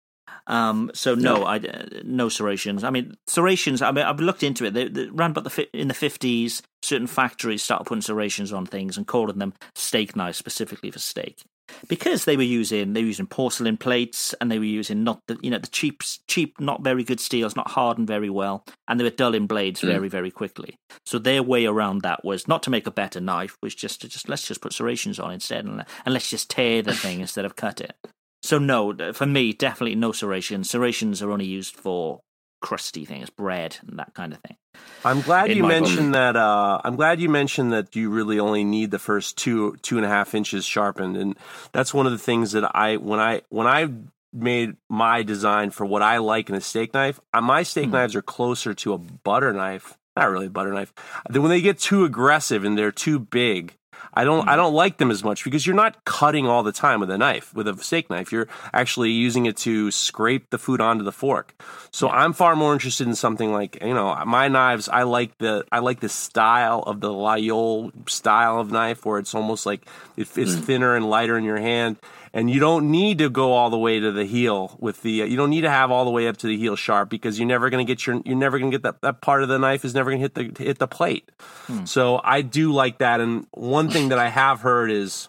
Um, 0.46 0.90
so 0.94 1.16
no, 1.16 1.44
I 1.46 1.60
no 2.04 2.28
serrations. 2.28 2.84
I 2.84 2.90
mean 2.90 3.16
serrations. 3.26 3.82
I 3.82 3.90
mean 3.90 4.04
I've 4.04 4.20
looked 4.20 4.44
into 4.44 4.64
it. 4.64 4.74
They, 4.74 4.86
they 4.88 5.06
ran 5.06 5.32
about 5.32 5.44
the 5.44 5.50
fi- 5.50 5.68
in 5.72 5.88
the 5.88 5.94
fifties. 5.94 6.62
Certain 6.82 7.06
factories 7.06 7.62
started 7.62 7.84
putting 7.84 8.02
serrations 8.02 8.52
on 8.52 8.66
things 8.66 8.96
and 8.96 9.06
calling 9.06 9.38
them 9.38 9.54
steak 9.74 10.16
knives 10.16 10.38
specifically 10.38 10.90
for 10.90 10.98
steak. 10.98 11.42
Because 11.88 12.24
they 12.24 12.36
were 12.36 12.42
using 12.42 12.92
they 12.92 13.02
were 13.02 13.08
using 13.08 13.26
porcelain 13.26 13.76
plates 13.76 14.34
and 14.40 14.50
they 14.50 14.58
were 14.58 14.64
using 14.64 15.04
not 15.04 15.20
the 15.28 15.38
you 15.42 15.50
know 15.50 15.58
the 15.58 15.68
cheap 15.68 16.02
cheap 16.26 16.58
not 16.60 16.82
very 16.82 17.04
good 17.04 17.20
steels 17.20 17.54
not 17.56 17.70
hardened 17.70 18.08
very 18.08 18.30
well 18.30 18.64
and 18.88 18.98
they 18.98 19.04
were 19.04 19.10
dulling 19.10 19.46
blades 19.46 19.80
very 19.80 20.08
mm. 20.08 20.10
very 20.10 20.30
quickly. 20.30 20.76
So 21.06 21.18
their 21.18 21.42
way 21.42 21.66
around 21.66 22.02
that 22.02 22.24
was 22.24 22.48
not 22.48 22.62
to 22.64 22.70
make 22.70 22.86
a 22.86 22.92
better 22.92 23.20
knife 23.20 23.56
was 23.62 23.74
just 23.74 24.00
to 24.00 24.08
just 24.08 24.28
let's 24.28 24.46
just 24.46 24.60
put 24.60 24.72
serrations 24.72 25.20
on 25.20 25.32
instead 25.32 25.64
and, 25.64 25.84
and 26.04 26.12
let's 26.12 26.30
just 26.30 26.50
tear 26.50 26.82
the 26.82 26.94
thing 26.94 27.20
instead 27.20 27.44
of 27.44 27.56
cut 27.56 27.80
it. 27.80 27.94
So 28.42 28.58
no 28.58 29.12
for 29.12 29.26
me 29.26 29.52
definitely 29.52 29.94
no 29.94 30.12
serrations 30.12 30.68
serrations 30.68 31.22
are 31.22 31.30
only 31.30 31.46
used 31.46 31.76
for 31.76 32.20
crusty 32.60 33.04
things 33.04 33.30
bread 33.30 33.76
and 33.86 33.98
that 33.98 34.14
kind 34.14 34.32
of 34.32 34.40
thing 34.40 34.56
I'm 35.04 35.22
glad 35.22 35.50
in 35.50 35.56
you 35.56 35.64
mentioned 35.64 36.14
that. 36.14 36.36
Uh, 36.36 36.80
I'm 36.84 36.94
glad 36.96 37.20
you 37.20 37.28
mentioned 37.28 37.72
that 37.72 37.96
you 37.96 38.10
really 38.10 38.38
only 38.38 38.64
need 38.64 38.90
the 38.90 38.98
first 38.98 39.36
two 39.38 39.76
two 39.82 39.96
and 39.96 40.04
a 40.04 40.08
half 40.08 40.34
inches 40.34 40.64
sharpened, 40.64 41.16
and 41.16 41.36
that's 41.72 41.92
one 41.94 42.06
of 42.06 42.12
the 42.12 42.18
things 42.18 42.52
that 42.52 42.70
I 42.76 42.96
when 42.96 43.18
I 43.18 43.42
when 43.48 43.66
I 43.66 43.88
made 44.32 44.76
my 44.88 45.22
design 45.22 45.70
for 45.70 45.84
what 45.86 46.02
I 46.02 46.18
like 46.18 46.48
in 46.50 46.54
a 46.54 46.60
steak 46.60 46.92
knife. 46.94 47.18
uh, 47.32 47.40
My 47.40 47.62
steak 47.62 47.86
Hmm. 47.86 47.92
knives 47.92 48.14
are 48.14 48.22
closer 48.22 48.74
to 48.74 48.92
a 48.92 48.98
butter 48.98 49.52
knife. 49.52 49.96
Not 50.16 50.30
really 50.30 50.46
a 50.46 50.50
butter 50.50 50.72
knife. 50.72 50.92
Then 51.28 51.42
when 51.42 51.50
they 51.50 51.62
get 51.62 51.78
too 51.78 52.04
aggressive 52.04 52.62
and 52.64 52.76
they're 52.76 52.92
too 52.92 53.18
big, 53.18 53.74
I 54.12 54.24
don't. 54.24 54.40
I 54.40 54.52
mm-hmm. 54.52 54.56
don't 54.56 54.74
like 54.74 54.98
them 54.98 55.10
as 55.10 55.22
much 55.22 55.44
because 55.44 55.66
you're 55.66 55.76
not 55.76 56.04
cutting 56.04 56.46
all 56.46 56.62
the 56.62 56.72
time 56.72 57.00
with 57.00 57.10
a 57.10 57.18
knife 57.18 57.54
with 57.54 57.68
a 57.68 57.76
steak 57.82 58.10
knife. 58.10 58.32
You're 58.32 58.48
actually 58.72 59.10
using 59.10 59.46
it 59.46 59.56
to 59.58 59.90
scrape 59.90 60.50
the 60.50 60.58
food 60.58 60.80
onto 60.80 61.04
the 61.04 61.12
fork. 61.12 61.54
So 61.90 62.08
I'm 62.08 62.32
far 62.32 62.56
more 62.56 62.72
interested 62.72 63.06
in 63.06 63.14
something 63.14 63.52
like 63.52 63.80
you 63.82 63.94
know 63.94 64.14
my 64.26 64.48
knives. 64.48 64.88
I 64.88 65.04
like 65.04 65.38
the 65.38 65.64
I 65.70 65.78
like 65.78 66.00
the 66.00 66.08
style 66.08 66.82
of 66.86 67.00
the 67.00 67.10
Laguiole 67.10 68.08
style 68.08 68.58
of 68.58 68.72
knife 68.72 69.04
where 69.04 69.18
it's 69.18 69.34
almost 69.34 69.66
like 69.66 69.86
it, 70.16 70.22
it's 70.36 70.54
mm. 70.54 70.64
thinner 70.64 70.96
and 70.96 71.08
lighter 71.08 71.38
in 71.38 71.44
your 71.44 71.58
hand. 71.58 71.96
And 72.32 72.48
you 72.48 72.60
don't 72.60 72.90
need 72.92 73.18
to 73.18 73.28
go 73.28 73.52
all 73.52 73.70
the 73.70 73.78
way 73.78 73.98
to 73.98 74.12
the 74.12 74.24
heel 74.24 74.76
with 74.78 75.02
the. 75.02 75.10
You 75.10 75.36
don't 75.36 75.50
need 75.50 75.62
to 75.62 75.70
have 75.70 75.90
all 75.90 76.04
the 76.04 76.12
way 76.12 76.28
up 76.28 76.36
to 76.38 76.46
the 76.46 76.56
heel 76.56 76.76
sharp 76.76 77.10
because 77.10 77.38
you're 77.38 77.48
never 77.48 77.70
going 77.70 77.84
to 77.84 77.90
get 77.90 78.06
your. 78.06 78.22
You're 78.24 78.36
never 78.36 78.58
going 78.58 78.70
to 78.70 78.74
get 78.76 78.82
that. 78.84 79.00
That 79.02 79.20
part 79.20 79.42
of 79.42 79.48
the 79.48 79.58
knife 79.58 79.84
is 79.84 79.94
never 79.94 80.10
going 80.10 80.20
to 80.20 80.22
hit 80.22 80.34
the 80.56 80.64
hit 80.64 80.78
the 80.78 80.86
plate. 80.86 81.28
Hmm. 81.66 81.84
So 81.86 82.20
I 82.22 82.42
do 82.42 82.72
like 82.72 82.98
that. 82.98 83.20
And 83.20 83.46
one 83.50 83.90
thing 83.90 84.10
that 84.10 84.18
I 84.20 84.28
have 84.28 84.60
heard 84.60 84.92
is 84.92 85.28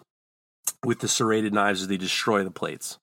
with 0.84 1.00
the 1.00 1.08
serrated 1.08 1.52
knives 1.52 1.82
is 1.82 1.88
they 1.88 1.96
destroy 1.96 2.44
the 2.44 2.50
plates. 2.50 2.98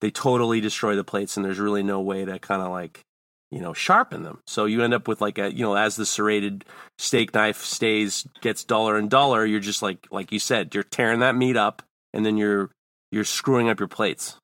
They 0.00 0.10
totally 0.10 0.60
destroy 0.60 0.96
the 0.96 1.04
plates, 1.04 1.36
and 1.36 1.44
there's 1.44 1.58
really 1.58 1.82
no 1.82 2.00
way 2.00 2.24
to 2.24 2.38
kind 2.38 2.62
of 2.62 2.70
like 2.70 3.04
you 3.50 3.60
know 3.60 3.72
sharpen 3.72 4.22
them. 4.22 4.42
So 4.46 4.66
you 4.66 4.82
end 4.82 4.94
up 4.94 5.08
with 5.08 5.20
like 5.20 5.38
a 5.38 5.52
you 5.52 5.64
know 5.64 5.74
as 5.74 5.96
the 5.96 6.06
serrated 6.06 6.64
steak 6.98 7.34
knife 7.34 7.62
stays 7.62 8.26
gets 8.40 8.64
duller 8.64 8.96
and 8.96 9.10
duller, 9.10 9.44
you're 9.44 9.60
just 9.60 9.82
like 9.82 10.06
like 10.10 10.30
you 10.30 10.38
said, 10.38 10.74
you're 10.74 10.84
tearing 10.84 11.20
that 11.20 11.36
meat 11.36 11.56
up, 11.56 11.82
and 12.12 12.24
then 12.24 12.36
you're 12.36 12.70
you're 13.10 13.24
screwing 13.24 13.68
up 13.68 13.78
your 13.78 13.88
plates. 13.88 14.36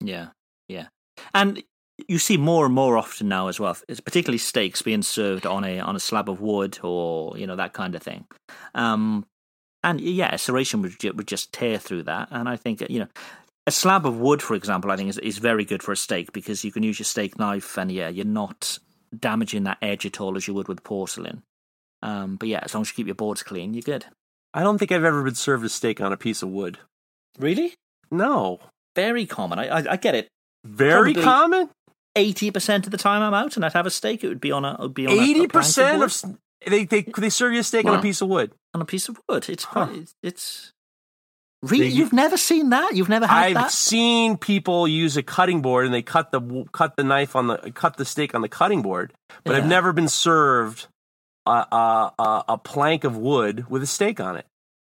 Yeah, 0.00 0.28
yeah, 0.68 0.86
and 1.34 1.62
you 2.08 2.18
see 2.18 2.36
more 2.36 2.64
and 2.64 2.74
more 2.74 2.96
often 2.96 3.28
now 3.28 3.48
as 3.48 3.60
well. 3.60 3.76
It's 3.88 4.00
particularly 4.00 4.38
steaks 4.38 4.82
being 4.82 5.02
served 5.02 5.46
on 5.46 5.64
a 5.64 5.80
on 5.80 5.96
a 5.96 6.00
slab 6.00 6.28
of 6.28 6.40
wood 6.40 6.78
or 6.82 7.36
you 7.36 7.46
know 7.46 7.56
that 7.56 7.72
kind 7.72 7.94
of 7.94 8.02
thing. 8.02 8.26
Um, 8.74 9.26
and 9.82 10.00
yeah, 10.00 10.34
a 10.34 10.36
serration 10.36 10.82
would 10.82 11.16
would 11.16 11.28
just 11.28 11.52
tear 11.52 11.78
through 11.78 12.04
that. 12.04 12.28
And 12.30 12.48
I 12.48 12.56
think 12.56 12.82
you 12.88 13.00
know 13.00 13.08
a 13.66 13.70
slab 13.70 14.06
of 14.06 14.18
wood, 14.18 14.42
for 14.42 14.54
example, 14.54 14.90
I 14.90 14.96
think 14.96 15.10
is 15.10 15.18
is 15.18 15.38
very 15.38 15.64
good 15.64 15.82
for 15.82 15.92
a 15.92 15.96
steak 15.96 16.32
because 16.32 16.64
you 16.64 16.72
can 16.72 16.82
use 16.82 16.98
your 16.98 17.04
steak 17.04 17.38
knife 17.38 17.78
and 17.78 17.90
yeah, 17.90 18.08
you're 18.08 18.24
not 18.24 18.78
damaging 19.18 19.64
that 19.64 19.78
edge 19.82 20.06
at 20.06 20.20
all 20.20 20.36
as 20.36 20.46
you 20.46 20.54
would 20.54 20.68
with 20.68 20.84
porcelain. 20.84 21.42
Um, 22.02 22.36
but 22.36 22.48
yeah, 22.48 22.60
as 22.62 22.74
long 22.74 22.82
as 22.82 22.90
you 22.90 22.94
keep 22.94 23.06
your 23.06 23.14
boards 23.14 23.42
clean, 23.42 23.74
you're 23.74 23.82
good. 23.82 24.06
I 24.54 24.62
don't 24.62 24.78
think 24.78 24.90
I've 24.90 25.04
ever 25.04 25.22
been 25.22 25.34
served 25.34 25.64
a 25.64 25.68
steak 25.68 26.00
on 26.00 26.12
a 26.12 26.16
piece 26.16 26.42
of 26.42 26.48
wood. 26.48 26.78
Really, 27.38 27.74
No, 28.10 28.60
very 28.96 29.26
common. 29.26 29.58
I 29.58 29.68
I, 29.68 29.92
I 29.92 29.96
get 29.96 30.14
it. 30.14 30.28
very 30.64 31.12
Probably 31.14 31.22
common. 31.22 31.70
Eighty 32.16 32.50
percent 32.50 32.86
of 32.86 32.90
the 32.90 32.98
time 32.98 33.22
I'm 33.22 33.34
out 33.34 33.54
and 33.56 33.64
I'd 33.64 33.72
have 33.72 33.86
a 33.86 33.90
steak, 33.90 34.24
it 34.24 34.28
would 34.28 34.40
be 34.40 34.50
on 34.52 34.64
a 34.64 34.74
it 34.74 34.80
would 34.80 34.94
be 34.94 35.06
on 35.06 35.12
a- 35.12 35.14
a 35.14 35.18
plank 35.18 35.30
Eighty 35.30 35.46
percent 35.46 36.02
of 36.02 36.08
s- 36.10 36.24
they 36.66 36.84
they 36.84 37.02
they 37.02 37.30
serve 37.30 37.52
you 37.52 37.60
a 37.60 37.64
steak 37.64 37.86
on 37.86 37.98
a 37.98 38.02
piece 38.02 38.20
of 38.20 38.28
wood. 38.28 38.52
on 38.74 38.82
a 38.82 38.84
piece 38.84 39.08
of 39.08 39.18
wood. 39.28 39.48
It's 39.48 39.64
Huh. 39.64 39.88
it's, 39.92 40.14
it's 40.22 40.72
really 41.62 41.88
They- 41.88 41.94
you've 41.94 42.12
never 42.12 42.36
seen 42.36 42.70
that. 42.70 42.96
You've 42.96 43.08
never 43.08 43.26
had 43.28 43.46
I've 43.48 43.54
that. 43.54 43.70
seen 43.72 44.36
people 44.36 44.88
use 44.88 45.16
a 45.16 45.22
cutting 45.22 45.62
board 45.62 45.84
and 45.86 45.94
they 45.94 46.02
cut 46.02 46.32
the 46.32 46.66
cut 46.72 46.96
the 46.96 47.04
knife 47.04 47.36
on 47.36 47.46
the 47.46 47.58
cut 47.72 47.96
the 47.96 48.04
steak 48.04 48.34
on 48.34 48.42
the 48.42 48.48
cutting 48.48 48.82
board, 48.82 49.12
but 49.44 49.54
I've 49.54 49.66
never 49.66 49.92
been 49.92 50.08
served 50.08 50.88
a 51.46 51.50
a 51.70 52.44
a 52.48 52.58
plank 52.58 53.04
of 53.04 53.16
wood 53.16 53.70
with 53.70 53.82
a 53.84 53.86
steak 53.86 54.18
on 54.20 54.36
it. 54.36 54.46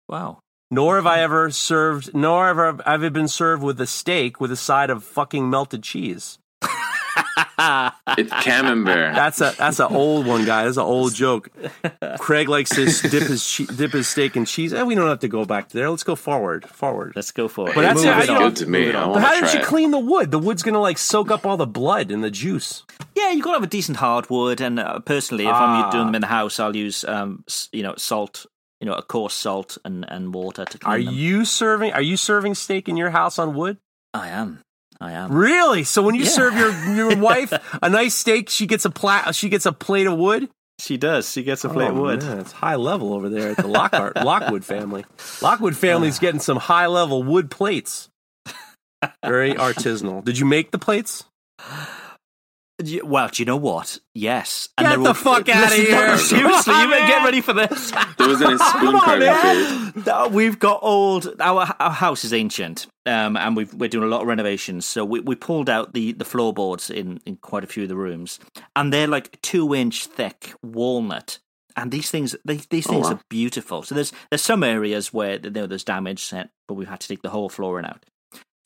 Wow. 0.07 0.39
Nor 0.71 0.97
have 0.97 1.07
I 1.07 1.21
ever 1.21 1.49
served, 1.49 2.13
nor 2.13 2.47
ever 2.47 2.65
have 2.67 2.81
I 2.85 2.97
been 3.09 3.27
served 3.27 3.63
with 3.63 3.81
a 3.81 3.87
steak 3.87 4.39
with 4.39 4.51
a 4.51 4.55
side 4.55 4.89
of 4.91 5.03
fucking 5.03 5.49
melted 5.49 5.81
cheese. 5.83 6.37
It's 8.17 8.31
camembert. 8.43 9.15
That's 9.15 9.41
a 9.41 9.53
that's 9.57 9.79
an 9.79 9.87
old 9.93 10.25
one, 10.25 10.45
guy. 10.45 10.63
That's 10.65 10.77
an 10.77 10.83
old 10.83 11.13
joke. 11.13 11.49
Craig 12.19 12.47
likes 12.47 12.69
to 12.71 12.85
dip 13.09 13.23
his 13.23 13.45
che- 13.45 13.65
dip 13.65 13.91
his 13.91 14.07
steak 14.07 14.37
in 14.37 14.45
cheese. 14.45 14.71
And 14.73 14.87
we 14.87 14.95
don't 14.95 15.07
have 15.09 15.19
to 15.19 15.27
go 15.27 15.43
back 15.45 15.69
there. 15.69 15.89
Let's 15.89 16.03
go 16.03 16.15
forward, 16.15 16.67
forward. 16.69 17.13
Let's 17.15 17.31
go 17.31 17.47
forward. 17.47 17.75
But 17.75 17.81
that's 17.81 17.97
Move 18.03 18.05
it. 18.07 18.15
I 18.15 18.21
is 18.21 18.27
don't- 18.27 18.39
good 18.39 18.55
to 18.57 18.65
me. 18.67 18.91
But 18.91 19.19
how 19.21 19.39
did 19.41 19.53
you 19.53 19.59
it. 19.59 19.65
clean 19.65 19.91
the 19.91 19.99
wood? 19.99 20.31
The 20.31 20.39
wood's 20.39 20.63
gonna 20.63 20.79
like 20.79 20.97
soak 20.97 21.31
up 21.31 21.45
all 21.45 21.57
the 21.57 21.67
blood 21.67 22.11
and 22.11 22.23
the 22.23 22.31
juice. 22.31 22.83
yeah, 23.15 23.31
you 23.31 23.41
got 23.43 23.51
to 23.51 23.55
have 23.55 23.63
a 23.63 23.67
decent 23.67 23.97
hardwood. 23.97 24.61
And 24.61 24.79
uh, 24.79 24.99
personally, 24.99 25.45
if 25.45 25.51
Ah. 25.53 25.85
I'm 25.85 25.91
doing 25.91 26.05
them 26.07 26.15
in 26.15 26.21
the 26.21 26.27
house, 26.27 26.59
I'll 26.59 26.75
use 26.75 27.03
um, 27.03 27.43
you 27.73 27.83
know 27.83 27.95
salt, 27.97 28.45
you 28.81 28.85
know, 28.87 28.93
a 28.93 29.01
coarse 29.01 29.33
salt 29.33 29.77
and, 29.83 30.05
and 30.09 30.33
water 30.33 30.65
to 30.65 30.77
clean 30.77 30.93
Are 30.93 31.03
them. 31.03 31.13
you 31.13 31.45
serving? 31.45 31.93
Are 31.93 32.01
you 32.01 32.17
serving 32.17 32.55
steak 32.55 32.87
in 32.87 32.97
your 32.97 33.09
house 33.09 33.37
on 33.39 33.53
wood? 33.55 33.77
I 34.13 34.29
am. 34.29 34.59
I 35.01 35.11
am. 35.13 35.31
Really? 35.31 35.83
So 35.83 36.01
when 36.01 36.15
you 36.15 36.23
Yeah. 36.23 36.29
serve 36.29 36.55
your 36.57 36.71
your 36.95 37.17
wife 37.21 37.53
a 37.81 37.89
nice 37.89 38.15
steak, 38.15 38.49
she 38.49 38.65
gets 38.67 38.85
a 38.85 38.89
plat. 38.89 39.33
She 39.35 39.49
gets 39.49 39.65
a 39.65 39.71
plate 39.71 40.07
of 40.07 40.17
wood. 40.17 40.49
She 40.79 40.95
does. 40.97 41.29
She 41.29 41.43
gets 41.43 41.65
a 41.65 41.69
oh, 41.69 41.73
plate 41.73 41.89
of 41.89 41.97
Oh, 41.97 42.01
wood. 42.03 42.21
man, 42.23 42.39
it's 42.39 42.53
high 42.53 42.75
level 42.75 43.13
over 43.13 43.27
there 43.29 43.51
at 43.51 43.57
the 43.57 43.67
Lockhart 43.67 44.15
Lockwood 44.23 44.63
family. 44.63 45.03
Lockwood 45.41 45.75
family's 45.75 46.19
getting 46.19 46.39
some 46.39 46.57
high 46.57 46.87
level 46.87 47.21
wood 47.21 47.51
plates. 47.51 48.07
Very 49.25 49.53
artisanal. 49.55 50.23
Did 50.23 50.37
you 50.39 50.45
make 50.45 50.71
the 50.71 50.79
plates? 50.79 51.25
Well, 53.03 53.27
do 53.31 53.41
you 53.41 53.45
know 53.45 53.57
what? 53.57 53.99
Yes. 54.13 54.69
Get 54.77 54.87
they're 54.89 54.97
the 54.99 55.07
all- 55.09 55.13
fuck 55.13 55.49
outta 55.49 55.75
Listen, 55.75 55.85
here. 55.85 56.17
Seriously, 56.17 56.73
you 56.73 56.79
on, 56.79 56.89
better 56.89 57.07
get 57.07 57.23
ready 57.25 57.41
for 57.41 57.53
this. 57.53 57.91
There 58.17 58.27
was 58.27 58.41
a 58.41 58.57
spoon. 59.93 60.03
No, 60.05 60.27
we've 60.29 60.59
got 60.59 60.79
old. 60.81 61.35
Our 61.39 61.73
our 61.79 61.91
house 61.91 62.23
is 62.25 62.33
ancient, 62.33 62.87
um, 63.05 63.37
and 63.37 63.55
we've, 63.55 63.73
we're 63.73 63.89
doing 63.89 64.03
a 64.05 64.07
lot 64.11 64.21
of 64.21 64.27
renovations. 64.27 64.85
So 64.85 65.03
we, 65.05 65.19
we 65.21 65.35
pulled 65.35 65.69
out 65.69 65.93
the, 65.93 66.11
the 66.13 66.25
floorboards 66.25 66.89
in, 66.89 67.19
in 67.25 67.37
quite 67.37 67.63
a 67.63 67.67
few 67.67 67.83
of 67.83 67.89
the 67.89 67.95
rooms, 67.95 68.39
and 68.75 68.91
they're 68.93 69.07
like 69.07 69.41
two 69.41 69.73
inch 69.75 70.05
thick 70.07 70.53
walnut. 70.61 71.39
And 71.75 71.91
these 71.91 72.09
things, 72.11 72.35
they, 72.43 72.57
these 72.69 72.87
Oh, 72.87 72.91
things 72.91 73.05
wow. 73.07 73.13
are 73.13 73.21
beautiful. 73.29 73.83
So 73.83 73.95
there's 73.95 74.11
there's 74.29 74.41
some 74.41 74.63
areas 74.63 75.13
where 75.13 75.39
you 75.41 75.49
know, 75.49 75.65
there's 75.67 75.83
damage, 75.83 76.29
but 76.31 76.73
we've 76.73 76.89
had 76.89 76.99
to 76.99 77.07
take 77.07 77.21
the 77.21 77.29
whole 77.29 77.47
flooring 77.49 77.85
out. 77.85 78.05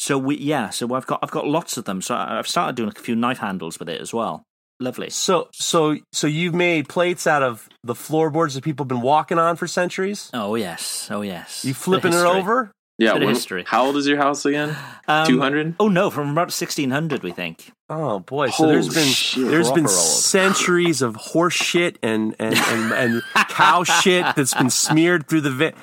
So 0.04 0.18
we 0.18 0.36
yeah, 0.38 0.70
so 0.70 0.94
I've 0.94 1.06
got 1.08 1.20
I've 1.24 1.32
got 1.32 1.48
lots 1.48 1.78
of 1.78 1.86
them. 1.86 2.02
So 2.02 2.14
I- 2.14 2.38
I've 2.40 2.48
started 2.48 2.76
doing 2.76 2.90
a 2.90 3.00
few 3.00 3.16
knife 3.16 3.38
handles 3.38 3.80
with 3.80 3.88
it 3.88 4.02
as 4.02 4.14
well. 4.14 4.44
Lovely. 4.82 5.10
So 5.10 5.48
so 5.54 5.98
so 6.12 6.28
you've 6.28 6.54
made 6.54 6.90
plates 6.90 7.26
out 7.26 7.42
of 7.42 7.70
the 7.86 7.96
floorboards 7.96 8.56
that 8.56 8.66
people 8.66 8.84
have 8.84 8.90
been 8.90 9.02
walking 9.02 9.40
on 9.40 9.56
for 9.56 9.66
centuries. 9.66 10.30
Oh 10.34 10.56
yes, 10.56 11.08
oh 11.10 11.22
yes. 11.22 11.64
You 11.64 11.74
flipping 11.74 12.12
it 12.12 12.18
over? 12.26 12.72
Yeah. 12.98 13.14
When- 13.14 13.30
history. 13.30 13.64
how 13.66 13.86
old 13.86 13.96
is 13.96 14.06
your 14.06 14.18
house 14.18 14.46
again? 14.46 14.76
Um, 15.08 15.26
Two 15.26 15.40
hundred. 15.40 15.76
Oh 15.80 15.88
no, 15.88 16.10
from 16.10 16.32
about 16.32 16.52
sixteen 16.52 16.92
hundred, 16.92 17.24
we 17.24 17.32
think. 17.32 17.72
Oh 17.90 18.20
boy! 18.20 18.50
So 18.50 18.68
there's 18.68 18.88
Holy 18.88 19.00
been 19.06 19.14
shit. 19.14 19.48
there's 19.48 19.72
been 19.72 19.86
old. 19.86 19.90
centuries 19.92 21.02
of 21.02 21.16
horse 21.16 21.54
shit 21.54 21.98
and 22.04 22.36
and 22.40 22.56
and, 22.58 22.92
and 22.94 23.22
cow 23.50 23.84
shit 23.84 24.26
that's 24.36 24.54
been 24.54 24.70
smeared 24.70 25.28
through 25.28 25.42
the 25.42 25.52
vi- 25.52 25.74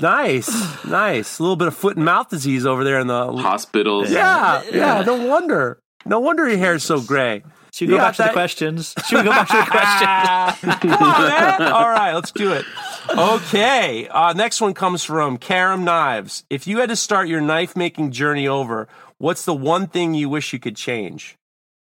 Nice, 0.00 0.84
nice. 0.84 1.38
A 1.38 1.42
little 1.42 1.56
bit 1.56 1.68
of 1.68 1.76
foot 1.76 1.96
and 1.96 2.04
mouth 2.04 2.28
disease 2.28 2.64
over 2.64 2.84
there 2.84 3.00
in 3.00 3.08
the. 3.08 3.32
Hospitals. 3.32 4.10
Yeah, 4.10 4.62
yeah. 4.70 5.02
No 5.02 5.26
wonder. 5.26 5.80
No 6.06 6.20
wonder 6.20 6.48
your 6.48 6.58
hair's 6.58 6.84
so 6.84 7.00
gray. 7.00 7.42
Should 7.72 7.88
we 7.88 7.94
go 7.94 7.98
back 7.98 8.16
to 8.16 8.22
the 8.24 8.30
questions? 8.30 8.94
Should 9.06 9.18
we 9.18 9.24
go 9.24 9.30
back 9.30 9.48
to 9.48 9.56
the 9.56 9.70
questions? 9.70 10.74
Come 10.80 11.02
on, 11.02 11.28
man. 11.28 11.62
All 11.72 11.88
right, 11.88 12.12
let's 12.12 12.32
do 12.32 12.52
it. 12.52 12.64
Okay. 13.10 14.08
Uh, 14.08 14.32
next 14.32 14.60
one 14.60 14.74
comes 14.74 15.04
from 15.04 15.36
Karam 15.36 15.84
Knives. 15.84 16.44
If 16.50 16.66
you 16.66 16.78
had 16.78 16.88
to 16.88 16.96
start 16.96 17.28
your 17.28 17.40
knife 17.40 17.76
making 17.76 18.12
journey 18.12 18.48
over, 18.48 18.88
what's 19.18 19.44
the 19.44 19.54
one 19.54 19.86
thing 19.86 20.14
you 20.14 20.28
wish 20.28 20.52
you 20.52 20.58
could 20.58 20.76
change? 20.76 21.36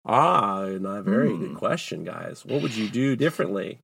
Ah, 0.07 0.67
not 0.67 0.99
a 0.99 1.03
very 1.03 1.37
good 1.37 1.55
question, 1.55 2.05
guys. 2.05 2.45
What 2.45 2.63
would 2.63 2.75
you 2.75 2.89
do 2.89 3.15
differently? 3.17 3.79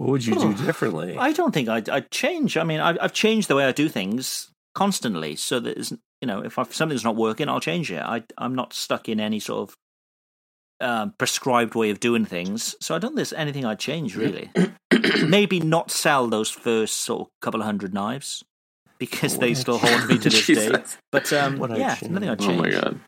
What 0.00 0.08
would 0.12 0.24
you 0.24 0.34
do 0.34 0.54
differently? 0.54 1.18
I 1.18 1.32
don't 1.32 1.52
think 1.52 1.68
I'd, 1.68 1.90
I'd 1.90 2.10
change. 2.10 2.56
I 2.56 2.64
mean, 2.64 2.80
I've, 2.80 2.96
I've 3.02 3.12
changed 3.12 3.48
the 3.48 3.54
way 3.54 3.66
I 3.66 3.72
do 3.72 3.86
things 3.86 4.50
constantly, 4.74 5.36
so 5.36 5.60
that 5.60 5.76
is, 5.76 5.92
you 6.22 6.26
know, 6.26 6.40
if 6.42 6.58
I, 6.58 6.62
something's 6.70 7.04
not 7.04 7.16
working, 7.16 7.50
I'll 7.50 7.60
change 7.60 7.92
it. 7.92 8.00
I, 8.00 8.22
I'm 8.38 8.54
not 8.54 8.72
stuck 8.72 9.10
in 9.10 9.20
any 9.20 9.40
sort 9.40 9.68
of 9.68 9.76
um, 10.80 11.14
prescribed 11.18 11.74
way 11.74 11.90
of 11.90 12.00
doing 12.00 12.24
things, 12.24 12.76
so 12.80 12.94
I 12.94 12.98
don't 12.98 13.10
think 13.10 13.16
there's 13.16 13.34
anything 13.34 13.66
I'd 13.66 13.78
change 13.78 14.16
really. 14.16 14.50
Maybe 15.28 15.60
not 15.60 15.90
sell 15.90 16.28
those 16.28 16.48
first 16.48 16.96
sort 17.00 17.20
of 17.20 17.26
couple 17.42 17.60
of 17.60 17.66
hundred 17.66 17.92
knives 17.92 18.42
because 18.98 19.36
they 19.36 19.52
still 19.52 19.76
haunt 19.76 20.08
me 20.08 20.16
to 20.16 20.30
this 20.30 20.46
day. 20.46 20.82
But 21.12 21.30
um, 21.34 21.58
What 21.58 21.72
I'd 21.72 21.78
yeah, 21.78 21.98
nothing 22.08 22.30
I'd 22.30 22.40
Oh 22.40 22.46
change. 22.46 22.58
my 22.58 22.70
god. 22.70 23.00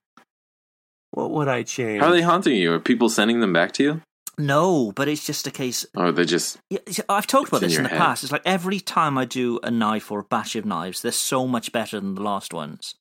What 1.13 1.31
would 1.31 1.49
I 1.49 1.63
change? 1.63 2.03
How 2.03 2.09
are 2.09 2.13
they 2.13 2.21
haunting 2.21 2.57
you? 2.57 2.75
Are 2.75 2.81
people 2.81 3.09
sending 3.09 3.41
them 3.41 3.55
back 3.55 3.73
to 3.73 3.83
you? 3.83 4.03
No, 4.39 4.93
but 4.93 5.09
it's 5.09 5.27
just 5.27 5.47
a 5.47 5.51
case. 5.51 5.85
Oh, 5.97 6.11
they 6.11 6.25
just 6.25 6.59
Yeah, 6.71 6.79
I've 7.09 7.27
talked 7.27 7.49
about 7.49 7.61
this 7.61 7.73
in 7.75 7.79
in 7.81 7.83
the 7.85 7.91
head. 7.91 7.99
past. 7.99 8.23
It's 8.23 8.33
like 8.33 8.43
every 8.45 8.81
time 8.81 9.19
I 9.19 9.25
do 9.25 9.61
a 9.63 9.71
knife 9.71 10.11
or 10.11 10.21
a 10.21 10.25
batch 10.25 10.57
of 10.57 10.65
knives, 10.65 11.03
they're 11.03 11.13
so 11.13 11.47
much 11.47 11.71
better 11.73 12.01
than 12.01 12.15
the 12.15 12.23
last 12.23 12.53
ones. 12.55 12.95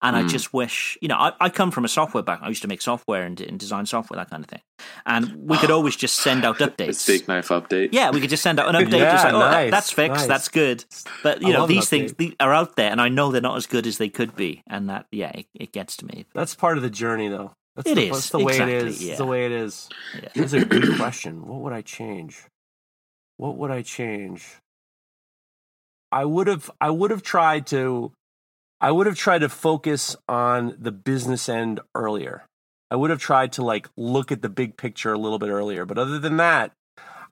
And 0.00 0.14
I 0.14 0.22
Mm. 0.22 0.28
just 0.30 0.54
wish, 0.54 0.96
you 1.02 1.08
know, 1.08 1.16
I, 1.16 1.32
I 1.40 1.48
come 1.50 1.72
from 1.72 1.84
a 1.84 1.88
software 1.88 2.22
background. 2.22 2.46
I 2.46 2.50
used 2.50 2.62
to 2.62 2.68
make 2.68 2.80
software 2.80 3.24
and, 3.24 3.40
and 3.40 3.58
design 3.58 3.84
software, 3.84 4.16
that 4.16 4.30
kind 4.30 4.44
of 4.44 4.48
thing. 4.48 4.60
And 5.04 5.34
we 5.50 5.56
could 5.58 5.70
always 5.76 5.96
just 5.96 6.20
send 6.20 6.44
out 6.44 6.60
a 6.60 6.68
updates. 6.68 6.94
steak 6.94 7.26
knife 7.26 7.48
update? 7.48 7.88
Yeah, 7.92 8.10
we 8.12 8.20
could 8.20 8.30
just 8.30 8.44
send 8.44 8.60
out 8.60 8.72
an 8.72 8.76
update. 8.80 8.98
Yeah, 9.00 9.10
just 9.12 9.24
like, 9.24 9.34
oh, 9.34 9.40
that- 9.40 9.50
nice, 9.50 9.70
that's 9.72 9.90
fixed. 9.90 10.18
nice. 10.20 10.26
That's 10.28 10.48
good. 10.48 10.84
But 11.24 11.42
you 11.42 11.48
I 11.48 11.52
know, 11.52 11.66
these 11.66 11.88
things 11.88 12.12
update. 12.12 12.36
are 12.38 12.54
out 12.54 12.76
there, 12.76 12.92
and 12.92 13.00
I 13.00 13.08
know 13.08 13.32
they're 13.32 13.40
not 13.40 13.56
as 13.56 13.66
good 13.66 13.88
as 13.88 13.98
they 13.98 14.08
could 14.08 14.36
be. 14.36 14.62
And 14.68 14.88
that, 14.88 15.06
yeah, 15.10 15.30
it, 15.34 15.46
it 15.52 15.72
gets 15.72 15.96
to 15.96 16.06
me. 16.06 16.26
That's 16.32 16.54
part 16.54 16.76
of 16.76 16.84
the 16.84 16.90
journey, 16.90 17.26
though. 17.28 17.50
That's 17.78 17.90
It 17.90 17.94
the, 17.94 18.02
is, 18.08 18.10
That's 18.10 18.30
the 18.30 18.38
way 18.38 18.44
it 18.44 18.54
exactly, 18.56 18.74
is. 18.88 19.04
yeah. 19.04 19.10
It's 19.10 19.18
the 19.18 19.26
way 19.26 19.46
it 19.46 19.52
is. 19.52 19.88
Yeah. 20.20 20.28
That's 20.34 20.52
a 20.52 20.64
good 20.64 20.96
question. 20.96 21.46
What 21.46 21.60
would 21.60 21.72
I 21.72 21.82
change? 21.82 22.44
What 23.36 23.56
would 23.56 23.70
I 23.70 23.82
change? 23.82 24.56
I 26.10 26.24
would 26.24 26.48
have. 26.48 26.70
I 26.80 26.90
would 26.90 27.12
have 27.12 27.22
tried 27.22 27.68
to. 27.68 28.10
I 28.80 28.90
would 28.90 29.06
have 29.06 29.14
tried 29.14 29.40
to 29.42 29.48
focus 29.48 30.16
on 30.28 30.74
the 30.76 30.90
business 30.90 31.48
end 31.48 31.78
earlier. 31.94 32.44
I 32.90 32.96
would 32.96 33.10
have 33.10 33.20
tried 33.20 33.52
to 33.52 33.62
like 33.62 33.88
look 33.96 34.32
at 34.32 34.42
the 34.42 34.48
big 34.48 34.76
picture 34.76 35.12
a 35.12 35.18
little 35.18 35.38
bit 35.38 35.50
earlier. 35.50 35.84
But 35.86 35.98
other 35.98 36.18
than 36.18 36.36
that, 36.38 36.72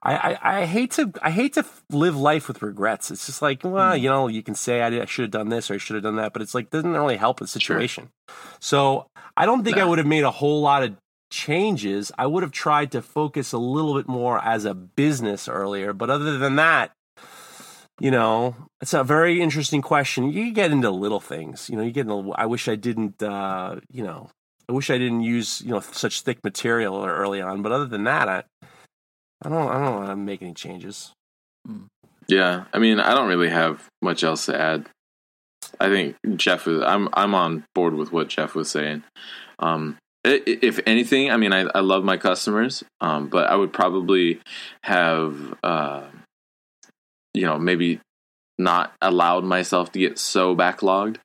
I, 0.03 0.15
I, 0.15 0.59
I 0.59 0.65
hate 0.65 0.91
to 0.91 1.11
I 1.21 1.31
hate 1.31 1.53
to 1.53 1.65
live 1.89 2.15
life 2.15 2.47
with 2.47 2.61
regrets. 2.61 3.11
It's 3.11 3.25
just 3.25 3.41
like, 3.41 3.63
well, 3.63 3.95
you 3.95 4.09
know, 4.09 4.27
you 4.27 4.43
can 4.43 4.55
say 4.55 4.81
I, 4.81 4.89
did, 4.89 5.01
I 5.01 5.05
should 5.05 5.23
have 5.23 5.31
done 5.31 5.49
this 5.49 5.69
or 5.69 5.75
I 5.75 5.77
should 5.77 5.95
have 5.95 6.03
done 6.03 6.17
that, 6.17 6.33
but 6.33 6.41
it's 6.41 6.55
like 6.55 6.69
doesn't 6.69 6.93
really 6.93 7.17
help 7.17 7.39
the 7.39 7.47
situation. 7.47 8.09
So 8.59 9.07
I 9.35 9.45
don't 9.45 9.63
think 9.63 9.77
I 9.77 9.85
would 9.85 9.97
have 9.97 10.07
made 10.07 10.23
a 10.23 10.31
whole 10.31 10.61
lot 10.61 10.83
of 10.83 10.95
changes. 11.29 12.11
I 12.17 12.25
would 12.25 12.43
have 12.43 12.51
tried 12.51 12.91
to 12.93 13.01
focus 13.01 13.51
a 13.51 13.57
little 13.57 13.95
bit 13.95 14.07
more 14.07 14.43
as 14.43 14.65
a 14.65 14.73
business 14.73 15.47
earlier. 15.47 15.93
But 15.93 16.09
other 16.09 16.37
than 16.37 16.55
that, 16.55 16.91
you 17.99 18.11
know, 18.11 18.55
it's 18.81 18.93
a 18.93 19.03
very 19.03 19.41
interesting 19.41 19.81
question. 19.81 20.31
You 20.31 20.51
get 20.53 20.71
into 20.71 20.91
little 20.91 21.19
things. 21.19 21.69
You 21.69 21.77
know, 21.77 21.83
you 21.83 21.91
get 21.91 22.07
into. 22.07 22.31
I 22.33 22.45
wish 22.45 22.67
I 22.67 22.75
didn't. 22.75 23.21
Uh, 23.21 23.77
you 23.91 24.03
know, 24.03 24.29
I 24.69 24.73
wish 24.73 24.89
I 24.89 24.97
didn't 24.97 25.21
use 25.21 25.61
you 25.61 25.71
know 25.71 25.79
such 25.79 26.21
thick 26.21 26.43
material 26.43 27.03
early 27.03 27.41
on. 27.41 27.61
But 27.61 27.71
other 27.71 27.87
than 27.87 28.03
that, 28.03 28.29
I, 28.29 28.43
I 29.43 29.49
don't. 29.49 29.67
I 29.69 29.83
don't 29.85 29.95
want 29.95 30.09
to 30.09 30.15
make 30.15 30.41
any 30.41 30.53
changes. 30.53 31.11
Yeah, 32.27 32.65
I 32.73 32.79
mean, 32.79 32.99
I 32.99 33.13
don't 33.13 33.27
really 33.29 33.49
have 33.49 33.87
much 34.01 34.23
else 34.23 34.45
to 34.47 34.59
add. 34.59 34.87
I 35.79 35.87
think 35.89 36.15
Jeff 36.35 36.65
was. 36.65 36.81
I'm 36.83 37.09
I'm 37.13 37.35
on 37.35 37.63
board 37.75 37.93
with 37.93 38.11
what 38.11 38.29
Jeff 38.29 38.55
was 38.55 38.69
saying. 38.71 39.03
Um, 39.59 39.97
i- 40.25 40.41
i- 40.47 40.59
if 40.61 40.79
anything, 40.85 41.31
I 41.31 41.37
mean, 41.37 41.53
I, 41.53 41.61
I 41.75 41.79
love 41.79 42.03
my 42.03 42.17
customers, 42.17 42.83
um, 43.01 43.27
but 43.27 43.49
I 43.49 43.55
would 43.55 43.73
probably 43.73 44.39
have, 44.83 45.53
uh, 45.63 46.03
you 47.33 47.43
know, 47.45 47.57
maybe 47.57 47.99
not 48.57 48.93
allowed 49.01 49.43
myself 49.43 49.91
to 49.91 49.99
get 49.99 50.17
so 50.17 50.55
backlogged, 50.55 51.17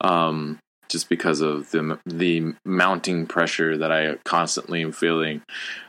um, 0.00 0.58
just 0.88 1.08
because 1.08 1.40
of 1.40 1.70
the 1.70 1.98
the 2.06 2.54
mounting 2.64 3.26
pressure 3.26 3.76
that 3.78 3.92
I 3.92 4.16
constantly 4.24 4.82
am 4.82 4.92
feeling 4.92 5.42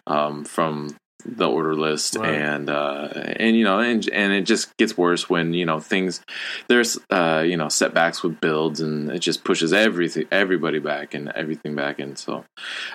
um, 0.08 0.44
from 0.46 0.96
the 1.26 1.50
order 1.50 1.76
list 1.76 2.16
Right. 2.18 2.34
and 2.36 2.70
uh 2.70 3.10
and 3.16 3.56
you 3.56 3.64
know 3.64 3.80
and 3.80 4.08
and 4.10 4.34
it 4.34 4.42
just 4.42 4.76
gets 4.78 4.98
worse 4.98 5.30
when 5.30 5.54
you 5.54 5.66
know 5.66 5.80
things 5.80 6.22
there's 6.68 6.98
uh 7.10 7.44
you 7.46 7.56
know 7.58 7.70
setbacks 7.70 8.24
with 8.24 8.40
builds 8.42 8.82
and 8.82 9.10
it 9.10 9.20
just 9.20 9.44
pushes 9.44 9.74
everything 9.74 10.26
everybody 10.32 10.80
back 10.80 11.14
and 11.14 11.30
everything 11.30 11.76
back 11.76 12.00
and 12.00 12.18
so 12.18 12.44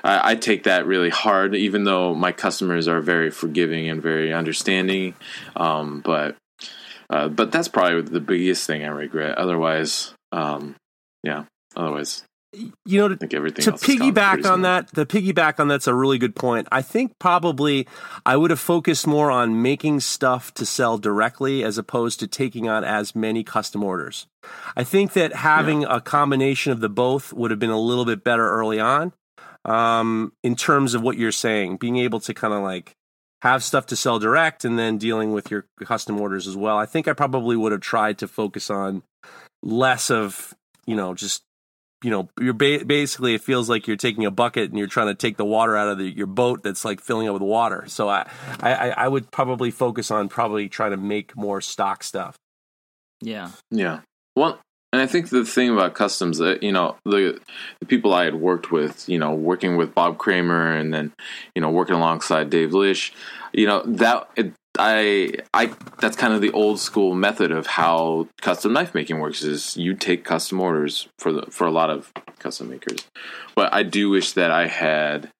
I, 0.04 0.32
I 0.32 0.34
take 0.36 0.64
that 0.64 0.86
really 0.86 1.10
hard 1.10 1.54
even 1.54 1.84
though 1.84 2.14
my 2.14 2.32
customers 2.32 2.86
are 2.88 3.00
very 3.00 3.30
forgiving 3.30 3.88
and 3.88 4.02
very 4.02 4.32
understanding. 4.32 5.14
Um 5.56 6.00
but 6.04 6.36
uh 7.10 7.28
but 7.28 7.50
that's 7.50 7.68
probably 7.68 8.02
the 8.02 8.20
biggest 8.20 8.66
thing 8.66 8.84
I 8.84 8.88
regret. 8.88 9.38
Otherwise 9.38 10.12
um 10.32 10.74
yeah 11.22 11.44
otherwise 11.76 12.24
You 12.52 12.72
know, 12.86 13.14
I 13.14 13.16
think 13.16 13.34
everything 13.34 13.64
to 13.64 13.72
else 13.72 13.82
piggyback 13.82 14.50
on 14.50 14.62
that, 14.62 14.88
the 14.92 15.04
piggyback 15.04 15.60
on 15.60 15.68
that's 15.68 15.86
a 15.86 15.94
really 15.94 16.16
good 16.16 16.34
point. 16.34 16.66
I 16.72 16.80
think 16.80 17.18
probably 17.18 17.86
I 18.24 18.36
would 18.36 18.50
have 18.50 18.60
focused 18.60 19.06
more 19.06 19.30
on 19.30 19.60
making 19.60 20.00
stuff 20.00 20.54
to 20.54 20.64
sell 20.64 20.96
directly 20.96 21.62
as 21.62 21.76
opposed 21.76 22.20
to 22.20 22.26
taking 22.26 22.66
on 22.66 22.84
as 22.84 23.14
many 23.14 23.44
custom 23.44 23.84
orders. 23.84 24.26
I 24.74 24.82
think 24.82 25.12
that 25.12 25.34
having 25.34 25.84
a 25.84 26.00
combination 26.00 26.72
of 26.72 26.80
the 26.80 26.88
both 26.88 27.34
would 27.34 27.50
have 27.50 27.60
been 27.60 27.68
a 27.68 27.78
little 27.78 28.06
bit 28.06 28.24
better 28.24 28.48
early 28.48 28.80
on. 28.80 29.12
Um, 29.64 30.32
in 30.42 30.56
terms 30.56 30.94
of 30.94 31.02
what 31.02 31.18
you're 31.18 31.32
saying, 31.32 31.76
being 31.76 31.98
able 31.98 32.20
to 32.20 32.32
kind 32.32 32.54
of 32.54 32.62
like 32.62 32.94
have 33.42 33.62
stuff 33.62 33.86
to 33.86 33.96
sell 33.96 34.18
direct 34.18 34.64
and 34.64 34.78
then 34.78 34.98
dealing 34.98 35.32
with 35.32 35.50
your 35.50 35.66
custom 35.84 36.20
orders 36.20 36.46
as 36.46 36.56
well. 36.56 36.78
I 36.78 36.86
think 36.86 37.06
I 37.06 37.12
probably 37.12 37.56
would 37.56 37.72
have 37.72 37.80
tried 37.80 38.18
to 38.18 38.28
focus 38.28 38.70
on 38.70 39.02
less 39.62 40.10
of, 40.10 40.54
you 40.86 40.96
know, 40.96 41.14
just 41.14 41.42
you 42.02 42.10
know, 42.10 42.28
you're 42.40 42.54
ba- 42.54 42.84
basically 42.84 43.34
it 43.34 43.42
feels 43.42 43.68
like 43.68 43.86
you're 43.86 43.96
taking 43.96 44.24
a 44.24 44.30
bucket 44.30 44.70
and 44.70 44.78
you're 44.78 44.86
trying 44.86 45.08
to 45.08 45.14
take 45.14 45.36
the 45.36 45.44
water 45.44 45.76
out 45.76 45.88
of 45.88 45.98
the, 45.98 46.04
your 46.04 46.26
boat 46.26 46.62
that's 46.62 46.84
like 46.84 47.00
filling 47.00 47.26
it 47.26 47.32
with 47.32 47.42
water. 47.42 47.84
So 47.88 48.08
I, 48.08 48.28
I, 48.60 48.90
I 48.90 49.08
would 49.08 49.30
probably 49.30 49.70
focus 49.70 50.10
on 50.10 50.28
probably 50.28 50.68
trying 50.68 50.92
to 50.92 50.96
make 50.96 51.36
more 51.36 51.60
stock 51.60 52.04
stuff. 52.04 52.36
Yeah. 53.20 53.50
Yeah. 53.70 54.00
Well, 54.36 54.60
and 54.92 55.02
I 55.02 55.06
think 55.06 55.28
the 55.28 55.44
thing 55.44 55.70
about 55.70 55.94
customs 55.94 56.38
that 56.38 56.62
you 56.62 56.72
know 56.72 56.96
the 57.04 57.38
the 57.80 57.86
people 57.86 58.14
I 58.14 58.24
had 58.24 58.36
worked 58.36 58.70
with, 58.70 59.06
you 59.08 59.18
know, 59.18 59.34
working 59.34 59.76
with 59.76 59.94
Bob 59.94 60.16
Kramer 60.16 60.72
and 60.72 60.94
then 60.94 61.12
you 61.54 61.60
know 61.60 61.70
working 61.70 61.96
alongside 61.96 62.48
Dave 62.48 62.72
Lisch, 62.72 63.12
you 63.52 63.66
know 63.66 63.82
that 63.84 64.30
it, 64.36 64.52
I 64.78 65.32
I 65.52 65.72
that's 65.98 66.16
kind 66.16 66.32
of 66.32 66.40
the 66.40 66.52
old 66.52 66.78
school 66.78 67.14
method 67.14 67.50
of 67.50 67.66
how 67.66 68.28
custom 68.40 68.72
knife 68.72 68.94
making 68.94 69.18
works 69.18 69.42
is 69.42 69.76
you 69.76 69.94
take 69.94 70.24
custom 70.24 70.60
orders 70.60 71.08
for 71.18 71.32
the 71.32 71.42
for 71.50 71.66
a 71.66 71.70
lot 71.70 71.90
of 71.90 72.12
custom 72.38 72.70
makers. 72.70 73.06
But 73.54 73.74
I 73.74 73.82
do 73.82 74.10
wish 74.10 74.32
that 74.32 74.50
I 74.50 74.68
had 74.68 75.30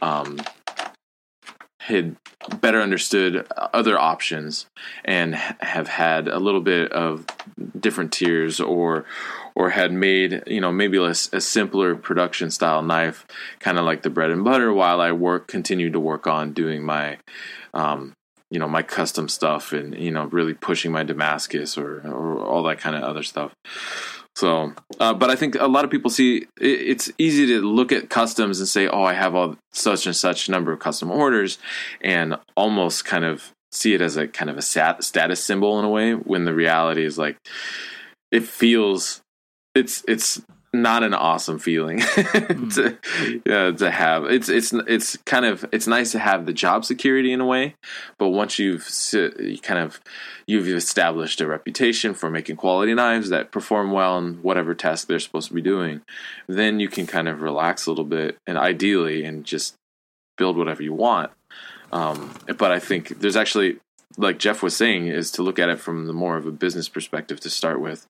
um 0.00 0.38
had 1.80 2.16
better 2.60 2.80
understood 2.80 3.46
other 3.74 3.98
options 3.98 4.66
and 5.04 5.34
have 5.34 5.88
had 5.88 6.28
a 6.28 6.38
little 6.38 6.62
bit 6.62 6.90
of 6.92 7.26
different 7.78 8.12
tiers 8.12 8.58
or 8.58 9.04
or 9.54 9.70
had 9.70 9.92
made 9.92 10.42
you 10.46 10.60
know 10.60 10.72
maybe 10.72 10.98
a 10.98 11.14
simpler 11.14 11.94
production 11.94 12.50
style 12.50 12.82
knife 12.82 13.26
kind 13.60 13.78
of 13.78 13.84
like 13.84 14.02
the 14.02 14.10
bread 14.10 14.30
and 14.30 14.44
butter 14.44 14.72
while 14.72 15.00
i 15.00 15.12
work 15.12 15.46
continue 15.46 15.90
to 15.90 16.00
work 16.00 16.26
on 16.26 16.52
doing 16.52 16.82
my 16.82 17.18
um 17.74 18.14
you 18.54 18.60
know 18.60 18.68
my 18.68 18.82
custom 18.82 19.28
stuff 19.28 19.72
and 19.72 19.98
you 19.98 20.10
know 20.10 20.26
really 20.26 20.54
pushing 20.54 20.92
my 20.92 21.02
damascus 21.02 21.76
or 21.76 22.00
or 22.06 22.38
all 22.38 22.62
that 22.62 22.78
kind 22.78 22.94
of 22.96 23.02
other 23.02 23.24
stuff 23.24 23.52
so, 24.36 24.72
uh, 24.98 25.14
but 25.14 25.30
I 25.30 25.36
think 25.36 25.54
a 25.54 25.68
lot 25.68 25.84
of 25.84 25.92
people 25.92 26.10
see 26.10 26.38
it, 26.38 26.48
it's 26.60 27.12
easy 27.18 27.46
to 27.46 27.60
look 27.60 27.92
at 27.92 28.10
customs 28.10 28.58
and 28.58 28.68
say, 28.68 28.88
"Oh, 28.88 29.04
I 29.04 29.12
have 29.12 29.34
all 29.34 29.56
such 29.72 30.06
and 30.06 30.16
such 30.16 30.48
number 30.48 30.72
of 30.72 30.80
custom 30.80 31.10
orders," 31.10 31.58
and 32.00 32.36
almost 32.56 33.04
kind 33.04 33.24
of 33.24 33.52
see 33.70 33.94
it 33.94 34.00
as 34.00 34.16
a 34.16 34.26
kind 34.26 34.50
of 34.50 34.58
a 34.58 34.62
stat, 34.62 35.04
status 35.04 35.42
symbol 35.42 35.78
in 35.78 35.84
a 35.84 35.88
way. 35.88 36.14
When 36.14 36.46
the 36.46 36.54
reality 36.54 37.04
is 37.04 37.16
like, 37.16 37.36
it 38.32 38.42
feels 38.42 39.22
it's 39.76 40.04
it's 40.08 40.42
not 40.74 41.02
an 41.02 41.14
awesome 41.14 41.58
feeling 41.58 41.98
to 42.00 42.98
uh, 43.48 43.72
to 43.72 43.90
have. 43.90 44.24
It's 44.24 44.48
it's 44.48 44.72
it's 44.72 45.16
kind 45.18 45.46
of 45.46 45.64
it's 45.72 45.86
nice 45.86 46.12
to 46.12 46.18
have 46.18 46.46
the 46.46 46.52
job 46.52 46.84
security 46.84 47.32
in 47.32 47.40
a 47.40 47.46
way, 47.46 47.76
but 48.18 48.28
once 48.28 48.58
you've 48.58 48.86
you 49.12 49.58
kind 49.62 49.80
of 49.80 50.00
you've 50.46 50.68
established 50.68 51.40
a 51.40 51.46
reputation 51.46 52.14
for 52.14 52.30
making 52.30 52.56
quality 52.56 52.92
knives 52.92 53.30
that 53.30 53.52
perform 53.52 53.92
well 53.92 54.18
in 54.18 54.34
whatever 54.42 54.74
task 54.74 55.08
they're 55.08 55.18
supposed 55.18 55.48
to 55.48 55.54
be 55.54 55.62
doing, 55.62 56.02
then 56.48 56.80
you 56.80 56.88
can 56.88 57.06
kind 57.06 57.28
of 57.28 57.40
relax 57.40 57.86
a 57.86 57.90
little 57.90 58.04
bit 58.04 58.36
and 58.46 58.58
ideally 58.58 59.24
and 59.24 59.44
just 59.44 59.74
build 60.36 60.56
whatever 60.56 60.82
you 60.82 60.92
want. 60.92 61.30
Um, 61.92 62.34
but 62.58 62.72
I 62.72 62.80
think 62.80 63.20
there's 63.20 63.36
actually, 63.36 63.78
like 64.16 64.38
Jeff 64.38 64.62
was 64.62 64.76
saying, 64.76 65.08
is 65.08 65.30
to 65.32 65.42
look 65.42 65.58
at 65.58 65.68
it 65.68 65.80
from 65.80 66.06
the 66.06 66.12
more 66.12 66.36
of 66.36 66.46
a 66.46 66.52
business 66.52 66.88
perspective 66.88 67.40
to 67.40 67.50
start 67.50 67.80
with, 67.80 68.06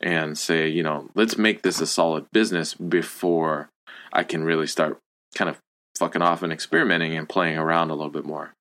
and 0.00 0.36
say, 0.36 0.68
you 0.68 0.82
know, 0.82 1.08
let's 1.14 1.38
make 1.38 1.62
this 1.62 1.80
a 1.80 1.86
solid 1.86 2.26
business 2.32 2.74
before 2.74 3.68
I 4.12 4.22
can 4.22 4.44
really 4.44 4.66
start 4.66 4.98
kind 5.34 5.48
of 5.50 5.58
fucking 5.98 6.22
off 6.22 6.42
and 6.42 6.52
experimenting 6.52 7.16
and 7.16 7.28
playing 7.28 7.58
around 7.58 7.90
a 7.90 7.94
little 7.94 8.10
bit 8.10 8.24
more. 8.24 8.52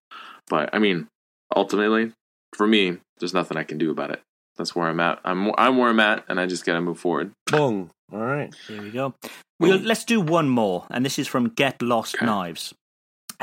But 0.48 0.70
I 0.74 0.80
mean, 0.80 1.08
ultimately, 1.56 2.12
for 2.56 2.68
me, 2.68 2.98
there's 3.20 3.34
nothing 3.34 3.58
I 3.58 3.64
can 3.64 3.78
do 3.78 3.92
about 3.92 4.12
it. 4.12 4.22
That's 4.58 4.76
where 4.76 4.88
I'm 4.88 5.00
at. 5.00 5.20
I'm 5.26 5.52
I'm 5.58 5.78
where 5.78 5.90
I'm 5.90 6.00
at, 6.00 6.24
and 6.30 6.40
I 6.40 6.46
just 6.46 6.66
gotta 6.66 6.82
move 6.82 7.00
forward. 7.00 7.32
Boom. 7.48 7.92
All 8.14 8.20
right. 8.20 8.54
Here 8.68 8.82
we 8.82 8.92
go. 8.92 9.16
Well, 9.60 9.78
let's 9.80 10.04
do 10.06 10.22
one 10.22 10.50
more, 10.50 10.86
and 10.90 11.06
this 11.06 11.18
is 11.18 11.28
from 11.28 11.50
Get 11.50 11.82
Lost 11.82 12.16
Okay. 12.16 12.26
Knives. 12.26 12.74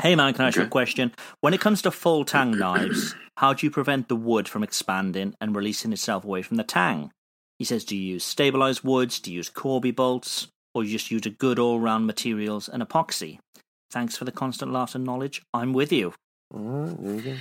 Hey 0.01 0.15
man, 0.15 0.33
can 0.33 0.45
I 0.45 0.47
ask 0.47 0.57
you 0.57 0.63
a 0.63 0.67
question? 0.67 1.13
When 1.41 1.53
it 1.53 1.61
comes 1.61 1.81
to 1.83 1.91
full 1.91 2.25
tang 2.25 2.51
knives, 2.51 3.15
how 3.37 3.53
do 3.53 3.65
you 3.65 3.71
prevent 3.71 4.09
the 4.09 4.15
wood 4.15 4.47
from 4.47 4.63
expanding 4.63 5.35
and 5.39 5.55
releasing 5.55 5.93
itself 5.93 6.23
away 6.23 6.41
from 6.41 6.57
the 6.57 6.63
tang? 6.63 7.11
He 7.59 7.65
says, 7.65 7.85
do 7.85 7.95
you 7.95 8.13
use 8.13 8.23
stabilized 8.23 8.83
woods? 8.83 9.19
Do 9.19 9.31
you 9.31 9.37
use 9.37 9.49
Corby 9.49 9.91
bolts? 9.91 10.47
Or 10.73 10.83
you 10.83 10.91
just 10.91 11.11
use 11.11 11.25
a 11.25 11.29
good 11.29 11.59
all 11.59 11.79
round 11.79 12.07
materials 12.07 12.67
and 12.67 12.81
epoxy? 12.81 13.37
Thanks 13.91 14.17
for 14.17 14.25
the 14.25 14.31
constant 14.31 14.73
laughter 14.73 14.97
and 14.97 15.05
knowledge. 15.05 15.43
I'm 15.53 15.71
with 15.71 15.91
you. 15.91 16.13
All 16.53 16.59
right. 16.59 16.97
There 16.99 17.15
you 17.15 17.21
go. 17.21 17.35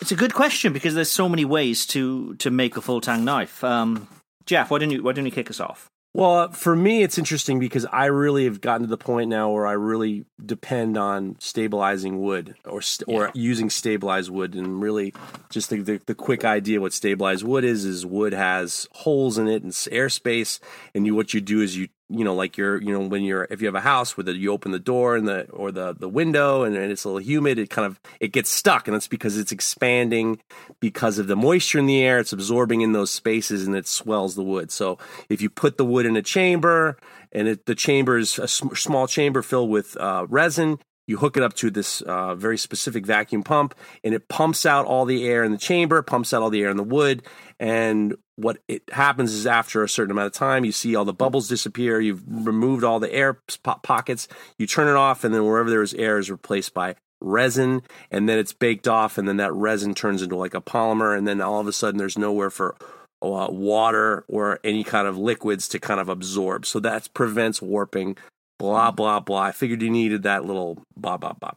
It's 0.00 0.10
a 0.10 0.16
good 0.16 0.34
question 0.34 0.72
because 0.72 0.94
there's 0.94 1.10
so 1.10 1.28
many 1.28 1.44
ways 1.44 1.86
to 1.86 2.34
to 2.36 2.50
make 2.50 2.76
a 2.76 2.80
full 2.80 3.00
tang 3.00 3.24
knife. 3.24 3.62
Um, 3.62 4.08
Jeff, 4.46 4.70
why 4.70 4.78
don't 4.78 4.90
you 4.90 5.02
why 5.02 5.12
don't 5.12 5.26
you 5.26 5.30
kick 5.30 5.50
us 5.50 5.60
off? 5.60 5.88
Well, 6.12 6.50
for 6.50 6.74
me, 6.74 7.04
it's 7.04 7.18
interesting 7.18 7.60
because 7.60 7.86
I 7.86 8.06
really 8.06 8.44
have 8.44 8.60
gotten 8.60 8.82
to 8.82 8.88
the 8.88 8.96
point 8.96 9.30
now 9.30 9.50
where 9.52 9.66
I 9.66 9.72
really 9.72 10.24
depend 10.44 10.98
on 10.98 11.36
stabilizing 11.38 12.20
wood 12.20 12.56
or 12.64 12.82
st- 12.82 13.08
or 13.08 13.30
using 13.32 13.70
stabilized 13.70 14.28
wood, 14.28 14.56
and 14.56 14.82
really 14.82 15.14
just 15.50 15.70
the, 15.70 15.80
the 15.80 16.00
the 16.06 16.16
quick 16.16 16.44
idea 16.44 16.80
what 16.80 16.92
stabilized 16.92 17.44
wood 17.44 17.64
is 17.64 17.84
is 17.84 18.04
wood 18.04 18.32
has 18.32 18.88
holes 18.90 19.38
in 19.38 19.46
it 19.46 19.62
and 19.62 19.70
airspace, 19.72 20.58
and 20.96 21.06
you 21.06 21.14
what 21.14 21.32
you 21.32 21.40
do 21.40 21.60
is 21.60 21.76
you 21.76 21.86
you 22.10 22.24
know 22.24 22.34
like 22.34 22.56
you're 22.56 22.80
you 22.82 22.92
know 22.92 23.06
when 23.06 23.22
you're 23.22 23.46
if 23.50 23.60
you 23.60 23.66
have 23.66 23.74
a 23.74 23.80
house 23.80 24.16
where 24.16 24.24
the, 24.24 24.36
you 24.36 24.52
open 24.52 24.72
the 24.72 24.78
door 24.78 25.16
and 25.16 25.28
the 25.28 25.48
or 25.50 25.70
the 25.70 25.94
the 25.94 26.08
window 26.08 26.64
and, 26.64 26.76
and 26.76 26.90
it's 26.90 27.04
a 27.04 27.08
little 27.08 27.20
humid, 27.20 27.58
it 27.58 27.70
kind 27.70 27.86
of 27.86 28.00
it 28.18 28.32
gets 28.32 28.50
stuck, 28.50 28.88
and 28.88 28.94
that's 28.94 29.08
because 29.08 29.38
it's 29.38 29.52
expanding 29.52 30.40
because 30.80 31.18
of 31.18 31.28
the 31.28 31.36
moisture 31.36 31.78
in 31.78 31.86
the 31.86 32.02
air. 32.02 32.18
It's 32.18 32.32
absorbing 32.32 32.80
in 32.80 32.92
those 32.92 33.10
spaces 33.10 33.66
and 33.66 33.76
it 33.76 33.86
swells 33.86 34.34
the 34.34 34.42
wood. 34.42 34.70
So 34.70 34.98
if 35.28 35.40
you 35.40 35.48
put 35.48 35.76
the 35.76 35.84
wood 35.84 36.06
in 36.06 36.16
a 36.16 36.22
chamber 36.22 36.98
and 37.32 37.48
it, 37.48 37.66
the 37.66 37.74
chamber 37.74 38.18
is 38.18 38.38
a 38.38 38.48
sm- 38.48 38.74
small 38.74 39.06
chamber 39.06 39.42
filled 39.42 39.70
with 39.70 39.96
uh, 39.96 40.26
resin, 40.28 40.78
you 41.10 41.16
hook 41.16 41.36
it 41.36 41.42
up 41.42 41.54
to 41.54 41.70
this 41.70 42.02
uh, 42.02 42.36
very 42.36 42.56
specific 42.56 43.04
vacuum 43.04 43.42
pump 43.42 43.74
and 44.04 44.14
it 44.14 44.28
pumps 44.28 44.64
out 44.64 44.86
all 44.86 45.04
the 45.04 45.26
air 45.26 45.42
in 45.42 45.50
the 45.50 45.58
chamber, 45.58 46.00
pumps 46.02 46.32
out 46.32 46.40
all 46.40 46.50
the 46.50 46.62
air 46.62 46.70
in 46.70 46.76
the 46.76 46.84
wood. 46.84 47.24
And 47.58 48.14
what 48.36 48.58
it 48.68 48.84
happens 48.92 49.32
is 49.32 49.44
after 49.44 49.82
a 49.82 49.88
certain 49.88 50.12
amount 50.12 50.28
of 50.28 50.32
time, 50.32 50.64
you 50.64 50.70
see 50.70 50.94
all 50.94 51.04
the 51.04 51.12
bubbles 51.12 51.48
disappear. 51.48 52.00
You've 52.00 52.22
removed 52.26 52.84
all 52.84 53.00
the 53.00 53.12
air 53.12 53.40
po- 53.64 53.80
pockets. 53.82 54.28
You 54.56 54.68
turn 54.68 54.86
it 54.86 54.94
off, 54.96 55.24
and 55.24 55.34
then 55.34 55.44
wherever 55.44 55.68
there 55.68 55.82
is 55.82 55.92
air 55.94 56.16
is 56.18 56.30
replaced 56.30 56.72
by 56.72 56.94
resin 57.20 57.82
and 58.10 58.26
then 58.28 58.38
it's 58.38 58.54
baked 58.54 58.88
off 58.88 59.18
and 59.18 59.28
then 59.28 59.36
that 59.36 59.52
resin 59.52 59.94
turns 59.94 60.22
into 60.22 60.36
like 60.36 60.54
a 60.54 60.60
polymer 60.60 61.14
and 61.14 61.28
then 61.28 61.38
all 61.42 61.60
of 61.60 61.66
a 61.66 61.72
sudden 61.72 61.98
there's 61.98 62.16
nowhere 62.16 62.48
for 62.48 62.74
uh, 63.20 63.46
water 63.50 64.24
or 64.26 64.58
any 64.64 64.82
kind 64.82 65.06
of 65.06 65.18
liquids 65.18 65.68
to 65.68 65.78
kind 65.78 66.00
of 66.00 66.08
absorb 66.08 66.64
so 66.64 66.80
that 66.80 67.12
prevents 67.12 67.60
warping 67.60 68.16
blah 68.60 68.90
blah 68.90 69.18
blah 69.18 69.40
i 69.40 69.52
figured 69.52 69.80
you 69.80 69.88
needed 69.88 70.24
that 70.24 70.44
little 70.44 70.76
blah 70.94 71.16
blah 71.16 71.32
blah 71.32 71.52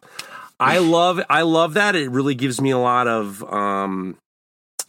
i 0.58 0.78
love 0.78 1.20
i 1.30 1.42
love 1.42 1.74
that 1.74 1.96
it 1.96 2.10
really 2.10 2.34
gives 2.34 2.62
me 2.62 2.72
a 2.72 2.78
lot 2.78 3.10
of 3.10 3.44
um 3.54 4.18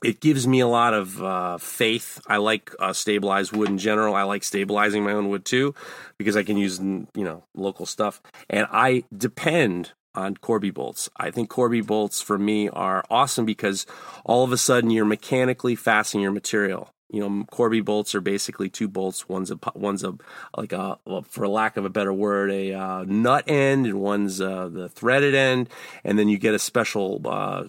it 0.04 0.20
gives 0.20 0.46
me 0.46 0.60
a 0.60 0.68
lot 0.68 0.92
of 0.92 1.22
uh, 1.22 1.56
faith. 1.56 2.20
I 2.26 2.36
like 2.36 2.74
uh, 2.78 2.92
stabilized 2.92 3.56
wood 3.56 3.70
in 3.70 3.78
general. 3.78 4.14
I 4.14 4.24
like 4.24 4.44
stabilizing 4.44 5.02
my 5.02 5.12
own 5.12 5.30
wood 5.30 5.46
too, 5.46 5.74
because 6.18 6.36
I 6.36 6.42
can 6.42 6.58
use 6.58 6.78
you 6.78 7.06
know 7.14 7.44
local 7.54 7.86
stuff. 7.86 8.20
And 8.50 8.66
I 8.70 9.04
depend 9.16 9.92
on 10.14 10.36
Corby 10.36 10.70
bolts. 10.70 11.08
I 11.16 11.30
think 11.30 11.48
Corby 11.48 11.80
bolts 11.80 12.20
for 12.20 12.38
me 12.38 12.68
are 12.68 13.02
awesome 13.10 13.46
because 13.46 13.86
all 14.24 14.44
of 14.44 14.52
a 14.52 14.58
sudden 14.58 14.90
you're 14.90 15.06
mechanically 15.06 15.74
fastening 15.74 16.22
your 16.22 16.32
material. 16.32 16.90
You 17.10 17.20
know, 17.20 17.44
Corby 17.50 17.80
bolts 17.80 18.14
are 18.14 18.20
basically 18.20 18.68
two 18.68 18.88
bolts. 18.88 19.28
One's 19.28 19.50
a 19.50 19.58
one's 19.74 20.02
a 20.02 20.14
like 20.56 20.72
a 20.72 20.98
for 21.28 21.46
lack 21.46 21.76
of 21.76 21.84
a 21.84 21.90
better 21.90 22.12
word, 22.12 22.50
a 22.50 22.72
uh, 22.72 23.04
nut 23.06 23.44
end, 23.46 23.86
and 23.86 24.00
one's 24.00 24.40
uh, 24.40 24.68
the 24.68 24.88
threaded 24.88 25.34
end. 25.34 25.68
And 26.02 26.18
then 26.18 26.28
you 26.28 26.38
get 26.38 26.54
a 26.54 26.58
special 26.58 27.20
uh, 27.24 27.64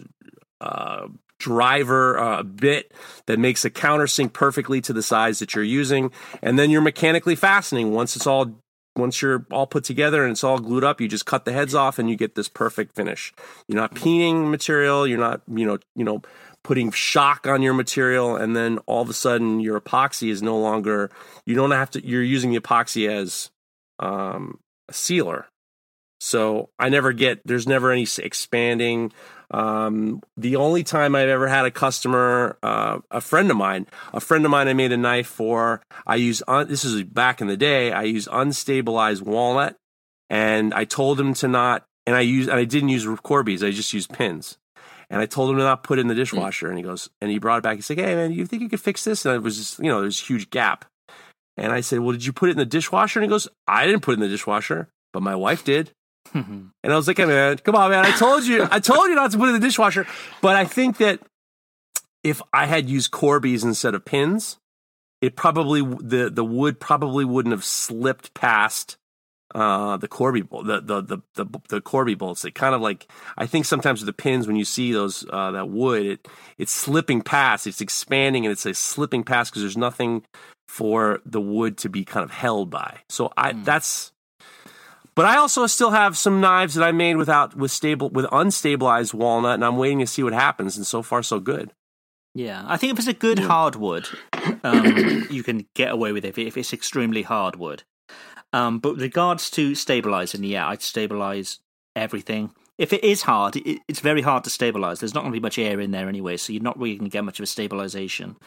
uh, 0.61 1.07
driver 1.37 2.17
uh, 2.17 2.43
bit 2.43 2.91
that 3.27 3.37
makes 3.37 3.65
a 3.65 3.69
countersink 3.69 4.33
perfectly 4.33 4.81
to 4.81 4.93
the 4.93 5.03
size 5.03 5.39
that 5.39 5.53
you're 5.53 5.63
using, 5.63 6.11
and 6.41 6.57
then 6.57 6.69
you're 6.69 6.81
mechanically 6.81 7.35
fastening. 7.35 7.91
Once 7.91 8.15
it's 8.15 8.27
all 8.27 8.55
once 8.95 9.21
you're 9.21 9.45
all 9.51 9.67
put 9.67 9.83
together 9.83 10.23
and 10.23 10.31
it's 10.31 10.43
all 10.43 10.57
glued 10.57 10.83
up, 10.83 11.01
you 11.01 11.07
just 11.07 11.25
cut 11.25 11.45
the 11.45 11.51
heads 11.51 11.75
off 11.75 11.99
and 11.99 12.09
you 12.09 12.15
get 12.15 12.35
this 12.35 12.47
perfect 12.47 12.95
finish. 12.95 13.33
You're 13.67 13.79
not 13.79 13.93
peening 13.93 14.49
material. 14.49 15.05
You're 15.05 15.19
not 15.19 15.41
you 15.47 15.65
know 15.65 15.77
you 15.95 16.03
know 16.03 16.21
putting 16.65 16.89
shock 16.89 17.45
on 17.45 17.61
your 17.61 17.75
material, 17.75 18.35
and 18.35 18.55
then 18.55 18.79
all 18.87 19.03
of 19.03 19.09
a 19.09 19.13
sudden 19.13 19.59
your 19.59 19.79
epoxy 19.79 20.31
is 20.31 20.41
no 20.41 20.57
longer. 20.57 21.11
You 21.45 21.53
don't 21.53 21.69
have 21.69 21.91
to. 21.91 22.05
You're 22.05 22.23
using 22.23 22.51
the 22.51 22.59
epoxy 22.59 23.07
as 23.07 23.51
um, 23.99 24.59
a 24.89 24.93
sealer. 24.93 25.45
So 26.19 26.69
I 26.79 26.89
never 26.89 27.13
get. 27.13 27.45
There's 27.45 27.67
never 27.67 27.91
any 27.91 28.07
expanding. 28.17 29.13
Um, 29.51 30.23
the 30.37 30.55
only 30.55 30.83
time 30.83 31.13
I've 31.13 31.29
ever 31.29 31.47
had 31.47 31.65
a 31.65 31.71
customer, 31.71 32.57
uh, 32.63 32.97
a 33.11 33.21
friend 33.21 33.51
of 33.51 33.57
mine, 33.57 33.85
a 34.11 34.19
friend 34.19 34.43
of 34.43 34.49
mine, 34.49 34.67
I 34.67 34.73
made 34.73 34.91
a 34.91 34.97
knife 34.97 35.27
for. 35.27 35.83
I 36.07 36.15
use 36.15 36.41
un, 36.47 36.67
this 36.67 36.83
is 36.83 37.03
back 37.03 37.41
in 37.41 37.47
the 37.47 37.57
day. 37.57 37.91
I 37.91 38.03
used 38.03 38.27
unstabilized 38.29 39.21
walnut, 39.21 39.77
and 40.31 40.73
I 40.73 40.85
told 40.85 41.19
him 41.19 41.35
to 41.35 41.47
not. 41.47 41.85
And 42.07 42.15
I 42.15 42.21
used. 42.21 42.49
And 42.49 42.57
I 42.57 42.65
didn't 42.65 42.89
use 42.89 43.05
Corby's. 43.21 43.63
I 43.63 43.69
just 43.69 43.93
used 43.93 44.11
pins. 44.11 44.57
And 45.15 45.21
I 45.21 45.27
told 45.27 45.49
him 45.49 45.55
to 45.55 45.63
not 45.63 45.83
put 45.83 45.97
it 45.97 46.01
in 46.01 46.09
the 46.09 46.13
mm. 46.13 46.17
dishwasher. 46.17 46.67
And 46.67 46.77
he 46.77 46.83
goes, 46.83 47.09
and 47.21 47.31
he 47.31 47.39
brought 47.39 47.59
it 47.59 47.63
back. 47.63 47.77
He's 47.77 47.89
like, 47.89 47.99
"Hey 47.99 48.15
man, 48.15 48.33
you 48.33 48.45
think 48.45 48.61
you 48.61 48.67
could 48.67 48.81
fix 48.81 49.05
this?" 49.05 49.25
And 49.25 49.33
it 49.33 49.41
was 49.41 49.55
just, 49.55 49.79
you 49.79 49.85
know, 49.85 50.01
there's 50.01 50.21
a 50.21 50.25
huge 50.25 50.49
gap. 50.49 50.83
And 51.55 51.71
I 51.71 51.79
said, 51.79 52.01
"Well, 52.01 52.11
did 52.11 52.25
you 52.25 52.33
put 52.33 52.49
it 52.49 52.51
in 52.51 52.57
the 52.57 52.65
dishwasher?" 52.65 53.19
And 53.19 53.23
he 53.23 53.29
goes, 53.29 53.47
"I 53.65 53.85
didn't 53.85 54.01
put 54.01 54.11
it 54.11 54.15
in 54.15 54.19
the 54.19 54.27
dishwasher, 54.27 54.89
but 55.13 55.23
my 55.23 55.33
wife 55.33 55.63
did." 55.63 55.91
And 56.33 56.93
I 56.93 56.97
was 56.97 57.07
like, 57.07 57.17
hey, 57.17 57.25
man, 57.25 57.57
come 57.59 57.75
on, 57.75 57.89
man. 57.89 58.05
I 58.05 58.11
told 58.11 58.43
you, 58.43 58.67
I 58.69 58.79
told 58.79 59.07
you 59.07 59.15
not 59.15 59.31
to 59.31 59.37
put 59.37 59.45
it 59.45 59.55
in 59.55 59.61
the 59.61 59.67
dishwasher. 59.67 60.05
But 60.41 60.55
I 60.55 60.65
think 60.65 60.97
that 60.97 61.19
if 62.23 62.41
I 62.53 62.67
had 62.67 62.89
used 62.89 63.09
Corby's 63.09 63.63
instead 63.63 63.95
of 63.95 64.05
pins, 64.05 64.57
it 65.21 65.35
probably, 65.35 65.81
the, 65.81 66.29
the 66.31 66.43
wood 66.43 66.79
probably 66.79 67.25
wouldn't 67.25 67.53
have 67.53 67.63
slipped 67.63 68.35
past 68.35 68.97
uh, 69.53 69.97
the 69.97 70.07
Corby 70.07 70.41
bolt, 70.41 70.65
the, 70.65 70.81
the, 70.81 71.01
the, 71.01 71.17
the, 71.35 71.59
the 71.69 71.81
Corby 71.81 72.15
bolts. 72.15 72.43
It 72.45 72.55
kind 72.55 72.73
of 72.73 72.81
like, 72.81 73.07
I 73.37 73.45
think 73.45 73.65
sometimes 73.65 74.01
with 74.01 74.07
the 74.07 74.13
pins, 74.13 74.47
when 74.47 74.55
you 74.55 74.65
see 74.65 74.91
those, 74.91 75.25
uh, 75.29 75.51
that 75.51 75.69
wood, 75.69 76.05
it, 76.05 76.27
it's 76.57 76.71
slipping 76.71 77.21
past, 77.21 77.67
it's 77.67 77.81
expanding 77.81 78.45
and 78.45 78.51
it's 78.51 78.65
a 78.65 78.73
slipping 78.73 79.23
past 79.23 79.51
because 79.51 79.61
there's 79.61 79.77
nothing 79.77 80.23
for 80.67 81.21
the 81.25 81.39
wood 81.39 81.77
to 81.77 81.89
be 81.89 82.03
kind 82.03 82.23
of 82.23 82.31
held 82.31 82.69
by. 82.69 82.99
So 83.09 83.31
I, 83.37 83.53
that's, 83.53 84.11
but 85.15 85.25
I 85.25 85.37
also 85.37 85.65
still 85.67 85.91
have 85.91 86.17
some 86.17 86.41
knives 86.41 86.73
that 86.75 86.83
I 86.83 86.91
made 86.91 87.15
without 87.15 87.55
with 87.55 87.71
stable 87.71 88.09
with 88.09 88.25
unstabilized 88.25 89.13
walnut, 89.13 89.53
and 89.53 89.63
I'm 89.63 89.77
waiting 89.77 89.99
to 89.99 90.07
see 90.07 90.23
what 90.23 90.33
happens. 90.33 90.75
And 90.75 90.85
so 90.85 91.01
far, 91.01 91.23
so 91.23 91.39
good. 91.39 91.71
Yeah, 92.33 92.65
I 92.67 92.75
think 92.75 92.91
if 92.91 92.99
it's 92.99 93.07
a 93.07 93.13
good 93.13 93.39
hardwood, 93.39 94.09
um, 94.65 95.25
you 95.29 95.41
can 95.41 95.67
get 95.73 95.91
away 95.91 96.11
with 96.11 96.25
it 96.25 96.37
if 96.37 96.57
it's 96.57 96.73
extremely 96.73 97.21
hardwood. 97.21 97.83
Um, 98.55 98.79
but 98.79 98.93
with 98.93 99.01
regards 99.01 99.51
to 99.51 99.75
stabilizing, 99.75 100.43
yeah, 100.45 100.67
I'd 100.69 100.81
stabilize 100.81 101.59
everything. 101.93 102.51
If 102.77 102.93
it 102.93 103.03
is 103.03 103.21
hard, 103.23 103.57
it, 103.57 103.81
it's 103.89 103.99
very 103.99 104.21
hard 104.21 104.45
to 104.45 104.49
stabilize. 104.49 104.99
There's 104.99 105.13
not 105.13 105.21
going 105.21 105.33
to 105.33 105.39
be 105.39 105.43
much 105.43 105.59
air 105.59 105.79
in 105.81 105.91
there 105.91 106.07
anyway, 106.07 106.37
so 106.37 106.53
you're 106.53 106.63
not 106.63 106.79
really 106.79 106.95
going 106.95 107.09
to 107.09 107.13
get 107.13 107.25
much 107.25 107.39
of 107.39 107.43
a 107.43 107.47
stabilization. 107.47 108.37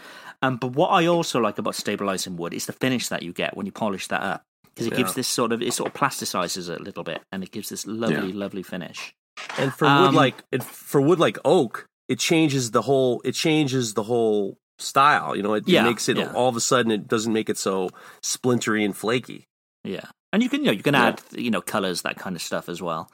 Um, 0.41 0.57
but 0.57 0.73
what 0.73 0.89
I 0.89 1.07
also 1.07 1.41
like 1.41 1.59
about 1.59 1.75
stabilizing 1.75 2.37
wood 2.37 2.55
is 2.55 2.65
the 2.65 2.73
finish 2.73 3.09
that 3.09 3.23
you 3.23 3.35
get 3.35 3.55
when 3.55 3.67
you 3.67 3.73
polish 3.73 4.07
that 4.09 4.23
up, 4.23 4.43
because 4.65 4.87
it 4.87 4.97
gives 4.97 5.13
this 5.13 5.29
sort 5.29 5.53
of 5.53 5.61
it 5.61 5.75
sort 5.75 5.89
of 5.89 5.95
plasticizes 5.95 6.71
it 6.71 6.81
a 6.81 6.83
little 6.83 7.05
bit, 7.05 7.21
and 7.31 7.43
it 7.43 7.51
gives 7.51 7.69
this 7.69 7.87
lovely, 7.87 8.33
lovely 8.33 8.63
finish. 8.63 9.15
And 9.59 9.75
for 9.75 9.87
Um, 9.87 10.03
wood 10.03 10.15
like 10.15 10.43
it, 10.51 10.63
for 10.63 11.01
wood 11.03 11.19
like 11.19 11.39
oak, 11.45 11.87
it 12.09 12.19
changes 12.19 12.71
the 12.71 12.83
whole 12.83 13.21
it 13.25 13.33
changes 13.33 13.93
the 13.93 14.05
whole 14.05 14.57
style. 14.79 15.37
You 15.37 15.43
know, 15.43 15.55
it, 15.55 15.69
it 15.69 15.83
makes 15.83 16.09
it 16.09 16.17
yeah. 16.17 16.33
all 16.33 16.49
of 16.49 16.57
a 16.57 16.61
sudden 16.61 16.93
it 16.93 17.09
doesn't 17.09 17.33
make 17.33 17.51
it 17.51 17.59
so 17.59 17.91
splintery 18.23 18.85
and 18.85 18.97
flaky. 18.97 19.45
Yeah, 19.89 20.05
and 20.33 20.43
you 20.43 20.49
can 20.49 20.61
you 20.61 20.67
know 20.67 20.73
you 20.73 20.83
can 20.83 20.95
add 20.95 21.23
you 21.33 21.51
know 21.51 21.63
colors 21.63 22.03
that 22.03 22.17
kind 22.17 22.37
of 22.37 22.43
stuff 22.43 22.69
as 22.69 22.83
well. 22.83 23.11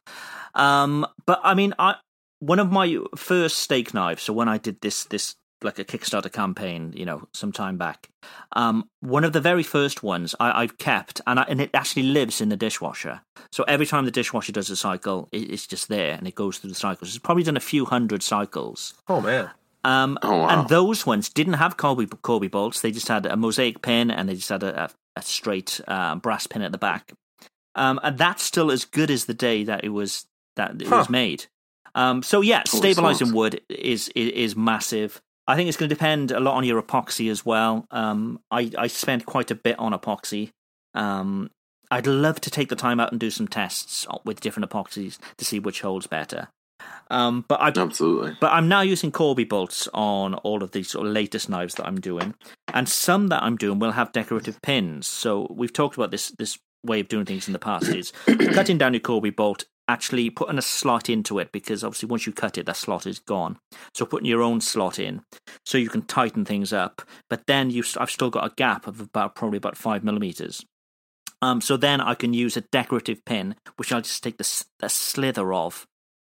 Um, 0.54 1.06
but 1.24 1.40
I 1.42 1.54
mean, 1.54 1.72
I 1.78 1.96
one 2.40 2.58
of 2.58 2.72
my 2.72 2.98
first 3.16 3.60
steak 3.60 3.94
knives. 3.94 4.24
So 4.24 4.32
when 4.32 4.48
I 4.48 4.58
did 4.58 4.80
this 4.80 5.04
this 5.04 5.36
like 5.62 5.78
a 5.78 5.84
Kickstarter 5.84 6.30
campaign, 6.30 6.92
you 6.94 7.06
know, 7.06 7.26
some 7.32 7.52
time 7.52 7.78
back. 7.78 8.08
Um, 8.54 8.84
one 9.00 9.24
of 9.24 9.32
the 9.32 9.40
very 9.40 9.62
first 9.62 10.02
ones 10.02 10.34
I, 10.38 10.62
I've 10.62 10.76
kept, 10.76 11.22
and, 11.26 11.40
I, 11.40 11.44
and 11.44 11.60
it 11.60 11.70
actually 11.72 12.02
lives 12.02 12.40
in 12.42 12.50
the 12.50 12.56
dishwasher. 12.56 13.22
So 13.50 13.64
every 13.64 13.86
time 13.86 14.04
the 14.04 14.10
dishwasher 14.10 14.52
does 14.52 14.68
a 14.68 14.76
cycle, 14.76 15.28
it, 15.32 15.50
it's 15.50 15.66
just 15.66 15.88
there 15.88 16.12
and 16.12 16.26
it 16.28 16.34
goes 16.34 16.58
through 16.58 16.70
the 16.70 16.76
cycles. 16.76 17.10
It's 17.10 17.18
probably 17.18 17.44
done 17.44 17.56
a 17.56 17.60
few 17.60 17.86
hundred 17.86 18.22
cycles. 18.22 18.94
Oh 19.08 19.20
man. 19.22 19.50
Um, 19.84 20.18
Oh, 20.22 20.38
wow. 20.38 20.48
And 20.48 20.68
those 20.68 21.06
ones 21.06 21.28
didn't 21.28 21.54
have 21.54 21.76
Colby, 21.76 22.06
Colby 22.06 22.48
bolts. 22.48 22.80
They 22.80 22.90
just 22.90 23.08
had 23.08 23.26
a 23.26 23.36
mosaic 23.36 23.82
pin 23.82 24.10
and 24.10 24.28
they 24.28 24.34
just 24.34 24.48
had 24.48 24.62
a, 24.62 24.84
a, 24.84 24.90
a 25.16 25.22
straight 25.22 25.80
uh, 25.88 26.16
brass 26.16 26.46
pin 26.46 26.62
at 26.62 26.72
the 26.72 26.78
back. 26.78 27.12
Um, 27.74 27.98
and 28.02 28.16
that's 28.18 28.42
still 28.42 28.70
as 28.70 28.84
good 28.84 29.10
as 29.10 29.24
the 29.24 29.34
day 29.34 29.64
that 29.64 29.84
it 29.84 29.88
was 29.90 30.26
that 30.56 30.80
it 30.80 30.88
Huh. 30.88 30.98
was 30.98 31.10
made. 31.10 31.46
Um, 31.94 32.22
so 32.22 32.40
yeah, 32.40 32.62
stabilizing 32.66 33.32
wood 33.32 33.60
is, 33.68 34.08
is 34.14 34.30
is 34.30 34.56
massive. 34.56 35.20
I 35.46 35.56
think 35.56 35.68
it's 35.68 35.76
going 35.76 35.88
to 35.88 35.94
depend 35.94 36.30
a 36.30 36.40
lot 36.40 36.54
on 36.54 36.64
your 36.64 36.80
epoxy 36.82 37.30
as 37.30 37.44
well. 37.44 37.86
Um, 37.90 38.40
I 38.50 38.70
I 38.78 38.86
spent 38.86 39.26
quite 39.26 39.50
a 39.50 39.54
bit 39.54 39.78
on 39.78 39.92
epoxy. 39.92 40.50
Um, 40.94 41.50
I'd 41.90 42.06
love 42.06 42.40
to 42.42 42.50
take 42.50 42.68
the 42.68 42.76
time 42.76 42.98
out 42.98 43.10
and 43.12 43.20
do 43.20 43.30
some 43.30 43.46
tests 43.46 44.06
with 44.24 44.40
different 44.40 44.68
epoxies 44.70 45.18
to 45.36 45.44
see 45.44 45.58
which 45.58 45.82
holds 45.82 46.06
better. 46.06 46.48
Um, 47.10 47.44
but 47.48 47.60
I 47.60 47.68
Absolutely. 47.68 48.36
but 48.40 48.52
I'm 48.52 48.68
now 48.68 48.80
using 48.80 49.12
Corby 49.12 49.44
bolts 49.44 49.88
on 49.92 50.34
all 50.36 50.62
of 50.62 50.72
these 50.72 50.90
sort 50.90 51.06
of 51.06 51.12
latest 51.12 51.48
knives 51.48 51.74
that 51.74 51.86
I'm 51.86 52.00
doing, 52.00 52.34
and 52.72 52.88
some 52.88 53.28
that 53.28 53.42
I'm 53.42 53.56
doing 53.56 53.78
will 53.78 53.92
have 53.92 54.12
decorative 54.12 54.60
pins. 54.62 55.06
So 55.06 55.46
we've 55.50 55.72
talked 55.72 55.96
about 55.96 56.10
this 56.10 56.30
this 56.38 56.58
way 56.84 57.00
of 57.00 57.08
doing 57.08 57.24
things 57.24 57.46
in 57.46 57.52
the 57.52 57.58
past 57.58 57.88
is 57.88 58.12
cutting 58.52 58.78
down 58.78 58.92
your 58.92 59.00
Corby 59.00 59.30
bolt, 59.30 59.64
actually 59.88 60.30
putting 60.30 60.58
a 60.58 60.62
slot 60.62 61.08
into 61.08 61.38
it 61.38 61.50
because 61.52 61.82
obviously 61.82 62.08
once 62.08 62.26
you 62.26 62.32
cut 62.32 62.58
it, 62.58 62.66
that 62.66 62.76
slot 62.76 63.06
is 63.06 63.18
gone. 63.18 63.58
So 63.94 64.06
putting 64.06 64.28
your 64.28 64.42
own 64.42 64.60
slot 64.60 64.98
in, 64.98 65.22
so 65.64 65.78
you 65.78 65.88
can 65.88 66.02
tighten 66.02 66.44
things 66.44 66.72
up. 66.72 67.02
But 67.28 67.46
then 67.46 67.70
you, 67.70 67.84
I've 67.98 68.10
still 68.10 68.30
got 68.30 68.46
a 68.46 68.54
gap 68.54 68.86
of 68.86 69.00
about 69.00 69.34
probably 69.34 69.58
about 69.58 69.76
five 69.76 70.04
millimeters. 70.04 70.64
Um, 71.42 71.60
so 71.60 71.76
then 71.76 72.00
I 72.00 72.14
can 72.14 72.32
use 72.32 72.56
a 72.56 72.62
decorative 72.62 73.24
pin, 73.24 73.56
which 73.76 73.92
I'll 73.92 74.00
just 74.00 74.22
take 74.22 74.38
the, 74.38 74.64
the 74.78 74.88
slither 74.88 75.52
of. 75.52 75.86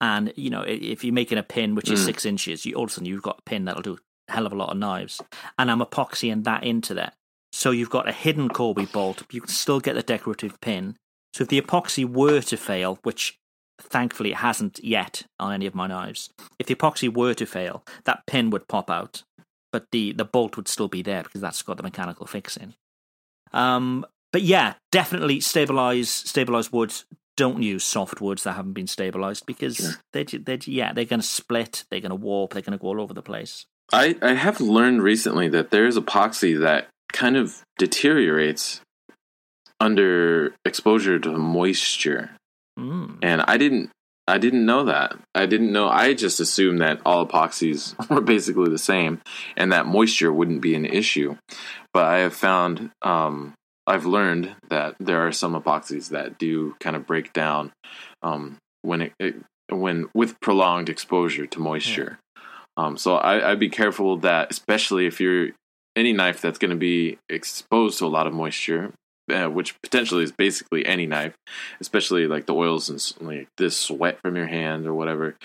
And, 0.00 0.32
you 0.36 0.50
know, 0.50 0.62
if 0.62 1.04
you're 1.04 1.14
making 1.14 1.38
a 1.38 1.42
pin 1.42 1.74
which 1.74 1.90
is 1.90 2.00
Mm. 2.02 2.04
six 2.04 2.26
inches, 2.26 2.66
you 2.66 2.74
all 2.74 2.84
of 2.84 2.90
a 2.90 2.92
sudden 2.92 3.06
you've 3.06 3.22
got 3.22 3.38
a 3.38 3.42
pin 3.42 3.64
that'll 3.64 3.82
do 3.82 3.98
a 4.28 4.32
hell 4.32 4.46
of 4.46 4.52
a 4.52 4.56
lot 4.56 4.70
of 4.70 4.76
knives. 4.76 5.20
And 5.58 5.70
I'm 5.70 5.80
epoxying 5.80 6.44
that 6.44 6.64
into 6.64 6.94
that. 6.94 7.14
So 7.52 7.70
you've 7.70 7.90
got 7.90 8.08
a 8.08 8.12
hidden 8.12 8.48
Corby 8.50 8.84
bolt. 8.84 9.22
You 9.32 9.40
can 9.40 9.48
still 9.48 9.80
get 9.80 9.94
the 9.94 10.02
decorative 10.02 10.60
pin. 10.60 10.96
So 11.32 11.42
if 11.42 11.48
the 11.48 11.60
epoxy 11.60 12.04
were 12.04 12.42
to 12.42 12.56
fail, 12.56 12.98
which 13.02 13.38
thankfully 13.80 14.32
it 14.32 14.36
hasn't 14.38 14.82
yet 14.82 15.22
on 15.38 15.52
any 15.52 15.66
of 15.66 15.74
my 15.74 15.86
knives, 15.86 16.30
if 16.58 16.66
the 16.66 16.74
epoxy 16.74 17.12
were 17.14 17.34
to 17.34 17.46
fail, 17.46 17.82
that 18.04 18.26
pin 18.26 18.50
would 18.50 18.68
pop 18.68 18.90
out, 18.90 19.22
but 19.72 19.86
the, 19.92 20.12
the 20.12 20.24
bolt 20.24 20.56
would 20.56 20.68
still 20.68 20.88
be 20.88 21.02
there 21.02 21.22
because 21.22 21.40
that's 21.40 21.62
got 21.62 21.76
the 21.78 21.82
mechanical 21.82 22.26
fixing. 22.26 22.74
Um, 23.52 24.04
but 24.32 24.42
yeah, 24.42 24.74
definitely 24.92 25.40
stabilize 25.40 26.10
stabilize 26.10 26.70
woods. 26.72 27.06
Don't 27.36 27.62
use 27.62 27.84
soft 27.84 28.20
woods 28.20 28.44
that 28.44 28.52
haven't 28.52 28.72
been 28.72 28.86
stabilized 28.86 29.44
because 29.46 29.76
Sure. 29.76 29.90
they're, 30.12 30.24
they're 30.24 30.58
yeah 30.64 30.92
they're 30.92 31.04
going 31.04 31.20
to 31.20 31.26
split, 31.26 31.84
they're 31.90 32.00
going 32.00 32.10
to 32.10 32.16
warp, 32.16 32.52
they're 32.52 32.62
going 32.62 32.78
to 32.78 32.82
go 32.82 32.88
all 32.88 33.00
over 33.00 33.14
the 33.14 33.22
place. 33.22 33.66
I, 33.92 34.16
I 34.20 34.34
have 34.34 34.60
learned 34.60 35.02
recently 35.02 35.48
that 35.50 35.70
there's 35.70 35.96
epoxy 35.96 36.58
that 36.60 36.88
kind 37.12 37.36
of 37.36 37.62
deteriorates 37.78 38.80
under 39.80 40.54
exposure 40.64 41.18
to 41.18 41.36
moisture. 41.36 42.30
Mm. 42.78 43.18
And 43.22 43.42
I 43.42 43.56
didn't 43.56 43.90
I 44.28 44.38
didn't 44.38 44.66
know 44.66 44.84
that. 44.86 45.16
I 45.34 45.46
didn't 45.46 45.72
know 45.72 45.88
I 45.88 46.14
just 46.14 46.40
assumed 46.40 46.80
that 46.80 47.00
all 47.06 47.26
epoxies 47.26 47.94
were 48.10 48.20
basically 48.20 48.70
the 48.70 48.78
same 48.78 49.20
and 49.56 49.72
that 49.72 49.86
moisture 49.86 50.32
wouldn't 50.32 50.62
be 50.62 50.74
an 50.74 50.84
issue. 50.84 51.36
But 51.92 52.04
I 52.06 52.18
have 52.18 52.34
found 52.34 52.90
um 53.02 53.54
I've 53.86 54.06
learned 54.06 54.54
that 54.68 54.96
there 54.98 55.26
are 55.26 55.32
some 55.32 55.54
epoxies 55.54 56.10
that 56.10 56.38
do 56.38 56.74
kind 56.80 56.96
of 56.96 57.06
break 57.06 57.32
down 57.32 57.72
um 58.22 58.58
when 58.82 59.02
it, 59.02 59.12
it 59.18 59.36
when 59.68 60.08
with 60.14 60.40
prolonged 60.40 60.88
exposure 60.88 61.46
to 61.46 61.60
moisture. 61.60 62.18
Um, 62.76 62.96
so 62.96 63.16
I, 63.16 63.50
I'd 63.50 63.58
be 63.58 63.70
careful 63.70 64.18
that, 64.18 64.50
especially 64.50 65.06
if 65.06 65.20
you're 65.20 65.50
any 65.96 66.12
knife 66.12 66.40
that's 66.40 66.58
going 66.58 66.70
to 66.70 66.76
be 66.76 67.18
exposed 67.28 67.98
to 67.98 68.06
a 68.06 68.08
lot 68.08 68.26
of 68.26 68.34
moisture, 68.34 68.92
uh, 69.32 69.46
which 69.46 69.74
potentially 69.82 70.22
is 70.22 70.30
basically 70.30 70.84
any 70.84 71.06
knife, 71.06 71.34
especially 71.80 72.26
like 72.26 72.46
the 72.46 72.54
oils 72.54 72.90
and 72.90 73.26
like 73.26 73.48
this 73.56 73.76
sweat 73.76 74.20
from 74.20 74.36
your 74.36 74.46
hand 74.46 74.86
or 74.86 74.94
whatever, 74.94 75.36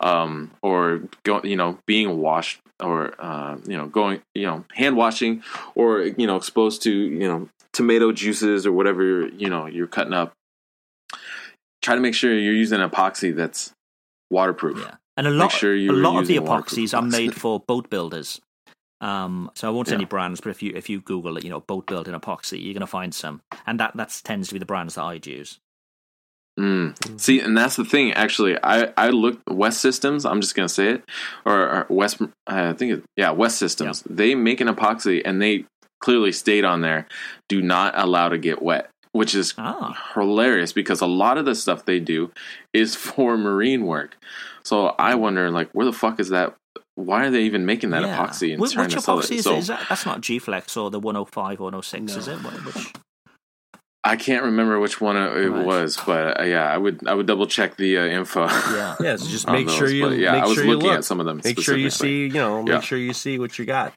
um, 0.00 0.50
or 0.62 1.02
go, 1.22 1.40
you 1.44 1.56
know, 1.56 1.78
being 1.86 2.18
washed 2.18 2.60
or 2.80 3.14
uh, 3.20 3.56
you 3.64 3.76
know, 3.76 3.86
going, 3.86 4.20
you 4.34 4.46
know, 4.46 4.64
hand 4.74 4.96
washing 4.96 5.42
or 5.74 6.02
you 6.02 6.26
know, 6.26 6.36
exposed 6.36 6.82
to 6.82 6.92
you 6.92 7.28
know, 7.28 7.48
tomato 7.72 8.12
juices 8.12 8.66
or 8.66 8.72
whatever 8.72 9.28
you 9.28 9.48
know 9.48 9.66
you're 9.66 9.86
cutting 9.86 10.12
up. 10.12 10.32
Try 11.82 11.94
to 11.94 12.00
make 12.00 12.14
sure 12.14 12.32
you're 12.36 12.52
using 12.54 12.80
epoxy 12.80 13.34
that's 13.34 13.72
waterproof. 14.30 14.78
Yeah, 14.78 14.96
and 15.16 15.26
a 15.26 15.30
lot 15.30 15.52
sure 15.52 15.74
a 15.74 15.92
lot 15.92 16.20
of 16.20 16.26
the 16.26 16.36
epoxies 16.36 16.96
are 16.96 17.02
made 17.02 17.34
for 17.34 17.60
boat 17.60 17.88
builders. 17.90 18.40
Um, 19.00 19.50
so 19.54 19.66
I 19.66 19.70
won't 19.70 19.88
say 19.88 19.92
Yeah. 19.94 20.00
any 20.00 20.04
brands, 20.04 20.42
but 20.42 20.50
if 20.50 20.62
you 20.62 20.72
if 20.74 20.90
you 20.90 21.00
Google 21.00 21.38
it, 21.38 21.44
you 21.44 21.48
know, 21.48 21.60
boat 21.60 21.86
building 21.86 22.14
epoxy, 22.14 22.62
you're 22.62 22.74
going 22.74 22.80
to 22.80 22.86
find 22.86 23.14
some, 23.14 23.40
and 23.66 23.80
that 23.80 23.96
that 23.96 24.20
tends 24.24 24.48
to 24.48 24.54
be 24.54 24.58
the 24.58 24.66
brands 24.66 24.96
that 24.96 25.04
I'd 25.04 25.26
use. 25.26 25.58
Mm. 26.58 27.18
See, 27.18 27.40
and 27.40 27.56
that's 27.56 27.76
the 27.76 27.84
thing. 27.86 28.12
Actually, 28.12 28.58
I 28.62 28.92
I 28.98 29.08
looked 29.08 29.48
West 29.48 29.80
Systems. 29.80 30.26
I'm 30.26 30.42
just 30.42 30.54
gonna 30.54 30.68
say 30.68 30.88
it, 30.90 31.04
or, 31.46 31.54
or 31.56 31.86
West. 31.88 32.20
I 32.46 32.74
think 32.74 32.92
it, 32.92 33.04
yeah, 33.16 33.30
West 33.30 33.56
Systems. 33.56 34.02
They 34.02 34.34
make 34.34 34.60
an 34.60 34.68
epoxy, 34.68 35.22
and 35.24 35.40
they 35.40 35.64
clearly 36.00 36.32
state 36.32 36.64
on 36.64 36.80
there, 36.80 37.06
"Do 37.48 37.62
not 37.62 37.94
allow 37.96 38.28
to 38.28 38.38
get 38.38 38.60
wet," 38.62 38.88
which 39.12 39.34
is 39.34 39.54
Ah. 39.58 40.10
hilarious 40.14 40.72
because 40.72 41.00
a 41.00 41.06
lot 41.06 41.38
of 41.38 41.44
the 41.44 41.54
stuff 41.54 41.84
they 41.84 42.00
do 42.00 42.30
is 42.72 42.94
for 43.06 43.36
marine 43.38 43.84
work. 43.86 44.16
So 44.62 44.88
I 44.98 45.14
wonder, 45.14 45.50
like, 45.50 45.70
where 45.72 45.86
the 45.86 45.92
fuck 45.92 46.20
is 46.20 46.28
that? 46.30 46.54
Why 46.96 47.24
are 47.26 47.30
they 47.30 47.42
even 47.42 47.64
making 47.64 47.90
that 47.90 48.02
Yeah. 48.02 48.16
epoxy 48.16 48.52
and 48.52 48.60
Which, 48.60 48.72
trying 48.72 48.86
which 48.86 48.94
to 48.94 49.00
sell 49.00 49.18
epoxy 49.18 49.30
it? 49.32 49.38
is 49.38 49.44
so 49.44 49.54
it? 49.54 49.58
Is 49.58 49.66
that, 49.68 49.86
that's 49.88 50.04
not 50.04 50.20
G 50.20 50.38
Flex 50.38 50.76
or 50.76 50.90
the 50.90 51.00
105 51.00 51.60
or 51.60 51.64
106, 51.70 52.14
is 52.16 52.28
it? 52.28 52.36
Which, 52.42 52.92
I 54.02 54.16
can't 54.16 54.44
remember 54.44 54.78
which 54.80 55.00
one 55.00 55.16
it 55.16 55.20
Right. 55.48 55.64
was, 55.64 55.98
but 56.06 56.40
uh, 56.40 56.44
yeah, 56.44 56.70
I 56.70 56.76
would 56.78 57.06
I 57.06 57.12
would 57.14 57.26
double 57.26 57.46
check 57.46 57.76
the 57.76 57.98
uh, 57.98 58.04
info. 58.04 58.46
yeah. 58.46 58.96
Yeah, 59.00 59.16
so 59.16 59.28
just 59.28 59.46
on 59.46 59.52
make 59.54 59.68
sure 59.68 59.88
you 59.90 60.08
but 60.08 60.18
yeah, 60.18 60.32
make 60.32 60.42
I 60.44 60.46
was 60.46 60.54
sure 60.56 60.64
you 60.64 60.70
looking 60.72 60.88
look. 60.88 60.98
at 60.98 61.04
some 61.04 61.20
of 61.20 61.26
them. 61.26 61.40
Make 61.44 61.60
sure 61.60 61.76
you 61.76 61.90
see, 61.90 62.22
you 62.26 62.32
know, 62.32 62.64
Yeah. 62.66 62.74
make 62.76 62.82
sure 62.82 62.98
you 62.98 63.12
see 63.12 63.38
what 63.38 63.58
you 63.58 63.64
got. 63.66 63.92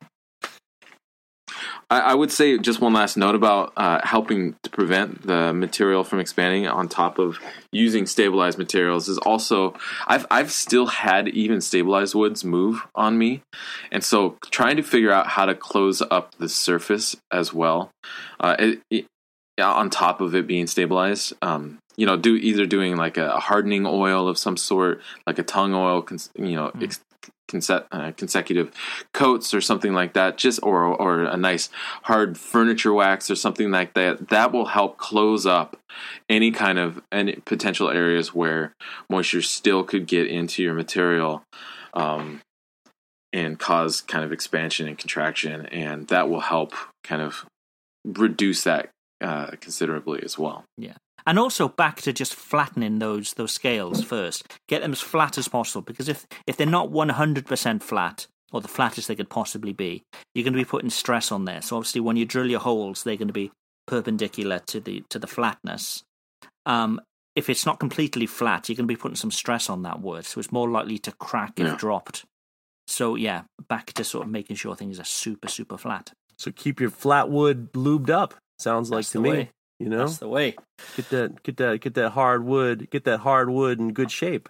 I, 1.93 1.99
I 1.99 2.13
would 2.15 2.31
say 2.31 2.57
just 2.57 2.81
one 2.81 2.93
last 2.93 3.17
note 3.17 3.35
about 3.35 3.71
uh, 3.77 3.99
helping 4.03 4.55
to 4.63 4.69
prevent 4.71 5.27
the 5.27 5.53
material 5.53 6.03
from 6.03 6.19
expanding 6.19 6.67
on 6.67 6.89
top 6.89 7.19
of 7.19 7.37
using 7.71 8.07
stabilized 8.07 8.57
materials 8.57 9.07
is 9.07 9.19
also 9.19 9.75
I've 10.07 10.25
I've 10.31 10.51
still 10.51 10.87
had 10.87 11.27
even 11.27 11.61
stabilized 11.61 12.15
woods 12.15 12.43
move 12.43 12.81
on 12.95 13.19
me, 13.19 13.43
and 13.91 14.03
so 14.03 14.39
trying 14.49 14.77
to 14.77 14.83
figure 14.83 15.11
out 15.11 15.27
how 15.27 15.45
to 15.45 15.53
close 15.53 16.01
up 16.01 16.33
the 16.39 16.49
surface 16.49 17.15
as 17.31 17.53
well, 17.53 17.91
uh, 18.39 18.55
it, 18.57 18.81
it, 18.89 19.05
on 19.61 19.91
top 19.91 20.19
of 20.19 20.33
it 20.33 20.47
being 20.47 20.65
stabilized. 20.65 21.33
Um, 21.43 21.77
you 21.95 22.07
know, 22.07 22.17
do 22.17 22.35
either 22.35 22.65
doing 22.65 22.95
like 22.95 23.17
a 23.17 23.39
hardening 23.39 23.85
oil 23.85 24.27
of 24.27 24.39
some 24.39 24.57
sort, 24.57 24.99
like 25.27 25.37
a 25.37 25.43
tung 25.43 25.75
oil, 25.75 26.03
you 26.35 26.55
know, 26.55 26.71
ex- 26.81 26.99
conse- 27.47 27.85
uh, 27.91 28.11
consecutive 28.13 28.71
coats 29.13 29.53
or 29.53 29.61
something 29.61 29.93
like 29.93 30.13
that 30.13 30.37
just 30.37 30.59
or 30.63 30.85
or 30.85 31.23
a 31.23 31.37
nice 31.37 31.69
hard 32.03 32.37
furniture 32.37 32.93
wax 32.93 33.29
or 33.29 33.35
something 33.35 33.71
like 33.71 33.93
that 33.93 34.29
that 34.29 34.51
will 34.51 34.67
help 34.67 34.97
close 34.97 35.45
up 35.45 35.77
any 36.29 36.51
kind 36.51 36.79
of 36.79 37.01
any 37.11 37.33
potential 37.45 37.89
areas 37.89 38.33
where 38.33 38.73
moisture 39.09 39.41
still 39.41 39.83
could 39.83 40.07
get 40.07 40.27
into 40.27 40.63
your 40.63 40.73
material 40.73 41.43
um, 41.93 42.41
and 43.31 43.59
cause 43.59 44.01
kind 44.01 44.23
of 44.23 44.31
expansion 44.31 44.87
and 44.87 44.97
contraction 44.97 45.65
and 45.67 46.07
that 46.07 46.29
will 46.29 46.41
help 46.41 46.73
kind 47.03 47.21
of 47.21 47.45
reduce 48.05 48.63
that 48.63 48.89
uh, 49.21 49.51
considerably 49.61 50.21
as 50.23 50.37
well 50.37 50.65
And 51.25 51.39
also 51.39 51.67
back 51.69 52.01
to 52.01 52.13
just 52.13 52.35
flattening 52.35 52.99
those 52.99 53.33
those 53.33 53.51
scales 53.53 54.03
first. 54.03 54.47
Get 54.67 54.81
them 54.81 54.91
as 54.91 55.01
flat 55.01 55.37
as 55.37 55.47
possible 55.47 55.81
because 55.81 56.09
if 56.09 56.25
if 56.47 56.57
they're 56.57 56.67
not 56.67 56.91
one 56.91 57.09
hundred 57.09 57.45
percent 57.45 57.81
flat 57.83 58.27
or 58.51 58.61
the 58.61 58.67
flattest 58.67 59.07
they 59.07 59.15
could 59.15 59.29
possibly 59.29 59.73
be, 59.73 60.03
you're 60.35 60.43
going 60.43 60.53
to 60.53 60.59
be 60.59 60.65
putting 60.65 60.89
stress 60.89 61.31
on 61.31 61.45
there. 61.45 61.61
So 61.61 61.77
obviously, 61.77 62.01
when 62.01 62.17
you 62.17 62.25
drill 62.25 62.49
your 62.49 62.59
holes, 62.59 63.03
they're 63.03 63.15
going 63.17 63.27
to 63.27 63.33
be 63.33 63.51
perpendicular 63.87 64.59
to 64.67 64.79
the 64.79 65.03
to 65.09 65.19
the 65.19 65.27
flatness. 65.27 66.03
Um, 66.65 67.01
if 67.35 67.49
it's 67.49 67.65
not 67.65 67.79
completely 67.79 68.25
flat, 68.27 68.69
you're 68.69 68.75
going 68.75 68.87
to 68.87 68.93
be 68.93 68.99
putting 68.99 69.15
some 69.15 69.31
stress 69.31 69.69
on 69.69 69.81
that 69.83 70.01
wood, 70.01 70.25
so 70.25 70.39
it's 70.39 70.51
more 70.51 70.69
likely 70.69 70.99
to 70.99 71.11
crack 71.13 71.59
if 71.59 71.65
Yeah. 71.65 71.75
dropped. 71.77 72.25
So 72.87 73.15
yeah, 73.15 73.43
back 73.69 73.93
to 73.93 74.03
sort 74.03 74.25
of 74.25 74.31
making 74.31 74.57
sure 74.57 74.75
things 74.75 74.99
are 74.99 75.05
super 75.05 75.47
super 75.47 75.77
flat. 75.77 76.11
So 76.37 76.51
keep 76.51 76.79
your 76.81 76.89
flat 76.89 77.29
wood 77.29 77.71
lubed 77.73 78.09
up. 78.09 78.35
Sounds 78.59 78.91
like 78.91 78.99
That's 78.99 79.11
to 79.13 79.19
me. 79.21 79.29
way. 79.29 79.49
You 79.79 79.89
know, 79.89 79.99
That's 80.05 80.19
the 80.19 80.29
way. 80.29 80.55
get 80.95 81.09
that 81.09 81.43
get 81.43 81.57
that 81.57 81.81
get 81.81 81.93
that 81.95 82.11
hard 82.11 82.45
wood 82.45 82.89
get 82.89 83.03
that 83.05 83.19
hard 83.19 83.49
wood 83.49 83.79
in 83.79 83.91
good 83.93 84.11
shape. 84.11 84.47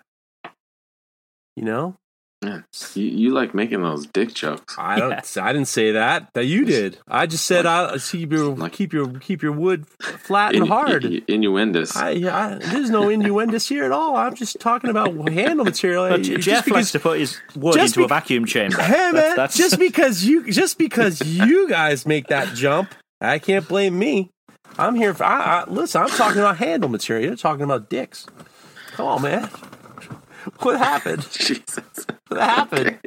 You 1.55 1.63
know, 1.63 1.95
Yeah, 2.43 2.61
you, 2.95 3.03
you 3.05 3.29
like 3.31 3.53
making 3.55 3.81
those 3.83 4.05
dick 4.07 4.33
jokes. 4.33 4.75
I 4.77 4.99
don't. 4.99 5.37
I 5.37 5.53
didn't 5.53 5.67
say 5.69 5.91
that. 5.93 6.29
That 6.33 6.45
you 6.45 6.65
did. 6.65 6.97
I 7.07 7.25
just 7.25 7.45
said 7.45 7.65
I 7.65 7.97
keep 7.99 8.31
your 8.31 8.55
Like- 8.55 8.73
keep 8.73 8.91
your 8.91 9.07
keep 9.19 9.41
your 9.41 9.51
wood 9.53 9.87
flat 9.87 10.55
and 10.55 10.65
Innu- 10.65 10.67
hard. 10.67 11.05
i- 11.05 11.21
innuendous. 11.27 11.95
I, 11.95 12.09
I, 12.09 12.55
there's 12.59 12.89
no 12.89 13.07
innuendos 13.09 13.67
here 13.67 13.85
at 13.85 13.91
all. 13.91 14.15
I'm 14.15 14.33
just 14.35 14.59
talking 14.59 14.89
about 14.89 15.29
handle 15.29 15.63
material. 15.63 16.09
But 16.09 16.23
Just 16.23 16.41
Jeff 16.41 16.65
because- 16.65 16.75
likes 16.75 16.91
to 16.93 16.99
put 16.99 17.19
his 17.19 17.39
wood 17.55 17.75
just 17.75 17.95
into 17.95 18.05
a 18.05 18.07
vacuum 18.07 18.45
chamber. 18.45 18.81
Hey 18.81 18.91
man, 19.11 19.13
That's- 19.13 19.35
that's- 19.35 19.57
just 19.57 19.79
because 19.79 20.25
you 20.25 20.51
just 20.51 20.77
because 20.77 21.21
you 21.25 21.69
guys 21.69 22.05
make 22.05 22.27
that 22.27 22.53
jump, 22.55 22.93
I 23.21 23.39
can't 23.39 23.67
blame 23.67 23.97
me. 23.97 24.29
I'm 24.77 24.95
here 24.95 25.13
for. 25.13 25.23
I, 25.23 25.61
I, 25.61 25.69
listen, 25.69 26.01
I'm 26.01 26.09
talking 26.09 26.39
about 26.39 26.57
handle 26.57 26.89
material. 26.89 27.27
You're 27.27 27.35
talking 27.35 27.63
about 27.63 27.89
dicks. 27.89 28.25
Come 28.93 29.05
on, 29.07 29.21
man. 29.21 29.49
What 30.59 30.77
happened? 30.77 31.21
Jesus. 31.31 32.05
What 32.27 32.41
happened? 32.41 32.99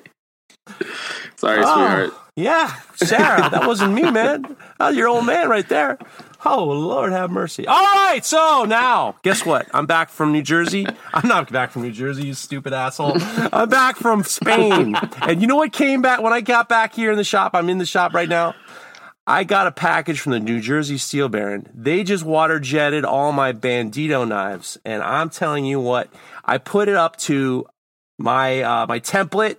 Sorry, 1.36 1.58
Oh, 1.58 1.62
sweetheart. 1.74 2.10
Yeah, 2.34 2.74
Sarah, 2.96 3.48
that 3.50 3.66
wasn't 3.66 3.94
me, 3.94 4.10
man. 4.10 4.42
That 4.78 4.88
was 4.88 4.96
your 4.96 5.08
old 5.08 5.24
man 5.24 5.48
right 5.48 5.66
there. 5.68 5.98
Oh, 6.44 6.64
Lord 6.64 7.10
have 7.12 7.30
mercy. 7.30 7.66
All 7.66 7.74
right, 7.82 8.20
so 8.22 8.64
now, 8.68 9.16
guess 9.22 9.44
what? 9.46 9.66
I'm 9.72 9.86
back 9.86 10.10
from 10.10 10.32
New 10.32 10.42
Jersey. 10.42 10.86
I'm 11.14 11.26
not 11.26 11.50
back 11.50 11.70
from 11.70 11.82
New 11.82 11.92
Jersey, 11.92 12.26
you 12.26 12.34
stupid 12.34 12.72
asshole. 12.74 13.14
I'm 13.52 13.68
back 13.70 13.96
from 13.96 14.22
Spain. 14.22 14.96
And 15.22 15.40
you 15.40 15.48
know 15.48 15.56
what 15.56 15.72
came 15.72 16.02
back 16.02 16.20
when 16.20 16.32
I 16.32 16.40
got 16.40 16.68
back 16.68 16.94
here 16.94 17.10
in 17.10 17.16
the 17.16 17.24
shop? 17.24 17.52
I'm 17.54 17.68
in 17.68 17.78
the 17.78 17.86
shop 17.86 18.12
right 18.14 18.28
now. 18.28 18.54
I 19.26 19.42
got 19.42 19.66
a 19.66 19.72
package 19.72 20.20
from 20.20 20.32
the 20.32 20.40
New 20.40 20.60
Jersey 20.60 20.98
Steel 20.98 21.28
Baron. 21.28 21.68
They 21.74 22.04
just 22.04 22.24
water 22.24 22.60
jetted 22.60 23.04
all 23.04 23.32
my 23.32 23.52
Bandito 23.52 24.26
knives, 24.26 24.78
and 24.84 25.02
I'm 25.02 25.30
telling 25.30 25.64
you 25.64 25.80
what, 25.80 26.08
I 26.44 26.58
put 26.58 26.88
it 26.88 26.94
up 26.94 27.16
to 27.16 27.66
my 28.18 28.62
uh, 28.62 28.86
my 28.86 29.00
template 29.00 29.56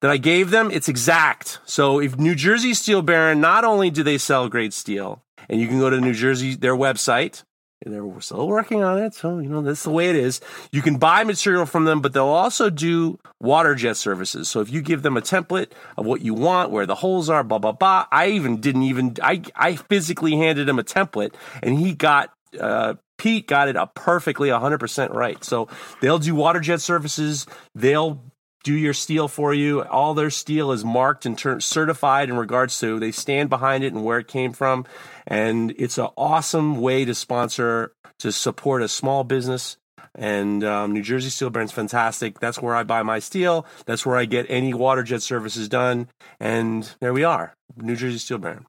that 0.00 0.10
I 0.10 0.16
gave 0.16 0.50
them. 0.50 0.70
It's 0.70 0.88
exact. 0.88 1.58
So 1.66 2.00
if 2.00 2.18
New 2.18 2.34
Jersey 2.34 2.72
Steel 2.72 3.02
Baron, 3.02 3.40
not 3.42 3.62
only 3.64 3.90
do 3.90 4.02
they 4.02 4.16
sell 4.16 4.48
great 4.48 4.72
steel, 4.72 5.22
and 5.50 5.60
you 5.60 5.68
can 5.68 5.78
go 5.78 5.90
to 5.90 6.00
New 6.00 6.14
Jersey 6.14 6.54
their 6.54 6.76
website. 6.76 7.42
They're 7.84 8.20
still 8.20 8.46
working 8.46 8.82
on 8.82 8.98
it, 8.98 9.14
so 9.14 9.38
you 9.38 9.48
know 9.48 9.62
that's 9.62 9.84
the 9.84 9.90
way 9.90 10.10
it 10.10 10.16
is. 10.16 10.40
You 10.70 10.82
can 10.82 10.98
buy 10.98 11.24
material 11.24 11.64
from 11.64 11.86
them, 11.86 12.02
but 12.02 12.12
they'll 12.12 12.26
also 12.26 12.68
do 12.68 13.18
water 13.40 13.74
jet 13.74 13.96
services. 13.96 14.50
So 14.50 14.60
if 14.60 14.70
you 14.70 14.82
give 14.82 15.02
them 15.02 15.16
a 15.16 15.22
template 15.22 15.68
of 15.96 16.04
what 16.04 16.20
you 16.20 16.34
want, 16.34 16.70
where 16.70 16.84
the 16.84 16.96
holes 16.96 17.30
are, 17.30 17.42
blah 17.42 17.58
blah 17.58 17.72
blah. 17.72 18.06
I 18.12 18.28
even 18.28 18.60
didn't 18.60 18.82
even 18.82 19.16
I 19.22 19.42
I 19.56 19.76
physically 19.76 20.36
handed 20.36 20.68
him 20.68 20.78
a 20.78 20.84
template, 20.84 21.32
and 21.62 21.78
he 21.78 21.94
got 21.94 22.34
uh, 22.60 22.94
Pete 23.16 23.46
got 23.46 23.68
it 23.68 23.76
up 23.76 23.94
perfectly 23.94 24.48
100% 24.48 25.12
right. 25.12 25.42
So 25.44 25.68
they'll 26.00 26.18
do 26.18 26.34
water 26.34 26.60
jet 26.60 26.80
services. 26.80 27.46
They'll 27.74 28.22
do 28.62 28.74
your 28.74 28.94
steel 28.94 29.28
for 29.28 29.54
you. 29.54 29.82
All 29.84 30.14
their 30.14 30.30
steel 30.30 30.72
is 30.72 30.84
marked 30.84 31.24
and 31.26 31.38
ter- 31.38 31.60
certified 31.60 32.28
in 32.28 32.36
regards 32.36 32.78
to 32.80 32.98
they 32.98 33.12
stand 33.12 33.48
behind 33.48 33.84
it 33.84 33.92
and 33.92 34.04
where 34.04 34.18
it 34.18 34.28
came 34.28 34.52
from. 34.52 34.86
And 35.26 35.74
it's 35.78 35.98
an 35.98 36.08
awesome 36.16 36.80
way 36.80 37.04
to 37.04 37.14
sponsor, 37.14 37.92
to 38.20 38.32
support 38.32 38.82
a 38.82 38.88
small 38.88 39.24
business. 39.24 39.76
And 40.14 40.64
um, 40.64 40.92
New 40.92 41.02
Jersey 41.02 41.30
Steel 41.30 41.50
Baron's 41.50 41.72
fantastic. 41.72 42.40
That's 42.40 42.60
where 42.60 42.74
I 42.74 42.82
buy 42.82 43.02
my 43.02 43.20
steel. 43.20 43.64
That's 43.86 44.04
where 44.04 44.16
I 44.16 44.24
get 44.24 44.46
any 44.48 44.74
water 44.74 45.02
jet 45.02 45.22
services 45.22 45.68
done. 45.68 46.08
And 46.40 46.90
there 47.00 47.12
we 47.12 47.22
are, 47.22 47.54
New 47.76 47.96
Jersey 47.96 48.18
Steel 48.18 48.38
Baron. 48.38 48.66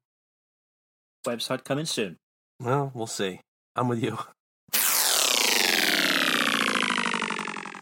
Website 1.26 1.64
coming 1.64 1.86
soon. 1.86 2.18
Well, 2.60 2.92
we'll 2.94 3.08
see. 3.08 3.42
I'm 3.76 3.88
with 3.88 4.04
you. 4.04 4.20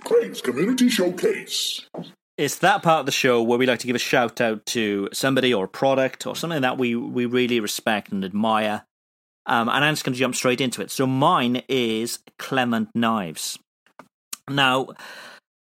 Craig's 0.05 0.41
Community 0.41 0.89
Showcase. 0.89 1.85
It's 2.39 2.59
that 2.59 2.83
part 2.83 3.01
of 3.01 3.05
the 3.05 3.11
show 3.11 3.43
where 3.43 3.59
we 3.59 3.65
like 3.65 3.79
to 3.79 3.87
give 3.87 3.97
a 3.97 3.99
shout 3.99 4.39
out 4.39 4.65
to 4.67 5.09
somebody 5.11 5.53
or 5.53 5.65
a 5.65 5.67
product 5.67 6.25
or 6.25 6.37
something 6.37 6.61
that 6.61 6.77
we, 6.77 6.95
we 6.95 7.25
really 7.25 7.59
respect 7.59 8.13
and 8.13 8.23
admire. 8.23 8.85
Um, 9.45 9.67
and 9.67 9.83
I'm 9.83 9.91
just 9.91 10.05
going 10.05 10.13
to 10.13 10.19
jump 10.19 10.35
straight 10.35 10.61
into 10.61 10.81
it. 10.81 10.89
So 10.89 11.05
mine 11.05 11.63
is 11.67 12.19
Clement 12.37 12.91
Knives. 12.95 13.59
Now, 14.49 14.87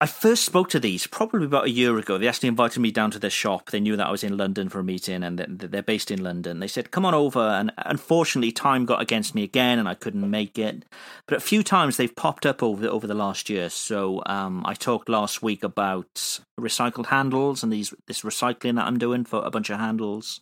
I 0.01 0.07
first 0.07 0.45
spoke 0.45 0.67
to 0.69 0.79
these 0.79 1.05
probably 1.05 1.45
about 1.45 1.65
a 1.65 1.69
year 1.69 1.95
ago. 1.95 2.17
They 2.17 2.27
actually 2.27 2.49
invited 2.49 2.79
me 2.79 2.89
down 2.89 3.11
to 3.11 3.19
their 3.19 3.29
shop. 3.29 3.69
They 3.69 3.79
knew 3.79 3.95
that 3.95 4.07
I 4.07 4.11
was 4.11 4.23
in 4.23 4.35
London 4.35 4.67
for 4.67 4.79
a 4.79 4.83
meeting 4.83 5.21
and 5.21 5.37
they're 5.37 5.83
based 5.83 6.09
in 6.09 6.23
London. 6.23 6.59
They 6.59 6.67
said, 6.67 6.89
come 6.89 7.05
on 7.05 7.13
over. 7.13 7.39
And 7.39 7.71
unfortunately, 7.77 8.51
time 8.51 8.85
got 8.87 8.99
against 8.99 9.35
me 9.35 9.43
again 9.43 9.77
and 9.77 9.87
I 9.87 9.93
couldn't 9.93 10.27
make 10.27 10.57
it. 10.57 10.85
But 11.27 11.37
a 11.37 11.39
few 11.39 11.61
times 11.61 11.97
they've 11.97 12.15
popped 12.15 12.47
up 12.47 12.63
over, 12.63 12.87
over 12.87 13.05
the 13.05 13.13
last 13.13 13.47
year. 13.47 13.69
So 13.69 14.23
um, 14.25 14.63
I 14.65 14.73
talked 14.73 15.07
last 15.07 15.43
week 15.43 15.63
about 15.63 16.39
recycled 16.59 17.05
handles 17.05 17.61
and 17.61 17.71
these 17.71 17.93
this 18.07 18.21
recycling 18.21 18.77
that 18.77 18.87
I'm 18.87 18.97
doing 18.97 19.23
for 19.23 19.45
a 19.45 19.51
bunch 19.51 19.69
of 19.69 19.77
handles. 19.77 20.41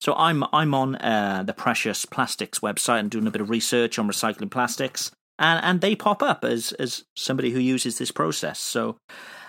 So 0.00 0.14
I'm 0.14 0.44
I'm 0.50 0.72
on 0.72 0.96
uh, 0.96 1.42
the 1.44 1.52
Precious 1.52 2.06
Plastics 2.06 2.60
website 2.60 3.00
and 3.00 3.10
doing 3.10 3.26
a 3.26 3.30
bit 3.30 3.42
of 3.42 3.50
research 3.50 3.98
on 3.98 4.08
recycling 4.08 4.50
plastics, 4.50 5.10
and 5.38 5.64
and 5.64 5.80
they 5.80 5.94
pop 5.94 6.22
up 6.22 6.44
as 6.44 6.72
as 6.72 7.04
somebody 7.16 7.50
who 7.50 7.60
uses 7.60 7.98
this 7.98 8.10
process. 8.10 8.58
So. 8.58 8.96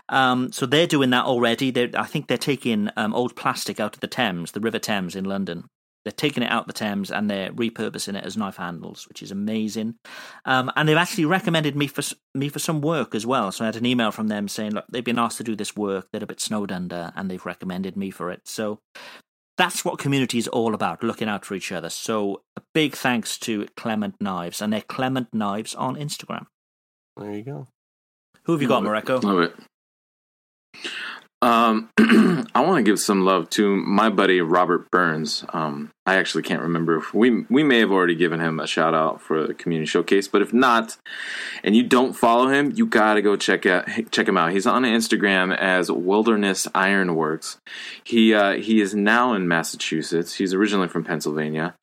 Um, 0.08 0.52
so 0.52 0.68
they're 0.68 0.86
doing 0.86 1.10
that 1.10 1.26
already. 1.26 1.72
They're, 1.72 1.90
I 1.96 2.04
think 2.04 2.28
they're 2.28 2.38
taking 2.38 2.92
um, 2.96 3.16
old 3.16 3.36
plastic 3.36 3.80
out 3.80 3.96
of 3.96 4.02
the 4.02 4.08
Thames, 4.08 4.52
the 4.52 4.60
River 4.60 4.78
Thames 4.78 5.16
in 5.16 5.26
London. 5.26 5.64
They're 6.06 6.12
taking 6.12 6.44
it 6.44 6.52
out 6.52 6.68
the 6.68 6.74
Thames 6.74 7.10
and 7.10 7.28
they're 7.28 7.52
repurposing 7.52 8.16
it 8.16 8.24
as 8.24 8.38
knife 8.38 8.58
handles, 8.58 9.08
which 9.08 9.24
is 9.24 9.32
amazing. 9.32 9.96
Um, 10.46 10.72
and 10.76 10.88
they've 10.88 10.96
actually 10.96 11.26
recommended 11.26 11.76
me 11.76 11.88
for 11.88 12.04
me 12.36 12.48
for 12.50 12.60
some 12.60 12.82
work 12.82 13.16
as 13.16 13.26
well. 13.26 13.52
So 13.52 13.64
I 13.64 13.66
had 13.66 13.76
an 13.76 13.88
email 13.88 14.12
from 14.12 14.28
them 14.28 14.48
saying, 14.48 14.74
look, 14.74 14.86
they've 14.92 15.04
been 15.04 15.18
asked 15.18 15.38
to 15.40 15.44
do 15.44 15.56
this 15.56 15.76
work. 15.76 16.08
They're 16.12 16.24
a 16.24 16.28
bit 16.28 16.40
snowed 16.40 16.72
under, 16.72 17.12
and 17.16 17.30
they've 17.30 17.44
recommended 17.44 17.98
me 17.98 18.12
for 18.12 18.30
it. 18.30 18.42
So 18.46 18.80
that's 19.58 19.86
what 19.86 20.00
community 20.00 20.38
is 20.38 20.48
all 20.48 20.74
about, 20.74 21.04
looking 21.04 21.30
out 21.30 21.46
for 21.46 21.56
each 21.56 21.72
other. 21.72 21.90
So 21.90 22.42
a 22.58 22.62
big 22.74 22.96
thanks 22.96 23.38
to 23.40 23.68
Clement 23.76 24.16
Knives, 24.20 24.62
and 24.62 24.74
they're 24.74 24.82
Clement 24.82 25.34
Knives 25.34 25.76
on 25.76 25.96
Instagram. 25.96 26.48
There 27.18 27.32
you 27.32 27.44
go. 27.44 27.68
Who 28.44 28.52
have 28.52 28.62
you 28.62 28.68
got, 28.68 28.84
Morocco? 28.84 29.20
Love 29.20 29.40
it. 29.40 29.56
Um, 31.46 31.90
I 32.56 32.62
want 32.62 32.78
to 32.78 32.84
give 32.84 33.00
some 33.00 33.24
love 33.24 33.52
to 33.52 33.76
my 33.76 34.10
buddy 34.10 34.42
Robert 34.42 34.90
Burns. 34.90 35.46
Um, 35.50 35.92
I 36.04 36.16
actually 36.16 36.42
can't 36.42 36.64
remember 36.64 36.98
if 36.98 37.14
we 37.14 37.46
we 37.52 37.62
may 37.62 37.80
have 37.82 37.92
already 37.92 38.16
given 38.16 38.40
him 38.40 38.60
a 38.60 38.66
shout 38.66 38.96
out 38.96 39.22
for 39.22 39.46
the 39.46 39.54
community 39.54 39.86
showcase, 39.86 40.28
but 40.28 40.42
if 40.42 40.54
not, 40.54 40.98
and 41.64 41.76
you 41.76 41.84
don't 41.84 42.14
follow 42.14 42.48
him, 42.48 42.74
you 42.76 42.88
gotta 42.88 43.22
go 43.22 43.36
check 43.36 43.68
out 43.68 43.88
check 44.10 44.28
him 44.28 44.38
out. 44.38 44.54
He's 44.54 44.66
on 44.66 44.82
Instagram 44.84 45.56
as 45.56 45.92
Wilderness 45.92 46.68
Ironworks. 46.74 47.60
He 48.04 48.34
uh, 48.34 48.54
he 48.54 48.82
is 48.82 48.96
now 48.96 49.34
in 49.34 49.48
Massachusetts. 49.48 50.34
He's 50.34 50.52
originally 50.52 50.88
from 50.88 51.04
Pennsylvania, 51.04 51.76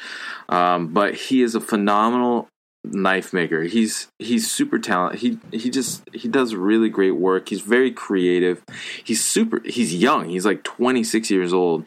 um, 0.49 0.89
but 0.89 1.15
he 1.15 1.41
is 1.41 1.55
a 1.55 1.61
phenomenal 1.61 2.49
knife 2.85 3.33
maker. 3.33 3.63
He's 3.63 4.09
he's 4.19 4.51
super 4.51 4.79
talented. 4.79 5.21
He 5.21 5.39
he 5.57 5.71
just 5.71 6.03
he 6.13 6.29
does 6.29 6.55
really 6.55 6.89
great 6.89 7.17
work. 7.17 7.49
He's 7.49 7.61
very 7.61 7.91
creative. 7.91 8.63
He's 9.03 9.25
super. 9.25 9.61
He's 9.65 9.95
young. 9.95 10.29
He's 10.29 10.47
like 10.47 10.63
26 10.65 11.31
years 11.31 11.53
old, 11.53 11.85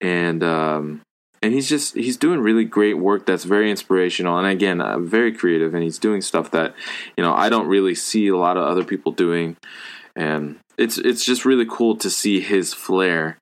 and 0.00 0.42
um, 0.42 1.02
and 1.42 1.52
he's 1.52 1.68
just 1.68 1.94
he's 1.94 2.16
doing 2.16 2.40
really 2.40 2.64
great 2.64 2.94
work. 2.98 3.26
That's 3.26 3.44
very 3.44 3.70
inspirational. 3.70 4.38
And 4.38 4.46
again, 4.46 4.80
uh, 4.80 4.98
very 4.98 5.32
creative. 5.32 5.74
And 5.74 5.82
he's 5.82 5.98
doing 5.98 6.20
stuff 6.20 6.50
that 6.52 6.74
you 7.16 7.22
know 7.22 7.34
I 7.34 7.48
don't 7.48 7.66
really 7.66 7.94
see 7.94 8.28
a 8.28 8.36
lot 8.36 8.56
of 8.56 8.64
other 8.64 8.84
people 8.84 9.12
doing. 9.12 9.56
And 10.14 10.58
it's 10.78 10.98
it's 10.98 11.24
just 11.24 11.44
really 11.44 11.66
cool 11.68 11.96
to 11.96 12.10
see 12.10 12.40
his 12.40 12.72
flair 12.72 13.38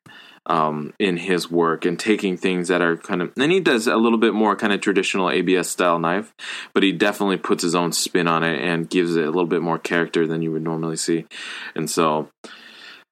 um, 0.50 0.92
in 0.98 1.16
his 1.16 1.48
work 1.48 1.84
and 1.84 1.96
taking 1.96 2.36
things 2.36 2.66
that 2.68 2.82
are 2.82 2.96
kind 2.96 3.22
of 3.22 3.32
and 3.38 3.52
he 3.52 3.60
does 3.60 3.86
a 3.86 3.96
little 3.96 4.18
bit 4.18 4.34
more 4.34 4.56
kind 4.56 4.72
of 4.72 4.80
traditional 4.80 5.30
ABS 5.30 5.70
style 5.70 6.00
knife, 6.00 6.34
but 6.74 6.82
he 6.82 6.90
definitely 6.90 7.36
puts 7.36 7.62
his 7.62 7.76
own 7.76 7.92
spin 7.92 8.26
on 8.26 8.42
it 8.42 8.60
and 8.60 8.90
gives 8.90 9.14
it 9.14 9.22
a 9.22 9.30
little 9.30 9.46
bit 9.46 9.62
more 9.62 9.78
character 9.78 10.26
than 10.26 10.42
you 10.42 10.50
would 10.50 10.64
normally 10.64 10.96
see, 10.96 11.24
and 11.76 11.88
so 11.88 12.28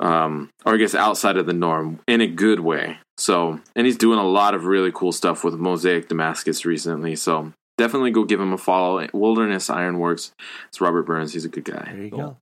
um, 0.01 0.51
or 0.65 0.74
I 0.74 0.77
guess 0.78 0.97
outside 0.97 1.36
of 1.36 1.47
the 1.47 1.52
norm 1.52 2.01
in 2.09 2.20
a 2.20 2.27
good 2.27 2.59
way. 2.59 2.98
So 3.19 3.60
and 3.77 3.86
he's 3.86 3.98
doing 3.98 4.19
a 4.19 4.27
lot 4.27 4.55
of 4.55 4.65
really 4.65 4.90
cool 4.93 5.12
stuff 5.12 5.44
with 5.44 5.55
Mosaic 5.55 6.09
Damascus 6.09 6.65
recently. 6.65 7.15
So 7.15 7.52
definitely 7.77 8.10
go 8.10 8.24
give 8.24 8.40
him 8.40 8.52
a 8.52 8.59
follow. 8.59 9.06
Wilderness 9.12 9.70
Ironworks. 9.70 10.32
It's 10.69 10.81
Robert 10.81 11.05
Burns. 11.05 11.35
He's 11.35 11.44
a 11.44 11.48
good 11.48 11.65
guy. 11.65 11.85
There 11.93 12.02
you 12.02 12.10
go. 12.10 12.36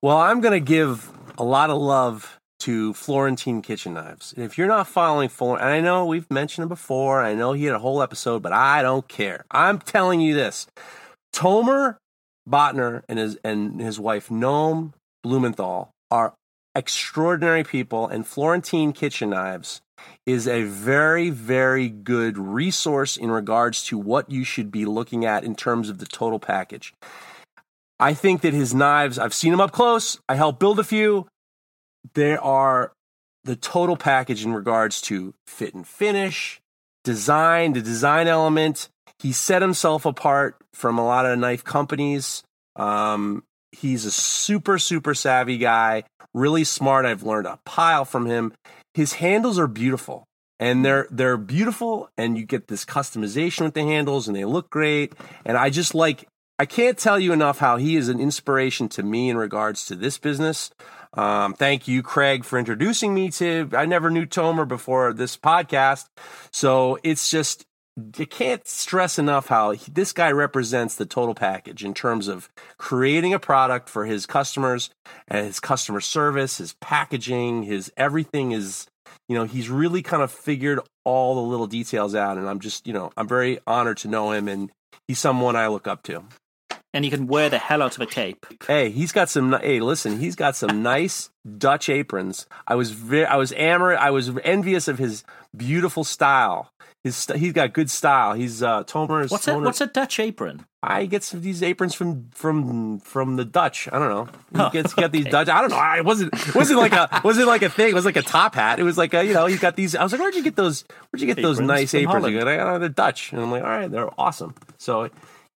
Well, 0.00 0.16
I'm 0.16 0.40
going 0.40 0.54
to 0.54 0.66
give 0.66 1.12
a 1.36 1.44
lot 1.44 1.68
of 1.68 1.76
love 1.76 2.39
to 2.60 2.92
Florentine 2.94 3.62
Kitchen 3.62 3.94
Knives. 3.94 4.32
And 4.32 4.44
if 4.44 4.56
you're 4.56 4.66
not 4.66 4.86
following 4.86 5.28
Florentine, 5.28 5.66
and 5.68 5.76
I 5.76 5.80
know 5.80 6.06
we've 6.06 6.30
mentioned 6.30 6.64
him 6.64 6.68
before, 6.68 7.22
I 7.22 7.34
know 7.34 7.52
he 7.52 7.64
had 7.64 7.74
a 7.74 7.80
whole 7.80 8.02
episode, 8.02 8.42
but 8.42 8.52
I 8.52 8.82
don't 8.82 9.08
care. 9.08 9.44
I'm 9.50 9.78
telling 9.78 10.20
you 10.20 10.34
this. 10.34 10.66
Tomer 11.34 11.96
Botner 12.48 13.02
and 13.08 13.18
his 13.18 13.38
and 13.44 13.80
his 13.80 14.00
wife 14.00 14.28
Noam 14.28 14.92
Blumenthal 15.22 15.90
are 16.10 16.34
extraordinary 16.74 17.64
people, 17.64 18.06
and 18.06 18.26
Florentine 18.26 18.92
Kitchen 18.92 19.30
Knives 19.30 19.80
is 20.26 20.48
a 20.48 20.62
very, 20.62 21.30
very 21.30 21.88
good 21.88 22.38
resource 22.38 23.16
in 23.16 23.30
regards 23.30 23.84
to 23.84 23.98
what 23.98 24.30
you 24.30 24.44
should 24.44 24.70
be 24.70 24.84
looking 24.84 25.24
at 25.24 25.44
in 25.44 25.54
terms 25.54 25.88
of 25.88 25.98
the 25.98 26.06
total 26.06 26.38
package. 26.38 26.94
I 27.98 28.14
think 28.14 28.40
that 28.40 28.54
his 28.54 28.74
knives, 28.74 29.18
I've 29.18 29.34
seen 29.34 29.50
them 29.50 29.60
up 29.60 29.72
close. 29.72 30.18
I 30.28 30.36
helped 30.36 30.58
build 30.58 30.78
a 30.78 30.84
few. 30.84 31.26
There 32.14 32.42
are 32.42 32.92
the 33.44 33.56
total 33.56 33.96
package 33.96 34.44
in 34.44 34.52
regards 34.52 35.00
to 35.02 35.34
fit 35.46 35.74
and 35.74 35.86
finish, 35.86 36.60
design, 37.04 37.72
the 37.72 37.80
design 37.80 38.28
element. 38.28 38.88
He 39.18 39.32
set 39.32 39.62
himself 39.62 40.04
apart 40.04 40.56
from 40.72 40.98
a 40.98 41.04
lot 41.04 41.26
of 41.26 41.38
knife 41.38 41.64
companies. 41.64 42.42
Um, 42.76 43.44
he's 43.72 44.04
a 44.04 44.10
super, 44.10 44.78
super 44.78 45.14
savvy 45.14 45.58
guy, 45.58 46.04
really 46.34 46.64
smart. 46.64 47.06
I've 47.06 47.22
learned 47.22 47.46
a 47.46 47.58
pile 47.64 48.04
from 48.04 48.26
him. 48.26 48.52
His 48.94 49.14
handles 49.14 49.58
are 49.58 49.66
beautiful. 49.66 50.24
And 50.58 50.84
they're 50.84 51.06
they're 51.10 51.38
beautiful, 51.38 52.10
and 52.18 52.36
you 52.36 52.44
get 52.44 52.68
this 52.68 52.84
customization 52.84 53.62
with 53.62 53.72
the 53.72 53.80
handles, 53.80 54.28
and 54.28 54.36
they 54.36 54.44
look 54.44 54.68
great. 54.68 55.14
And 55.46 55.56
I 55.56 55.70
just 55.70 55.94
like 55.94 56.28
I 56.58 56.66
can't 56.66 56.98
tell 56.98 57.18
you 57.18 57.32
enough 57.32 57.60
how 57.60 57.78
he 57.78 57.96
is 57.96 58.10
an 58.10 58.20
inspiration 58.20 58.90
to 58.90 59.02
me 59.02 59.30
in 59.30 59.38
regards 59.38 59.86
to 59.86 59.96
this 59.96 60.18
business. 60.18 60.70
Um, 61.14 61.54
thank 61.54 61.88
you, 61.88 62.02
Craig, 62.02 62.44
for 62.44 62.58
introducing 62.58 63.14
me 63.14 63.30
to. 63.32 63.68
I 63.72 63.84
never 63.84 64.10
knew 64.10 64.26
Tomer 64.26 64.66
before 64.66 65.12
this 65.12 65.36
podcast, 65.36 66.06
so 66.52 66.98
it's 67.02 67.30
just 67.30 67.66
you 68.16 68.26
can't 68.26 68.66
stress 68.66 69.18
enough 69.18 69.48
how 69.48 69.72
he, 69.72 69.90
this 69.90 70.12
guy 70.12 70.30
represents 70.30 70.94
the 70.94 71.06
total 71.06 71.34
package 71.34 71.84
in 71.84 71.92
terms 71.94 72.28
of 72.28 72.48
creating 72.78 73.34
a 73.34 73.38
product 73.38 73.88
for 73.88 74.06
his 74.06 74.26
customers 74.26 74.90
and 75.28 75.46
his 75.46 75.60
customer 75.60 76.00
service, 76.00 76.58
his 76.58 76.74
packaging, 76.80 77.64
his 77.64 77.92
everything 77.96 78.52
is. 78.52 78.86
You 79.28 79.36
know, 79.36 79.44
he's 79.44 79.68
really 79.68 80.02
kind 80.02 80.22
of 80.22 80.32
figured 80.32 80.80
all 81.04 81.36
the 81.36 81.40
little 81.40 81.66
details 81.68 82.14
out, 82.14 82.36
and 82.36 82.48
I'm 82.48 82.58
just, 82.60 82.86
you 82.86 82.92
know, 82.92 83.12
I'm 83.16 83.28
very 83.28 83.60
honored 83.66 83.98
to 83.98 84.08
know 84.08 84.32
him, 84.32 84.48
and 84.48 84.70
he's 85.06 85.18
someone 85.20 85.56
I 85.56 85.68
look 85.68 85.86
up 85.86 86.02
to. 86.04 86.24
And 86.92 87.04
you 87.04 87.10
can 87.10 87.26
wear 87.28 87.48
the 87.48 87.58
hell 87.58 87.82
out 87.82 87.94
of 87.94 88.00
a 88.02 88.06
cape. 88.06 88.46
Hey, 88.66 88.90
he's 88.90 89.12
got 89.12 89.28
some. 89.28 89.52
Hey, 89.52 89.78
listen, 89.80 90.18
he's 90.18 90.34
got 90.34 90.56
some 90.56 90.82
nice 90.94 91.30
Dutch 91.58 91.88
aprons. 91.88 92.46
I 92.66 92.74
was 92.74 92.90
very, 92.90 93.24
I 93.26 93.36
was 93.36 93.52
amor, 93.52 93.96
I 93.96 94.10
was 94.10 94.30
envious 94.42 94.88
of 94.88 94.98
his 94.98 95.22
beautiful 95.56 96.02
style. 96.04 96.72
His 97.04 97.24
he's 97.34 97.52
got 97.54 97.72
good 97.72 97.88
style. 97.90 98.34
He's 98.34 98.62
uh 98.62 98.82
Tomer's. 98.84 99.30
What's 99.30 99.46
a, 99.48 99.52
Tomer- 99.52 99.64
what's 99.64 99.80
a 99.80 99.86
Dutch 99.86 100.18
apron? 100.20 100.66
I 100.82 101.06
get 101.06 101.22
some, 101.22 101.38
of 101.38 101.44
these 101.44 101.62
aprons 101.62 101.94
from 101.94 102.28
from 102.34 102.98
from 103.00 103.36
the 103.36 103.44
Dutch. 103.46 103.88
I 103.90 103.98
don't 103.98 104.08
know. 104.10 104.24
He 104.52 104.60
Oh, 104.60 104.70
gets 104.70 104.92
get 104.92 105.10
these. 105.12 105.24
Dutch. 105.26 105.48
I 105.48 105.60
don't 105.62 105.70
know. 105.70 105.76
I 105.76 106.00
wasn't 106.02 106.32
wasn't 106.54 106.78
like 106.80 106.92
a 106.92 107.22
wasn't 107.24 107.46
like 107.46 107.62
a 107.62 107.70
thing. 107.70 107.88
It 107.90 107.94
was 107.94 108.04
like 108.04 108.16
a 108.16 108.22
top 108.22 108.54
hat. 108.54 108.80
It 108.80 108.82
was 108.82 108.98
like 108.98 109.14
a, 109.14 109.24
you 109.24 109.32
know 109.32 109.46
he's 109.46 109.60
got 109.60 109.76
these. 109.76 109.94
I 109.94 110.02
was 110.02 110.12
like, 110.12 110.20
where'd 110.20 110.34
you 110.34 110.42
get 110.42 110.56
those? 110.56 110.84
Where'd 111.10 111.22
you 111.22 111.26
get 111.26 111.40
those 111.40 111.58
nice 111.60 111.94
aprons? 111.94 112.26
He 112.26 112.32
goes, 112.32 112.42
"Oh, 112.44 112.78
they're 112.78 112.88
Dutch. 112.90 113.32
And 113.32 113.40
I'm 113.40 113.50
like, 113.50 113.62
all 113.62 113.70
right, 113.70 113.90
they're 113.90 114.10
awesome. 114.20 114.54
So 114.76 115.08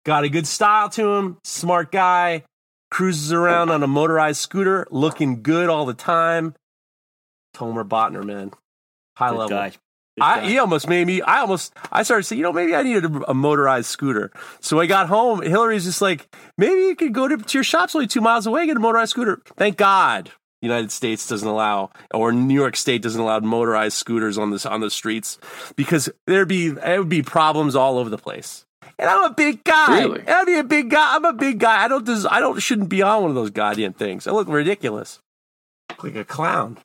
got 0.05 0.23
a 0.23 0.29
good 0.29 0.47
style 0.47 0.89
to 0.89 1.13
him. 1.13 1.37
Smart 1.43 1.91
guy. 1.91 2.43
Cruises 2.89 3.31
around 3.31 3.69
on 3.69 3.83
a 3.83 3.87
motorized 3.87 4.41
scooter, 4.41 4.85
looking 4.91 5.41
good 5.43 5.69
all 5.69 5.85
the 5.85 5.93
time. 5.93 6.55
Tomer 7.55 7.87
Botner, 7.87 8.23
man, 8.23 8.51
high 9.15 9.29
Good 9.29 9.37
level. 9.37 9.57
guy. 9.57 9.71
I, 10.19 10.41
he 10.45 10.59
almost 10.59 10.89
made 10.89 11.07
me. 11.07 11.21
I 11.21 11.39
almost. 11.39 11.73
I 11.89 12.03
started 12.03 12.23
saying, 12.23 12.37
you 12.37 12.43
know, 12.43 12.51
maybe 12.51 12.75
I 12.75 12.83
needed 12.83 13.05
a, 13.05 13.31
a 13.31 13.33
motorized 13.33 13.87
scooter. 13.87 14.29
So 14.59 14.79
I 14.81 14.87
got 14.87 15.07
home. 15.07 15.41
Hillary's 15.41 15.85
just 15.85 16.01
like, 16.01 16.35
maybe 16.57 16.81
you 16.81 16.95
could 16.97 17.13
go 17.13 17.29
to, 17.29 17.37
to 17.37 17.57
your 17.57 17.63
shop's 17.63 17.95
only 17.95 18.07
two 18.07 18.19
miles 18.19 18.45
away, 18.45 18.65
get 18.67 18.75
a 18.75 18.79
motorized 18.81 19.11
scooter. 19.11 19.41
Thank 19.55 19.77
God, 19.77 20.29
United 20.61 20.91
States 20.91 21.27
doesn't 21.27 21.47
allow, 21.47 21.91
or 22.13 22.33
New 22.33 22.53
York 22.53 22.75
State 22.75 23.01
doesn't 23.01 23.21
allow 23.21 23.39
motorized 23.39 23.95
scooters 23.95 24.37
on 24.37 24.51
this 24.51 24.65
on 24.65 24.81
the 24.81 24.89
streets 24.89 25.37
because 25.77 26.09
there'd 26.27 26.47
be 26.49 26.67
there 26.69 26.99
would 26.99 27.09
be 27.09 27.21
problems 27.23 27.73
all 27.75 27.97
over 27.97 28.09
the 28.09 28.17
place. 28.17 28.65
And 29.01 29.09
I'm 29.09 29.23
a 29.31 29.33
big 29.33 29.63
guy. 29.63 29.99
Really? 30.03 30.21
I'd 30.27 30.45
be 30.45 30.55
a 30.59 30.63
big 30.63 30.89
guy. 30.91 31.15
I'm 31.15 31.25
a 31.25 31.33
big 31.33 31.59
guy. 31.59 31.83
I 31.83 31.87
don't. 31.87 32.05
Des- 32.05 32.27
I 32.29 32.39
don't. 32.39 32.59
Shouldn't 32.61 32.87
be 32.89 33.01
on 33.01 33.21
one 33.23 33.31
of 33.31 33.35
those 33.35 33.49
goddamn 33.49 33.93
things. 33.93 34.27
I 34.27 34.31
look 34.31 34.47
ridiculous, 34.47 35.19
like 36.03 36.15
a 36.15 36.23
clown. 36.23 36.77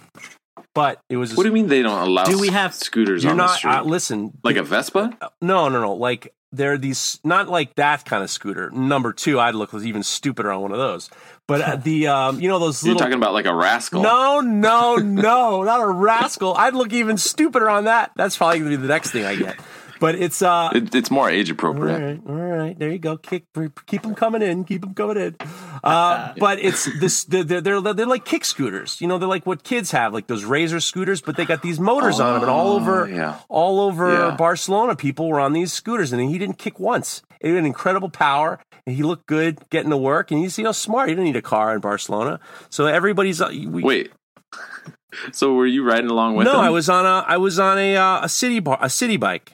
But 0.75 1.01
it 1.11 1.17
was. 1.19 1.37
What 1.37 1.43
do 1.45 1.51
you 1.51 1.53
mean 1.55 1.69
they 1.69 1.83
don't 1.83 2.01
allow 2.09 2.25
Do 2.25 2.39
we 2.41 2.49
have- 2.49 2.75
scooters 2.75 3.23
You're 3.23 3.33
on 3.33 3.37
the 3.39 3.47
not. 3.47 3.57
street? 3.59 3.71
Uh, 3.71 3.83
listen, 3.85 4.33
like 4.43 4.57
a 4.57 4.63
Vespa? 4.63 5.17
no, 5.43 5.69
no, 5.69 5.81
no. 5.81 5.93
Like 5.95 6.33
there 6.53 6.73
are 6.73 6.79
these, 6.79 7.19
not 7.25 7.49
like 7.49 7.75
that 7.75 8.05
kind 8.07 8.23
of 8.23 8.31
scooter. 8.31 8.71
Number 8.71 9.13
two, 9.13 9.39
I'd 9.39 9.55
look 9.55 9.75
even 9.75 10.03
stupider 10.03 10.51
on 10.53 10.63
one 10.63 10.73
of 10.73 10.79
those. 10.79 11.11
But 11.49 11.61
uh, 11.61 11.77
the, 11.77 12.07
um, 12.09 12.41
you 12.41 12.49
know, 12.49 12.59
those 12.59 12.83
You're 12.85 12.95
talking 12.97 13.13
about 13.15 13.35
like 13.35 13.45
a 13.47 13.55
rascal. 13.55 14.01
no, 14.03 14.41
no, 14.41 14.97
no, 14.97 15.63
not 15.65 15.81
a 15.83 15.87
rascal. 15.87 16.55
I'd 16.55 16.75
look 16.75 16.93
even 16.95 17.19
stupider 17.19 17.69
on 17.69 17.85
that. 17.85 18.13
That's 18.17 18.37
probably 18.39 18.59
gonna 18.61 18.71
be 18.71 18.77
the 18.77 18.89
next 18.89 19.11
thing 19.11 19.25
I 19.25 19.37
get. 19.37 19.57
But 19.99 20.15
it's 20.17 20.43
uh, 20.43 20.71
It, 20.75 20.95
it's 20.95 21.11
more 21.11 21.31
age 21.31 21.51
appropriate. 21.51 21.99
right, 21.99 22.21
all 22.29 22.35
right. 22.35 22.79
There 22.79 22.91
you 22.91 22.99
go. 22.99 23.17
Kick, 23.17 23.45
keep 23.87 24.03
them 24.03 24.15
coming 24.15 24.43
in. 24.43 24.65
Keep 24.65 24.83
them 24.83 24.95
coming 24.95 25.17
in. 25.17 25.37
Uh, 25.83 26.33
but 26.39 26.59
it's 26.59 26.85
this. 27.01 27.25
They're, 27.25 27.45
they're 27.45 27.61
they're 27.61 27.81
they're 27.95 28.07
like 28.07 28.25
kick 28.25 28.45
scooters. 28.45 29.01
You 29.01 29.09
know, 29.09 29.19
they're 29.19 29.29
like 29.29 29.47
what 29.47 29.63
kids 29.65 29.91
have, 29.93 30.13
like 30.13 30.27
those 30.27 30.45
razor 30.45 30.81
scooters. 30.81 31.21
But 31.23 31.37
they 31.37 31.45
got 31.45 31.63
these 31.63 31.81
motors 31.81 32.21
on 32.21 32.35
them, 32.35 32.43
and 32.43 32.51
all 32.51 32.73
over, 32.73 33.05
Oh, 33.05 33.07
yeah. 33.07 33.39
all 33.49 33.81
over 33.81 34.13
Yeah. 34.13 34.37
Barcelona, 34.37 34.97
people 34.97 35.29
were 35.29 35.41
on 35.41 35.53
these 35.53 35.73
scooters, 35.73 36.13
and 36.13 36.21
he 36.31 36.39
didn't 36.39 36.59
kick 36.59 36.79
once. 36.79 37.23
It 37.41 37.55
had 37.55 37.65
incredible 37.65 38.09
power, 38.11 38.59
and 38.87 38.97
he 38.97 39.03
looked 39.03 39.27
good 39.27 39.59
getting 39.71 39.91
to 39.91 39.97
work. 39.97 40.31
And 40.31 40.41
he's 40.41 40.47
you 40.47 40.51
see 40.51 40.65
how 40.65 40.73
smart. 40.73 41.09
He 41.09 41.15
didn't 41.15 41.25
need 41.27 41.37
a 41.37 41.43
car 41.43 41.75
in 41.75 41.81
Barcelona, 41.81 42.41
so 42.71 42.87
everybody's. 42.87 43.41
uh, 43.41 43.49
We, 43.51 43.83
Wait. 43.83 44.11
so 45.33 45.55
were 45.55 45.67
you 45.67 45.83
riding 45.85 46.11
along 46.11 46.37
with 46.37 46.45
no, 46.47 46.55
him? 46.55 46.61
I 46.61 46.71
was 46.71 46.89
on 46.89 47.05
a 47.07 47.25
I 47.27 47.37
was 47.37 47.59
on 47.59 47.79
a 47.79 47.97
uh, 47.97 48.25
a 48.25 48.29
city 48.29 48.61
bar, 48.61 48.79
a 48.81 48.91
city 48.91 49.17
bike. 49.17 49.53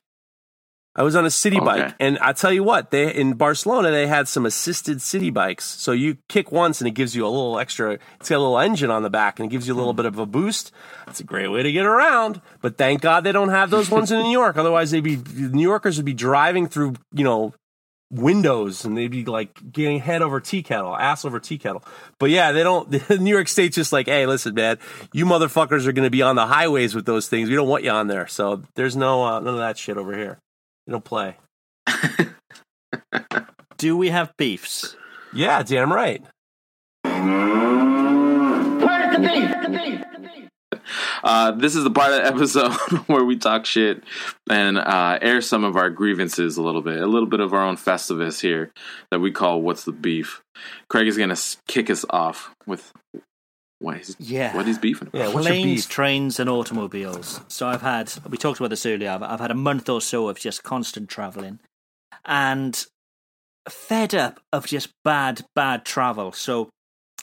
I 0.95 1.03
was 1.03 1.17
on 1.17 1.25
a 1.25 1.31
city 1.31 1.57
Okay. 1.57 1.65
bike, 1.65 1.95
and 2.01 2.19
I 2.19 2.33
tell 2.35 2.53
you 2.53 2.63
what, 2.63 2.91
they 2.91 3.15
in 3.15 3.33
Barcelona 3.35 3.91
they 3.91 4.07
had 4.07 4.29
some 4.29 4.45
assisted 4.45 5.01
city 5.01 5.31
bikes. 5.31 5.65
So 5.65 5.93
you 5.93 6.19
kick 6.29 6.53
once, 6.53 6.81
and 6.83 6.89
it 6.89 6.91
gives 6.93 7.17
you 7.17 7.25
a 7.27 7.29
little 7.29 7.59
extra. 7.59 7.99
It's 8.21 8.29
got 8.29 8.37
a 8.37 8.45
little 8.45 8.59
engine 8.59 8.91
on 8.91 9.03
the 9.03 9.09
back, 9.09 9.39
and 9.41 9.47
it 9.47 9.51
gives 9.51 9.67
you 9.67 9.73
a 9.73 9.79
little 9.79 9.95
bit 9.95 10.05
of 10.05 10.19
a 10.19 10.27
boost. 10.27 10.71
It's 11.09 11.21
a 11.21 11.25
great 11.25 11.49
way 11.49 11.63
to 11.63 11.73
get 11.73 11.87
around. 11.87 12.43
But 12.61 12.77
thank 12.77 13.01
God 13.01 13.25
they 13.25 13.33
don't 13.33 13.49
have 13.49 13.71
those 13.71 13.91
ones 13.91 14.13
in 14.13 14.21
New 14.21 14.31
York. 14.33 14.57
Otherwise, 14.59 14.91
they'd 14.91 15.01
be 15.01 15.17
New 15.17 15.63
Yorkers 15.63 15.97
would 15.97 16.05
be 16.05 16.13
driving 16.13 16.67
through, 16.69 16.95
you 17.15 17.25
know, 17.25 17.55
windows 18.11 18.85
and 18.85 18.95
they'd 18.95 19.11
be 19.11 19.25
like 19.25 19.73
getting 19.73 19.99
head 19.99 20.21
over 20.21 20.39
tea 20.39 20.63
kettle, 20.63 20.95
ass 20.95 21.25
over 21.25 21.41
tea 21.41 21.57
kettle. 21.57 21.83
But 22.19 22.29
yeah, 22.29 22.53
they 22.53 22.63
don't. 22.63 23.11
New 23.21 23.31
York 23.31 23.49
State's 23.49 23.75
just 23.77 23.93
like, 23.93 24.07
hey, 24.07 24.27
listen, 24.27 24.55
man, 24.55 24.79
you 25.13 25.25
motherfuckers 25.25 25.87
are 25.87 25.93
going 25.93 26.05
to 26.07 26.11
be 26.11 26.21
on 26.23 26.37
the 26.37 26.47
highways 26.47 26.95
with 26.95 27.07
those 27.07 27.29
things. 27.29 27.49
We 27.49 27.55
don't 27.57 27.69
want 27.69 27.85
you 27.85 27.91
on 27.91 28.09
there. 28.09 28.27
So 28.27 28.63
there's 28.75 28.97
no 28.97 29.25
uh, 29.25 29.41
none 29.41 29.55
of 29.55 29.61
that 29.61 29.79
shit 29.79 29.97
over 29.97 30.15
here. 30.15 30.39
You 30.87 30.93
don't 30.93 31.05
play. 31.05 31.37
Do 33.79 33.97
we 33.97 34.11
have 34.11 34.37
beefs? 34.37 34.97
Yeah, 35.33 35.63
damn 35.63 35.93
right. 35.93 36.23
Uh, 41.25 41.53
this 41.53 41.77
is 41.77 41.85
the 41.85 41.91
part 41.91 42.13
of 42.13 42.23
the 42.23 42.27
episode 42.27 42.73
where 43.07 43.25
we 43.25 43.37
talk 43.37 43.65
shit 43.65 44.03
and 44.51 44.79
uh, 44.79 45.19
air 45.23 45.41
some 45.41 45.65
of 45.65 45.77
our 45.77 45.91
grievances 45.91 46.57
a 46.57 46.63
little 46.63 46.83
bit, 46.83 47.01
a 47.01 47.07
little 47.07 47.29
bit 47.29 47.41
of 47.41 47.53
our 47.53 47.63
own 47.63 47.77
festivus 47.77 48.41
here 48.41 48.73
that 49.11 49.21
we 49.21 49.31
call 49.31 49.63
"What's 49.63 49.85
the 49.85 49.93
Beef." 49.93 50.43
Craig 50.89 51.07
is 51.07 51.17
gonna 51.17 51.37
kick 51.69 51.91
us 51.91 52.05
off 52.11 52.55
with 52.67 52.93
what 53.83 53.99
he's 53.99 54.17
Yeah. 54.19 54.55
what 54.55 54.67
he's 54.67 54.79
beefing 54.79 55.09
about. 55.09 55.19
Yeah, 55.19 55.25
what's 55.27 55.47
your 55.47 55.55
Planes, 55.55 55.83
beef? 55.87 55.89
trains, 55.89 56.41
and 56.41 56.49
automobiles. 56.49 57.41
So 57.49 57.67
I've 57.69 57.83
had, 57.83 58.13
we 58.29 58.39
talked 58.39 58.61
about 58.61 58.71
this 58.71 58.87
earlier, 58.87 59.11
I've, 59.11 59.23
I've 59.23 59.41
had 59.41 59.51
a 59.51 59.55
month 59.55 59.89
or 59.89 60.01
so 60.01 60.29
of 60.29 60.39
just 60.39 60.63
constant 60.63 61.09
traveling 61.09 61.59
and 62.25 62.87
fed 63.69 64.15
up 64.15 64.41
of 64.53 64.67
just 64.67 64.91
bad, 65.05 65.45
bad 65.55 65.85
travel. 65.85 66.33
So 66.33 66.69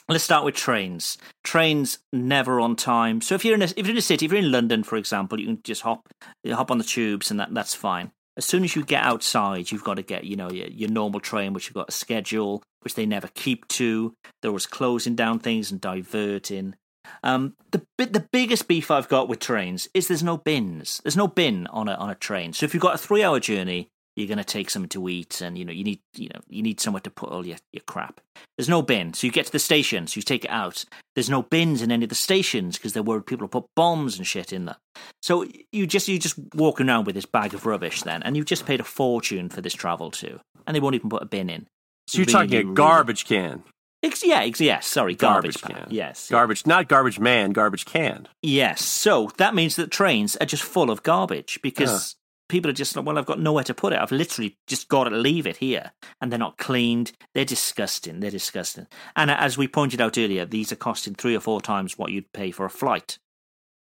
let's 0.08 0.24
start 0.24 0.44
with 0.44 0.54
trains. 0.54 1.18
Trains 1.44 1.98
never 2.12 2.60
on 2.60 2.76
time. 2.76 3.20
So 3.20 3.34
if 3.34 3.44
you're 3.44 3.54
in 3.54 3.62
a, 3.62 3.66
if 3.76 3.78
you're 3.78 3.90
in 3.90 3.96
a 3.96 4.02
city, 4.02 4.26
if 4.26 4.32
you're 4.32 4.40
in 4.42 4.52
London, 4.52 4.82
for 4.82 4.96
example, 4.96 5.40
you 5.40 5.46
can 5.46 5.60
just 5.62 5.82
hop 5.82 6.02
you 6.44 6.54
hop 6.54 6.70
on 6.70 6.78
the 6.78 6.84
tubes 6.84 7.30
and 7.30 7.40
that, 7.40 7.52
that's 7.54 7.74
fine. 7.74 8.10
As 8.36 8.44
soon 8.44 8.64
as 8.64 8.74
you 8.74 8.84
get 8.84 9.02
outside, 9.04 9.70
you've 9.70 9.84
got 9.84 9.94
to 9.94 10.02
get, 10.02 10.24
you 10.24 10.36
know, 10.36 10.50
your, 10.50 10.68
your 10.68 10.88
normal 10.90 11.20
train, 11.20 11.52
which 11.52 11.66
you've 11.66 11.74
got 11.74 11.88
a 11.88 11.92
schedule, 11.92 12.62
which 12.82 12.94
they 12.94 13.06
never 13.06 13.28
keep 13.34 13.66
to. 13.68 14.14
There 14.42 14.52
was 14.52 14.66
closing 14.66 15.14
down 15.14 15.38
things 15.38 15.70
and 15.70 15.80
diverting. 15.80 16.74
Um, 17.22 17.54
the 17.70 17.82
the 17.96 18.26
biggest 18.32 18.68
beef 18.68 18.90
I've 18.90 19.08
got 19.08 19.28
with 19.28 19.40
trains 19.40 19.88
is 19.94 20.08
there's 20.08 20.22
no 20.22 20.36
bins. 20.36 21.00
There's 21.02 21.16
no 21.16 21.28
bin 21.28 21.66
on 21.68 21.88
a 21.88 21.94
on 21.94 22.10
a 22.10 22.14
train. 22.14 22.52
So 22.52 22.64
if 22.64 22.74
you've 22.74 22.82
got 22.82 22.94
a 22.94 22.98
three 22.98 23.22
hour 23.22 23.40
journey, 23.40 23.88
you're 24.16 24.28
going 24.28 24.38
to 24.38 24.44
take 24.44 24.70
something 24.70 24.88
to 24.90 25.08
eat, 25.08 25.40
and 25.40 25.56
you 25.56 25.64
know 25.64 25.72
you 25.72 25.84
need 25.84 26.00
you 26.14 26.28
know 26.28 26.40
you 26.48 26.62
need 26.62 26.80
somewhere 26.80 27.00
to 27.00 27.10
put 27.10 27.30
all 27.30 27.46
your, 27.46 27.58
your 27.72 27.82
crap. 27.86 28.20
There's 28.56 28.68
no 28.68 28.82
bin, 28.82 29.14
so 29.14 29.26
you 29.26 29.32
get 29.32 29.46
to 29.46 29.52
the 29.52 29.58
station, 29.58 30.06
so 30.06 30.18
you 30.18 30.22
take 30.22 30.44
it 30.44 30.50
out. 30.50 30.84
There's 31.14 31.30
no 31.30 31.42
bins 31.42 31.82
in 31.82 31.90
any 31.90 32.04
of 32.04 32.08
the 32.08 32.14
stations 32.14 32.76
because 32.76 32.92
they're 32.92 33.02
worried 33.02 33.26
people 33.26 33.44
will 33.44 33.62
put 33.62 33.70
bombs 33.76 34.18
and 34.18 34.26
shit 34.26 34.52
in 34.52 34.66
there. 34.66 34.76
So 35.22 35.46
you 35.72 35.86
just 35.86 36.08
you 36.08 36.18
just 36.18 36.38
walking 36.54 36.88
around 36.88 37.06
with 37.06 37.14
this 37.14 37.26
bag 37.26 37.54
of 37.54 37.66
rubbish 37.66 38.02
then, 38.02 38.22
and 38.22 38.36
you've 38.36 38.46
just 38.46 38.66
paid 38.66 38.80
a 38.80 38.84
fortune 38.84 39.48
for 39.48 39.60
this 39.60 39.74
travel 39.74 40.10
too, 40.10 40.40
and 40.66 40.74
they 40.74 40.80
won't 40.80 40.94
even 40.94 41.10
put 41.10 41.22
a 41.22 41.26
bin 41.26 41.48
in. 41.50 41.66
So 42.10 42.18
you're 42.18 42.26
talking 42.26 42.70
a 42.70 42.74
garbage 42.74 43.24
can. 43.24 43.62
Ex- 44.02 44.24
yeah, 44.24 44.40
ex- 44.40 44.60
yes. 44.60 44.86
Sorry, 44.86 45.14
garbage, 45.14 45.60
Garbage 45.60 45.76
can. 45.76 45.86
Yes, 45.90 46.28
Garbage, 46.28 46.66
not 46.66 46.88
garbage 46.88 47.20
man, 47.20 47.52
garbage 47.52 47.84
can. 47.84 48.26
Yes. 48.42 48.82
So 48.82 49.30
that 49.36 49.54
means 49.54 49.76
that 49.76 49.90
trains 49.90 50.36
are 50.36 50.46
just 50.46 50.62
full 50.62 50.90
of 50.90 51.02
garbage 51.02 51.60
because 51.62 51.90
uh-huh. 51.90 52.46
people 52.48 52.70
are 52.70 52.74
just 52.74 52.96
like, 52.96 53.04
well, 53.04 53.18
I've 53.18 53.26
got 53.26 53.38
nowhere 53.38 53.64
to 53.64 53.74
put 53.74 53.92
it. 53.92 54.00
I've 54.00 54.10
literally 54.10 54.56
just 54.66 54.88
got 54.88 55.04
to 55.04 55.10
leave 55.10 55.46
it 55.46 55.58
here, 55.58 55.92
and 56.20 56.32
they're 56.32 56.38
not 56.38 56.58
cleaned. 56.58 57.12
They're 57.34 57.44
disgusting. 57.44 58.20
They're 58.20 58.30
disgusting. 58.30 58.86
And 59.14 59.30
as 59.30 59.56
we 59.56 59.68
pointed 59.68 60.00
out 60.00 60.18
earlier, 60.18 60.46
these 60.46 60.72
are 60.72 60.76
costing 60.76 61.14
three 61.14 61.36
or 61.36 61.40
four 61.40 61.60
times 61.60 61.96
what 61.96 62.10
you'd 62.10 62.32
pay 62.32 62.50
for 62.50 62.64
a 62.64 62.70
flight. 62.70 63.18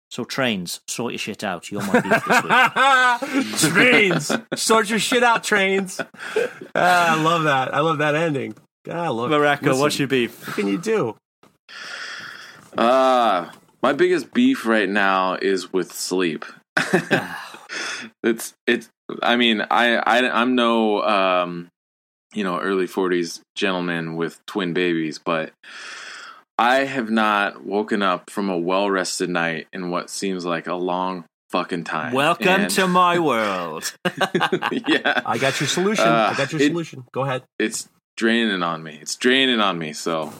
So 0.10 0.24
trains, 0.24 0.80
sort 0.88 1.12
your 1.12 1.20
shit 1.20 1.44
out. 1.44 1.70
You're 1.70 1.86
my 1.86 2.00
beef 2.00 2.26
this 2.26 3.64
week. 3.64 3.74
trains, 3.74 4.32
sort 4.56 4.90
your 4.90 5.00
shit 5.00 5.22
out, 5.22 5.44
trains. 5.44 6.00
Ah, 6.74 7.18
I 7.18 7.22
love 7.22 7.44
that. 7.44 7.74
I 7.74 7.80
love 7.82 7.98
that 7.98 8.16
ending. 8.16 8.56
Ah, 8.90 9.10
look, 9.10 9.30
Morocco, 9.30 9.66
listen, 9.66 9.82
what's 9.82 10.00
your 10.00 10.08
beef? 10.08 10.48
What 10.48 10.56
can 10.56 10.68
you 10.68 10.78
do? 10.78 11.18
Uh, 12.78 13.50
my 13.84 13.94
biggest 13.94 14.34
beef 14.34 14.66
right 14.66 14.88
now 14.88 15.36
is 15.36 15.74
with 15.74 15.92
sleep. 15.92 16.46
it's 18.24 18.54
it's. 18.66 18.90
I 19.22 19.36
mean, 19.36 19.62
I, 19.70 19.98
I 19.98 20.30
I'm 20.30 20.56
no 20.56 21.02
um, 21.04 21.68
you 22.34 22.44
know, 22.44 22.60
early 22.60 22.88
forties 22.88 23.42
gentleman 23.56 24.16
with 24.16 24.40
twin 24.46 24.74
babies, 24.74 25.20
but 25.20 25.52
I 26.58 26.86
have 26.86 27.10
not 27.10 27.64
woken 27.66 28.02
up 28.02 28.30
from 28.30 28.50
a 28.50 28.58
well 28.58 28.90
rested 28.90 29.30
night 29.30 29.68
in 29.74 29.90
what 29.92 30.10
seems 30.10 30.46
like 30.46 30.68
a 30.68 30.74
long 30.76 31.26
fucking 31.52 31.84
time. 31.84 32.14
Welcome 32.14 32.48
And- 32.48 32.72
to 32.72 32.88
my 32.88 33.20
world. 33.20 33.94
yeah, 34.88 35.22
I 35.26 35.38
got 35.38 35.60
your 35.60 35.68
solution. 35.68 36.08
Uh, 36.08 36.32
I 36.34 36.38
got 36.38 36.52
your 36.52 36.62
it- 36.62 36.68
solution. 36.68 37.06
Go 37.12 37.22
ahead. 37.24 37.44
it's 37.60 37.88
draining 38.16 38.64
on 38.64 38.82
me. 38.84 38.98
It's 39.02 39.16
draining 39.16 39.60
on 39.60 39.78
me. 39.78 39.94
So 39.94 40.34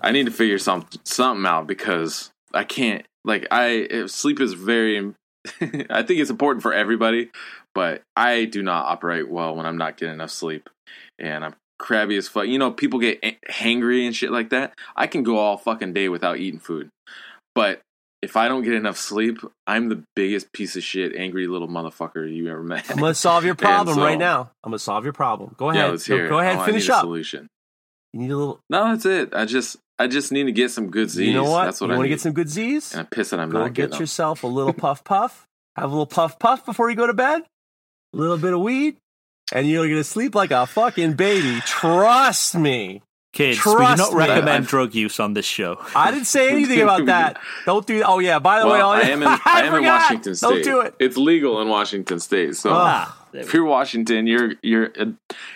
I 0.00 0.10
need 0.12 0.26
to 0.26 0.32
figure 0.32 0.58
some 0.58 0.86
something 1.04 1.46
out 1.46 1.66
because 1.66 2.30
I 2.52 2.64
can't. 2.64 3.06
Like 3.24 3.46
I 3.50 4.06
sleep 4.06 4.40
is 4.40 4.52
very. 4.54 4.98
I 5.90 6.02
think 6.02 6.20
it's 6.20 6.30
important 6.30 6.62
for 6.62 6.72
everybody, 6.74 7.30
but 7.72 8.02
I 8.16 8.46
do 8.46 8.62
not 8.64 8.86
operate 8.86 9.28
well 9.28 9.54
when 9.54 9.64
I'm 9.64 9.78
not 9.78 9.96
getting 9.96 10.14
enough 10.14 10.30
sleep, 10.30 10.68
and 11.20 11.44
I'm 11.44 11.54
crabby 11.78 12.16
as 12.16 12.28
fuck. 12.28 12.46
You 12.46 12.58
know, 12.58 12.70
people 12.70 12.98
get 13.00 13.22
hangry 13.50 14.06
and 14.06 14.14
shit 14.14 14.30
like 14.30 14.50
that. 14.50 14.72
I 14.94 15.06
can 15.06 15.22
go 15.22 15.38
all 15.38 15.56
fucking 15.56 15.92
day 15.92 16.08
without 16.08 16.38
eating 16.38 16.60
food, 16.60 16.88
but 17.54 17.80
if 18.22 18.36
I 18.36 18.48
don't 18.48 18.62
get 18.62 18.72
enough 18.72 18.96
sleep, 18.96 19.38
I'm 19.66 19.88
the 19.88 20.02
biggest 20.16 20.50
piece 20.52 20.74
of 20.74 20.82
shit, 20.82 21.14
angry 21.14 21.46
little 21.46 21.68
motherfucker 21.68 22.32
you 22.34 22.50
ever 22.50 22.62
met. 22.62 22.90
I'm 22.90 22.96
gonna 22.98 23.14
solve 23.14 23.44
your 23.44 23.54
problem 23.66 23.96
so- 23.96 24.02
right 24.02 24.18
now. 24.18 24.50
I'm 24.64 24.70
gonna 24.70 24.78
solve 24.78 25.04
your 25.04 25.12
problem. 25.12 25.54
Go 25.58 25.70
ahead. 25.70 25.84
Yeah, 25.84 25.90
let's 25.90 26.08
go, 26.08 26.16
hear. 26.16 26.26
it. 26.26 26.28
go 26.30 26.38
ahead. 26.40 26.56
Oh, 26.58 26.64
finish 26.64 26.88
up. 26.88 27.02
Solution. 27.02 27.46
You 28.12 28.20
need 28.20 28.30
a 28.30 28.36
little. 28.36 28.60
No, 28.70 28.84
that's 28.88 29.04
it. 29.04 29.34
I 29.34 29.44
just 29.44 29.76
I 29.98 30.08
just 30.08 30.32
need 30.32 30.44
to 30.44 30.52
get 30.52 30.70
some 30.70 30.90
good 30.90 31.10
Z's. 31.10 31.28
You 31.28 31.34
know 31.34 31.44
what? 31.50 31.66
That's 31.66 31.80
what 31.80 31.88
you 31.88 31.92
I 31.92 31.96
want 31.98 32.06
to 32.06 32.08
get 32.08 32.20
some 32.20 32.32
good 32.32 32.48
Z's? 32.48 32.92
and 32.92 33.00
I'm 33.00 33.06
pissed 33.06 33.32
I'm 33.34 33.50
Go 33.50 33.58
not 33.58 33.66
get 33.68 33.74
getting 33.74 33.90
them. 33.90 34.00
yourself 34.00 34.42
a 34.42 34.46
little 34.46 34.72
puff 34.84 35.04
puff. 35.04 35.44
Have 35.76 35.84
a 35.90 35.92
little 35.92 36.06
puff 36.06 36.38
puff 36.38 36.64
before 36.64 36.88
you 36.88 36.96
go 36.96 37.06
to 37.06 37.12
bed. 37.14 37.42
A 38.14 38.16
little 38.16 38.38
bit 38.38 38.54
of 38.54 38.60
weed, 38.60 38.96
and 39.52 39.68
you're 39.68 39.88
gonna 39.88 40.04
sleep 40.04 40.34
like 40.34 40.50
a 40.50 40.66
fucking 40.66 41.14
baby. 41.14 41.60
Trust 41.66 42.54
me. 42.54 43.02
Kids, 43.32 43.64
we 43.66 43.72
do 43.72 43.78
not 43.78 44.12
me. 44.12 44.18
recommend 44.18 44.48
I've- 44.48 44.66
drug 44.70 44.94
use 44.94 45.20
on 45.20 45.34
this 45.34 45.44
show. 45.44 45.78
I 45.94 46.10
didn't 46.10 46.26
say 46.26 46.48
anything 46.50 46.80
about 46.80 47.04
that. 47.12 47.38
Don't 47.66 47.86
do. 47.86 47.98
that. 47.98 48.08
Oh 48.08 48.18
yeah. 48.18 48.38
By 48.38 48.60
the 48.60 48.66
way, 48.66 48.72
Well, 48.78 48.88
all 48.88 48.92
I 48.94 49.00
am 49.02 49.22
in, 49.22 49.28
I 49.28 49.60
am 49.62 49.74
in. 49.74 49.84
Washington 49.84 50.34
State. 50.34 50.48
Don't 50.48 50.64
do 50.64 50.80
it. 50.80 50.94
It's 50.98 51.16
legal 51.18 51.60
in 51.60 51.68
Washington 51.68 52.18
State. 52.18 52.56
So 52.56 52.70
Ah, 52.72 53.14
if 53.34 53.52
you're 53.52 53.64
Washington, 53.66 54.26
you're 54.26 54.54
you're 54.62 54.90
a, 54.98 55.12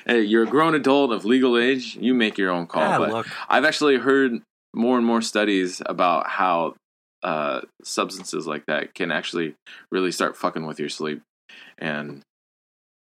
uh, 0.09 0.13
you're 0.15 0.43
a 0.43 0.47
grown 0.47 0.75
adult 0.75 1.11
of 1.13 1.25
legal 1.25 1.57
age. 1.57 1.97
You 1.97 2.13
make 2.13 2.37
your 2.37 2.51
own 2.51 2.67
call. 2.67 2.83
Ah, 2.83 2.99
but 2.99 3.11
look. 3.11 3.27
I've 3.49 3.65
actually 3.65 3.97
heard 3.97 4.43
more 4.75 4.99
and 4.99 5.07
more 5.07 5.23
studies 5.23 5.81
about 5.87 6.27
how 6.29 6.75
uh, 7.23 7.63
substances 7.83 8.47
like 8.47 8.67
that 8.67 8.95
can 8.95 9.11
actually 9.11 9.55
really 9.91 10.13
start 10.13 10.37
fucking 10.37 10.67
with 10.67 10.79
your 10.79 10.89
sleep 10.91 11.23
and 11.79 12.11
All 12.11 12.21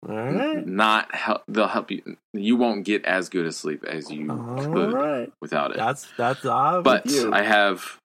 right. 0.02 0.66
not 0.66 1.14
help. 1.14 1.43
They'll 1.48 1.68
help 1.68 1.90
you. 1.90 2.16
You 2.32 2.56
won't 2.56 2.85
get 2.85 3.05
as 3.05 3.28
good 3.28 3.47
a 3.47 3.52
sleep 3.52 3.85
as 3.85 4.10
you 4.10 4.31
All 4.31 4.56
could 4.72 4.93
right. 4.93 5.32
without 5.40 5.72
it. 5.72 5.77
That's 5.77 6.06
that's. 6.16 6.44
I'm 6.44 6.82
but 6.82 7.06
you. 7.06 7.32
I 7.32 7.43
have 7.43 7.98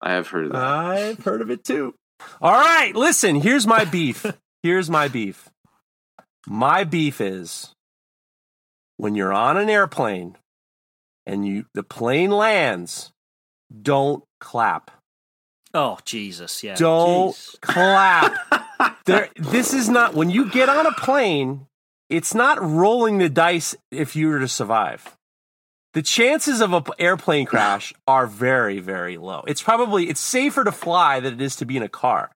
I 0.00 0.12
have 0.12 0.28
heard 0.28 0.46
of 0.46 0.52
that. 0.52 0.62
I've 0.62 1.24
heard 1.24 1.42
of 1.42 1.50
it 1.50 1.64
too. 1.64 1.94
All 2.40 2.52
right, 2.52 2.94
listen, 2.94 3.36
here's 3.36 3.66
my 3.66 3.84
beef. 3.84 4.24
Here's 4.62 4.88
my 4.88 5.08
beef. 5.08 5.48
My 6.46 6.84
beef 6.84 7.20
is 7.20 7.74
when 8.96 9.16
you're 9.16 9.32
on 9.32 9.56
an 9.56 9.68
airplane 9.68 10.36
and 11.26 11.44
you 11.44 11.66
the 11.74 11.82
plane 11.82 12.30
lands, 12.30 13.10
don't 13.82 14.22
clap. 14.40 14.92
Oh 15.74 15.98
Jesus, 16.04 16.62
yeah. 16.62 16.76
Don't 16.76 17.34
Jeez. 17.34 17.60
clap. 17.60 18.36
there 19.06 19.28
this 19.36 19.72
is 19.74 19.88
not 19.88 20.14
when 20.14 20.30
you 20.30 20.50
get 20.50 20.68
on 20.68 20.86
a 20.86 20.92
plane, 20.92 21.66
it's 22.10 22.34
not 22.34 22.62
rolling 22.62 23.18
the 23.18 23.28
dice 23.28 23.74
if 23.90 24.14
you 24.16 24.28
were 24.28 24.38
to 24.40 24.48
survive. 24.48 25.16
The 25.94 26.02
chances 26.02 26.62
of 26.62 26.72
an 26.72 26.84
airplane 26.98 27.44
crash 27.44 27.92
are 28.06 28.26
very, 28.26 28.78
very 28.80 29.18
low. 29.18 29.44
It's 29.46 29.62
probably 29.62 30.08
it's 30.08 30.20
safer 30.20 30.64
to 30.64 30.72
fly 30.72 31.20
than 31.20 31.34
it 31.34 31.40
is 31.42 31.56
to 31.56 31.66
be 31.66 31.76
in 31.76 31.82
a 31.82 31.88
car. 31.88 32.30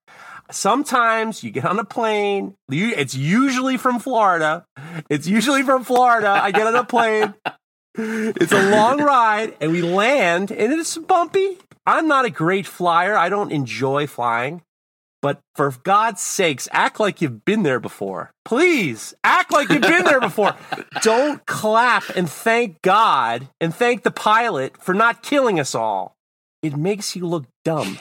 Sometimes 0.51 1.43
you 1.43 1.51
get 1.51 1.65
on 1.65 1.79
a 1.79 1.85
plane. 1.85 2.55
you- 2.69 2.93
It's 2.95 3.15
usually 3.15 3.77
from 3.79 3.99
Florida. 3.99 4.65
It's 5.09 5.27
usually 5.27 5.63
from 5.63 5.85
Florida. 5.85 6.29
I 6.29 6.51
get 6.53 6.67
on 6.67 6.77
a 6.77 6.85
plane. 6.85 7.35
It's 7.99 8.53
a 8.53 8.71
long 8.71 9.01
ride, 9.03 9.57
and 9.61 9.73
we 9.73 9.81
land, 9.83 10.51
and 10.51 10.73
it's 10.73 10.99
bumpy. 10.99 11.59
I'm 11.87 12.07
not 12.09 12.27
a 12.27 12.31
great 12.31 12.67
flyer. 12.67 13.17
I 13.17 13.29
don't 13.31 13.51
enjoy 13.51 14.07
flying. 14.07 14.61
But 15.27 15.41
for 15.57 15.75
God's 15.83 16.23
sakes, 16.23 16.69
act 16.71 17.01
like 17.01 17.21
you've 17.21 17.45
been 17.45 17.65
there 17.65 17.81
before. 17.81 18.31
Please, 18.45 19.13
act 19.25 19.51
like 19.51 19.69
you've 19.71 19.83
been 19.83 20.05
there 20.05 20.21
before. 20.21 20.55
Don't 21.03 21.45
clap 21.47 22.09
and 22.11 22.31
thank 22.31 22.81
God 22.83 23.49
and 23.61 23.75
thank 23.75 24.05
the 24.05 24.13
pilot 24.13 24.81
for 24.81 24.95
not 24.95 25.25
killing 25.25 25.59
us 25.59 25.75
all. 25.75 26.15
It 26.63 26.77
makes 26.77 27.17
you 27.17 27.27
look 27.27 27.45
dumb. 27.65 27.99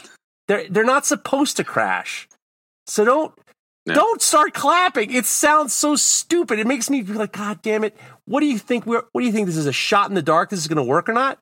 They're 0.47 0.69
they're 0.69 0.83
not 0.85 1.07
supposed 1.07 1.57
to 1.57 1.63
crash. 1.63 2.27
So 2.85 3.03
don't 3.03 3.33
No. 3.87 3.95
don't 3.95 4.21
start 4.21 4.53
clapping. 4.53 5.11
It 5.11 5.25
sounds 5.25 5.73
so 5.73 5.95
stupid. 5.95 6.59
It 6.59 6.67
makes 6.67 6.91
me 6.91 7.01
be 7.01 7.13
like, 7.13 7.31
God 7.31 7.59
damn 7.63 7.83
it. 7.83 7.97
What 8.25 8.41
do 8.41 8.45
you 8.45 8.59
think 8.59 8.85
we're 8.85 9.01
what 9.13 9.21
do 9.21 9.25
you 9.25 9.33
think 9.33 9.47
this 9.47 9.57
is 9.57 9.65
a 9.65 9.73
shot 9.73 10.09
in 10.09 10.13
the 10.15 10.21
dark? 10.21 10.51
This 10.51 10.59
is 10.59 10.67
gonna 10.67 10.83
work 10.83 11.09
or 11.09 11.13
not? 11.13 11.39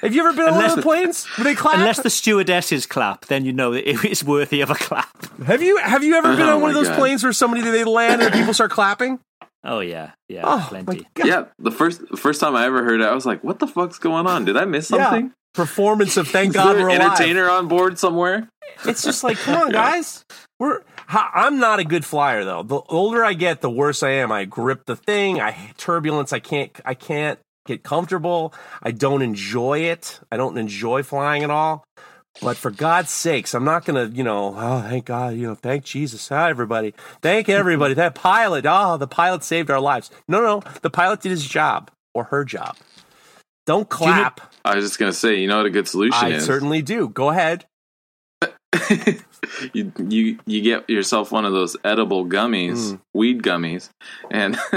Have 0.00 0.14
you 0.14 0.20
ever 0.26 0.32
been 0.36 0.48
on 0.48 0.54
one 0.56 0.64
of 0.70 0.76
the 0.76 0.82
planes? 0.82 1.24
Where 1.36 1.44
they 1.44 1.54
clap? 1.54 1.78
Unless 1.78 2.02
the 2.02 2.10
stewardesses 2.10 2.86
clap, 2.86 3.26
then 3.26 3.44
you 3.44 3.52
know 3.52 3.72
that 3.72 3.88
it 3.88 4.04
is 4.04 4.22
worthy 4.22 4.60
of 4.60 4.70
a 4.70 4.74
clap. 4.74 5.08
Have 5.46 5.62
you 5.62 5.78
have 5.78 6.04
you 6.04 6.14
ever 6.16 6.36
been 6.36 6.46
Oh 6.46 6.56
on 6.56 6.60
one 6.60 6.70
of 6.70 6.74
those 6.74 6.88
God. 6.88 6.98
planes 6.98 7.22
where 7.24 7.32
somebody 7.32 7.62
they 7.62 7.84
land 7.84 8.20
and 8.22 8.32
people 8.32 8.52
start 8.54 8.70
clapping? 8.70 9.18
Oh 9.64 9.80
yeah, 9.80 10.10
yeah, 10.28 10.42
Oh 10.44 10.64
plenty. 10.68 11.06
my! 11.16 11.24
Yeah, 11.24 11.44
the 11.58 11.70
first 11.70 12.02
first 12.18 12.40
time 12.40 12.54
I 12.54 12.66
ever 12.66 12.84
heard 12.84 13.00
it, 13.00 13.04
I 13.06 13.14
was 13.14 13.24
like, 13.24 13.42
"What 13.42 13.60
the 13.60 13.66
fuck's 13.66 13.98
going 13.98 14.26
on? 14.26 14.44
Did 14.44 14.58
I 14.58 14.66
miss 14.66 14.90
Yeah. 14.90 15.04
something? 15.04 15.32
Performance 15.54 16.16
of 16.18 16.28
thank 16.28 16.52
God 16.52 16.76
we're 16.76 16.90
an 16.90 16.96
alive. 17.00 17.12
entertainer 17.12 17.48
on 17.48 17.68
board 17.68 17.98
somewhere?" 17.98 18.48
It's 18.86 19.02
just 19.04 19.24
like, 19.24 19.38
come 19.38 19.54
on, 19.62 19.72
guys. 19.72 20.24
We're 20.58 20.82
I'm 21.08 21.58
not 21.58 21.78
a 21.78 21.84
good 21.84 22.04
flyer 22.04 22.44
though. 22.44 22.62
The 22.62 22.80
older 22.90 23.24
I 23.24 23.32
get, 23.32 23.62
the 23.62 23.70
worse 23.70 24.02
I 24.02 24.10
am. 24.10 24.30
I 24.30 24.44
grip 24.44 24.84
the 24.84 24.96
thing. 24.96 25.40
I 25.40 25.70
turbulence. 25.78 26.32
I 26.34 26.40
can't. 26.40 26.70
I 26.84 26.92
can't 26.92 27.38
get 27.64 27.82
comfortable. 27.82 28.54
I 28.82 28.90
don't 28.90 29.22
enjoy 29.22 29.80
it. 29.80 30.20
I 30.30 30.36
don't 30.36 30.56
enjoy 30.58 31.02
flying 31.02 31.42
at 31.42 31.50
all. 31.50 31.84
But 32.42 32.56
for 32.56 32.70
God's 32.70 33.10
sakes, 33.10 33.54
I'm 33.54 33.64
not 33.64 33.84
gonna, 33.84 34.06
you 34.06 34.24
know, 34.24 34.54
oh 34.56 34.82
thank 34.82 35.04
God, 35.04 35.36
you 35.36 35.46
know, 35.46 35.54
thank 35.54 35.84
Jesus, 35.84 36.28
hi 36.28 36.50
everybody, 36.50 36.92
thank 37.22 37.48
everybody. 37.48 37.94
That 37.94 38.16
pilot, 38.16 38.64
oh, 38.68 38.96
the 38.96 39.06
pilot 39.06 39.44
saved 39.44 39.70
our 39.70 39.80
lives. 39.80 40.10
No, 40.26 40.40
no, 40.40 40.58
no. 40.58 40.72
the 40.82 40.90
pilot 40.90 41.20
did 41.20 41.30
his 41.30 41.46
job 41.46 41.92
or 42.12 42.24
her 42.24 42.44
job. 42.44 42.76
Don't 43.66 43.88
you 44.00 44.06
know- 44.06 44.12
clap. 44.12 44.40
I 44.64 44.74
was 44.74 44.84
just 44.84 44.98
gonna 44.98 45.12
say, 45.12 45.36
you 45.36 45.46
know 45.46 45.58
what 45.58 45.66
a 45.66 45.70
good 45.70 45.86
solution 45.86 46.26
is? 46.26 46.34
I 46.34 46.36
is? 46.38 46.44
certainly 46.44 46.82
do. 46.82 47.08
Go 47.08 47.30
ahead. 47.30 47.66
you 49.72 49.92
you 49.98 50.38
you 50.46 50.62
get 50.62 50.88
yourself 50.88 51.32
one 51.32 51.44
of 51.44 51.52
those 51.52 51.76
edible 51.84 52.24
gummies, 52.26 52.74
Mm. 52.94 53.00
weed 53.14 53.42
gummies, 53.42 53.90
and 54.30 54.56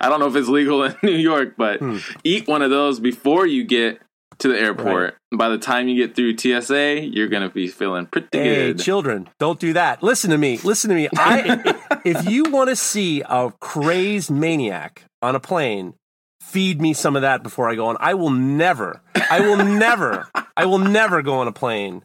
I 0.00 0.08
don't 0.08 0.20
know 0.20 0.26
if 0.26 0.36
it's 0.36 0.48
legal 0.48 0.82
in 0.84 0.94
New 1.02 1.10
York, 1.16 1.54
but 1.56 1.80
Hmm. 1.80 1.98
eat 2.22 2.46
one 2.48 2.62
of 2.62 2.70
those 2.70 3.00
before 3.00 3.46
you 3.46 3.64
get 3.64 4.00
to 4.38 4.48
the 4.48 4.58
airport. 4.58 5.16
By 5.32 5.48
the 5.48 5.58
time 5.58 5.88
you 5.88 6.06
get 6.06 6.16
through 6.16 6.36
TSA, 6.36 7.00
you're 7.06 7.28
gonna 7.28 7.50
be 7.50 7.68
feeling 7.68 8.06
pretty 8.06 8.28
Hey, 8.32 8.72
good. 8.72 8.78
children, 8.80 9.28
don't 9.38 9.58
do 9.60 9.72
that. 9.74 10.02
Listen 10.02 10.30
to 10.30 10.38
me. 10.38 10.58
Listen 10.64 10.90
to 10.90 10.96
me. 10.96 11.08
I, 11.16 11.78
if 12.04 12.24
you 12.26 12.44
want 12.50 12.68
to 12.70 12.76
see 12.76 13.22
a 13.22 13.52
crazed 13.60 14.30
maniac 14.30 15.04
on 15.22 15.34
a 15.36 15.40
plane, 15.40 15.94
feed 16.40 16.80
me 16.80 16.92
some 16.94 17.14
of 17.16 17.22
that 17.22 17.42
before 17.42 17.68
I 17.70 17.74
go 17.76 17.86
on. 17.86 17.96
I 18.00 18.14
will 18.14 18.30
never, 18.30 19.02
I 19.30 19.40
will 19.40 19.56
never, 19.56 20.28
I 20.56 20.66
will 20.66 20.78
never 20.78 21.22
go 21.22 21.34
on 21.34 21.46
a 21.48 21.52
plane 21.52 22.02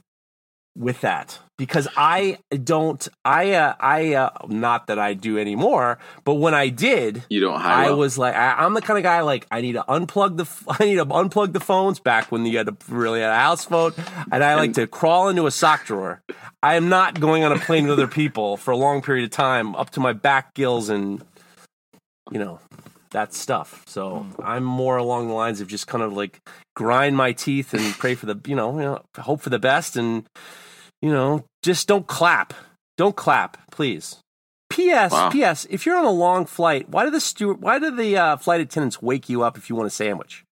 with 0.79 1.01
that. 1.01 1.37
because 1.57 1.89
I 1.97 2.37
don't. 2.63 3.05
I 3.25 3.51
uh, 3.51 3.75
I 3.81 4.13
uh, 4.13 4.29
not 4.47 4.87
that 4.87 4.97
I 4.97 5.13
do 5.13 5.37
anymore, 5.37 5.99
but 6.23 6.35
when 6.35 6.53
I 6.53 6.69
did, 6.69 7.25
You 7.29 7.41
don't 7.41 7.59
I 7.59 7.87
well. 7.87 7.97
was 7.97 8.17
like, 8.17 8.33
I, 8.33 8.53
I'm 8.63 8.73
the 8.73 8.81
kind 8.81 8.97
of 8.97 9.03
guy 9.03 9.19
like 9.21 9.45
I 9.51 9.59
need 9.59 9.73
to 9.73 9.83
unplug 9.83 10.37
the 10.37 10.47
I 10.79 10.85
need 10.85 10.95
to 10.95 11.05
unplug 11.05 11.51
the 11.51 11.59
phones 11.59 11.99
back 11.99 12.31
when 12.31 12.45
you 12.45 12.57
had 12.57 12.67
to 12.67 12.77
really 12.87 13.19
had 13.19 13.29
a 13.29 13.35
house 13.35 13.65
phone, 13.65 13.91
and 14.31 14.41
I 14.41 14.55
like 14.55 14.73
to 14.75 14.87
crawl 14.87 15.27
into 15.27 15.45
a 15.47 15.51
sock 15.51 15.85
drawer. 15.85 16.21
I 16.63 16.75
am 16.75 16.87
not 16.87 17.19
going 17.19 17.43
on 17.43 17.51
a 17.51 17.59
plane 17.59 17.83
with 17.83 17.91
other 17.93 18.07
people 18.07 18.55
for 18.55 18.71
a 18.71 18.77
long 18.77 19.01
period 19.01 19.25
of 19.25 19.31
time 19.31 19.75
up 19.75 19.89
to 19.91 19.99
my 19.99 20.13
back 20.13 20.53
gills 20.53 20.87
and 20.87 21.21
you 22.31 22.39
know 22.39 22.59
that 23.11 23.33
stuff. 23.33 23.83
So 23.87 24.25
I'm 24.41 24.63
more 24.63 24.95
along 24.97 25.27
the 25.27 25.33
lines 25.33 25.59
of 25.61 25.67
just 25.67 25.87
kind 25.87 26.03
of 26.03 26.13
like 26.13 26.39
grind 26.75 27.17
my 27.17 27.33
teeth 27.33 27.73
and 27.73 27.93
pray 27.95 28.15
for 28.15 28.27
the 28.27 28.39
you 28.47 28.55
know, 28.55 28.77
you 28.79 28.85
know 28.85 29.01
hope 29.17 29.41
for 29.41 29.49
the 29.49 29.59
best 29.59 29.97
and 29.97 30.25
you 31.01 31.11
know 31.11 31.45
just 31.63 31.87
don't 31.87 32.07
clap, 32.07 32.53
don't 32.97 33.15
clap, 33.15 33.71
please. 33.71 34.17
P.S. 34.69 35.11
Wow. 35.11 35.29
P.S. 35.29 35.65
If 35.69 35.85
you're 35.85 35.97
on 35.97 36.05
a 36.05 36.11
long 36.11 36.45
flight, 36.45 36.89
why 36.89 37.03
do 37.03 37.11
the 37.11 37.19
steward, 37.19 37.61
why 37.61 37.79
do 37.79 37.95
the 37.95 38.15
uh, 38.17 38.37
flight 38.37 38.61
attendants 38.61 39.01
wake 39.01 39.27
you 39.27 39.41
up 39.41 39.57
if 39.57 39.69
you 39.69 39.75
want 39.75 39.87
a 39.87 39.89
sandwich? 39.89 40.45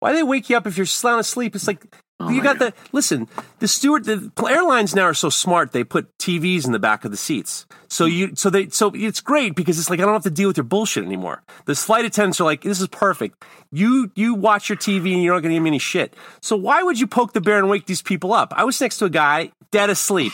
Why 0.00 0.10
do 0.10 0.16
they 0.16 0.22
wake 0.22 0.50
you 0.50 0.56
up 0.56 0.66
if 0.66 0.76
you're 0.76 0.86
sound 0.86 1.20
asleep? 1.20 1.54
It's 1.54 1.66
like 1.66 1.86
Oh 2.18 2.30
you 2.30 2.42
got 2.42 2.58
God. 2.58 2.72
the 2.72 2.74
listen. 2.92 3.28
The 3.58 3.68
steward, 3.68 4.04
the 4.04 4.30
airlines 4.48 4.94
now 4.94 5.02
are 5.02 5.14
so 5.14 5.28
smart. 5.28 5.72
They 5.72 5.84
put 5.84 6.16
TVs 6.18 6.64
in 6.64 6.72
the 6.72 6.78
back 6.78 7.04
of 7.04 7.10
the 7.10 7.16
seats, 7.16 7.66
so 7.88 8.06
hmm. 8.06 8.12
you, 8.12 8.32
so 8.34 8.48
they, 8.50 8.68
so 8.68 8.90
it's 8.94 9.20
great 9.20 9.54
because 9.54 9.78
it's 9.78 9.90
like 9.90 10.00
I 10.00 10.04
don't 10.04 10.14
have 10.14 10.22
to 10.22 10.30
deal 10.30 10.48
with 10.48 10.56
your 10.56 10.64
bullshit 10.64 11.04
anymore. 11.04 11.42
The 11.66 11.74
flight 11.74 12.04
attendants 12.04 12.40
are 12.40 12.44
like, 12.44 12.62
this 12.62 12.80
is 12.80 12.88
perfect. 12.88 13.44
You, 13.70 14.10
you 14.14 14.34
watch 14.34 14.68
your 14.68 14.78
TV 14.78 15.12
and 15.12 15.22
you're 15.22 15.34
not 15.34 15.40
going 15.40 15.50
to 15.50 15.56
give 15.56 15.62
me 15.62 15.70
any 15.70 15.78
shit. 15.78 16.14
So 16.40 16.56
why 16.56 16.82
would 16.82 16.98
you 16.98 17.06
poke 17.06 17.32
the 17.32 17.40
bear 17.40 17.58
and 17.58 17.68
wake 17.68 17.86
these 17.86 18.02
people 18.02 18.32
up? 18.32 18.52
I 18.56 18.64
was 18.64 18.80
next 18.80 18.98
to 18.98 19.04
a 19.06 19.10
guy 19.10 19.52
dead 19.70 19.90
asleep. 19.90 20.32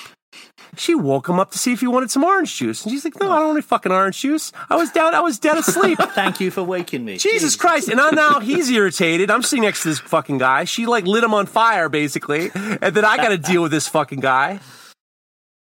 She 0.77 0.95
woke 0.95 1.29
him 1.29 1.39
up 1.39 1.51
to 1.51 1.59
see 1.59 1.73
if 1.73 1.81
he 1.81 1.87
wanted 1.87 2.11
some 2.11 2.25
orange 2.25 2.57
juice, 2.57 2.83
and 2.83 2.93
she's 2.93 3.05
like, 3.05 3.21
"No, 3.21 3.31
I 3.31 3.37
don't 3.37 3.49
want 3.49 3.57
any 3.57 3.63
fucking 3.63 3.93
orange 3.93 4.21
juice. 4.21 4.53
I 4.71 4.77
was 4.77 4.91
down. 4.91 5.15
I 5.15 5.21
was 5.21 5.39
dead 5.39 5.59
asleep." 5.59 5.99
Thank 6.15 6.41
you 6.41 6.51
for 6.51 6.63
waking 6.63 7.05
me. 7.05 7.19
Jesus 7.19 7.57
Christ! 7.57 7.89
And 7.89 8.01
I, 8.01 8.11
now 8.11 8.41
he's 8.41 8.71
irritated. 8.71 9.31
I'm 9.31 9.43
sitting 9.43 9.65
next 9.65 9.83
to 9.83 9.89
this 9.89 9.99
fucking 9.99 10.39
guy. 10.39 10.65
She 10.65 10.87
like 10.87 11.07
lit 11.07 11.25
him 11.25 11.35
on 11.35 11.47
fire, 11.47 11.89
basically, 11.89 12.51
and 12.55 12.95
then 12.95 13.05
I 13.05 13.17
got 13.19 13.29
to 13.29 13.39
deal 13.39 13.63
with 13.63 13.71
this 13.71 13.89
fucking 13.89 14.21
guy. 14.21 14.61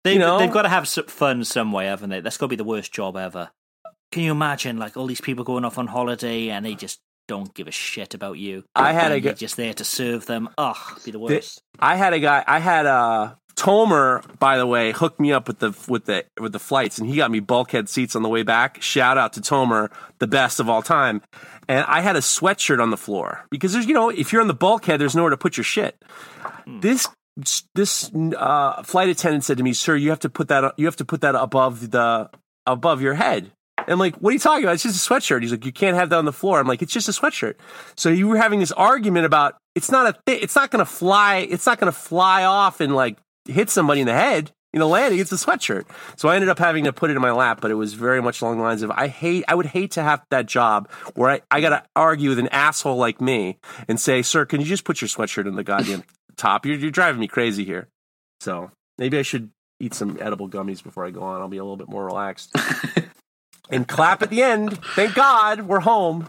They, 0.07 0.13
you 0.13 0.19
know? 0.21 0.39
They've 0.39 0.53
got 0.53 0.63
to 0.63 0.69
have 0.69 0.87
some 0.87 1.07
fun 1.07 1.43
some 1.43 1.73
way, 1.73 1.87
haven't 1.87 2.11
they? 2.11 2.21
That's 2.21 2.37
got 2.37 2.47
to 2.47 2.51
be 2.51 2.57
the 2.57 2.65
worst 2.65 2.93
job 2.93 3.17
ever. 3.17 3.51
Can 4.13 4.23
you 4.23 4.31
imagine, 4.31 4.79
like, 4.79 4.97
all 4.97 5.07
these 5.07 5.21
people 5.21 5.45
going 5.45 5.65
off 5.65 5.79
on 5.79 5.89
holiday 5.89 6.49
and 6.51 6.65
they 6.65 6.77
just 6.77 7.01
don't 7.27 7.53
give 7.55 7.67
a 7.67 7.73
shit 7.73 8.15
about 8.15 8.39
you? 8.39 8.63
I 8.77 8.93
had 8.93 9.07
and 9.07 9.15
a 9.15 9.21
guy 9.21 9.33
just 9.33 9.57
there 9.57 9.75
to 9.75 9.85
serve 9.85 10.27
them. 10.27 10.49
Ugh, 10.57 10.77
be 11.05 11.11
the 11.11 11.19
worst. 11.19 11.61
I 11.81 11.97
had 11.97 12.13
a 12.13 12.21
guy. 12.21 12.45
I 12.47 12.61
had 12.61 12.87
uh 12.87 13.35
Tomer, 13.57 14.23
by 14.39 14.59
the 14.59 14.67
way, 14.67 14.93
hooked 14.93 15.19
me 15.19 15.33
up 15.33 15.49
with 15.49 15.61
the 15.61 15.75
with 15.89 16.05
the 16.05 16.25
with 16.39 16.53
the 16.53 16.59
flights, 16.59 16.99
and 16.99 17.09
he 17.09 17.17
got 17.17 17.31
me 17.31 17.41
bulkhead 17.41 17.89
seats 17.89 18.15
on 18.15 18.23
the 18.23 18.29
way 18.29 18.43
back. 18.43 18.83
Shout 18.83 19.17
out 19.17 19.33
to 19.33 19.41
Tomer, 19.41 19.91
the 20.19 20.27
best 20.27 20.61
of 20.61 20.69
all 20.69 20.83
time. 20.83 21.23
And 21.67 21.85
I 21.89 22.03
had 22.03 22.17
a 22.17 22.21
sweatshirt 22.21 22.83
on 22.83 22.91
the 22.91 22.99
floor 22.99 23.47
because 23.51 23.73
there's 23.73 23.87
you 23.87 23.95
know 23.95 24.11
if 24.11 24.33
you're 24.33 24.43
on 24.43 24.49
the 24.49 24.55
bulkhead, 24.55 25.01
there's 25.01 25.17
nowhere 25.17 25.31
to 25.31 25.39
put 25.39 25.57
your 25.57 25.65
shit. 25.65 25.97
This 26.67 27.09
this 27.75 28.11
uh, 28.15 28.83
flight 28.83 29.09
attendant 29.09 29.45
said 29.45 29.57
to 29.57 29.63
me, 29.63 29.73
"Sir, 29.73 29.97
you 29.97 30.11
have 30.11 30.21
to 30.21 30.29
put 30.29 30.49
that 30.49 30.75
you 30.79 30.85
have 30.85 30.97
to 30.97 31.05
put 31.05 31.23
that 31.23 31.35
above 31.35 31.91
the 31.91 32.31
above 32.67 33.01
your 33.01 33.15
head." 33.15 33.53
And 33.79 33.93
I'm 33.93 33.99
like, 33.99 34.17
what 34.17 34.31
are 34.31 34.33
you 34.33 34.39
talking 34.39 34.65
about? 34.65 34.75
It's 34.75 34.83
just 34.83 35.09
a 35.09 35.13
sweatshirt. 35.15 35.43
He's 35.43 35.53
like, 35.53 35.65
you 35.65 35.73
can't 35.73 35.97
have 35.97 36.09
that 36.09 36.17
on 36.17 36.25
the 36.25 36.33
floor. 36.33 36.59
I'm 36.59 36.67
like, 36.67 36.83
it's 36.83 36.93
just 36.93 37.09
a 37.09 37.13
sweatshirt. 37.13 37.55
So 37.95 38.09
you 38.09 38.27
were 38.27 38.39
having 38.39 38.59
this 38.59 38.73
argument 38.73 39.27
about 39.27 39.59
it's 39.75 39.91
not 39.91 40.07
a 40.09 40.19
thi- 40.27 40.43
it's 40.43 40.57
not 40.57 40.71
going 40.71 40.85
to 40.85 40.91
fly. 40.91 41.47
It's 41.49 41.67
not 41.67 41.79
going 41.79 41.93
to 41.93 41.97
fly 41.97 42.45
off 42.45 42.81
and 42.81 42.95
like 42.97 43.19
hit 43.47 43.71
somebody 43.71 44.01
in 44.01 44.07
the 44.07 44.13
head. 44.15 44.53
in 44.73 44.81
the 44.81 44.87
landing. 44.87 45.19
It's 45.19 45.33
a 45.33 45.37
sweatshirt. 45.37 45.85
So 46.17 46.29
I 46.29 46.35
ended 46.35 46.51
up 46.51 46.59
having 46.59 46.85
to 46.85 46.93
put 46.93 47.09
it 47.11 47.17
in 47.17 47.23
my 47.23 47.31
lap, 47.33 47.61
but 47.63 47.71
it 47.71 47.75
was 47.75 47.95
very 47.95 48.21
much 48.21 48.43
along 48.43 48.59
the 48.59 48.63
lines 48.63 48.83
of 48.83 48.91
I 48.91 49.07
hate. 49.09 49.45
I 49.49 49.55
would 49.55 49.67
hate 49.67 49.93
to 49.93 50.03
have 50.03 50.23
that 50.31 50.45
job 50.47 50.91
where 51.15 51.31
I, 51.31 51.41
I 51.51 51.61
got 51.63 51.71
to 51.71 51.83
argue 51.97 52.29
with 52.31 52.39
an 52.39 52.49
asshole 52.49 52.97
like 52.97 53.21
me 53.21 53.59
and 53.89 53.99
say, 53.99 54.21
sir, 54.23 54.45
can 54.45 54.61
you 54.61 54.67
just 54.67 54.85
put 54.85 55.01
your 55.01 55.09
sweatshirt 55.09 55.47
in 55.47 55.55
the 55.55 55.65
goddamn 55.65 56.05
top? 56.37 56.67
You're, 56.67 56.77
you're 56.77 56.91
driving 56.91 57.21
me 57.21 57.27
crazy 57.29 57.65
here. 57.65 57.89
So 58.41 58.71
maybe 58.99 59.19
I 59.19 59.23
should 59.23 59.51
eat 59.81 59.95
some 59.95 60.19
edible 60.21 60.49
gummies 60.49 60.83
before 60.83 61.07
I 61.07 61.11
go 61.11 61.23
on. 61.23 61.41
I'll 61.41 61.49
be 61.49 61.57
a 61.59 61.65
little 61.65 61.77
bit 61.79 61.89
more 61.89 62.05
relaxed. 62.05 62.51
and 63.71 63.89
clap 63.89 64.21
at 64.23 64.29
the 64.31 64.43
end. 64.43 64.79
Thank 64.95 65.15
God 65.15 65.63
we're 65.63 65.81
home. 65.81 66.29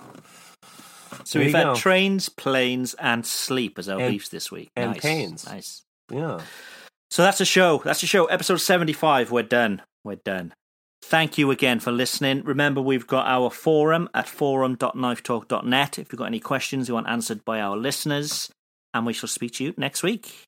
So 1.26 1.39
There 1.39 1.48
we've 1.48 1.56
had 1.56 1.64
go. 1.64 1.76
trains, 1.76 2.30
planes, 2.30 2.94
and 2.94 3.26
sleep 3.26 3.77
as 3.77 3.89
our 3.89 3.99
And- 3.99 4.11
beefs 4.14 4.30
this 4.30 4.49
week. 4.52 4.69
and 4.77 4.91
nice. 4.91 5.02
pains. 5.02 5.45
Nice. 5.45 5.81
Yeah. 6.11 6.39
So 7.10 7.24
that's 7.24 7.42
a 7.42 7.46
show. 7.46 7.82
That's 7.84 8.04
a 8.04 8.08
show. 8.08 8.26
Episode 8.26 8.58
75. 8.58 9.32
We're 9.32 9.44
done. 9.44 9.82
We're 10.04 10.16
done. 10.16 10.54
Thank 11.02 11.38
you 11.38 11.52
again 11.52 11.80
for 11.80 11.92
listening. 11.92 12.44
Remember, 12.44 12.82
we've 12.82 13.08
got 13.08 13.28
our 13.28 13.50
forum 13.50 14.10
at 14.14 14.28
forum.knifetalk.net 14.28 16.00
if 16.00 16.12
you've 16.12 16.20
got 16.20 16.26
any 16.26 16.40
questions 16.40 16.88
you 16.88 16.96
want 16.96 17.08
answered 17.08 17.46
by 17.46 17.62
our 17.62 17.78
listeners. 17.78 18.52
And 18.94 19.06
we 19.06 19.14
shall 19.14 19.30
speak 19.30 19.54
to 19.54 19.64
you 19.64 19.74
next 19.78 20.04
week. 20.04 20.48